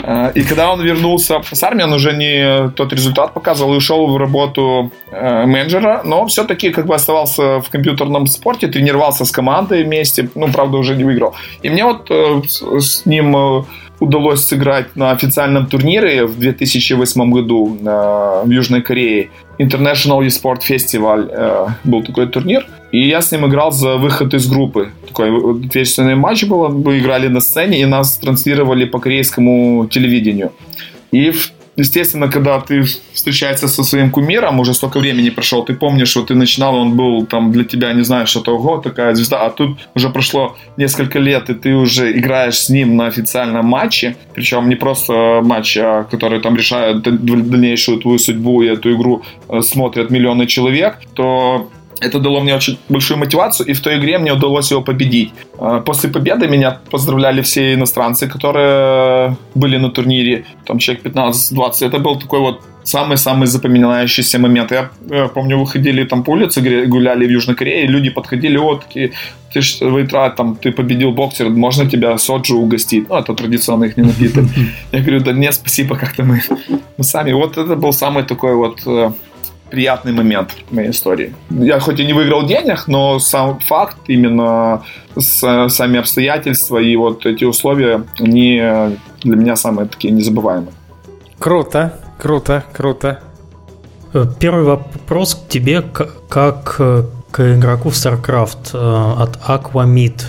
А, 0.02 0.28
и 0.28 0.42
когда 0.42 0.72
он 0.72 0.80
вернулся 0.80 1.42
с 1.52 1.62
армии, 1.62 1.82
он 1.82 1.92
уже 1.92 2.12
не 2.14 2.70
тот 2.70 2.92
результат 2.92 3.34
показывал 3.34 3.74
и 3.74 3.76
ушел 3.76 4.06
в 4.06 4.16
работу 4.16 4.90
э, 5.10 5.44
менеджера, 5.44 6.00
но 6.04 6.24
все-таки 6.26 6.70
как 6.70 6.86
бы 6.86 6.94
оставался 6.94 7.60
в 7.60 7.68
компьютерном 7.68 8.26
спорте, 8.26 8.68
тренировался 8.68 9.26
с 9.26 9.30
командой 9.30 9.84
вместе, 9.84 10.30
ну, 10.34 10.48
правда, 10.50 10.78
уже 10.78 10.96
не 10.96 11.04
выиграл. 11.04 11.34
И 11.62 11.68
мне 11.68 11.84
вот 11.84 12.10
э, 12.10 12.40
с 12.78 13.04
ним 13.04 13.36
э, 13.36 13.64
удалось 13.98 14.46
сыграть 14.46 14.96
на 14.96 15.10
официальном 15.10 15.66
турнире 15.66 16.24
в 16.24 16.38
2008 16.38 17.30
году 17.30 17.76
в 17.82 18.50
Южной 18.50 18.80
Корее. 18.80 19.28
International 19.58 20.26
eSport 20.26 20.60
Festival 20.66 21.74
был 21.84 22.02
такой 22.02 22.26
турнир. 22.26 22.66
И 22.92 23.08
я 23.08 23.20
с 23.20 23.32
ним 23.32 23.46
играл 23.46 23.72
за 23.72 23.96
выход 23.96 24.34
из 24.34 24.48
группы. 24.48 24.90
Такой 25.06 25.30
ответственный 25.66 26.16
матч 26.16 26.44
был. 26.44 26.68
Мы 26.68 26.98
играли 26.98 27.28
на 27.28 27.40
сцене 27.40 27.80
и 27.80 27.84
нас 27.84 28.18
транслировали 28.18 28.84
по 28.84 28.98
корейскому 28.98 29.86
телевидению. 29.86 30.52
И 31.12 31.32
естественно, 31.76 32.28
когда 32.28 32.60
ты 32.60 32.82
встречаешься 33.12 33.68
со 33.68 33.84
своим 33.84 34.10
кумиром, 34.10 34.60
уже 34.60 34.74
столько 34.74 35.00
времени 35.00 35.30
прошло, 35.30 35.62
ты 35.62 35.74
помнишь, 35.74 36.08
что 36.08 36.22
ты 36.22 36.34
начинал, 36.34 36.76
он 36.76 36.96
был 36.96 37.26
там 37.26 37.52
для 37.52 37.64
тебя, 37.64 37.92
не 37.92 38.02
знаю, 38.02 38.26
что-то, 38.26 38.56
ого, 38.56 38.78
такая 38.78 39.14
звезда, 39.14 39.46
а 39.46 39.50
тут 39.50 39.78
уже 39.94 40.10
прошло 40.10 40.56
несколько 40.76 41.18
лет, 41.18 41.50
и 41.50 41.54
ты 41.54 41.74
уже 41.74 42.12
играешь 42.18 42.58
с 42.58 42.68
ним 42.68 42.96
на 42.96 43.06
официальном 43.06 43.66
матче, 43.66 44.16
причем 44.34 44.68
не 44.68 44.76
просто 44.76 45.40
матч, 45.42 45.76
а 45.78 46.04
который 46.04 46.40
там 46.40 46.56
решает 46.56 47.02
дальнейшую 47.02 47.98
твою 47.98 48.18
судьбу, 48.18 48.62
и 48.62 48.66
эту 48.66 48.92
игру 48.92 49.22
э, 49.48 49.62
смотрят 49.62 50.10
миллионы 50.10 50.46
человек, 50.46 50.98
то 51.14 51.70
это 52.00 52.18
дало 52.18 52.40
мне 52.40 52.54
очень 52.54 52.78
большую 52.88 53.18
мотивацию, 53.18 53.66
и 53.68 53.72
в 53.72 53.80
той 53.80 53.98
игре 53.98 54.18
мне 54.18 54.32
удалось 54.32 54.70
его 54.72 54.82
победить. 54.82 55.32
А, 55.58 55.80
после 55.80 56.08
победы 56.08 56.48
меня 56.48 56.78
поздравляли 56.90 57.42
все 57.42 57.74
иностранцы, 57.74 58.28
которые 58.28 59.36
были 59.54 59.78
на 59.78 59.90
турнире, 59.90 60.44
там 60.66 60.78
человек 60.78 61.04
15-20. 61.04 61.86
Это 61.86 61.98
был 61.98 62.18
такой 62.18 62.40
вот 62.40 62.62
самый-самый 62.84 63.46
запоминающийся 63.46 64.38
момент. 64.38 64.72
Я, 64.72 64.90
я 65.10 65.28
помню, 65.28 65.58
выходили 65.58 66.04
там 66.04 66.22
по 66.22 66.30
улице, 66.30 66.86
гуляли 66.88 67.26
в 67.26 67.30
Южной 67.30 67.56
Корее, 67.56 67.86
люди 67.86 68.10
подходили, 68.10 68.58
вот 68.58 68.84
такие, 68.84 69.12
ты 69.52 69.60
ж 69.60 69.80
Вейтра, 69.80 70.30
там, 70.30 70.56
ты 70.56 70.72
победил 70.72 71.12
боксер, 71.12 71.50
можно 71.50 71.90
тебя 71.90 72.18
соджу 72.18 72.56
угостить? 72.56 73.08
Ну, 73.08 73.16
это 73.16 73.34
традиционно 73.34 73.84
их 73.84 73.96
не 73.96 74.04
напиток. 74.04 74.44
Я 74.92 75.00
говорю, 75.00 75.20
да 75.20 75.32
нет, 75.32 75.54
спасибо, 75.54 75.96
как-то 75.96 76.22
мы, 76.24 76.40
мы 76.96 77.04
сами. 77.04 77.32
Вот 77.32 77.58
это 77.58 77.76
был 77.76 77.92
самый 77.92 78.22
такой 78.22 78.54
вот 78.54 78.80
э, 78.86 79.12
приятный 79.70 80.12
момент 80.12 80.56
в 80.68 80.74
моей 80.74 80.90
истории. 80.90 81.34
Я 81.50 81.80
хоть 81.80 82.00
и 82.00 82.04
не 82.04 82.12
выиграл 82.12 82.46
денег, 82.46 82.88
но 82.88 83.18
сам 83.18 83.58
факт, 83.60 83.96
именно 84.08 84.82
с, 85.16 85.68
сами 85.68 85.98
обстоятельства 85.98 86.78
и 86.78 86.96
вот 86.96 87.26
эти 87.26 87.44
условия, 87.44 88.04
они 88.18 88.62
для 89.22 89.36
меня 89.36 89.56
самые 89.56 89.88
такие 89.88 90.12
незабываемые. 90.12 90.72
Круто, 91.38 91.98
круто, 92.18 92.64
круто. 92.72 93.20
Э, 94.12 94.26
первый 94.38 94.64
вопрос 94.64 95.34
к 95.34 95.48
тебе, 95.48 95.82
как 96.28 96.76
э, 96.78 97.04
к 97.30 97.54
игроку 97.56 97.90
в 97.90 97.94
StarCraft 97.94 98.70
э, 98.74 99.22
от 99.22 99.36
Aquamid. 99.46 100.22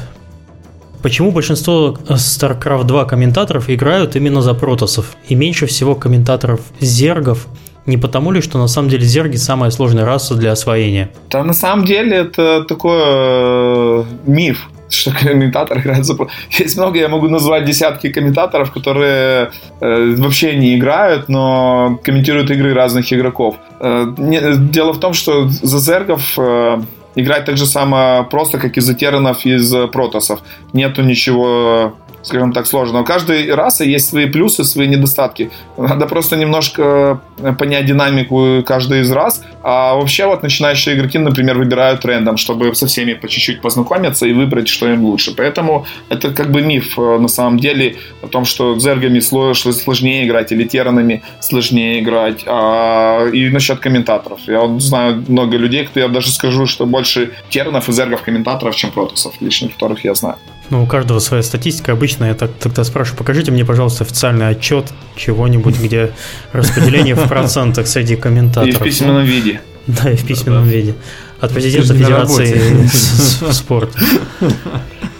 Почему 1.02 1.32
большинство 1.32 1.98
StarCraft 2.08 2.84
2 2.84 3.06
комментаторов 3.06 3.70
играют 3.70 4.16
именно 4.16 4.42
за 4.42 4.54
протосов 4.54 5.16
и 5.28 5.36
меньше 5.36 5.66
всего 5.66 5.96
комментаторов 5.96 6.62
зергов 6.80 7.48
не 7.86 7.98
потому 7.98 8.32
ли, 8.32 8.42
что 8.42 8.58
на 8.60 8.68
самом 8.68 8.90
деле 8.90 9.04
зерги 9.04 9.38
самая 9.38 9.72
сложная 9.72 10.06
раса 10.06 10.36
для 10.36 10.52
освоения? 10.52 11.10
Да, 11.30 11.44
на 11.44 11.54
самом 11.54 11.86
деле 11.86 12.18
это 12.18 12.64
такой 12.64 13.00
э, 13.04 14.04
миф 14.26 14.70
что 14.92 15.12
комментатор 15.24 15.80
играет 15.80 16.06
за... 16.06 16.16
Есть 16.60 16.78
много, 16.78 17.00
я 17.00 17.08
могу 17.08 17.30
назвать 17.30 17.66
десятки 17.66 18.12
комментаторов, 18.12 18.72
которые 18.72 19.52
э, 19.80 20.16
вообще 20.18 20.56
не 20.56 20.76
играют, 20.76 21.30
но 21.30 22.00
комментируют 22.04 22.52
игры 22.52 22.74
разных 22.74 23.12
игроков. 23.14 23.56
Э, 23.80 24.14
не, 24.18 24.42
дело 24.70 24.94
в 24.94 25.00
том, 25.00 25.14
что 25.14 25.48
за 25.48 25.80
зергов 25.80 26.38
э, 26.38 26.82
играть 27.16 27.46
так 27.46 27.58
же 27.58 27.66
само 27.66 28.28
просто, 28.30 28.58
как 28.58 28.78
и 28.78 28.82
за 28.82 28.94
терранов 28.94 29.46
из 29.46 29.74
протосов. 29.92 30.42
Нету 30.74 31.02
ничего 31.02 31.96
скажем 32.24 32.54
так, 32.54 32.68
сложно. 32.68 33.02
У 33.02 33.04
каждой 33.04 33.54
расы 33.54 33.86
есть 33.86 34.10
свои 34.10 34.26
плюсы, 34.26 34.64
свои 34.64 34.88
недостатки. 34.88 35.52
Надо 35.78 36.08
просто 36.08 36.36
немножко 36.36 37.22
э, 37.40 37.54
понять 37.54 37.86
динамику 37.86 38.64
каждой 38.66 39.02
из 39.02 39.12
рас. 39.12 39.44
А 39.64 39.96
вообще 39.96 40.26
вот 40.26 40.44
начинающие 40.44 40.96
игроки, 40.96 41.18
например, 41.18 41.58
выбирают 41.58 42.06
рендом, 42.06 42.38
чтобы 42.38 42.74
со 42.76 42.88
всеми 42.88 43.14
по 43.14 43.28
чуть-чуть 43.28 43.62
познакомиться 43.62 44.26
и 44.26 44.34
выбрать, 44.34 44.68
что 44.68 44.88
им 44.88 45.04
лучше. 45.04 45.36
Поэтому 45.36 45.86
это 46.10 46.32
как 46.32 46.52
бы 46.52 46.62
миф 46.62 46.98
э, 46.98 47.18
на 47.20 47.28
самом 47.28 47.60
деле 47.60 47.96
о 48.22 48.28
том, 48.28 48.46
что 48.46 48.78
зергами 48.80 49.20
сложнее 49.20 50.26
играть 50.26 50.52
или 50.52 50.64
теранами 50.64 51.24
сложнее 51.40 52.02
играть. 52.02 52.44
А, 52.46 53.28
и 53.28 53.50
насчет 53.50 53.80
комментаторов. 53.80 54.40
Я 54.48 54.62
вот 54.62 54.82
знаю 54.82 55.24
много 55.28 55.58
людей, 55.58 55.86
кто 55.86 56.00
я 56.00 56.08
даже 56.08 56.32
скажу, 56.32 56.66
что 56.66 56.86
больше 56.86 57.32
теранов 57.50 57.90
и 57.90 57.92
зергов 57.92 58.22
комментаторов, 58.22 58.76
чем 58.76 58.92
протосов, 58.92 59.34
личных 59.42 59.74
которых 59.74 60.04
я 60.06 60.14
знаю. 60.14 60.38
Ну, 60.72 60.84
у 60.84 60.86
каждого 60.88 61.20
своя 61.20 61.44
статистика. 61.44 61.92
Обычно 61.92 62.26
я 62.26 62.34
так, 62.34 62.50
тогда 62.58 62.86
спрашиваю, 62.86 63.18
покажите 63.18 63.52
мне, 63.52 63.66
пожалуйста, 63.66 64.06
официальный 64.06 64.48
отчет 64.48 64.86
чего-нибудь, 65.18 65.78
где 65.78 66.12
распределение 66.54 67.14
в 67.14 67.28
процентах 67.28 67.88
среди 67.88 68.16
комментаторов. 68.16 68.76
И 68.76 68.80
в 68.80 68.84
письменном 68.84 69.26
виде. 69.26 69.62
Да, 69.88 70.10
и 70.10 70.16
в 70.16 70.26
письменном 70.26 70.66
виде. 70.66 70.96
От 71.42 71.52
президента 71.54 71.94
Федерации 71.94 72.88
спорта. 73.52 74.00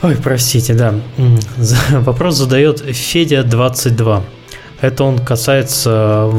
Ой, 0.02 0.16
простите, 0.24 0.74
да. 0.74 0.96
Вопрос 1.92 2.38
задает 2.38 2.82
Федя22. 2.82 4.24
Это 4.82 5.04
он 5.04 5.20
касается 5.20 6.30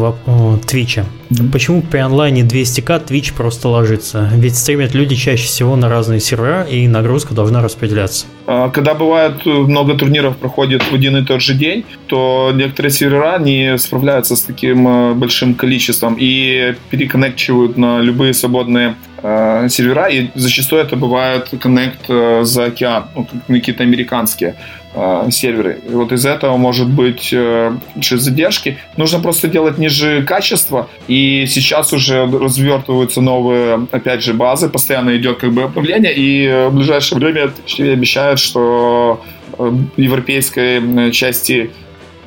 Твича. 0.66 1.04
Mm-hmm. 1.30 1.52
Почему 1.52 1.82
при 1.82 1.98
онлайне 1.98 2.42
200к 2.42 3.06
Twitch 3.06 3.34
просто 3.34 3.68
ложится? 3.68 4.28
Ведь 4.34 4.56
стримят 4.56 4.94
люди 4.94 5.14
чаще 5.14 5.44
всего 5.44 5.76
на 5.76 5.88
разные 5.88 6.20
сервера, 6.20 6.62
и 6.64 6.88
нагрузка 6.88 7.34
должна 7.34 7.62
распределяться. 7.62 8.26
А, 8.46 8.68
когда 8.68 8.94
бывает 8.94 9.46
э, 9.46 9.48
много 9.48 9.94
турниров 9.94 10.36
проходит 10.36 10.82
в 10.82 10.92
один 10.92 11.16
и 11.16 11.24
тот 11.24 11.40
же 11.40 11.54
день, 11.54 11.84
то 12.06 12.50
некоторые 12.52 12.90
сервера 12.90 13.38
не 13.38 13.78
справляются 13.78 14.36
с 14.36 14.42
таким 14.42 14.88
э, 14.88 15.14
большим 15.14 15.54
количеством 15.54 16.16
и 16.18 16.74
переконнекчивают 16.90 17.76
на 17.78 18.00
любые 18.00 18.34
свободные 18.34 18.96
э, 19.22 19.68
сервера, 19.70 20.08
и 20.08 20.28
зачастую 20.34 20.82
это 20.82 20.96
бывает 20.96 21.48
коннект 21.60 22.00
э, 22.08 22.42
за 22.42 22.64
океан, 22.64 23.04
ну, 23.14 23.26
какие-то 23.48 23.84
американские 23.84 24.50
э, 24.50 24.81
серверы. 25.30 25.80
И 25.88 25.90
вот 25.90 26.12
из 26.12 26.26
этого 26.26 26.56
может 26.56 26.88
быть 26.88 27.30
э, 27.32 27.72
задержки. 27.96 28.78
Нужно 28.96 29.20
просто 29.20 29.48
делать 29.48 29.78
ниже 29.78 30.22
качества, 30.22 30.88
и 31.08 31.46
сейчас 31.46 31.92
уже 31.92 32.26
развертываются 32.26 33.20
новые, 33.20 33.86
опять 33.90 34.22
же, 34.22 34.34
базы, 34.34 34.68
постоянно 34.68 35.16
идет 35.16 35.38
как 35.38 35.52
бы 35.52 35.62
обновление, 35.62 36.14
и 36.14 36.68
в 36.68 36.74
ближайшее 36.74 37.18
время 37.18 37.52
обещают, 37.78 38.38
что 38.38 39.22
э, 39.58 39.72
европейской 39.96 41.10
части 41.12 41.70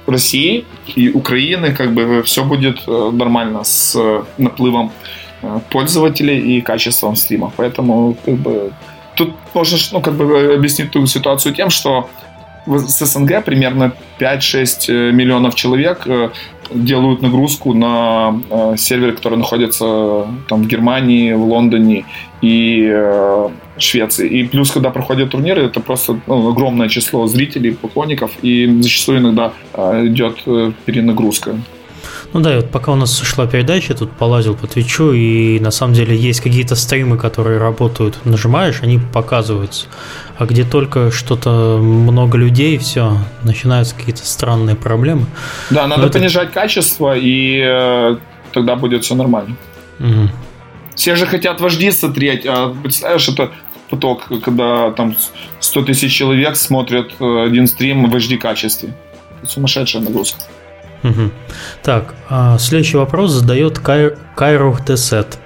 России 0.08 0.66
и 0.96 1.10
Украины 1.10 1.74
как 1.74 1.94
бы 1.94 2.24
все 2.24 2.44
будет 2.44 2.80
э, 2.88 3.10
нормально 3.14 3.64
с 3.64 3.96
наплывом 4.38 4.92
Э, 5.46 5.60
пользователей 5.70 6.58
и 6.58 6.62
качеством 6.62 7.16
стрима. 7.16 7.52
Поэтому 7.56 8.18
как 8.26 8.36
бы, 8.36 8.74
тут 9.16 9.34
можно 9.54 9.78
ну, 9.92 10.02
как 10.02 10.16
бы 10.16 10.54
объяснить 10.56 10.92
ту 10.92 11.06
ситуацию 11.06 11.54
тем, 11.54 11.70
что 11.70 12.10
с 12.66 13.06
СНГ 13.06 13.44
примерно 13.44 13.94
5-6 14.20 14.86
э, 14.88 15.12
миллионов 15.12 15.56
человек 15.56 16.08
э, 16.08 16.30
делают 16.72 17.22
нагрузку 17.22 17.74
на 17.74 18.42
серверы, 18.76 19.12
которые 19.14 19.38
находятся 19.38 20.26
там 20.50 20.64
в 20.64 20.68
Германии, 20.68 21.34
в 21.34 21.44
Лондоне 21.44 22.06
и 22.42 22.92
Швеции. 23.78 24.28
И 24.28 24.48
плюс, 24.48 24.72
когда 24.72 24.90
проходят 24.90 25.30
турниры, 25.30 25.62
это 25.62 25.80
просто 25.80 26.20
ну, 26.26 26.50
огромное 26.50 26.90
число 26.90 27.28
зрителей, 27.28 27.72
поклонников, 27.72 28.32
и 28.42 28.82
зачастую 28.82 29.20
иногда 29.20 29.54
идет 29.76 30.44
перенагрузка. 30.86 31.56
Ну 32.34 32.42
да, 32.42 32.54
и 32.54 32.56
вот 32.58 32.70
пока 32.70 32.92
у 32.92 32.96
нас 32.96 33.22
шла 33.22 33.48
передача, 33.48 33.94
тут 33.94 34.12
полазил 34.12 34.56
по 34.56 34.68
Твичу, 34.68 35.14
и 35.14 35.60
на 35.60 35.72
самом 35.72 35.94
деле 35.94 36.16
есть 36.16 36.42
какие-то 36.42 36.76
стримы, 36.76 37.18
которые 37.18 37.60
работают. 37.60 38.26
Нажимаешь, 38.26 38.82
они 38.82 39.00
показываются. 39.00 39.88
А 40.38 40.46
где 40.46 40.64
только 40.64 41.12
что-то 41.12 41.78
много 41.82 42.38
людей, 42.38 42.78
все, 42.78 43.18
начинаются 43.44 43.96
какие-то 43.96 44.26
странные 44.26 44.76
проблемы. 44.76 45.26
Да, 45.70 45.88
надо 45.88 46.08
это... 46.08 46.20
понижать 46.20 46.52
качество, 46.52 47.16
и 47.16 47.62
э, 47.64 48.18
тогда 48.52 48.76
будет 48.76 49.06
все 49.06 49.16
нормально. 49.16 49.56
Угу. 50.00 50.30
Все 50.96 51.16
же 51.16 51.26
хотят 51.26 51.62
вожди 51.62 51.92
смотреть, 51.92 52.46
а 52.46 52.74
представляешь, 52.84 53.30
это 53.30 53.52
поток, 53.90 54.28
когда 54.44 54.92
там 54.92 55.16
100 55.60 55.84
тысяч 55.84 56.14
человек 56.14 56.56
смотрят 56.56 57.12
э, 57.20 57.44
один 57.46 57.68
стрим 57.68 58.10
в 58.10 58.16
HD 58.16 58.38
качестве. 58.38 58.94
Это 59.42 59.52
сумасшедшая 59.52 60.02
нагрузка. 60.02 60.42
Угу. 61.06 61.32
Так, 61.84 62.16
а 62.30 62.58
следующий 62.58 62.98
вопрос 62.98 63.32
задает 63.32 63.80
Кай... 63.80 64.14
Кайро 64.36 64.76
Тесет. 64.86 65.38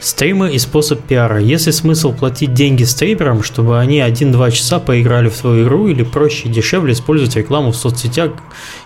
Стримы 0.00 0.52
и 0.52 0.58
способ 0.58 1.00
пиара. 1.02 1.40
Есть 1.40 1.66
ли 1.66 1.72
смысл 1.72 2.12
платить 2.12 2.54
деньги 2.54 2.84
стримерам, 2.84 3.42
чтобы 3.42 3.80
они 3.80 3.98
1-2 3.98 4.52
часа 4.52 4.78
поиграли 4.78 5.28
в 5.28 5.36
твою 5.36 5.64
игру, 5.64 5.88
или 5.88 6.04
проще 6.04 6.48
и 6.48 6.52
дешевле 6.52 6.92
использовать 6.92 7.34
рекламу 7.34 7.72
в 7.72 7.76
соцсетях 7.76 8.30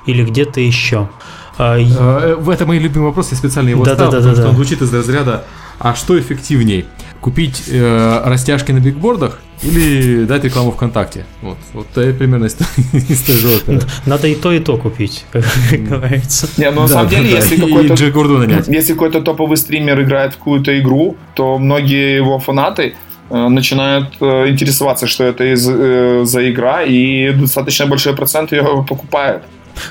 или 0.07 0.25
где-то 0.25 0.61
еще? 0.61 1.11
А, 1.59 1.79
э, 1.79 2.35
в 2.35 2.49
этом 2.49 2.69
мой 2.69 2.79
любимый 2.79 3.05
вопрос, 3.05 3.31
я 3.31 3.37
специально 3.37 3.69
его 3.69 3.85
да, 3.85 3.95
ставил, 3.95 4.11
да, 4.11 4.21
да, 4.21 4.23
потому 4.23 4.37
да, 4.37 4.41
что 4.41 4.49
он 4.49 4.57
звучит 4.57 4.81
из 4.81 4.95
разряда 4.95 5.45
«А 5.79 5.95
что 5.95 6.19
эффективней? 6.19 6.87
Купить 7.21 7.65
э, 7.69 8.23
растяжки 8.25 8.73
на 8.73 8.79
бигбордах 8.79 9.39
или 9.63 10.25
дать 10.25 10.45
рекламу 10.45 10.73
ВКонтакте. 10.73 11.25
Вот, 11.41 11.59
вот 11.73 11.87
это 11.97 12.13
примерно 12.13 12.47
из, 12.93 13.23
той 13.23 13.37
же 13.37 13.49
оперы. 13.49 13.81
Надо 14.07 14.29
и 14.29 14.35
то, 14.35 14.53
и 14.53 14.59
то 14.59 14.77
купить, 14.77 15.25
как 15.33 15.45
говорится. 15.85 16.49
Не, 16.57 16.71
ну 16.71 16.83
на 16.83 16.89
самом 16.89 17.09
деле, 17.09 17.31
если 17.31 17.57
какой-то 17.57 17.95
если 18.69 18.93
какой-то 18.93 19.21
топовый 19.21 19.57
стример 19.57 20.03
играет 20.03 20.35
в 20.35 20.39
какую-то 20.39 20.79
игру, 20.81 21.17
то 21.35 21.59
многие 21.59 22.17
его 22.17 22.39
фанаты 22.39 22.95
э, 23.31 23.49
начинают 23.49 24.15
э, 24.21 24.49
интересоваться, 24.49 25.07
что 25.07 25.25
это 25.25 25.45
э, 25.45 26.25
за 26.25 26.51
игра, 26.51 26.83
и 26.83 27.33
достаточно 27.33 27.87
большой 27.87 28.15
процент 28.15 28.53
ее 28.53 28.85
покупает. 28.89 29.43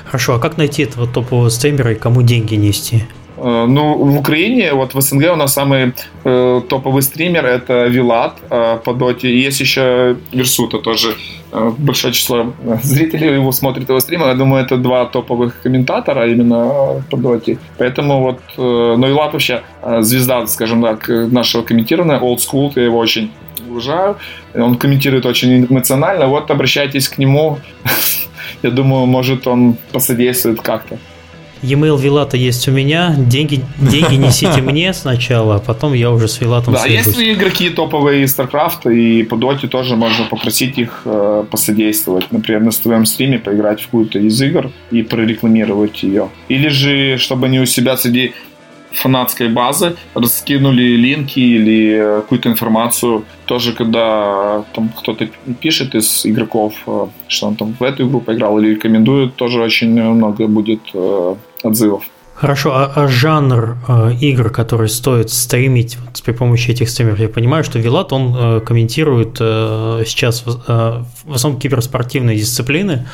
Хорошо, 0.04 0.34
а 0.34 0.38
как 0.38 0.58
найти 0.58 0.82
этого 0.82 1.06
топового 1.06 1.48
стримера 1.48 1.92
и 1.92 1.94
кому 1.94 2.22
деньги 2.22 2.54
нести? 2.54 3.04
Э, 3.42 3.66
ну, 3.66 3.94
в 3.94 4.18
Украине, 4.18 4.72
вот 4.72 4.94
в 4.94 5.00
СНГ 5.00 5.32
у 5.32 5.36
нас 5.36 5.52
самый 5.52 5.92
э, 6.24 6.60
топовый 6.68 7.02
стример 7.02 7.44
это 7.44 7.88
Вилат 7.88 8.34
э, 8.50 8.78
по 8.84 8.94
доте. 8.94 9.28
И 9.28 9.46
есть 9.46 9.60
еще 9.60 10.16
Версута 10.32 10.78
тоже. 10.78 11.14
Э, 11.52 11.72
большое 11.76 12.12
число 12.12 12.52
зрителей 12.82 13.34
его 13.34 13.52
смотрит 13.52 13.88
его 13.88 14.00
стримы. 14.00 14.26
Я 14.26 14.34
думаю, 14.34 14.64
это 14.64 14.76
два 14.76 15.04
топовых 15.06 15.60
комментатора 15.62 16.30
именно 16.30 17.02
по 17.10 17.16
доте. 17.16 17.58
Поэтому 17.78 18.20
вот, 18.20 18.40
э, 18.58 18.96
ну, 18.98 19.06
Вилат 19.08 19.32
вообще 19.32 19.62
э, 19.82 20.02
звезда, 20.02 20.46
скажем 20.46 20.82
так, 20.82 21.08
нашего 21.08 21.62
комментирования, 21.62 22.20
old 22.20 22.38
school, 22.38 22.72
я 22.76 22.84
его 22.84 22.98
очень 22.98 23.30
уважаю. 23.68 24.16
Он 24.54 24.76
комментирует 24.76 25.26
очень 25.26 25.66
эмоционально. 25.68 26.26
Вот 26.26 26.50
обращайтесь 26.50 27.08
к 27.08 27.18
нему. 27.18 27.58
Я 28.62 28.70
думаю, 28.70 29.06
может, 29.06 29.46
он 29.46 29.76
посодействует 29.92 30.60
как-то. 30.60 30.98
E-mail 31.62 32.00
Вилата 32.00 32.36
есть 32.36 32.68
у 32.68 32.72
меня, 32.72 33.14
деньги, 33.16 33.60
деньги 33.78 34.14
несите 34.26 34.60
мне 34.60 34.92
сначала, 34.92 35.56
а 35.56 35.58
потом 35.58 35.92
я 35.94 36.10
уже 36.10 36.28
с 36.28 36.40
Вилатом 36.40 36.74
Да, 36.74 36.86
есть 36.86 37.16
ли 37.16 37.32
игроки 37.32 37.70
топовые 37.70 38.24
из 38.24 38.36
StarCraft, 38.38 38.92
и 38.92 39.22
по 39.22 39.36
доте 39.36 39.68
тоже 39.68 39.96
можно 39.96 40.24
попросить 40.24 40.78
их 40.78 41.02
э, 41.04 41.44
посодействовать. 41.50 42.30
Например, 42.32 42.62
на 42.62 42.72
своем 42.72 43.06
стриме 43.06 43.38
поиграть 43.38 43.80
в 43.80 43.84
какую-то 43.86 44.18
из 44.18 44.40
игр 44.40 44.70
и 44.90 45.02
прорекламировать 45.02 46.02
ее. 46.02 46.28
Или 46.48 46.68
же, 46.68 47.16
чтобы 47.18 47.46
они 47.46 47.60
у 47.60 47.66
себя 47.66 47.96
среди 47.96 48.34
фанатской 48.94 49.48
базы, 49.48 49.96
раскинули 50.14 50.96
линки 50.96 51.40
или 51.40 52.20
какую-то 52.20 52.48
информацию. 52.48 53.24
Тоже, 53.46 53.72
когда 53.72 54.64
там 54.74 54.88
кто-то 54.88 55.28
пишет 55.60 55.94
из 55.94 56.26
игроков, 56.26 56.74
э, 56.86 57.06
что 57.28 57.48
он 57.48 57.56
там 57.56 57.74
в 57.78 57.82
эту 57.82 58.06
игру 58.06 58.20
поиграл 58.20 58.58
или 58.58 58.74
рекомендует, 58.74 59.34
тоже 59.36 59.60
очень 59.60 59.90
много 59.90 60.46
будет 60.46 60.80
э, 60.94 61.34
отзывов. 61.62 62.04
Хорошо, 62.42 62.72
а, 62.74 62.92
а 62.96 63.08
жанр 63.08 63.76
э, 63.86 64.14
игр, 64.20 64.50
который 64.50 64.88
стоит 64.88 65.30
стримить 65.30 65.96
вот, 65.96 66.20
при 66.24 66.32
помощи 66.32 66.70
этих 66.72 66.90
стримеров, 66.90 67.20
я 67.20 67.28
понимаю, 67.28 67.62
что 67.62 67.78
Вилат, 67.78 68.12
он 68.12 68.34
э, 68.36 68.60
комментирует 68.60 69.36
э, 69.38 70.02
сейчас 70.06 70.42
э, 70.46 70.50
в 71.24 71.32
основном 71.32 71.60
киберспортивные 71.60 72.36
дисциплины, 72.36 73.06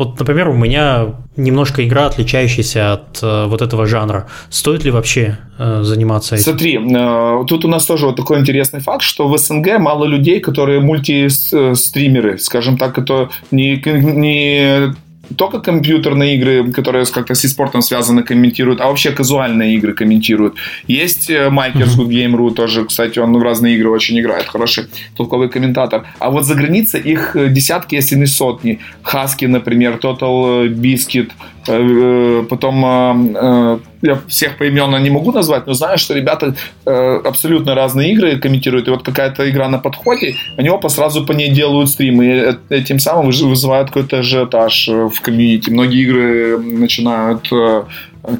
вот, 0.00 0.18
например, 0.18 0.48
у 0.48 0.54
меня 0.54 1.08
немножко 1.36 1.86
игра, 1.86 2.06
отличающаяся 2.06 2.94
от 2.94 3.22
э, 3.22 3.44
вот 3.46 3.60
этого 3.60 3.84
жанра. 3.84 4.28
Стоит 4.48 4.82
ли 4.82 4.90
вообще 4.90 5.36
э, 5.58 5.82
заниматься 5.82 6.36
этим? 6.36 6.44
Смотри, 6.44 6.78
э, 6.78 7.44
тут 7.46 7.66
у 7.66 7.68
нас 7.68 7.84
тоже 7.84 8.06
вот 8.06 8.16
такой 8.16 8.40
интересный 8.40 8.80
факт, 8.80 9.02
что 9.02 9.28
в 9.28 9.36
СНГ 9.36 9.78
мало 9.78 10.06
людей, 10.06 10.40
которые 10.40 10.80
мультистримеры, 10.80 12.38
скажем 12.38 12.78
так, 12.78 12.96
это 12.96 13.28
не, 13.50 13.76
не 13.84 14.94
только 15.36 15.60
компьютерные 15.60 16.36
игры, 16.36 16.72
которые 16.72 17.04
как-то 17.06 17.34
с 17.34 17.48
спортом 17.48 17.82
связаны, 17.82 18.22
комментируют, 18.22 18.80
а 18.80 18.86
вообще 18.86 19.10
казуальные 19.10 19.76
игры 19.76 19.92
комментируют. 19.92 20.54
Есть 20.88 21.30
э, 21.30 21.50
Майкер 21.50 21.88
с 21.88 21.98
Good 21.98 22.08
Game.ru 22.08 22.54
тоже, 22.54 22.84
кстати, 22.84 23.18
он 23.18 23.36
в 23.36 23.42
разные 23.42 23.76
игры 23.76 23.90
очень 23.90 24.18
играет, 24.18 24.46
хороший 24.46 24.84
толковый 25.16 25.48
комментатор. 25.48 26.04
А 26.18 26.30
вот 26.30 26.44
за 26.44 26.54
границей 26.54 27.00
их 27.00 27.36
э, 27.36 27.48
десятки, 27.48 27.96
если 27.96 28.16
не 28.16 28.26
сотни. 28.26 28.78
Хаски, 29.02 29.46
например, 29.46 29.98
Total 30.02 30.68
Biscuit, 30.68 31.30
Э, 31.59 31.59
потом 32.48 32.84
э, 32.84 33.34
э, 33.34 33.78
я 34.02 34.18
всех 34.26 34.58
поименно 34.58 34.96
не 34.96 35.10
могу 35.10 35.32
назвать, 35.32 35.66
но 35.66 35.74
знаю, 35.74 35.98
что 35.98 36.14
ребята 36.14 36.54
абсолютно 36.84 37.74
разные 37.74 38.12
игры 38.12 38.38
комментируют. 38.38 38.88
И 38.88 38.90
вот 38.90 39.02
какая-то 39.02 39.48
игра 39.48 39.68
на 39.68 39.78
подходе, 39.78 40.36
они 40.56 40.68
опа 40.68 40.88
сразу 40.88 41.24
по 41.24 41.32
ней 41.32 41.50
делают 41.50 41.90
стримы. 41.90 42.26
И 42.26 42.74
этим 42.74 42.98
самым 42.98 43.30
вызывают 43.30 43.88
какой-то 43.88 44.18
ажиотаж 44.18 44.88
в 44.88 45.20
комьюнити. 45.20 45.70
Многие 45.70 46.02
игры 46.02 46.58
начинают 46.58 47.48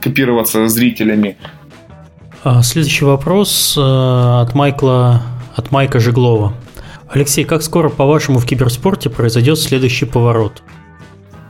копироваться 0.02 0.69
зрителями. 0.69 1.36
А, 2.43 2.62
следующий 2.62 3.05
вопрос 3.05 3.77
от 3.77 4.55
Майкла, 4.55 5.23
от 5.57 5.70
Майка 5.70 6.01
Жеглова. 6.01 6.55
Алексей, 7.09 7.44
как 7.44 7.62
скоро, 7.62 7.89
по-вашему, 7.89 8.39
в 8.39 8.47
киберспорте 8.47 9.11
произойдет 9.11 9.59
следующий 9.59 10.07
поворот? 10.07 10.62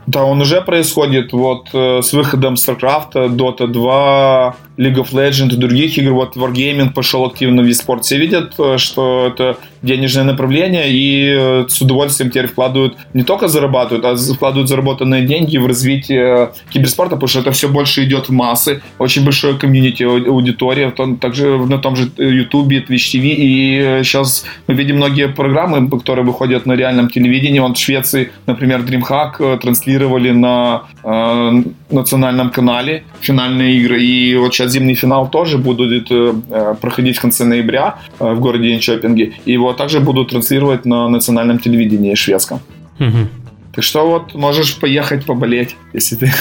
Да, 0.07 0.23
он 0.23 0.41
уже 0.41 0.61
происходит. 0.61 1.33
Вот 1.33 1.69
э, 1.73 2.01
с 2.01 2.13
выходом 2.13 2.55
StarCraft, 2.55 3.13
Dota 3.35 3.67
2, 3.67 4.55
League 4.77 4.95
of 4.95 5.11
Legends 5.11 5.53
и 5.53 5.57
других 5.57 5.97
игр. 5.97 6.13
Вот 6.13 6.35
Wargaming 6.35 6.93
пошел 6.93 7.25
активно 7.25 7.61
в 7.61 7.65
eSport. 7.65 8.01
Все 8.01 8.17
видят, 8.17 8.53
э, 8.59 8.77
что 8.77 9.27
это 9.27 9.57
денежное 9.81 10.23
направление 10.23 10.91
и 10.91 11.35
э, 11.37 11.65
с 11.67 11.81
удовольствием 11.81 12.29
теперь 12.31 12.47
вкладывают, 12.47 12.97
не 13.13 13.23
только 13.23 13.47
зарабатывают, 13.47 14.05
а 14.05 14.15
вкладывают 14.33 14.69
заработанные 14.69 15.25
деньги 15.25 15.57
в 15.57 15.65
развитие 15.65 16.51
киберспорта, 16.69 17.15
потому 17.15 17.27
что 17.27 17.39
это 17.39 17.51
все 17.51 17.67
больше 17.67 18.03
идет 18.03 18.29
в 18.29 18.31
массы. 18.31 18.81
Очень 18.99 19.25
большое 19.25 19.55
комьюнити, 19.55 20.03
аудитория, 20.03 20.91
также 21.19 21.57
на 21.57 21.77
том 21.77 21.95
же 21.95 22.09
YouTube, 22.17 22.71
Twitch 22.71 23.13
TV. 23.13 23.33
И 23.37 24.03
сейчас 24.03 24.45
мы 24.67 24.75
видим 24.75 24.97
многие 24.97 25.27
программы, 25.27 25.89
которые 25.89 26.25
выходят 26.25 26.65
на 26.65 26.73
реальном 26.73 27.09
телевидении. 27.09 27.59
Вон 27.59 27.73
в 27.73 27.77
Швеции, 27.77 28.31
например, 28.45 28.81
DreamHack 28.81 29.59
транслировали 29.59 30.31
на 30.31 30.83
э, 31.03 31.63
национальном 31.89 32.49
канале 32.49 33.03
финальные 33.21 33.77
игры. 33.77 34.01
И 34.03 34.35
вот 34.35 34.53
сейчас 34.61 34.71
зимний 34.71 34.95
финал 34.95 35.29
тоже 35.29 35.57
будет 35.57 36.11
э, 36.11 36.75
проходить 36.79 37.17
в 37.17 37.21
конце 37.21 37.45
ноября 37.45 37.95
э, 38.19 38.33
в 38.33 38.39
городе 38.39 38.73
Инчопинге. 38.73 39.33
И 39.45 39.53
его 39.53 39.73
также 39.73 39.99
будут 39.99 40.29
транслировать 40.29 40.85
на 40.85 41.09
национальном 41.09 41.59
телевидении 41.59 42.15
шведском. 42.15 42.59
Угу. 42.99 43.27
Так 43.75 43.83
что 43.83 44.07
вот 44.07 44.35
можешь 44.35 44.79
поехать 44.79 45.25
поболеть, 45.25 45.75
если 45.93 46.15
ты 46.15 46.31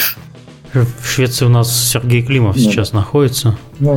в 0.72 1.04
Швеции 1.04 1.46
у 1.46 1.48
нас 1.48 1.90
Сергей 1.90 2.22
Климов 2.22 2.54
да. 2.54 2.62
сейчас 2.62 2.92
находится. 2.92 3.58
Ну, 3.80 3.96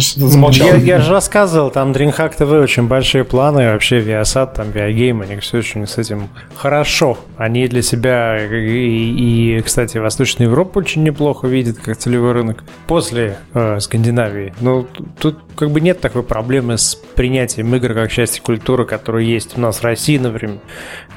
я, 0.52 0.76
я 0.76 1.00
же 1.00 1.12
рассказывал, 1.12 1.70
там 1.70 1.92
DreamHack 1.92 2.38
TV 2.38 2.64
очень 2.64 2.88
большие 2.88 3.26
планы, 3.26 3.74
вообще 3.74 4.00
Viasat, 4.00 4.56
там 4.56 4.70
Viagame, 4.70 5.24
они 5.24 5.42
все 5.42 5.58
очень 5.58 5.86
с 5.86 5.98
этим 5.98 6.30
хорошо. 6.56 7.18
Они 7.38 7.68
для 7.68 7.82
себя 7.82 8.46
и, 8.46 9.58
и 9.58 9.62
кстати, 9.62 9.98
Восточная 9.98 10.48
Европа 10.48 10.80
очень 10.80 11.04
неплохо 11.04 11.48
видит 11.48 11.80
как 11.80 11.98
целевой 11.98 12.32
рынок 12.32 12.64
после 12.88 13.38
э, 13.54 13.80
Скандинавии. 13.82 14.54
Но 14.62 14.88
тут 15.20 15.40
как 15.56 15.72
бы 15.72 15.82
нет 15.82 16.00
такой 16.00 16.24
проблемы 16.24 16.78
с 16.78 16.96
принятием 16.96 17.76
игр 17.76 17.94
как 17.94 18.12
части 18.12 18.40
культуры, 18.40 18.86
которая 18.86 19.24
есть 19.24 19.58
у 19.58 19.62
нас 19.62 19.80
в 19.80 19.84
России, 19.84 20.18
например, 20.18 20.60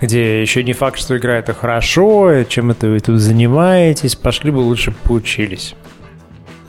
где 0.00 0.42
еще 0.42 0.64
не 0.64 0.72
факт, 0.72 0.98
что 0.98 1.16
игра 1.16 1.36
это 1.36 1.54
хорошо, 1.54 2.42
чем 2.48 2.72
это 2.72 2.88
вы 2.88 2.98
тут 2.98 3.20
занимаетесь, 3.20 4.16
пошли 4.16 4.50
бы 4.50 4.58
лучше 4.58 4.92
поучились. 5.04 5.76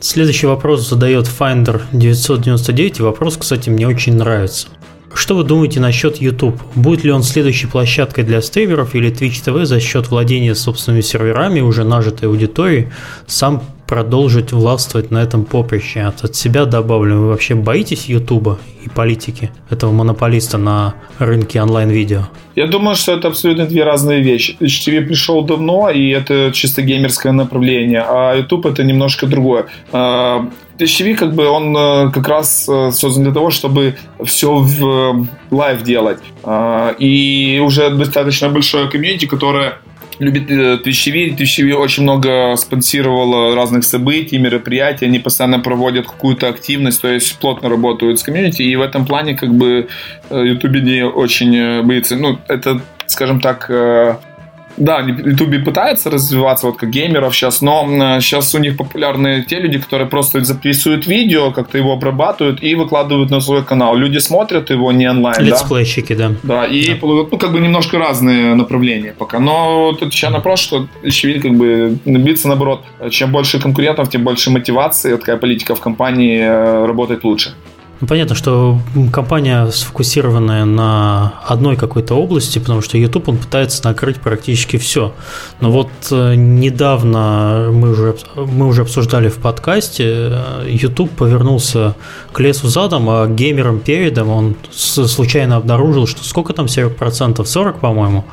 Следующий 0.00 0.46
вопрос 0.46 0.88
задает 0.88 1.26
Finder 1.26 1.82
999, 1.92 3.00
и 3.00 3.02
вопрос, 3.02 3.36
кстати, 3.36 3.68
мне 3.68 3.88
очень 3.88 4.14
нравится. 4.14 4.68
Что 5.12 5.34
вы 5.34 5.42
думаете 5.42 5.80
насчет 5.80 6.18
YouTube? 6.18 6.60
Будет 6.76 7.02
ли 7.02 7.10
он 7.10 7.22
следующей 7.24 7.66
площадкой 7.66 8.22
для 8.22 8.40
стримеров 8.40 8.94
или 8.94 9.10
Twitch 9.10 9.42
TV 9.44 9.64
за 9.64 9.80
счет 9.80 10.08
владения 10.08 10.54
собственными 10.54 11.00
серверами, 11.00 11.60
уже 11.60 11.82
нажитой 11.82 12.28
аудиторией, 12.28 12.88
сам 13.26 13.62
продолжить 13.88 14.52
властвовать 14.52 15.10
на 15.10 15.18
этом 15.18 15.44
поприще? 15.44 16.02
От, 16.02 16.22
от 16.22 16.36
себя 16.36 16.66
добавлю, 16.66 17.16
вы 17.16 17.28
вообще 17.28 17.54
боитесь 17.54 18.04
YouTube 18.04 18.58
и 18.84 18.88
политики 18.88 19.50
этого 19.70 19.90
монополиста 19.90 20.58
на 20.58 20.94
рынке 21.18 21.60
онлайн-видео? 21.62 22.28
Я 22.54 22.66
думаю, 22.66 22.96
что 22.96 23.12
это 23.12 23.28
абсолютно 23.28 23.66
две 23.66 23.84
разные 23.84 24.20
вещи. 24.20 24.56
HTV 24.60 25.06
пришел 25.06 25.42
давно, 25.42 25.90
и 25.90 26.10
это 26.10 26.50
чисто 26.52 26.82
геймерское 26.82 27.32
направление, 27.32 28.04
а 28.06 28.36
YouTube 28.36 28.66
это 28.66 28.84
немножко 28.84 29.26
другое. 29.26 29.66
HTV 29.92 31.14
как 31.14 31.34
бы 31.34 31.48
он 31.48 31.76
э, 31.76 32.10
как 32.12 32.28
раз 32.28 32.68
э, 32.68 32.92
создан 32.92 33.24
для 33.24 33.32
того, 33.32 33.50
чтобы 33.50 33.96
все 34.24 34.58
в 34.58 35.26
live 35.50 35.82
делать. 35.82 36.18
А, 36.44 36.94
и 37.00 37.60
уже 37.64 37.90
достаточно 37.90 38.48
большое 38.48 38.88
комьюнити, 38.88 39.26
которое 39.26 39.78
любит 40.18 40.50
э, 40.50 40.78
TV 40.84 41.74
очень 41.74 42.02
много 42.02 42.56
спонсировало 42.56 43.54
разных 43.54 43.84
событий, 43.84 44.38
мероприятий. 44.38 45.06
Они 45.06 45.18
постоянно 45.18 45.60
проводят 45.60 46.06
какую-то 46.06 46.48
активность, 46.48 47.00
то 47.00 47.08
есть 47.08 47.38
плотно 47.38 47.68
работают 47.68 48.18
с 48.18 48.22
комьюнити. 48.22 48.62
И 48.62 48.76
в 48.76 48.82
этом 48.82 49.06
плане 49.06 49.34
как 49.34 49.54
бы 49.54 49.88
YouTube 50.30 50.82
не 50.82 51.04
очень 51.04 51.82
боится. 51.82 52.16
Ну, 52.16 52.38
это, 52.48 52.80
скажем 53.06 53.40
так, 53.40 53.70
да, 54.78 55.00
YouTube 55.00 55.64
пытается 55.64 56.10
развиваться 56.10 56.66
вот 56.66 56.76
как 56.76 56.90
геймеров 56.90 57.34
сейчас, 57.34 57.62
но 57.62 57.86
сейчас 58.20 58.54
у 58.54 58.58
них 58.58 58.76
популярны 58.76 59.44
те 59.48 59.60
люди, 59.60 59.78
которые 59.78 60.08
просто 60.08 60.44
записывают 60.44 61.06
видео, 61.06 61.50
как-то 61.50 61.78
его 61.78 61.92
обрабатывают 61.92 62.62
и 62.62 62.74
выкладывают 62.74 63.30
на 63.30 63.40
свой 63.40 63.64
канал. 63.64 63.96
Люди 63.96 64.18
смотрят 64.18 64.70
его 64.70 64.92
не 64.92 65.08
онлайн, 65.10 65.44
Летсплейщики, 65.44 66.14
да? 66.14 66.28
да. 66.42 66.58
Да, 66.58 66.66
и 66.66 66.94
да. 66.94 66.98
ну 67.02 67.26
как 67.26 67.52
бы 67.52 67.60
немножко 67.60 67.98
разные 67.98 68.54
направления 68.54 69.14
пока. 69.18 69.38
Но 69.38 69.92
тут 69.92 70.12
еще 70.12 70.30
вопрос, 70.30 70.60
что 70.60 70.86
очевидно 71.04 71.42
как 71.42 71.54
бы 71.54 71.98
набиться 72.04 72.48
наоборот. 72.48 72.84
Чем 73.10 73.32
больше 73.32 73.60
конкурентов, 73.60 74.10
тем 74.10 74.24
больше 74.24 74.50
мотивации. 74.50 75.16
Такая 75.16 75.36
политика 75.36 75.74
в 75.74 75.80
компании 75.80 76.40
э, 76.40 76.86
работает 76.86 77.24
лучше. 77.24 77.54
Ну, 78.00 78.06
понятно, 78.06 78.36
что 78.36 78.78
компания 79.12 79.68
сфокусированная 79.70 80.64
на 80.64 81.34
одной 81.44 81.76
какой-то 81.76 82.14
области, 82.14 82.60
потому 82.60 82.80
что 82.80 82.96
YouTube 82.96 83.28
он 83.28 83.38
пытается 83.38 83.84
накрыть 83.84 84.20
практически 84.20 84.76
все. 84.76 85.14
Но 85.60 85.72
вот 85.72 85.90
э, 86.12 86.34
недавно 86.36 87.70
мы 87.72 87.90
уже, 87.90 88.16
мы 88.36 88.66
уже 88.66 88.82
обсуждали 88.82 89.28
в 89.28 89.38
подкасте, 89.38 90.04
э, 90.06 90.66
YouTube 90.68 91.10
повернулся 91.10 91.96
к 92.32 92.38
лесу 92.38 92.68
задом, 92.68 93.10
а 93.10 93.26
геймерам 93.26 93.80
передом 93.80 94.30
он 94.30 94.56
случайно 94.72 95.56
обнаружил, 95.56 96.06
что 96.06 96.22
сколько 96.22 96.52
там 96.52 96.66
40%? 96.66 97.44
40, 97.44 97.80
по-моему, 97.80 98.24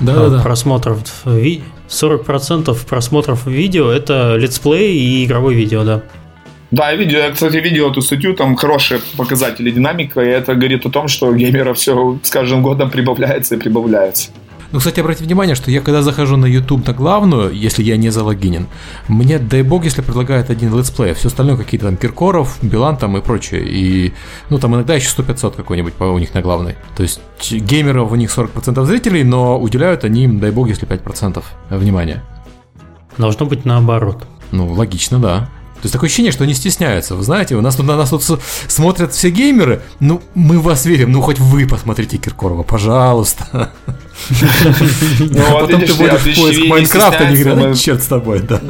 да, 0.00 0.28
да, 0.28 0.42
просмотров 0.42 0.98
40% 1.24 2.76
просмотров 2.86 3.46
видео 3.46 3.90
это 3.90 4.36
летсплей 4.36 4.98
и 4.98 5.24
игровое 5.24 5.56
видео, 5.56 5.84
да. 5.84 6.02
Да, 6.74 6.90
я 6.90 6.96
видел, 6.96 7.18
я, 7.18 7.30
кстати, 7.30 7.56
видел 7.58 7.88
эту 7.92 8.02
статью, 8.02 8.34
там 8.34 8.56
хорошие 8.56 9.00
показатели 9.16 9.70
динамика, 9.70 10.20
и 10.20 10.26
это 10.26 10.56
говорит 10.56 10.84
о 10.84 10.90
том, 10.90 11.06
что 11.06 11.32
геймеров 11.32 11.76
все 11.76 12.18
с 12.20 12.30
каждым 12.30 12.64
годом 12.64 12.90
прибавляется 12.90 13.54
и 13.54 13.58
прибавляется. 13.58 14.30
Ну, 14.72 14.80
кстати, 14.80 14.98
обратите 14.98 15.24
внимание, 15.24 15.54
что 15.54 15.70
я 15.70 15.80
когда 15.80 16.02
захожу 16.02 16.36
на 16.36 16.46
YouTube 16.46 16.84
на 16.84 16.92
главную, 16.92 17.52
если 17.52 17.84
я 17.84 17.96
не 17.96 18.10
залогинен, 18.10 18.66
мне, 19.06 19.38
дай 19.38 19.62
бог, 19.62 19.84
если 19.84 20.02
предлагают 20.02 20.50
один 20.50 20.76
летсплей, 20.76 21.12
а 21.12 21.14
все 21.14 21.28
остальное 21.28 21.56
какие-то 21.56 21.86
там 21.86 21.96
Киркоров, 21.96 22.58
Билан 22.60 22.96
там 22.96 23.16
и 23.16 23.20
прочее. 23.20 23.62
И, 23.64 24.12
ну, 24.50 24.58
там 24.58 24.74
иногда 24.74 24.96
еще 24.96 25.10
100-500 25.16 25.54
какой-нибудь 25.54 25.92
у 26.00 26.18
них 26.18 26.34
на 26.34 26.42
главной. 26.42 26.74
То 26.96 27.04
есть 27.04 27.20
геймеров 27.40 28.10
у 28.10 28.16
них 28.16 28.36
40% 28.36 28.84
зрителей, 28.84 29.22
но 29.22 29.60
уделяют 29.60 30.02
они 30.02 30.24
им, 30.24 30.40
дай 30.40 30.50
бог, 30.50 30.66
если 30.66 30.88
5% 30.88 31.40
внимания. 31.70 32.24
Должно 33.16 33.46
быть 33.46 33.64
наоборот. 33.64 34.24
Ну, 34.50 34.72
логично, 34.72 35.20
да. 35.20 35.48
То 35.84 35.86
есть 35.86 35.92
такое 35.92 36.08
ощущение, 36.08 36.32
что 36.32 36.44
они 36.44 36.54
стесняются. 36.54 37.14
Вы 37.14 37.22
знаете, 37.24 37.56
у 37.56 37.60
нас 37.60 37.76
тут 37.76 37.84
на 37.84 37.94
нас 37.94 38.08
тут 38.08 38.22
смотрят 38.68 39.12
все 39.12 39.28
геймеры, 39.28 39.82
ну, 40.00 40.22
мы 40.34 40.50
в 40.50 40.58
вас 40.58 40.86
верим, 40.86 41.12
ну, 41.12 41.20
хоть 41.20 41.38
вы 41.38 41.66
посмотрите 41.66 42.16
Киркорова, 42.16 42.62
пожалуйста. 42.62 43.70
Ну, 45.18 45.42
а 45.46 45.60
потом 45.60 45.82
ты 45.82 45.92
будешь 45.92 46.20
в 46.20 46.40
поиск 46.40 46.64
Майнкрафта, 46.68 47.26
они 47.26 47.42
говорят, 47.42 47.78
черт 47.78 48.02
с 48.02 48.06
тобой, 48.06 48.40
да. 48.40 48.62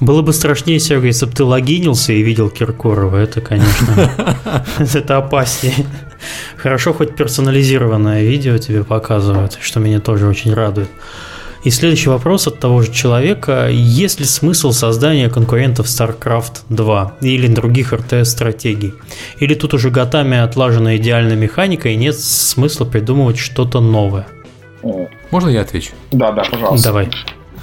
Было 0.00 0.22
бы 0.22 0.32
страшнее, 0.32 0.80
Серега, 0.80 1.06
если 1.06 1.26
бы 1.26 1.32
ты 1.32 1.44
логинился 1.44 2.12
и 2.12 2.22
видел 2.22 2.50
Киркорова. 2.50 3.16
Это, 3.16 3.40
конечно, 3.40 4.10
это 4.94 5.18
опаснее. 5.18 5.86
Хорошо, 6.56 6.92
хоть 6.92 7.14
персонализированное 7.14 8.24
видео 8.24 8.58
тебе 8.58 8.82
показывают, 8.82 9.56
что 9.60 9.78
меня 9.78 10.00
тоже 10.00 10.26
очень 10.26 10.52
радует. 10.52 10.90
И 11.64 11.70
следующий 11.70 12.08
вопрос 12.08 12.46
от 12.46 12.60
того 12.60 12.82
же 12.82 12.92
человека. 12.92 13.68
Есть 13.68 14.20
ли 14.20 14.26
смысл 14.26 14.72
создания 14.72 15.28
конкурентов 15.28 15.86
StarCraft 15.86 16.62
2 16.68 17.16
или 17.20 17.46
других 17.48 17.92
РТС-стратегий? 17.92 18.94
Или 19.38 19.54
тут 19.54 19.74
уже 19.74 19.90
годами 19.90 20.38
отлажена 20.38 20.96
идеальная 20.96 21.36
механика 21.36 21.88
и 21.88 21.96
нет 21.96 22.18
смысла 22.18 22.84
придумывать 22.84 23.38
что-то 23.38 23.80
новое? 23.80 24.26
Можно 25.30 25.48
я 25.48 25.62
отвечу? 25.62 25.92
Да, 26.12 26.32
да, 26.32 26.44
пожалуйста. 26.44 26.88
Давай. 26.88 27.10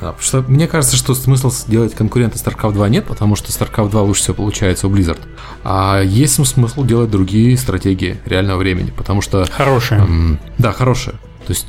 Да, 0.01 0.11
потому 0.11 0.22
что 0.22 0.41
мне 0.41 0.67
кажется, 0.67 0.97
что 0.97 1.15
смысл 1.15 1.51
делать 1.67 1.95
конкурента 1.95 2.38
StarCraft 2.38 2.73
2 2.73 2.89
нет, 2.89 3.05
потому 3.05 3.35
что 3.38 3.49
StarCraft 3.49 3.91
2 3.91 4.01
лучше 4.01 4.22
всего 4.22 4.35
получается 4.35 4.88
у 4.88 4.91
Blizzard. 4.91 5.19
А 5.63 6.01
есть 6.01 6.34
смысл 6.34 6.84
делать 6.84 7.09
другие 7.09 7.57
стратегии 7.57 8.19
реального 8.26 8.57
времени, 8.57 8.91
потому 8.95 9.22
что... 9.22 9.45
Хорошие. 9.49 10.01
Эм, 10.01 10.39
да, 10.57 10.73
хорошие. 10.73 11.13
То 11.47 11.53
есть 11.53 11.67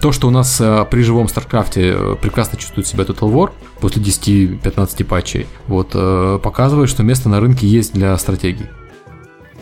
то, 0.00 0.12
что 0.12 0.28
у 0.28 0.30
нас 0.30 0.60
э, 0.60 0.84
при 0.90 1.02
живом 1.02 1.28
Старкрафте 1.28 1.94
э, 1.94 2.16
прекрасно 2.20 2.58
чувствует 2.58 2.86
себя 2.86 3.04
Total 3.04 3.32
War 3.32 3.50
после 3.80 4.02
10-15 4.02 5.04
патчей, 5.04 5.46
вот, 5.66 5.90
э, 5.94 6.38
показывает, 6.42 6.90
что 6.90 7.02
место 7.02 7.28
на 7.28 7.40
рынке 7.40 7.66
есть 7.66 7.92
для 7.92 8.16
стратегий. 8.18 8.66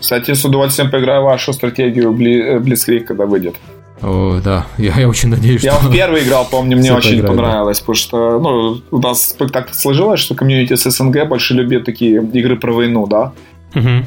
Кстати, 0.01 0.32
с 0.32 0.44
удовольствием 0.44 0.90
поиграю 0.90 1.24
вашу 1.24 1.52
стратегию 1.52 2.12
Blitzkrieg, 2.12 3.01
когда 3.01 3.27
выйдет. 3.27 3.56
О, 4.01 4.40
да, 4.44 4.66
я, 4.78 4.94
я 4.94 5.09
очень 5.09 5.28
надеюсь, 5.28 5.62
я 5.62 5.73
что... 5.73 5.82
Я 5.82 5.89
в 5.89 5.93
первый 5.93 6.23
играл, 6.23 6.47
помню, 6.48 6.77
мне 6.77 6.93
очень 6.93 7.16
играть, 7.16 7.31
понравилось, 7.31 7.78
да. 7.78 7.82
потому 7.82 7.97
что 7.97 8.39
ну, 8.39 8.81
у 8.90 8.98
нас 8.98 9.35
так 9.52 9.74
сложилось, 9.74 10.20
что 10.20 10.36
комьюнити 10.36 10.77
с 10.77 10.89
СНГ 10.89 11.27
больше 11.27 11.55
любит 11.55 11.85
такие 11.85 12.23
игры 12.23 12.56
про 12.56 12.73
войну, 12.73 13.06
да? 13.09 13.32
Угу. 13.74 14.06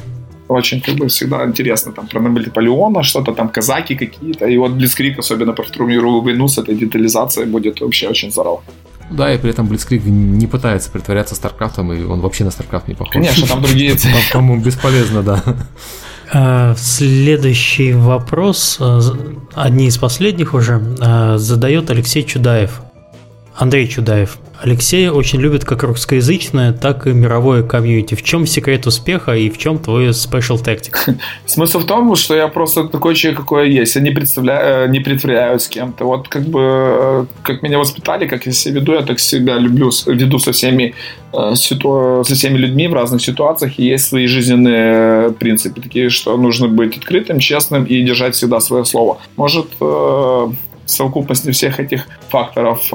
Очень 0.52 0.80
как 0.80 0.94
бы 0.94 1.08
всегда 1.08 1.44
интересно, 1.44 1.92
там 1.92 2.06
про 2.06 2.20
Наполеона 2.20 3.02
что-то, 3.02 3.32
там 3.32 3.48
казаки 3.48 3.94
какие-то, 3.94 4.46
и 4.46 4.58
вот 4.58 4.72
Blitzkrieg, 4.72 5.18
особенно 5.18 5.52
про 5.52 5.64
Вторую 5.64 5.90
мировую 5.90 6.22
войну 6.22 6.48
с 6.48 6.58
этой 6.58 6.74
детализацией 6.74 7.46
будет 7.46 7.80
вообще 7.80 8.08
очень 8.08 8.30
здорово. 8.30 8.62
Да, 9.10 9.32
и 9.32 9.38
при 9.38 9.50
этом 9.50 9.66
Blitzkrieg 9.66 10.04
не 10.04 10.46
пытается 10.46 10.90
притворяться 10.90 11.34
Старкрафтом, 11.34 11.92
и 11.92 12.02
он 12.02 12.20
вообще 12.20 12.44
на 12.44 12.50
Старкрафт 12.50 12.88
не 12.88 12.94
похож. 12.94 13.12
Конечно, 13.12 13.46
там 13.46 13.62
другие... 13.62 13.94
По-моему, 14.32 14.62
бесполезно, 14.62 15.22
да. 15.22 15.42
А, 16.32 16.74
следующий 16.76 17.92
вопрос, 17.92 18.78
а, 18.80 19.00
одни 19.54 19.86
из 19.86 19.98
последних 19.98 20.54
уже, 20.54 20.80
а, 21.00 21.36
задает 21.36 21.90
Алексей 21.90 22.24
Чудаев. 22.24 22.80
Андрей 23.54 23.86
Чудаев. 23.86 24.38
Алексей 24.62 25.08
очень 25.08 25.40
любит 25.40 25.64
как 25.64 25.82
русскоязычное, 25.82 26.72
так 26.72 27.08
и 27.08 27.12
мировое 27.12 27.64
комьюнити. 27.64 28.14
В 28.14 28.22
чем 28.22 28.46
секрет 28.46 28.86
успеха 28.86 29.32
и 29.32 29.50
в 29.50 29.58
чем 29.58 29.80
твой 29.80 30.10
special 30.10 30.62
tactic? 30.62 31.16
Смысл 31.46 31.80
в 31.80 31.86
том, 31.86 32.14
что 32.14 32.36
я 32.36 32.46
просто 32.46 32.84
такой 32.84 33.16
человек, 33.16 33.40
какой 33.40 33.72
я 33.72 33.80
есть. 33.80 33.96
Я 33.96 34.02
не, 34.02 34.10
представляю, 34.10 34.88
не 34.88 35.00
притворяюсь 35.00 35.62
с 35.62 35.68
кем-то. 35.68 36.04
Вот 36.04 36.28
как 36.28 36.44
бы, 36.44 36.60
э, 36.62 37.26
как 37.42 37.62
меня 37.62 37.78
воспитали, 37.78 38.28
как 38.28 38.46
я 38.46 38.52
себя 38.52 38.80
веду, 38.80 38.92
я 38.92 39.02
так 39.02 39.18
себя 39.18 39.58
люблю, 39.58 39.90
веду 40.06 40.38
со 40.38 40.52
всеми, 40.52 40.94
э, 41.32 41.54
со 41.56 42.34
всеми 42.34 42.56
людьми 42.56 42.86
в 42.86 42.94
разных 42.94 43.20
ситуациях. 43.20 43.80
И 43.80 43.84
есть 43.84 44.06
свои 44.06 44.26
жизненные 44.26 45.32
принципы, 45.32 45.80
такие, 45.80 46.08
что 46.08 46.36
нужно 46.36 46.68
быть 46.68 46.96
открытым, 46.96 47.40
честным 47.40 47.84
и 47.84 48.00
держать 48.02 48.36
всегда 48.36 48.60
свое 48.60 48.84
слово. 48.84 49.18
Может, 49.34 49.66
э, 49.80 50.48
совокупности 50.86 51.50
всех 51.50 51.80
этих 51.80 52.06
факторов 52.28 52.92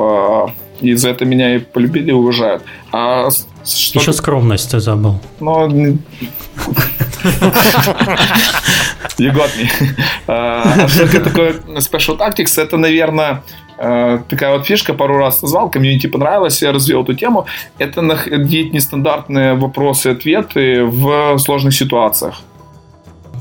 и 0.82 0.94
за 0.94 1.10
это 1.10 1.26
меня 1.26 1.56
и 1.56 1.60
полюбили 1.60 2.10
и 2.10 2.14
уважают. 2.14 2.64
А 2.92 3.30
что 3.66 4.00
Еще 4.00 4.14
скромность 4.14 4.72
ты 4.72 4.80
забыл. 4.80 5.20
Ну, 5.40 5.68
got 9.20 9.50
me. 9.58 9.70
А 10.28 10.88
что 10.88 11.24
такое 11.24 11.54
Special 11.80 12.18
Tactics? 12.18 12.62
Это, 12.62 12.78
наверное, 12.78 13.44
э, 13.78 14.20
такая 14.30 14.58
вот 14.58 14.66
фишка, 14.66 14.94
пару 14.94 15.18
раз 15.18 15.42
назвал, 15.42 15.70
комьюнити 15.70 16.08
понравилось, 16.08 16.62
я 16.62 16.72
развил 16.72 17.04
эту 17.04 17.14
тему. 17.14 17.46
Это 17.78 18.02
находить 18.02 18.74
нестандартные 18.74 19.56
вопросы 19.56 20.10
и 20.10 20.12
ответы 20.14 20.84
в 20.84 21.38
сложных 21.40 21.74
ситуациях. 21.74 22.42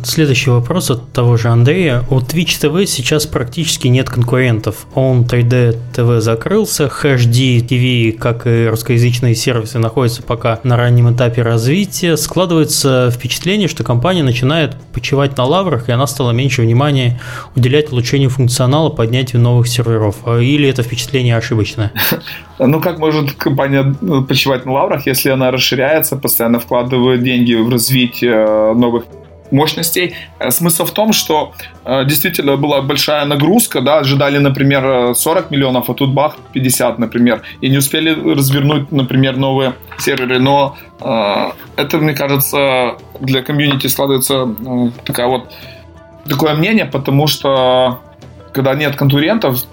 Следующий 0.07 0.51
вопрос 0.51 0.89
от 0.93 1.13
того 1.13 1.37
же 1.37 1.49
Андрея. 1.49 2.05
У 2.11 2.21
Twitch 2.21 2.63
TV 2.63 2.87
сейчас 2.87 3.27
практически 3.27 3.89
нет 3.89 4.09
конкурентов. 4.09 4.87
Он 4.95 5.23
3D 5.25 5.77
TV 5.93 6.21
закрылся, 6.21 6.85
HD 6.85 7.59
TV, 7.59 8.13
как 8.13 8.47
и 8.47 8.69
русскоязычные 8.69 9.35
сервисы, 9.35 9.81
находятся 9.81 10.23
пока 10.23 10.61
на 10.63 10.77
раннем 10.77 11.13
этапе 11.13 11.43
развития. 11.43 12.17
Складывается 12.17 13.11
впечатление, 13.13 13.67
что 13.67 13.83
компания 13.83 14.23
начинает 14.23 14.77
почивать 14.95 15.37
на 15.37 15.45
лаврах, 15.45 15.89
и 15.89 15.93
она 15.93 16.07
стала 16.07 16.31
меньше 16.31 16.63
внимания 16.63 17.21
уделять 17.57 17.91
улучшению 17.91 18.31
функционала, 18.31 18.91
поднятию 18.91 19.43
новых 19.43 19.67
серверов. 19.67 20.19
Или 20.25 20.69
это 20.69 20.85
впечатление 20.85 21.37
ошибочное? 21.37 21.93
Ну, 22.59 22.81
как 22.81 22.99
может 22.99 23.33
компания 23.33 23.95
ну, 24.01 24.25
почивать 24.25 24.65
на 24.65 24.73
лаврах, 24.73 25.05
если 25.05 25.29
она 25.29 25.51
расширяется, 25.51 26.17
постоянно 26.17 26.59
вкладывает 26.59 27.23
деньги 27.23 27.53
в 27.53 27.69
развитие 27.69 28.33
э, 28.33 28.73
новых 28.73 29.05
мощностей. 29.51 30.15
Э, 30.39 30.51
смысл 30.51 30.85
в 30.85 30.91
том, 30.91 31.13
что 31.13 31.53
э, 31.85 32.05
действительно 32.05 32.57
была 32.57 32.83
большая 32.83 33.25
нагрузка, 33.25 33.81
да, 33.81 33.99
ожидали, 33.99 34.39
например, 34.39 35.15
40 35.15 35.51
миллионов, 35.51 35.91
а 35.91 35.95
тут 35.95 36.11
бах, 36.11 36.37
50, 36.53 36.99
например, 36.99 37.43
и 37.61 37.69
не 37.69 37.79
успели 37.79 38.11
развернуть, 38.35 38.93
например, 38.93 39.37
новые 39.37 39.75
серверы, 39.99 40.39
но 40.39 40.77
э, 41.01 41.53
это, 41.77 41.99
мне 41.99 42.15
кажется, 42.15 42.97
для 43.21 43.43
комьюнити 43.43 43.87
складывается 43.87 44.35
э, 44.35 44.91
такая 45.05 45.27
вот 45.27 45.53
такое 46.29 46.55
мнение, 46.55 46.87
потому 46.87 47.27
что 47.27 48.01
когда 48.57 48.75
нет 48.75 48.97
конкурентов, 48.97 49.67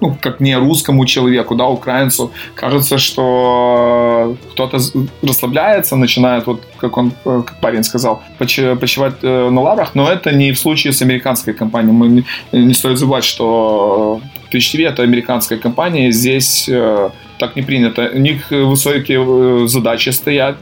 ну, 0.00 0.16
как 0.20 0.40
не 0.40 0.56
русскому 0.56 1.04
человеку, 1.06 1.56
да, 1.56 1.64
украинцу, 1.64 2.30
кажется, 2.54 2.98
что 2.98 4.36
кто-то 4.52 4.78
расслабляется, 5.22 5.96
начинает, 5.96 6.46
вот 6.46 6.60
как 6.78 6.96
он, 6.96 7.12
э, 7.24 7.42
как 7.44 7.60
парень 7.60 7.82
сказал, 7.82 8.22
почивать 8.38 9.14
э, 9.22 9.50
на 9.50 9.60
лаврах, 9.60 9.96
но 9.96 10.08
это 10.08 10.32
не 10.32 10.52
в 10.52 10.58
случае 10.58 10.92
с 10.92 11.02
американской 11.02 11.54
компанией. 11.54 11.92
Мы 11.92 12.08
не, 12.08 12.24
не 12.52 12.74
стоит 12.74 12.98
забывать, 12.98 13.24
что 13.24 14.20
Twitch 14.52 14.74
TV 14.74 14.86
это 14.86 15.02
американская 15.02 15.58
компания, 15.58 16.12
здесь 16.12 16.68
э, 16.68 17.10
так 17.38 17.56
не 17.56 17.62
принято. 17.62 18.10
У 18.14 18.18
них 18.18 18.50
высокие 18.50 19.66
задачи 19.66 20.10
стоят 20.10 20.56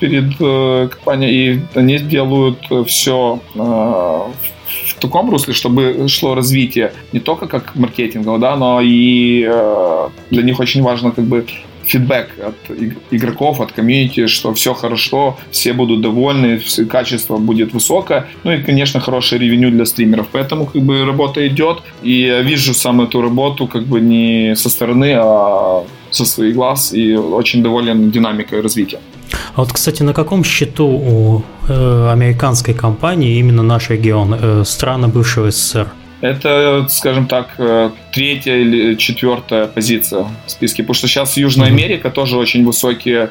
перед 0.00 0.38
компанией, 0.90 1.54
и 1.54 1.60
они 1.78 1.98
делают 1.98 2.58
все 2.86 3.40
в 3.54 4.53
таком 5.04 5.30
русле, 5.30 5.54
чтобы 5.54 6.08
шло 6.08 6.34
развитие 6.34 6.92
не 7.12 7.20
только 7.20 7.46
как 7.46 7.74
маркетингового, 7.76 8.38
да, 8.38 8.56
но 8.56 8.80
и 8.80 9.46
э, 9.48 10.08
для 10.30 10.42
них 10.42 10.60
очень 10.60 10.82
важно 10.82 11.10
как 11.10 11.24
бы 11.24 11.44
фидбэк 11.86 12.28
от 12.38 12.54
игроков, 13.10 13.60
от 13.60 13.72
комьюнити, 13.72 14.26
что 14.26 14.52
все 14.54 14.74
хорошо, 14.74 15.36
все 15.50 15.72
будут 15.72 16.00
довольны, 16.00 16.60
качество 16.88 17.38
будет 17.38 17.72
высокое, 17.72 18.26
ну 18.44 18.52
и, 18.52 18.62
конечно, 18.62 19.00
хорошее 19.00 19.40
ревеню 19.40 19.70
для 19.70 19.84
стримеров. 19.84 20.26
Поэтому 20.32 20.66
как 20.66 20.82
бы 20.82 21.04
работа 21.04 21.46
идет, 21.46 21.82
и 22.02 22.12
я 22.12 22.42
вижу 22.42 22.74
сам 22.74 23.00
эту 23.00 23.22
работу 23.22 23.66
как 23.66 23.84
бы 23.84 24.00
не 24.00 24.54
со 24.56 24.68
стороны, 24.68 25.14
а 25.16 25.84
со 26.10 26.24
своих 26.24 26.54
глаз, 26.54 26.92
и 26.92 27.16
очень 27.16 27.62
доволен 27.62 28.10
динамикой 28.10 28.60
развития. 28.60 29.00
А 29.54 29.60
вот, 29.60 29.72
кстати, 29.72 30.02
на 30.02 30.12
каком 30.12 30.44
счету 30.44 30.86
у 30.86 31.42
э, 31.68 32.10
американской 32.12 32.74
компании 32.74 33.38
именно 33.38 33.62
наш 33.62 33.90
регион, 33.90 34.34
э, 34.34 34.64
страны 34.64 35.08
бывшего 35.08 35.50
СССР? 35.50 35.88
Это, 36.24 36.86
скажем 36.88 37.26
так, 37.26 37.48
э, 37.58 37.90
третья 38.10 38.56
или 38.56 38.94
четвертая 38.94 39.66
позиция 39.66 40.24
в 40.46 40.50
списке, 40.50 40.82
потому 40.82 40.94
что 40.94 41.06
сейчас 41.06 41.36
Южная 41.36 41.68
Америка 41.68 42.10
тоже 42.10 42.38
очень 42.38 42.64
высокие 42.64 43.28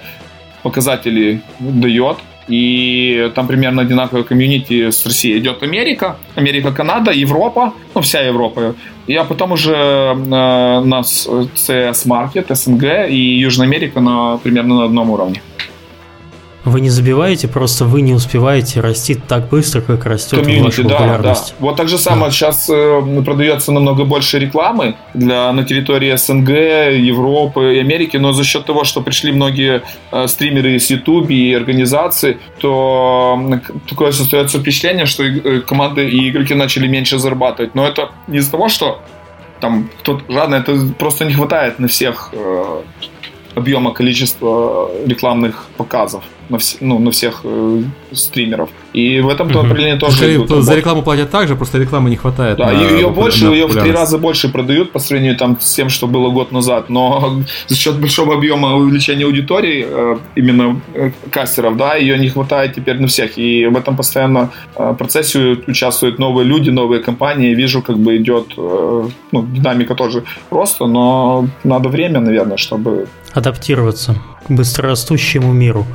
показатели 0.61 1.41
дает. 1.59 2.17
И 2.47 3.31
там 3.33 3.47
примерно 3.47 3.81
одинаковое 3.81 4.23
комьюнити 4.23 4.91
с 4.91 5.03
Россией. 5.07 5.39
Идет 5.39 5.63
Америка, 5.63 6.17
Америка, 6.35 6.71
Канада, 6.71 7.11
Европа, 7.11 7.73
ну 7.95 8.01
вся 8.01 8.21
Европа. 8.21 8.75
И 9.07 9.15
а 9.15 9.23
потом 9.23 9.53
уже 9.53 9.73
э, 9.73 10.13
нас 10.85 11.27
CIS 11.27 12.05
market, 12.05 12.53
СНГ 12.53 13.09
и 13.09 13.39
Южная 13.39 13.65
Америка 13.65 14.01
на, 14.01 14.37
примерно 14.37 14.75
на 14.75 14.85
одном 14.85 15.09
уровне. 15.09 15.41
Вы 16.65 16.79
не 16.79 16.89
забиваете, 16.89 17.49
просто 17.49 17.83
вы 17.83 18.01
не 18.01 18.13
успеваете 18.13 18.79
расти 18.79 19.15
так 19.15 19.49
быстро, 19.49 19.81
как 19.81 20.05
растет 20.05 20.39
Комьюнити, 20.39 20.63
ваша 20.63 20.83
да, 20.83 20.89
да. 20.89 20.95
популярность. 20.95 21.55
Вот 21.59 21.75
так 21.75 21.89
же 21.89 21.97
самое 21.97 22.31
сейчас 22.31 22.69
э, 22.69 23.01
продается 23.25 23.73
намного 23.73 24.05
больше 24.05 24.39
рекламы 24.39 24.95
для, 25.13 25.51
на 25.51 25.63
территории 25.65 26.15
СНГ, 26.15 26.49
Европы 26.49 27.75
и 27.75 27.79
Америки, 27.79 28.15
но 28.15 28.31
за 28.31 28.45
счет 28.45 28.65
того, 28.65 28.85
что 28.85 29.01
пришли 29.01 29.33
многие 29.33 29.81
э, 30.13 30.27
стримеры 30.27 30.75
из 30.75 30.89
YouTube 30.89 31.29
и 31.31 31.53
организаций, 31.53 32.37
то 32.59 33.37
к- 33.67 33.89
такое 33.89 34.13
создается 34.13 34.57
впечатление, 34.59 35.05
что 35.05 35.23
и- 35.23 35.41
э, 35.57 35.59
команды 35.61 36.07
и 36.09 36.29
игроки 36.29 36.53
начали 36.55 36.87
меньше 36.87 37.19
зарабатывать. 37.19 37.75
Но 37.75 37.85
это 37.85 38.11
не 38.27 38.37
из-за 38.37 38.51
того, 38.51 38.69
что 38.69 39.01
там 39.59 39.89
кто-то 39.99 40.23
жадный, 40.31 40.59
это 40.59 40.77
просто 40.97 41.25
не 41.25 41.33
хватает 41.33 41.79
на 41.79 41.87
всех 41.87 42.29
э, 42.31 42.81
объема 43.55 43.93
количества 43.93 44.89
рекламных 45.05 45.67
показов 45.77 46.23
на, 46.53 46.57
вс- 46.57 46.77
ну, 46.81 46.99
на 46.99 47.09
всех 47.11 47.41
э, 47.43 47.83
стримеров. 48.11 48.69
И 48.93 49.19
в 49.21 49.27
этом 49.29 49.47
Мгм. 49.47 49.55
направлении 49.55 49.97
тоже 49.99 50.35
идут 50.35 50.63
за 50.63 50.75
рекламу 50.75 51.01
платят 51.01 51.31
так 51.31 51.47
же, 51.47 51.55
просто 51.55 51.79
рекламы 51.79 52.09
не 52.09 52.15
хватает. 52.15 52.57
Да, 52.57 52.71
на 52.71 52.71
ее 52.71 53.09
больше, 53.09 53.45
на 53.45 53.53
ее 53.53 53.65
в 53.67 53.73
три 53.73 53.91
раза 53.91 54.17
больше 54.17 54.49
продают 54.49 54.91
по 54.91 54.99
сравнению 54.99 55.35
там, 55.37 55.57
с 55.59 55.73
тем, 55.73 55.89
что 55.89 56.07
было 56.07 56.29
год 56.29 56.51
назад. 56.51 56.89
Но 56.89 57.41
за 57.67 57.75
счет 57.75 57.99
большого 57.99 58.35
объема 58.35 58.75
увеличения 58.75 59.25
аудитории, 59.25 59.85
э, 59.89 60.17
именно 60.35 60.79
э, 60.93 61.11
кастеров, 61.31 61.75
да, 61.77 61.95
ее 61.95 62.17
не 62.19 62.29
хватает 62.29 62.75
теперь 62.75 62.99
на 62.99 63.07
всех. 63.07 63.37
И 63.37 63.65
в 63.65 63.75
этом 63.77 63.97
постоянно 63.97 64.49
э, 64.75 64.93
процессе 64.97 65.57
участвуют 65.67 66.19
новые 66.19 66.45
люди, 66.45 66.69
новые 66.69 67.01
компании. 67.01 67.55
Вижу, 67.55 67.81
как 67.81 67.97
бы 67.97 68.17
идет 68.17 68.53
э, 68.57 69.07
ну, 69.31 69.43
динамика 69.43 69.95
тоже 69.95 70.23
роста, 70.51 70.85
но 70.85 71.47
надо 71.63 71.89
время, 71.89 72.19
наверное, 72.19 72.57
чтобы 72.57 73.07
Адаптироваться 73.33 74.15
к 74.47 74.51
быстрорастущему 74.51 75.53
миру. 75.53 75.85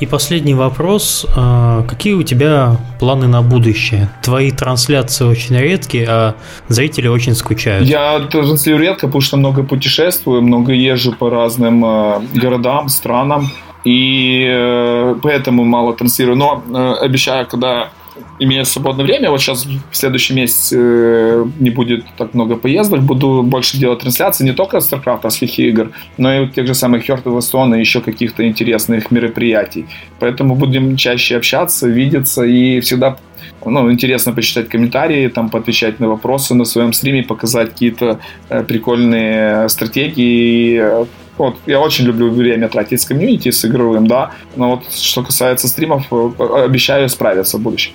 И 0.00 0.03
последний 0.06 0.54
вопрос. 0.54 1.26
а, 1.36 1.82
Какие 1.88 2.14
у 2.14 2.22
тебя 2.22 2.76
планы 2.98 3.26
на 3.26 3.42
будущее? 3.42 4.08
Твои 4.22 4.50
трансляции 4.50 5.24
очень 5.24 5.56
редкие, 5.56 6.06
а 6.08 6.34
зрители 6.68 7.08
очень 7.08 7.34
скучают. 7.34 7.86
Я 7.88 8.20
транслирую 8.20 8.82
редко, 8.82 9.06
потому 9.06 9.20
что 9.20 9.36
много 9.36 9.62
путешествую, 9.62 10.42
много 10.42 10.72
езжу 10.72 11.12
по 11.12 11.30
разным 11.30 11.84
э, 11.84 12.20
городам, 12.34 12.88
странам, 12.88 13.50
и 13.84 14.46
э, 14.48 15.16
поэтому 15.22 15.64
мало 15.64 15.94
транслирую. 15.94 16.36
Но 16.36 16.62
э, 16.66 17.04
обещаю, 17.04 17.46
когда 17.46 17.90
имею 18.38 18.64
свободное 18.64 19.04
время, 19.04 19.30
вот 19.30 19.40
сейчас 19.40 19.66
в 19.66 19.96
следующем 19.96 20.36
месяце 20.36 20.76
э, 20.78 21.44
не 21.60 21.70
будет 21.70 22.04
так 22.16 22.34
много 22.34 22.56
поездок, 22.56 23.00
буду 23.02 23.42
больше 23.42 23.78
делать 23.78 24.00
трансляции 24.00 24.44
не 24.44 24.52
только 24.52 24.80
стартаповских 24.80 25.58
игр, 25.58 25.90
но 26.18 26.32
и 26.32 26.48
тех 26.48 26.66
же 26.66 26.74
самых 26.74 27.08
Heart 27.08 27.24
of 27.24 27.38
Stone 27.38 27.76
и 27.76 27.80
еще 27.80 28.00
каких-то 28.00 28.46
интересных 28.46 29.10
мероприятий. 29.10 29.86
Поэтому 30.20 30.54
будем 30.54 30.96
чаще 30.96 31.36
общаться, 31.36 31.88
видеться 31.88 32.44
и 32.44 32.80
всегда 32.80 33.16
ну, 33.64 33.90
интересно 33.90 34.32
почитать 34.32 34.68
комментарии, 34.68 35.28
там, 35.28 35.50
поотвечать 35.50 36.00
на 36.00 36.08
вопросы 36.08 36.54
на 36.54 36.64
своем 36.64 36.92
стриме, 36.92 37.22
показать 37.22 37.70
какие-то 37.70 38.18
э, 38.48 38.62
прикольные 38.62 39.68
стратегии. 39.68 40.78
Э, 40.80 41.06
Вот, 41.36 41.56
я 41.66 41.80
очень 41.80 42.06
люблю 42.06 42.30
время 42.30 42.68
тратить 42.68 43.00
с 43.00 43.04
комьюнити, 43.04 43.50
с 43.50 43.64
игровым, 43.64 44.06
да, 44.06 44.30
но 44.56 44.70
вот 44.70 44.92
что 44.92 45.22
касается 45.22 45.66
стримов, 45.66 46.12
обещаю 46.12 47.08
справиться 47.08 47.58
в 47.58 47.60
будущем. 47.60 47.92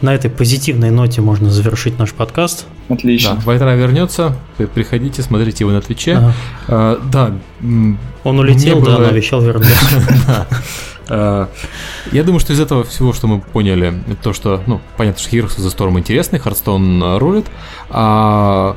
На 0.00 0.14
этой 0.14 0.30
позитивной 0.30 0.90
ноте 0.90 1.20
можно 1.20 1.50
завершить 1.50 1.98
наш 1.98 2.12
подкаст. 2.12 2.66
Отлично. 2.88 3.34
Да, 3.34 3.40
White-Ra 3.44 3.74
вернется, 3.74 4.36
приходите, 4.74 5.22
смотрите 5.22 5.64
его 5.64 5.72
на 5.72 5.80
Твиче. 5.80 6.14
Ага. 6.14 6.34
А, 6.68 7.00
да, 7.10 7.32
Он 8.24 8.38
улетел, 8.38 8.80
да, 8.80 8.84
было- 8.92 8.98
но 8.98 9.08
обещал 9.08 9.40
вернуться. 9.42 10.46
Э, 11.10 11.46
Я 12.12 12.22
думаю, 12.22 12.38
что 12.38 12.52
из 12.52 12.60
этого 12.60 12.84
всего, 12.84 13.14
что 13.14 13.26
мы 13.28 13.40
поняли, 13.40 13.94
то, 14.22 14.34
что, 14.34 14.62
ну, 14.66 14.78
понятно, 14.98 15.18
что 15.22 15.30
Heroes 15.34 15.56
of 15.56 15.60
the 15.66 15.74
Storm 15.74 15.98
интересный, 15.98 16.38
Hearthstone 16.38 17.02
э, 17.02 17.16
рулит, 17.16 17.46
а 17.88 18.76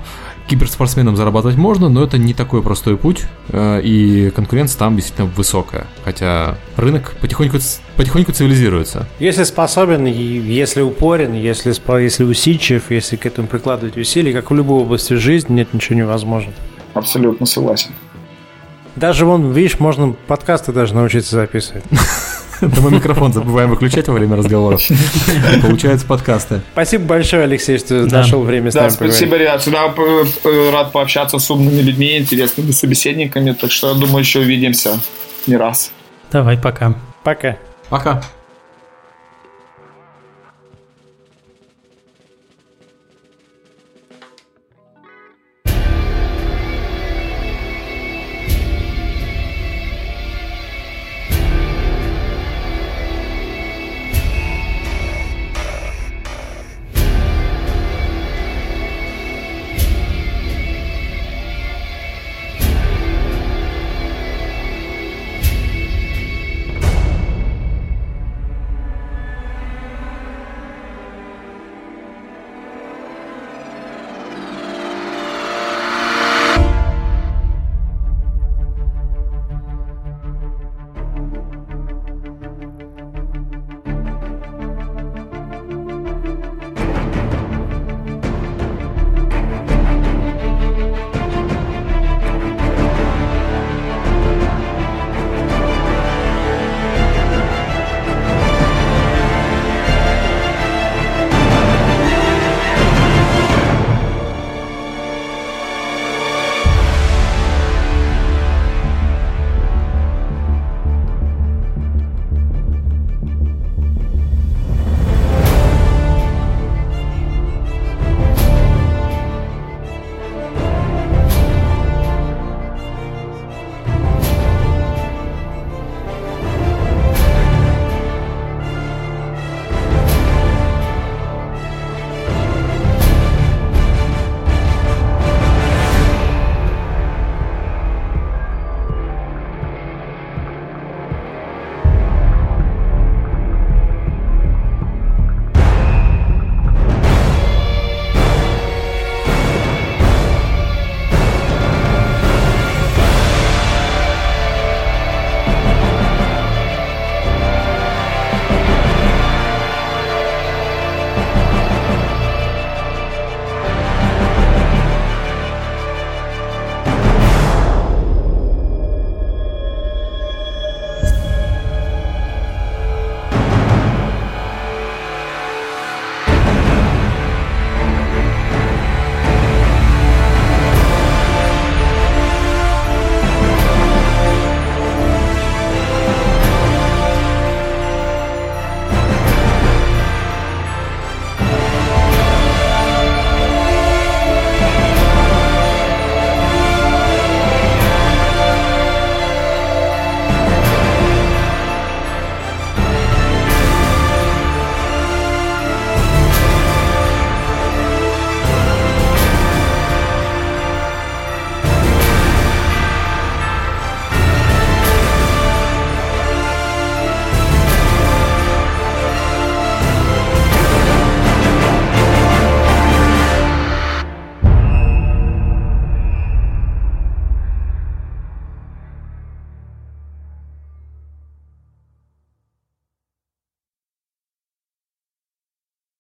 киберспортсменам 0.52 1.16
зарабатывать 1.16 1.56
можно, 1.56 1.88
но 1.88 2.04
это 2.04 2.18
не 2.18 2.34
такой 2.34 2.62
простой 2.62 2.98
путь, 2.98 3.24
э, 3.54 3.80
и 3.82 4.32
конкуренция 4.32 4.78
там 4.78 4.98
действительно 4.98 5.30
высокая. 5.30 5.88
Хотя 6.04 6.58
рынок 6.76 7.16
потихоньку, 7.22 7.58
потихоньку 7.96 8.34
цивилизируется. 8.34 9.08
Если 9.20 9.46
способен, 9.46 10.06
если 10.06 10.82
упорен, 10.82 11.34
если, 11.34 11.74
если 12.02 12.24
усидчив, 12.26 12.92
если 12.92 13.16
к 13.16 13.26
этому 13.26 13.48
прикладывать 13.48 13.96
усилия, 13.96 14.34
как 14.34 14.52
в 14.52 14.54
любой 14.54 14.82
области 14.82 15.14
жизни, 15.14 15.54
нет 15.54 15.74
ничего 15.74 15.98
невозможного. 16.00 16.54
Абсолютно 16.94 17.46
согласен. 17.46 17.92
Даже 18.98 19.26
вон, 19.26 19.54
видишь, 19.54 19.80
можно 19.80 20.14
подкасты 20.28 20.74
даже 20.74 20.94
научиться 20.94 21.38
записывать. 21.38 21.86
Это 22.62 22.80
мы 22.82 22.92
микрофон 22.92 23.34
забываем 23.34 23.70
выключать 23.70 24.08
во 24.08 24.14
время 24.14 24.36
разговоров. 24.38 24.82
Получаются 25.62 26.06
подкасты. 26.06 26.62
Спасибо 26.74 27.06
большое, 27.06 27.44
Алексей, 27.44 27.78
что 27.78 28.06
Да. 28.06 28.20
нашел 28.20 28.44
время 28.44 28.72
с 28.72 28.74
Да, 28.76 28.82
нами 28.82 28.92
спасибо, 28.92 29.32
поговорить. 29.32 29.42
ребят. 29.42 29.62
Всегда 29.62 29.94
э, 30.50 30.72
рад 30.72 30.92
пообщаться 30.92 31.40
с 31.40 31.50
умными 31.52 31.82
людьми, 31.82 32.18
интересными 32.18 32.72
собеседниками, 32.72 33.52
так 33.52 33.72
что, 33.72 33.90
я 33.90 33.94
думаю, 33.96 34.20
еще 34.20 34.40
увидимся 34.40 35.00
не 35.48 35.58
раз. 35.58 35.92
Давай, 36.32 36.58
пока. 36.58 36.94
Пока. 37.24 37.58
Пока. 37.90 38.22